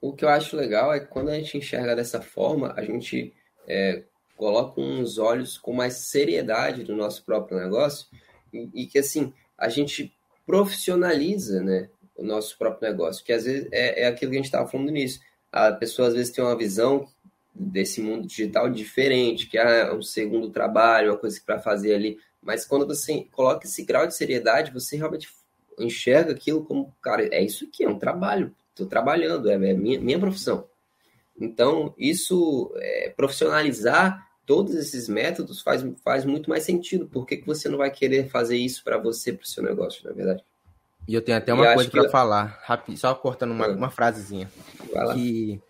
o 0.00 0.12
que 0.12 0.24
eu 0.24 0.28
acho 0.28 0.56
legal 0.56 0.92
é 0.92 1.00
que 1.00 1.06
quando 1.06 1.28
a 1.28 1.34
gente 1.34 1.58
enxerga 1.58 1.96
dessa 1.96 2.22
forma, 2.22 2.72
a 2.76 2.84
gente 2.84 3.34
é, 3.66 4.04
coloca 4.36 4.80
uns 4.80 5.18
olhos 5.18 5.58
com 5.58 5.72
mais 5.72 6.08
seriedade 6.08 6.84
no 6.84 6.96
nosso 6.96 7.24
próprio 7.24 7.58
negócio 7.58 8.06
e, 8.52 8.70
e 8.74 8.86
que, 8.86 8.98
assim, 8.98 9.32
a 9.58 9.68
gente 9.68 10.14
profissionaliza 10.46 11.62
né, 11.62 11.88
o 12.16 12.22
nosso 12.22 12.56
próprio 12.58 12.90
negócio, 12.90 13.24
que 13.24 13.32
às 13.32 13.44
vezes 13.44 13.68
é, 13.72 14.02
é 14.02 14.06
aquilo 14.06 14.30
que 14.30 14.36
a 14.36 14.40
gente 14.40 14.46
estava 14.46 14.68
falando 14.68 14.90
nisso. 14.90 15.20
A 15.50 15.72
pessoa 15.72 16.08
às 16.08 16.14
vezes 16.14 16.32
tem 16.32 16.42
uma 16.42 16.56
visão 16.56 17.06
desse 17.54 18.00
mundo 18.00 18.26
digital 18.26 18.70
diferente, 18.70 19.46
que 19.46 19.58
ah, 19.58 19.68
é 19.68 19.92
um 19.92 20.02
segundo 20.02 20.50
trabalho, 20.50 21.12
uma 21.12 21.18
coisa 21.18 21.40
para 21.44 21.58
fazer 21.58 21.94
ali. 21.94 22.18
Mas 22.40 22.64
quando 22.64 22.86
você 22.86 23.26
coloca 23.30 23.66
esse 23.66 23.84
grau 23.84 24.06
de 24.06 24.16
seriedade, 24.16 24.72
você 24.72 24.96
realmente 24.96 25.28
enxerga 25.78 26.32
aquilo 26.32 26.64
como, 26.64 26.94
cara, 27.00 27.28
é 27.32 27.42
isso 27.42 27.64
aqui, 27.64 27.84
é 27.84 27.88
um 27.88 27.98
trabalho. 27.98 28.54
estou 28.70 28.86
trabalhando, 28.86 29.50
é, 29.50 29.54
é 29.54 29.74
minha, 29.74 30.00
minha 30.00 30.18
profissão. 30.18 30.66
Então, 31.40 31.94
isso, 31.98 32.72
é, 32.76 33.12
profissionalizar 33.16 34.28
todos 34.46 34.74
esses 34.74 35.08
métodos 35.08 35.62
faz, 35.62 35.84
faz 36.04 36.24
muito 36.24 36.50
mais 36.50 36.64
sentido. 36.64 37.06
Por 37.06 37.26
que, 37.26 37.36
que 37.36 37.46
você 37.46 37.68
não 37.68 37.78
vai 37.78 37.90
querer 37.90 38.28
fazer 38.28 38.56
isso 38.56 38.82
para 38.82 38.98
você, 38.98 39.32
para 39.32 39.44
o 39.44 39.46
seu 39.46 39.62
negócio, 39.62 40.04
na 40.04 40.10
é 40.10 40.14
verdade? 40.14 40.44
E 41.06 41.14
eu 41.14 41.22
tenho 41.22 41.38
até 41.38 41.52
uma 41.52 41.74
coisa 41.74 41.90
para 41.90 42.04
eu... 42.04 42.10
falar, 42.10 42.60
rápido, 42.64 42.96
só 42.96 43.14
cortando 43.14 43.50
uma, 43.50 43.68
uma 43.68 43.90
frasezinha. 43.90 44.50
Que 45.14 45.60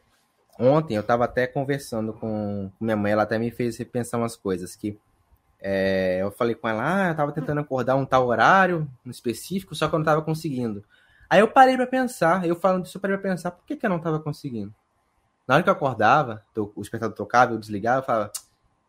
ontem 0.59 0.95
eu 0.95 1.01
estava 1.01 1.25
até 1.25 1.47
conversando 1.47 2.13
com 2.13 2.71
minha 2.81 2.97
mãe, 2.97 3.13
ela 3.13 3.23
até 3.23 3.39
me 3.39 3.51
fez 3.51 3.77
repensar 3.79 4.21
umas 4.21 4.37
coisas 4.37 4.77
que 4.77 4.99
é, 5.61 6.19
eu 6.21 6.31
falei 6.33 6.55
com 6.55 6.69
ela, 6.69 6.83
ah, 6.83 7.09
eu 7.11 7.15
tava 7.15 7.33
tentando 7.33 7.61
acordar 7.61 7.95
um 7.95 8.05
tal 8.05 8.27
horário 8.27 8.89
um 9.07 9.11
específico, 9.11 9.75
só 9.75 9.89
que 9.89 9.95
eu 9.95 9.99
não 9.99 10.05
tava 10.05 10.21
conseguindo. 10.21 10.85
Aí 11.31 11.41
eu 11.41 11.49
parei 11.49 11.77
para 11.77 11.87
pensar, 11.87 12.45
eu 12.47 12.57
falando 12.57 12.83
disso, 12.83 12.99
eu 12.99 13.01
parei 13.01 13.17
pra 13.17 13.31
pensar, 13.31 13.53
por 13.53 13.65
que, 13.65 13.77
que 13.77 13.87
eu 13.87 13.91
não 13.91 14.01
tava 14.01 14.19
conseguindo? 14.21 14.75
Na 15.47 15.55
hora 15.55 15.63
que 15.63 15.69
eu 15.69 15.73
acordava, 15.73 16.45
o 16.57 16.81
despertador 16.81 17.17
tocava, 17.17 17.53
eu 17.53 17.59
desligava, 17.59 18.01
eu 18.01 18.05
falava, 18.05 18.33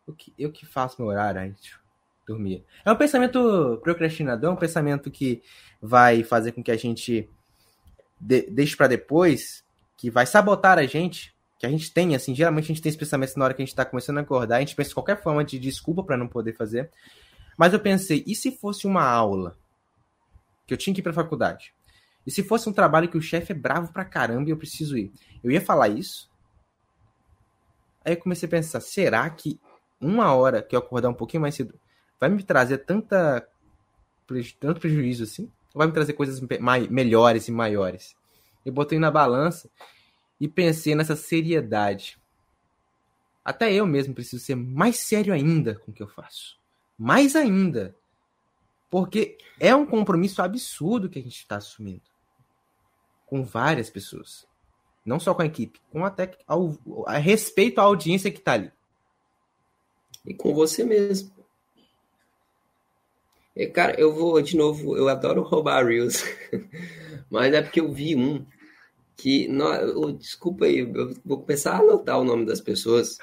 eu 0.06 0.14
que, 0.14 0.34
eu 0.38 0.52
que 0.52 0.66
faço 0.66 0.96
meu 1.00 1.08
horário? 1.08 1.40
Aí, 1.40 1.52
tipo, 1.52 1.78
dormia. 2.26 2.64
É 2.84 2.92
um 2.92 2.96
pensamento 2.96 3.78
procrastinador, 3.82 4.50
é 4.50 4.52
um 4.52 4.56
pensamento 4.56 5.10
que 5.10 5.42
vai 5.80 6.22
fazer 6.22 6.52
com 6.52 6.62
que 6.62 6.70
a 6.70 6.76
gente 6.76 7.28
de, 8.20 8.42
deixe 8.50 8.76
para 8.76 8.86
depois, 8.86 9.64
que 9.96 10.10
vai 10.10 10.26
sabotar 10.26 10.78
a 10.78 10.86
gente, 10.86 11.34
que 11.58 11.66
a 11.66 11.68
gente 11.68 11.92
tem, 11.92 12.14
assim, 12.14 12.34
geralmente 12.34 12.64
a 12.64 12.68
gente 12.68 12.82
tem 12.82 12.90
esse 12.90 12.98
pensamento 12.98 13.36
na 13.36 13.44
hora 13.44 13.54
que 13.54 13.62
a 13.62 13.64
gente 13.64 13.74
tá 13.74 13.84
começando 13.84 14.18
a 14.18 14.20
acordar, 14.22 14.56
a 14.56 14.60
gente 14.60 14.74
pensa 14.74 14.90
em 14.90 14.94
qualquer 14.94 15.22
forma 15.22 15.44
de 15.44 15.58
desculpa 15.58 16.02
para 16.02 16.16
não 16.16 16.26
poder 16.26 16.54
fazer. 16.54 16.90
Mas 17.56 17.72
eu 17.72 17.80
pensei, 17.80 18.24
e 18.26 18.34
se 18.34 18.56
fosse 18.56 18.86
uma 18.86 19.04
aula 19.04 19.56
que 20.66 20.72
eu 20.72 20.78
tinha 20.78 20.92
que 20.94 21.00
ir 21.00 21.02
pra 21.02 21.12
faculdade? 21.12 21.74
E 22.26 22.30
se 22.30 22.42
fosse 22.42 22.68
um 22.68 22.72
trabalho 22.72 23.08
que 23.08 23.18
o 23.18 23.22
chefe 23.22 23.52
é 23.52 23.54
bravo 23.54 23.92
pra 23.92 24.04
caramba 24.04 24.48
e 24.48 24.52
eu 24.52 24.56
preciso 24.56 24.96
ir? 24.96 25.12
Eu 25.42 25.50
ia 25.50 25.60
falar 25.60 25.88
isso? 25.88 26.30
Aí 28.04 28.14
eu 28.14 28.16
comecei 28.16 28.46
a 28.46 28.50
pensar, 28.50 28.80
será 28.80 29.28
que 29.30 29.60
uma 30.04 30.34
hora 30.34 30.62
que 30.62 30.74
eu 30.74 30.80
acordar 30.80 31.08
um 31.08 31.14
pouquinho 31.14 31.40
mais 31.40 31.54
cedo 31.54 31.74
vai 32.20 32.28
me 32.28 32.42
trazer 32.42 32.78
tanta 32.78 33.46
tanto 34.58 34.80
prejuízo 34.80 35.24
assim? 35.24 35.50
Ou 35.74 35.78
vai 35.78 35.86
me 35.86 35.92
trazer 35.92 36.12
coisas 36.14 36.40
mai, 36.60 36.86
melhores 36.88 37.48
e 37.48 37.52
maiores? 37.52 38.16
Eu 38.64 38.72
botei 38.72 38.98
na 38.98 39.10
balança 39.10 39.68
e 40.40 40.48
pensei 40.48 40.94
nessa 40.94 41.16
seriedade. 41.16 42.18
Até 43.44 43.72
eu 43.72 43.86
mesmo 43.86 44.14
preciso 44.14 44.42
ser 44.42 44.54
mais 44.54 44.98
sério 44.98 45.34
ainda 45.34 45.74
com 45.74 45.90
o 45.90 45.94
que 45.94 46.02
eu 46.02 46.08
faço. 46.08 46.58
Mais 46.98 47.36
ainda. 47.36 47.94
Porque 48.88 49.36
é 49.60 49.74
um 49.74 49.84
compromisso 49.84 50.40
absurdo 50.40 51.10
que 51.10 51.18
a 51.18 51.22
gente 51.22 51.36
está 51.36 51.56
assumindo. 51.56 52.02
Com 53.26 53.44
várias 53.44 53.90
pessoas. 53.90 54.46
Não 55.04 55.20
só 55.20 55.34
com 55.34 55.42
a 55.42 55.46
equipe, 55.46 55.78
com 55.90 56.04
até 56.04 56.38
ao, 56.46 56.78
a 57.06 57.18
respeito 57.18 57.80
à 57.80 57.84
audiência 57.84 58.30
que 58.30 58.38
está 58.38 58.54
ali. 58.54 58.72
E 60.24 60.32
com 60.34 60.54
você 60.54 60.84
mesmo. 60.84 61.32
E, 63.56 63.66
cara, 63.68 63.98
eu 64.00 64.12
vou 64.12 64.40
de 64.42 64.56
novo, 64.56 64.96
eu 64.96 65.08
adoro 65.08 65.42
roubar 65.46 65.86
Reels, 65.86 66.24
mas 67.30 67.54
é 67.54 67.62
porque 67.62 67.80
eu 67.80 67.92
vi 67.92 68.16
um 68.16 68.44
que, 69.16 69.46
não, 69.46 70.12
desculpa 70.12 70.64
aí, 70.64 70.78
eu 70.80 71.14
vou 71.24 71.40
começar 71.40 71.74
a 71.74 71.78
anotar 71.78 72.18
o 72.18 72.24
nome 72.24 72.44
das 72.44 72.60
pessoas 72.60 73.16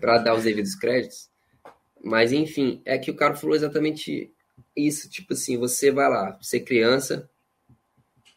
para 0.00 0.16
dar 0.16 0.34
os 0.34 0.44
devidos 0.44 0.74
créditos, 0.74 1.28
mas 2.02 2.32
enfim, 2.32 2.80
é 2.86 2.96
que 2.96 3.10
o 3.10 3.16
cara 3.16 3.36
falou 3.36 3.54
exatamente 3.54 4.32
isso, 4.74 5.10
tipo 5.10 5.34
assim, 5.34 5.58
você 5.58 5.90
vai 5.90 6.08
lá, 6.08 6.38
você 6.40 6.56
é 6.56 6.60
criança, 6.60 7.28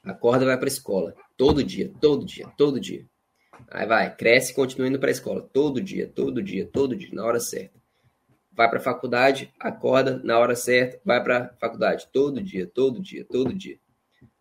acorda 0.03 0.45
vai 0.45 0.57
para 0.57 0.67
escola, 0.67 1.15
todo 1.37 1.63
dia, 1.63 1.89
todo 2.01 2.25
dia, 2.25 2.47
todo 2.57 2.81
dia. 2.81 3.05
Aí 3.69 3.85
vai, 3.85 4.15
cresce 4.15 4.51
e 4.51 4.55
continua 4.55 4.87
indo 4.87 4.99
para 4.99 5.09
a 5.09 5.11
escola, 5.11 5.41
todo 5.41 5.81
dia, 5.81 6.07
todo 6.07 6.41
dia, 6.41 6.65
todo 6.65 6.95
dia, 6.95 7.09
na 7.13 7.25
hora 7.25 7.39
certa 7.39 7.85
vai 8.55 8.69
para 8.69 8.79
a 8.79 8.81
faculdade, 8.81 9.53
acorda 9.59 10.17
na 10.23 10.39
hora 10.39 10.55
certa, 10.55 10.99
vai 11.03 11.21
para 11.21 11.37
a 11.45 11.47
faculdade 11.57 12.07
todo 12.11 12.41
dia, 12.41 12.65
todo 12.65 13.01
dia, 13.01 13.25
todo 13.25 13.53
dia. 13.53 13.77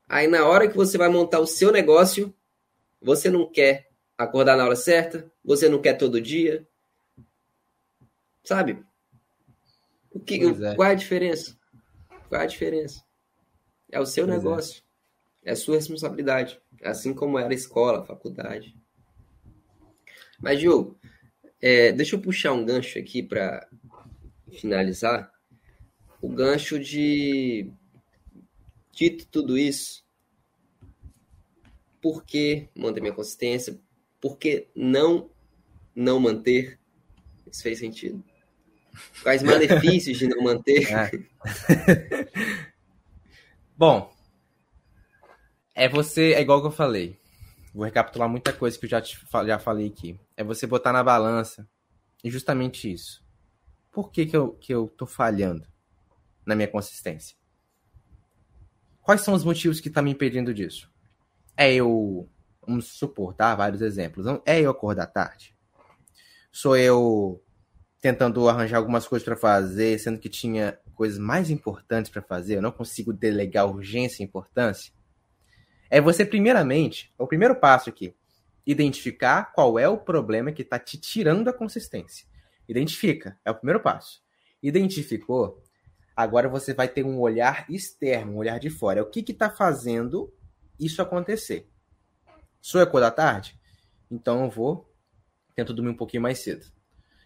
Aí 0.08 0.28
na 0.28 0.46
hora 0.46 0.68
que 0.68 0.76
você 0.76 0.96
vai 0.96 1.08
montar 1.08 1.40
o 1.40 1.46
seu 1.46 1.72
negócio, 1.72 2.32
você 3.02 3.28
não 3.28 3.50
quer 3.50 3.90
acordar 4.16 4.56
na 4.56 4.64
hora 4.64 4.76
certa, 4.76 5.30
você 5.44 5.68
não 5.68 5.80
quer 5.80 5.94
todo 5.94 6.20
dia. 6.20 6.66
Sabe? 8.44 8.84
O 10.12 10.20
que, 10.20 10.36
é. 10.36 10.74
Qual 10.76 10.88
é 10.88 10.92
a 10.92 10.94
diferença? 10.94 11.58
Qual 12.28 12.40
é 12.40 12.44
a 12.44 12.46
diferença? 12.46 13.02
É 13.90 13.98
o 13.98 14.06
seu 14.06 14.26
pois 14.26 14.36
é. 14.36 14.38
negócio. 14.38 14.82
É. 15.42 15.50
é 15.50 15.52
a 15.52 15.56
sua 15.56 15.74
responsabilidade. 15.74 16.60
Assim 16.84 17.12
como 17.12 17.38
era 17.38 17.50
a 17.50 17.54
escola, 17.54 18.00
a 18.00 18.06
faculdade. 18.06 18.76
Mas, 20.40 20.58
Diogo, 20.58 20.98
é, 21.60 21.92
deixa 21.92 22.16
eu 22.16 22.20
puxar 22.20 22.52
um 22.52 22.64
gancho 22.64 22.98
aqui 22.98 23.22
para 23.22 23.66
finalizar, 24.52 25.32
o 26.20 26.28
gancho 26.28 26.78
de 26.78 27.70
dito 28.92 29.26
tudo 29.26 29.58
isso, 29.58 30.04
por 32.00 32.24
que 32.24 32.68
manter 32.74 33.00
minha 33.00 33.14
consistência? 33.14 33.78
Por 34.20 34.38
que 34.38 34.68
não 34.74 35.30
não 35.94 36.20
manter? 36.20 36.78
Isso 37.50 37.62
fez 37.62 37.78
sentido. 37.78 38.22
Quais 39.22 39.42
malefícios 39.42 40.16
de 40.18 40.28
não 40.28 40.42
manter? 40.42 40.86
É. 40.92 41.10
Bom, 43.76 44.14
é 45.74 45.88
você, 45.88 46.34
é 46.34 46.40
igual 46.40 46.60
que 46.60 46.68
eu 46.68 46.72
falei. 46.72 47.18
Vou 47.74 47.84
recapitular 47.84 48.28
muita 48.28 48.52
coisa 48.52 48.78
que 48.78 48.86
eu 48.86 48.90
já, 48.90 49.00
te, 49.00 49.18
já 49.46 49.58
falei 49.58 49.88
aqui. 49.88 50.18
É 50.36 50.44
você 50.44 50.66
botar 50.66 50.92
na 50.92 51.02
balança 51.02 51.68
e 52.22 52.30
justamente 52.30 52.90
isso 52.90 53.24
por 53.94 54.10
que, 54.10 54.26
que, 54.26 54.36
eu, 54.36 54.52
que 54.54 54.74
eu 54.74 54.88
tô 54.88 55.06
falhando 55.06 55.64
na 56.44 56.56
minha 56.56 56.66
consistência? 56.66 57.36
Quais 59.00 59.20
são 59.20 59.32
os 59.32 59.44
motivos 59.44 59.80
que 59.80 59.88
tá 59.88 60.02
me 60.02 60.10
impedindo 60.10 60.52
disso? 60.52 60.90
É 61.56 61.72
eu, 61.72 62.28
vamos 62.66 62.88
supor, 62.88 63.34
tá? 63.34 63.54
Vários 63.54 63.80
exemplos. 63.80 64.26
É 64.44 64.60
eu 64.60 64.70
acordar 64.70 65.06
tarde? 65.06 65.56
Sou 66.50 66.76
eu 66.76 67.40
tentando 68.00 68.48
arranjar 68.48 68.78
algumas 68.78 69.06
coisas 69.06 69.24
para 69.24 69.36
fazer, 69.36 69.98
sendo 70.00 70.18
que 70.18 70.28
tinha 70.28 70.78
coisas 70.94 71.18
mais 71.18 71.48
importantes 71.48 72.10
para 72.10 72.20
fazer, 72.20 72.56
eu 72.56 72.62
não 72.62 72.72
consigo 72.72 73.12
delegar 73.12 73.66
urgência 73.66 74.22
e 74.22 74.26
importância? 74.26 74.92
É 75.94 76.00
você, 76.00 76.24
primeiramente, 76.24 77.14
é 77.16 77.22
o 77.22 77.26
primeiro 77.28 77.54
passo 77.54 77.88
aqui, 77.88 78.16
identificar 78.66 79.52
qual 79.52 79.78
é 79.78 79.88
o 79.88 79.96
problema 79.96 80.50
que 80.50 80.62
está 80.62 80.76
te 80.76 80.98
tirando 80.98 81.46
a 81.46 81.52
consistência. 81.52 82.26
Identifica, 82.68 83.38
é 83.44 83.52
o 83.52 83.54
primeiro 83.54 83.78
passo. 83.78 84.20
Identificou, 84.60 85.62
agora 86.16 86.48
você 86.48 86.74
vai 86.74 86.88
ter 86.88 87.04
um 87.04 87.20
olhar 87.20 87.64
externo, 87.70 88.32
um 88.32 88.36
olhar 88.38 88.58
de 88.58 88.70
fora. 88.70 88.98
É 88.98 89.02
o 89.04 89.08
que 89.08 89.20
está 89.20 89.48
fazendo 89.48 90.34
isso 90.80 91.00
acontecer? 91.00 91.70
Sou 92.60 92.80
eu 92.80 92.90
da 92.90 93.12
tarde? 93.12 93.56
Então 94.10 94.42
eu 94.42 94.50
vou, 94.50 94.92
tento 95.54 95.72
dormir 95.72 95.92
um 95.92 95.96
pouquinho 95.96 96.24
mais 96.24 96.40
cedo. 96.40 96.66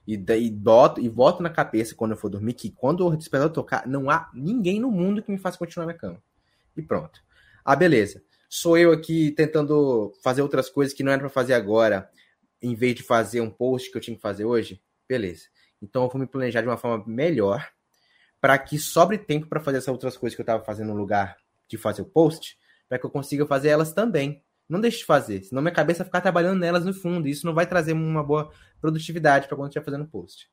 E 0.07 0.15
daí 0.15 0.51
boto, 0.51 1.01
e 1.01 1.09
boto 1.09 1.43
na 1.43 1.49
cabeça 1.49 1.95
quando 1.95 2.11
eu 2.11 2.19
for 2.19 2.29
dormir 2.29 2.53
que 2.53 2.71
quando 2.71 3.07
o 3.07 3.17
despertador 3.17 3.55
tocar, 3.55 3.87
não 3.87 4.11
há 4.11 4.31
ninguém 4.35 4.79
no 4.79 4.91
mundo 4.91 5.23
que 5.23 5.33
me 5.33 5.39
faça 5.39 5.57
continuar 5.57 5.87
na 5.87 5.95
cama. 5.95 6.23
E 6.77 6.83
pronto. 6.83 7.27
Ah, 7.65 7.75
beleza. 7.75 8.28
Sou 8.49 8.79
eu 8.79 8.93
aqui 8.93 9.31
tentando 9.33 10.13
fazer 10.23 10.43
outras 10.43 10.71
coisas 10.71 10.95
que 10.95 11.03
não 11.03 11.13
era 11.13 11.21
para 11.21 11.29
fazer 11.29 11.53
agora, 11.53 12.11
em 12.63 12.75
vez 12.75 12.95
de 12.95 13.03
fazer 13.03 13.41
um 13.41 13.51
post 13.51 13.91
que 13.91 13.97
eu 13.97 14.01
tinha 14.01 14.17
que 14.17 14.23
fazer 14.23 14.45
hoje. 14.45 14.81
Beleza. 15.09 15.45
Então 15.83 16.03
eu 16.03 16.09
vou 16.09 16.21
me 16.21 16.27
planejar 16.27 16.63
de 16.63 16.67
uma 16.67 16.77
forma 16.77 17.05
melhor 17.07 17.69
para 18.41 18.57
que 18.59 18.79
sobre 18.79 19.19
tempo 19.19 19.47
para 19.47 19.61
fazer 19.61 19.79
essas 19.79 19.89
outras 19.89 20.17
coisas 20.17 20.35
que 20.35 20.41
eu 20.41 20.45
estava 20.45 20.65
fazendo 20.65 20.89
no 20.89 20.97
lugar 20.97 21.37
de 21.69 21.77
fazer 21.77 22.03
o 22.03 22.07
post, 22.07 22.57
para 22.89 22.99
que 22.99 23.05
eu 23.05 23.11
consiga 23.11 23.45
fazer 23.47 23.69
elas 23.69 23.93
também. 23.93 24.43
Não 24.69 24.81
deixe 24.81 24.99
de 24.99 25.05
fazer, 25.05 25.43
senão 25.43 25.63
minha 25.63 25.75
cabeça 25.75 25.99
vai 25.99 26.07
ficar 26.07 26.21
trabalhando 26.21 26.59
nelas 26.59 26.85
no 26.85 26.93
fundo, 26.93 27.27
e 27.27 27.31
isso 27.31 27.47
não 27.47 27.55
vai 27.55 27.67
trazer 27.67 27.93
uma 27.93 28.23
boa 28.23 28.51
produtividade 28.81 29.49
para 29.49 29.57
quando 29.57 29.69
estiver 29.69 29.85
fazendo 29.85 30.07
post. 30.07 30.49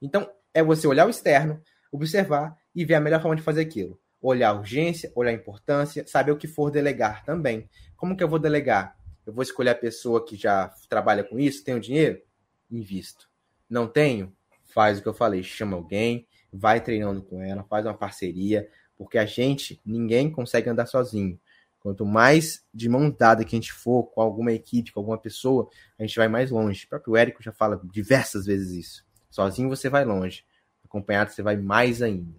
Então, 0.00 0.30
é 0.54 0.62
você 0.62 0.86
olhar 0.86 1.06
o 1.06 1.10
externo, 1.10 1.60
observar 1.90 2.56
e 2.74 2.84
ver 2.84 2.94
a 2.94 3.00
melhor 3.00 3.20
forma 3.20 3.36
de 3.36 3.42
fazer 3.42 3.60
aquilo. 3.60 4.00
Olhar 4.20 4.50
a 4.50 4.52
urgência, 4.54 5.12
olhar 5.14 5.30
a 5.30 5.34
importância, 5.34 6.06
saber 6.06 6.32
o 6.32 6.36
que 6.36 6.48
for 6.48 6.70
delegar 6.70 7.24
também. 7.24 7.68
Como 7.96 8.16
que 8.16 8.22
eu 8.22 8.28
vou 8.28 8.38
delegar? 8.38 8.96
Eu 9.26 9.32
vou 9.32 9.42
escolher 9.42 9.70
a 9.70 9.74
pessoa 9.74 10.24
que 10.24 10.36
já 10.36 10.72
trabalha 10.88 11.22
com 11.22 11.38
isso, 11.38 11.62
tem 11.62 11.74
o 11.74 11.80
dinheiro? 11.80 12.20
Invisto. 12.70 13.28
Não 13.68 13.86
tenho? 13.86 14.34
Faz 14.64 14.98
o 14.98 15.02
que 15.02 15.08
eu 15.08 15.14
falei, 15.14 15.42
chama 15.42 15.76
alguém, 15.76 16.26
vai 16.52 16.80
treinando 16.80 17.22
com 17.22 17.42
ela, 17.42 17.62
faz 17.64 17.84
uma 17.84 17.94
parceria, 17.94 18.68
porque 18.96 19.18
a 19.18 19.26
gente, 19.26 19.80
ninguém 19.84 20.30
consegue 20.30 20.68
andar 20.68 20.86
sozinho. 20.86 21.38
Quanto 21.80 22.04
mais 22.04 22.64
de 22.74 22.88
mão 22.88 23.10
dada 23.10 23.44
que 23.44 23.54
a 23.54 23.58
gente 23.58 23.72
for 23.72 24.04
com 24.04 24.20
alguma 24.20 24.52
equipe, 24.52 24.92
com 24.92 25.00
alguma 25.00 25.18
pessoa, 25.18 25.68
a 25.98 26.02
gente 26.02 26.16
vai 26.16 26.26
mais 26.26 26.50
longe. 26.50 26.84
O 26.84 26.88
próprio 26.88 27.16
Érico 27.16 27.42
já 27.42 27.52
fala 27.52 27.80
diversas 27.84 28.46
vezes 28.46 28.72
isso. 28.72 29.06
Sozinho 29.30 29.68
você 29.68 29.88
vai 29.88 30.04
longe, 30.04 30.44
acompanhado 30.84 31.30
você 31.30 31.42
vai 31.42 31.56
mais 31.56 32.02
ainda. 32.02 32.34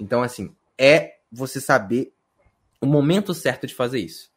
Então, 0.00 0.22
assim, 0.22 0.54
é 0.78 1.18
você 1.30 1.60
saber 1.60 2.14
o 2.80 2.86
momento 2.86 3.32
certo 3.34 3.66
de 3.66 3.74
fazer 3.74 3.98
isso. 3.98 4.30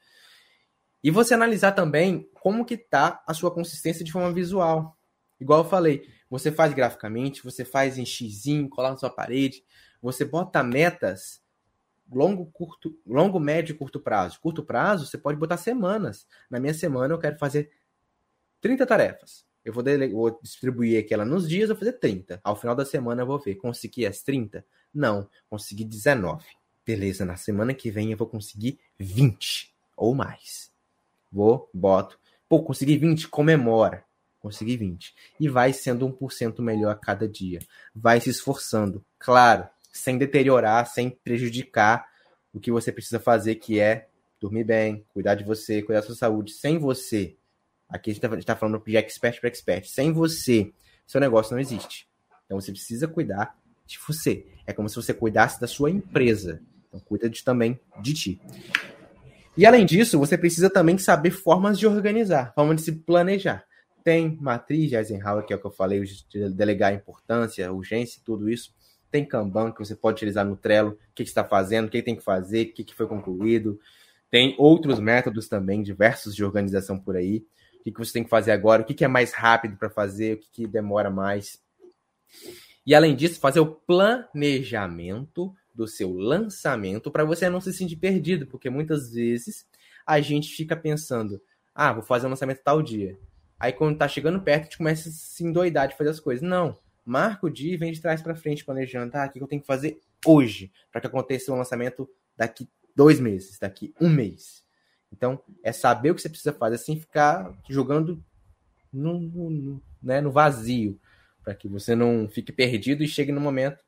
E 1.04 1.12
você 1.12 1.34
analisar 1.34 1.74
também 1.74 2.30
como 2.34 2.66
que 2.66 2.78
tá 2.78 3.24
a 3.28 3.34
sua 3.34 3.52
consistência 3.52 4.04
de 4.04 4.12
forma 4.12 4.34
visual. 4.34 4.98
Igual 5.40 5.64
eu 5.64 5.70
falei, 5.70 6.08
você 6.30 6.52
faz 6.52 6.74
graficamente, 6.74 7.44
você 7.44 7.64
faz 7.64 7.98
em 7.98 8.06
xizinho, 8.06 8.70
colar 8.70 8.92
na 8.92 8.98
sua 8.98 9.10
parede, 9.10 9.64
você 10.02 10.26
bota 10.26 10.64
metas 10.64 11.42
longo, 12.12 12.46
curto, 12.48 12.98
longo, 13.06 13.40
médio 13.40 13.74
e 13.74 13.78
curto 13.78 14.00
prazo. 14.00 14.40
Curto 14.40 14.64
prazo, 14.64 15.06
você 15.06 15.18
pode 15.18 15.38
botar 15.38 15.58
semanas. 15.58 16.26
Na 16.50 16.60
minha 16.60 16.74
semana 16.74 17.14
eu 17.14 17.20
quero 17.20 17.38
fazer 17.38 17.72
30 18.62 18.86
tarefas. 18.86 19.46
Eu 19.64 19.74
vou, 19.74 19.84
dele... 19.84 20.10
vou 20.10 20.40
distribuir 20.42 21.04
aquela 21.04 21.26
nos 21.26 21.48
dias, 21.48 21.70
eu 21.70 21.76
vou 21.76 21.80
fazer 21.80 22.00
30. 22.00 22.40
Ao 22.44 22.56
final 22.56 22.76
da 22.76 22.86
semana 22.86 23.22
eu 23.22 23.28
vou 23.28 23.40
ver, 23.40 23.56
consegui 23.56 24.06
as 24.06 24.22
30? 24.24 24.66
Não, 24.94 25.30
consegui 25.50 25.84
19. 25.84 26.46
Beleza, 26.86 27.26
na 27.26 27.36
semana 27.36 27.74
que 27.74 27.92
vem 27.92 28.12
eu 28.12 28.18
vou 28.18 28.28
conseguir 28.28 28.80
20 28.98 29.74
ou 29.96 30.16
mais. 30.16 30.72
Vou, 31.32 31.70
boto. 31.74 32.20
Pô, 32.48 32.64
consegui 32.64 32.98
20, 32.98 33.28
comemora. 33.28 34.06
Consegui 34.40 34.78
20. 34.78 35.14
E 35.40 35.50
vai 35.50 35.74
sendo 35.74 36.08
1% 36.08 36.62
melhor 36.62 36.92
a 36.92 36.96
cada 36.96 37.28
dia. 37.28 37.60
Vai 37.94 38.22
se 38.22 38.30
esforçando. 38.30 39.04
Claro, 39.20 39.68
sem 39.92 40.18
deteriorar, 40.18 40.88
sem 40.88 41.10
prejudicar 41.10 42.08
o 42.54 42.60
que 42.60 42.72
você 42.72 42.92
precisa 42.92 43.20
fazer, 43.20 43.56
que 43.56 43.80
é 43.80 44.08
dormir 44.40 44.64
bem, 44.64 45.06
cuidar 45.14 45.36
de 45.36 45.44
você, 45.44 45.82
cuidar 45.82 46.02
da 46.02 46.06
sua 46.06 46.16
saúde. 46.16 46.54
Sem 46.54 46.78
você, 46.78 47.36
aqui 47.90 48.12
a 48.12 48.14
gente 48.14 48.26
está 48.26 48.54
tá 48.54 48.60
falando 48.60 48.82
de 48.84 48.96
expert 48.96 49.40
para 49.40 49.50
expert, 49.50 49.86
sem 49.86 50.14
você, 50.14 50.72
seu 51.06 51.20
negócio 51.20 51.54
não 51.54 51.60
existe. 51.60 52.08
Então 52.46 52.60
você 52.60 52.72
precisa 52.72 53.08
cuidar 53.08 53.58
de 53.88 53.98
você. 54.06 54.46
É 54.66 54.74
como 54.74 54.90
se 54.90 54.96
você 54.96 55.14
cuidasse 55.14 55.60
da 55.60 55.68
sua 55.68 55.90
empresa. 55.90 56.62
Então 56.88 57.00
cuida 57.00 57.30
de, 57.30 57.44
também 57.44 57.80
de 58.02 58.14
ti. 58.14 58.42
E 59.56 59.66
além 59.66 59.86
disso, 59.86 60.20
você 60.20 60.38
precisa 60.38 60.70
também 60.70 60.98
saber 60.98 61.32
formas 61.32 61.80
de 61.80 61.88
organizar, 61.88 62.54
formas 62.54 62.78
de 62.78 62.82
se 62.84 62.92
planejar. 62.92 63.66
Tem 64.04 64.38
matriz 64.40 64.90
de 64.90 64.96
Eisenhower, 64.96 65.44
que 65.44 65.52
é 65.52 65.56
o 65.56 65.60
que 65.60 65.66
eu 65.66 65.72
falei, 65.72 66.02
de 66.02 66.50
delegar 66.52 66.94
importância, 66.94 67.72
urgência, 67.74 68.22
tudo 68.24 68.50
isso. 68.50 68.72
Tem 69.10 69.26
Kanban 69.26 69.72
que 69.72 69.80
você 69.80 69.96
pode 69.96 70.18
utilizar 70.18 70.46
no 70.46 70.56
Trello, 70.56 70.92
o 70.92 71.16
que, 71.16 71.24
está 71.24 71.44
fazendo, 71.44 71.88
o 71.88 71.90
que, 71.90 72.04
tem 72.04 72.16
que 72.16 72.24
fazer, 72.24 72.68
o 72.68 72.74
que, 72.74 72.84
que 72.84 72.94
foi 72.94 73.08
concluído. 73.08 73.80
Tem 74.30 74.56
outros 74.60 75.00
métodos 75.00 75.48
também, 75.48 75.82
diversos 75.82 76.36
de 76.36 76.44
organização 76.44 77.00
por 77.00 77.16
aí. 77.16 77.46
O 77.80 77.84
que, 77.84 77.92
que 77.92 78.00
você 78.00 78.14
tem 78.14 78.24
que 78.24 78.30
fazer 78.30 78.52
agora, 78.52 78.82
o 78.84 78.86
que, 78.86 78.94
que 78.94 79.06
é 79.06 79.08
mais 79.08 79.34
rápido 79.34 79.76
para 79.76 79.90
fazer, 79.90 80.36
o 80.36 80.38
que, 80.38 80.50
que 80.52 80.68
demora 80.68 81.10
mais. 81.10 81.60
E 82.88 82.96
além 82.96 83.18
disso, 83.18 83.38
fazer 83.42 83.60
o 83.60 83.66
planejamento 83.66 85.54
do 85.76 85.86
seu 85.86 86.14
lançamento 86.14 87.12
para 87.12 87.26
você 87.26 87.50
não 87.50 87.60
se 87.60 87.74
sentir 87.74 87.98
perdido, 87.98 88.48
porque 88.48 88.70
muitas 88.70 89.12
vezes 89.12 89.68
a 90.06 90.22
gente 90.22 90.56
fica 90.56 90.74
pensando, 90.74 91.42
ah, 91.76 91.92
vou 91.92 92.02
fazer 92.02 92.26
o 92.26 92.28
um 92.28 92.30
lançamento 92.30 92.64
tal 92.64 92.82
dia. 92.82 93.20
Aí 93.60 93.74
quando 93.74 93.98
tá 93.98 94.08
chegando 94.08 94.40
perto, 94.40 94.62
a 94.62 94.64
gente 94.64 94.78
começa 94.78 95.10
a 95.10 95.12
se 95.12 95.44
endoidar 95.44 95.90
de 95.90 95.98
fazer 95.98 96.12
as 96.12 96.20
coisas. 96.22 96.42
Não. 96.42 96.78
Marca 97.06 97.48
o 97.48 97.50
dia 97.50 97.74
e 97.74 97.78
vem 97.78 97.92
de 97.92 98.00
trás 98.00 98.22
para 98.22 98.38
frente 98.38 98.64
planejando, 98.64 99.12
tá? 99.12 99.26
O 99.26 99.30
que 99.30 99.42
eu 99.42 99.48
tenho 99.48 99.62
que 99.62 99.68
fazer 99.68 100.00
hoje 100.26 100.72
para 100.90 101.02
que 101.02 101.08
aconteça 101.08 101.52
o 101.52 101.56
um 101.56 101.58
lançamento 101.58 102.10
daqui 102.38 102.70
dois 102.96 103.20
meses, 103.20 103.60
daqui 103.60 103.94
um 104.00 104.08
mês. 104.08 104.64
Então, 105.12 105.42
é 105.62 105.74
saber 105.74 106.12
o 106.12 106.16
que 106.16 106.22
você 106.22 106.30
precisa 106.30 106.54
fazer 106.54 106.78
sem 106.78 106.98
ficar 106.98 107.54
jogando 107.70 108.24
no, 108.94 109.20
no, 109.20 109.84
né, 110.02 110.22
no 110.22 110.32
vazio, 110.32 110.98
para 111.48 111.56
que 111.56 111.70
você 111.70 111.96
não 111.96 112.28
fique 112.28 112.52
perdido 112.52 113.06
e 113.06 113.08
chegue 113.08 113.32
no 113.32 113.40
momento 113.40 113.82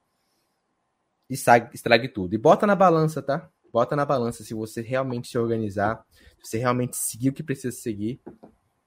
e 1.30 1.34
estrague 1.34 2.08
tudo. 2.08 2.34
E 2.34 2.38
bota 2.38 2.66
na 2.66 2.74
balança, 2.74 3.22
tá? 3.22 3.52
Bota 3.70 3.98
na 3.98 4.06
balança 4.06 4.46
se 4.46 4.54
você 4.54 4.80
realmente 4.80 5.28
se 5.28 5.38
organizar, 5.38 6.06
se 6.42 6.52
você 6.52 6.58
realmente 6.58 6.96
seguir 6.96 7.32
o 7.32 7.34
que 7.34 7.44
precisa 7.44 7.76
seguir, 7.76 8.22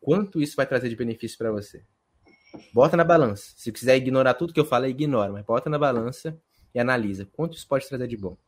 quanto 0.00 0.40
isso 0.40 0.56
vai 0.56 0.66
trazer 0.66 0.88
de 0.88 0.96
benefício 0.96 1.36
para 1.36 1.52
você. 1.52 1.84
Bota 2.72 2.96
na 2.96 3.04
balança. 3.04 3.52
Se 3.58 3.70
quiser 3.70 3.98
ignorar 3.98 4.32
tudo 4.32 4.54
que 4.54 4.60
eu 4.60 4.64
falei, 4.64 4.92
ignora, 4.92 5.30
mas 5.30 5.44
bota 5.44 5.68
na 5.68 5.78
balança 5.78 6.40
e 6.74 6.80
analisa 6.80 7.26
quanto 7.26 7.58
isso 7.58 7.68
pode 7.68 7.86
trazer 7.86 8.08
de 8.08 8.16
bom. 8.16 8.38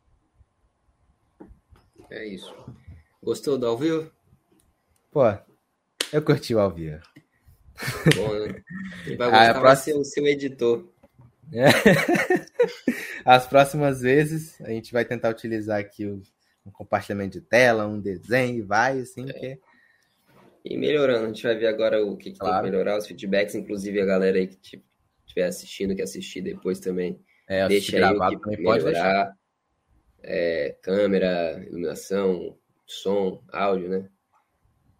É 2.08 2.26
isso. 2.26 2.50
Gostou 3.22 3.58
do 3.58 3.66
ao 3.66 3.76
vivo? 3.76 4.10
Pô, 5.10 5.24
eu 6.10 6.22
curti 6.24 6.54
o 6.54 6.60
ao 6.60 6.70
vivo. 6.70 7.02
Ele 9.06 9.16
vai 9.16 9.30
gostar, 9.30 9.50
ah, 9.50 9.60
próxima... 9.60 9.76
ser 9.76 10.00
o 10.00 10.04
seu 10.04 10.26
editor. 10.26 10.88
É. 11.52 11.66
As 13.24 13.46
próximas 13.46 14.00
vezes 14.00 14.60
a 14.60 14.70
gente 14.70 14.92
vai 14.92 15.04
tentar 15.04 15.30
utilizar 15.30 15.78
aqui 15.78 16.06
o, 16.06 16.22
um 16.66 16.70
compartilhamento 16.70 17.38
de 17.38 17.40
tela, 17.40 17.86
um 17.86 18.00
desenho, 18.00 18.58
e 18.58 18.62
vai 18.62 19.00
assim, 19.00 19.28
é. 19.28 19.32
que 19.32 19.60
e 20.64 20.78
melhorando. 20.78 21.24
A 21.24 21.28
gente 21.28 21.42
vai 21.42 21.54
ver 21.54 21.66
agora 21.66 22.04
o 22.04 22.16
que, 22.16 22.32
que 22.32 22.38
claro. 22.38 22.54
tem 22.54 22.64
que 22.64 22.70
melhorar, 22.70 22.98
os 22.98 23.06
feedbacks, 23.06 23.54
inclusive 23.54 24.00
a 24.00 24.06
galera 24.06 24.38
aí 24.38 24.46
que 24.46 24.82
estiver 25.26 25.46
assistindo, 25.46 25.94
que 25.94 26.02
assistir 26.02 26.40
depois 26.40 26.80
também. 26.80 27.20
É, 27.46 27.68
deixa 27.68 27.96
aí 27.96 28.16
o 28.16 28.40
que 28.40 28.56
melhorar. 28.56 29.36
É, 30.22 30.74
câmera, 30.80 31.62
iluminação, 31.66 32.56
som, 32.86 33.42
áudio, 33.52 33.90
né? 33.90 34.08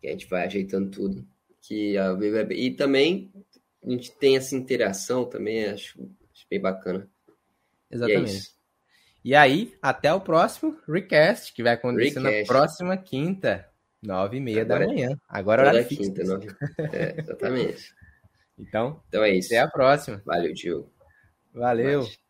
Que 0.02 0.09
a 0.09 0.10
gente 0.10 0.28
vai 0.28 0.44
ajeitando 0.44 0.90
tudo. 0.90 1.26
Que 1.66 1.97
a, 1.97 2.12
e 2.51 2.70
também 2.73 3.32
a 3.82 3.91
gente 3.91 4.12
tem 4.12 4.36
essa 4.36 4.55
interação 4.55 5.24
também, 5.24 5.66
acho, 5.66 5.99
acho 6.32 6.47
bem 6.51 6.61
bacana. 6.61 7.09
Exatamente. 7.91 8.55
E, 9.24 9.32
é 9.32 9.35
e, 9.35 9.35
aí, 9.35 9.74
até 9.81 10.12
o 10.12 10.20
próximo 10.20 10.78
Recast, 10.86 11.53
que 11.53 11.62
vai 11.62 11.74
acontecer 11.74 12.20
Recast. 12.20 12.41
na 12.41 12.47
próxima 12.47 12.97
quinta. 12.97 13.69
Nove 14.03 14.36
e 14.36 14.41
meia 14.41 14.65
da 14.65 14.78
manhã. 14.78 15.19
Agora 15.27 15.62
é 15.62 15.66
hora 15.66 15.85
quinta, 15.85 16.23
nove... 16.24 16.49
é, 16.93 17.19
exatamente. 17.19 17.95
então, 18.59 19.03
então 19.09 19.24
é 19.24 19.31
isso. 19.31 19.49
Até 19.49 19.59
a 19.59 19.69
próxima. 19.69 20.23
Valeu, 20.27 20.53
tio. 20.53 20.91
Valeu. 21.55 22.01
Mas... 22.01 22.23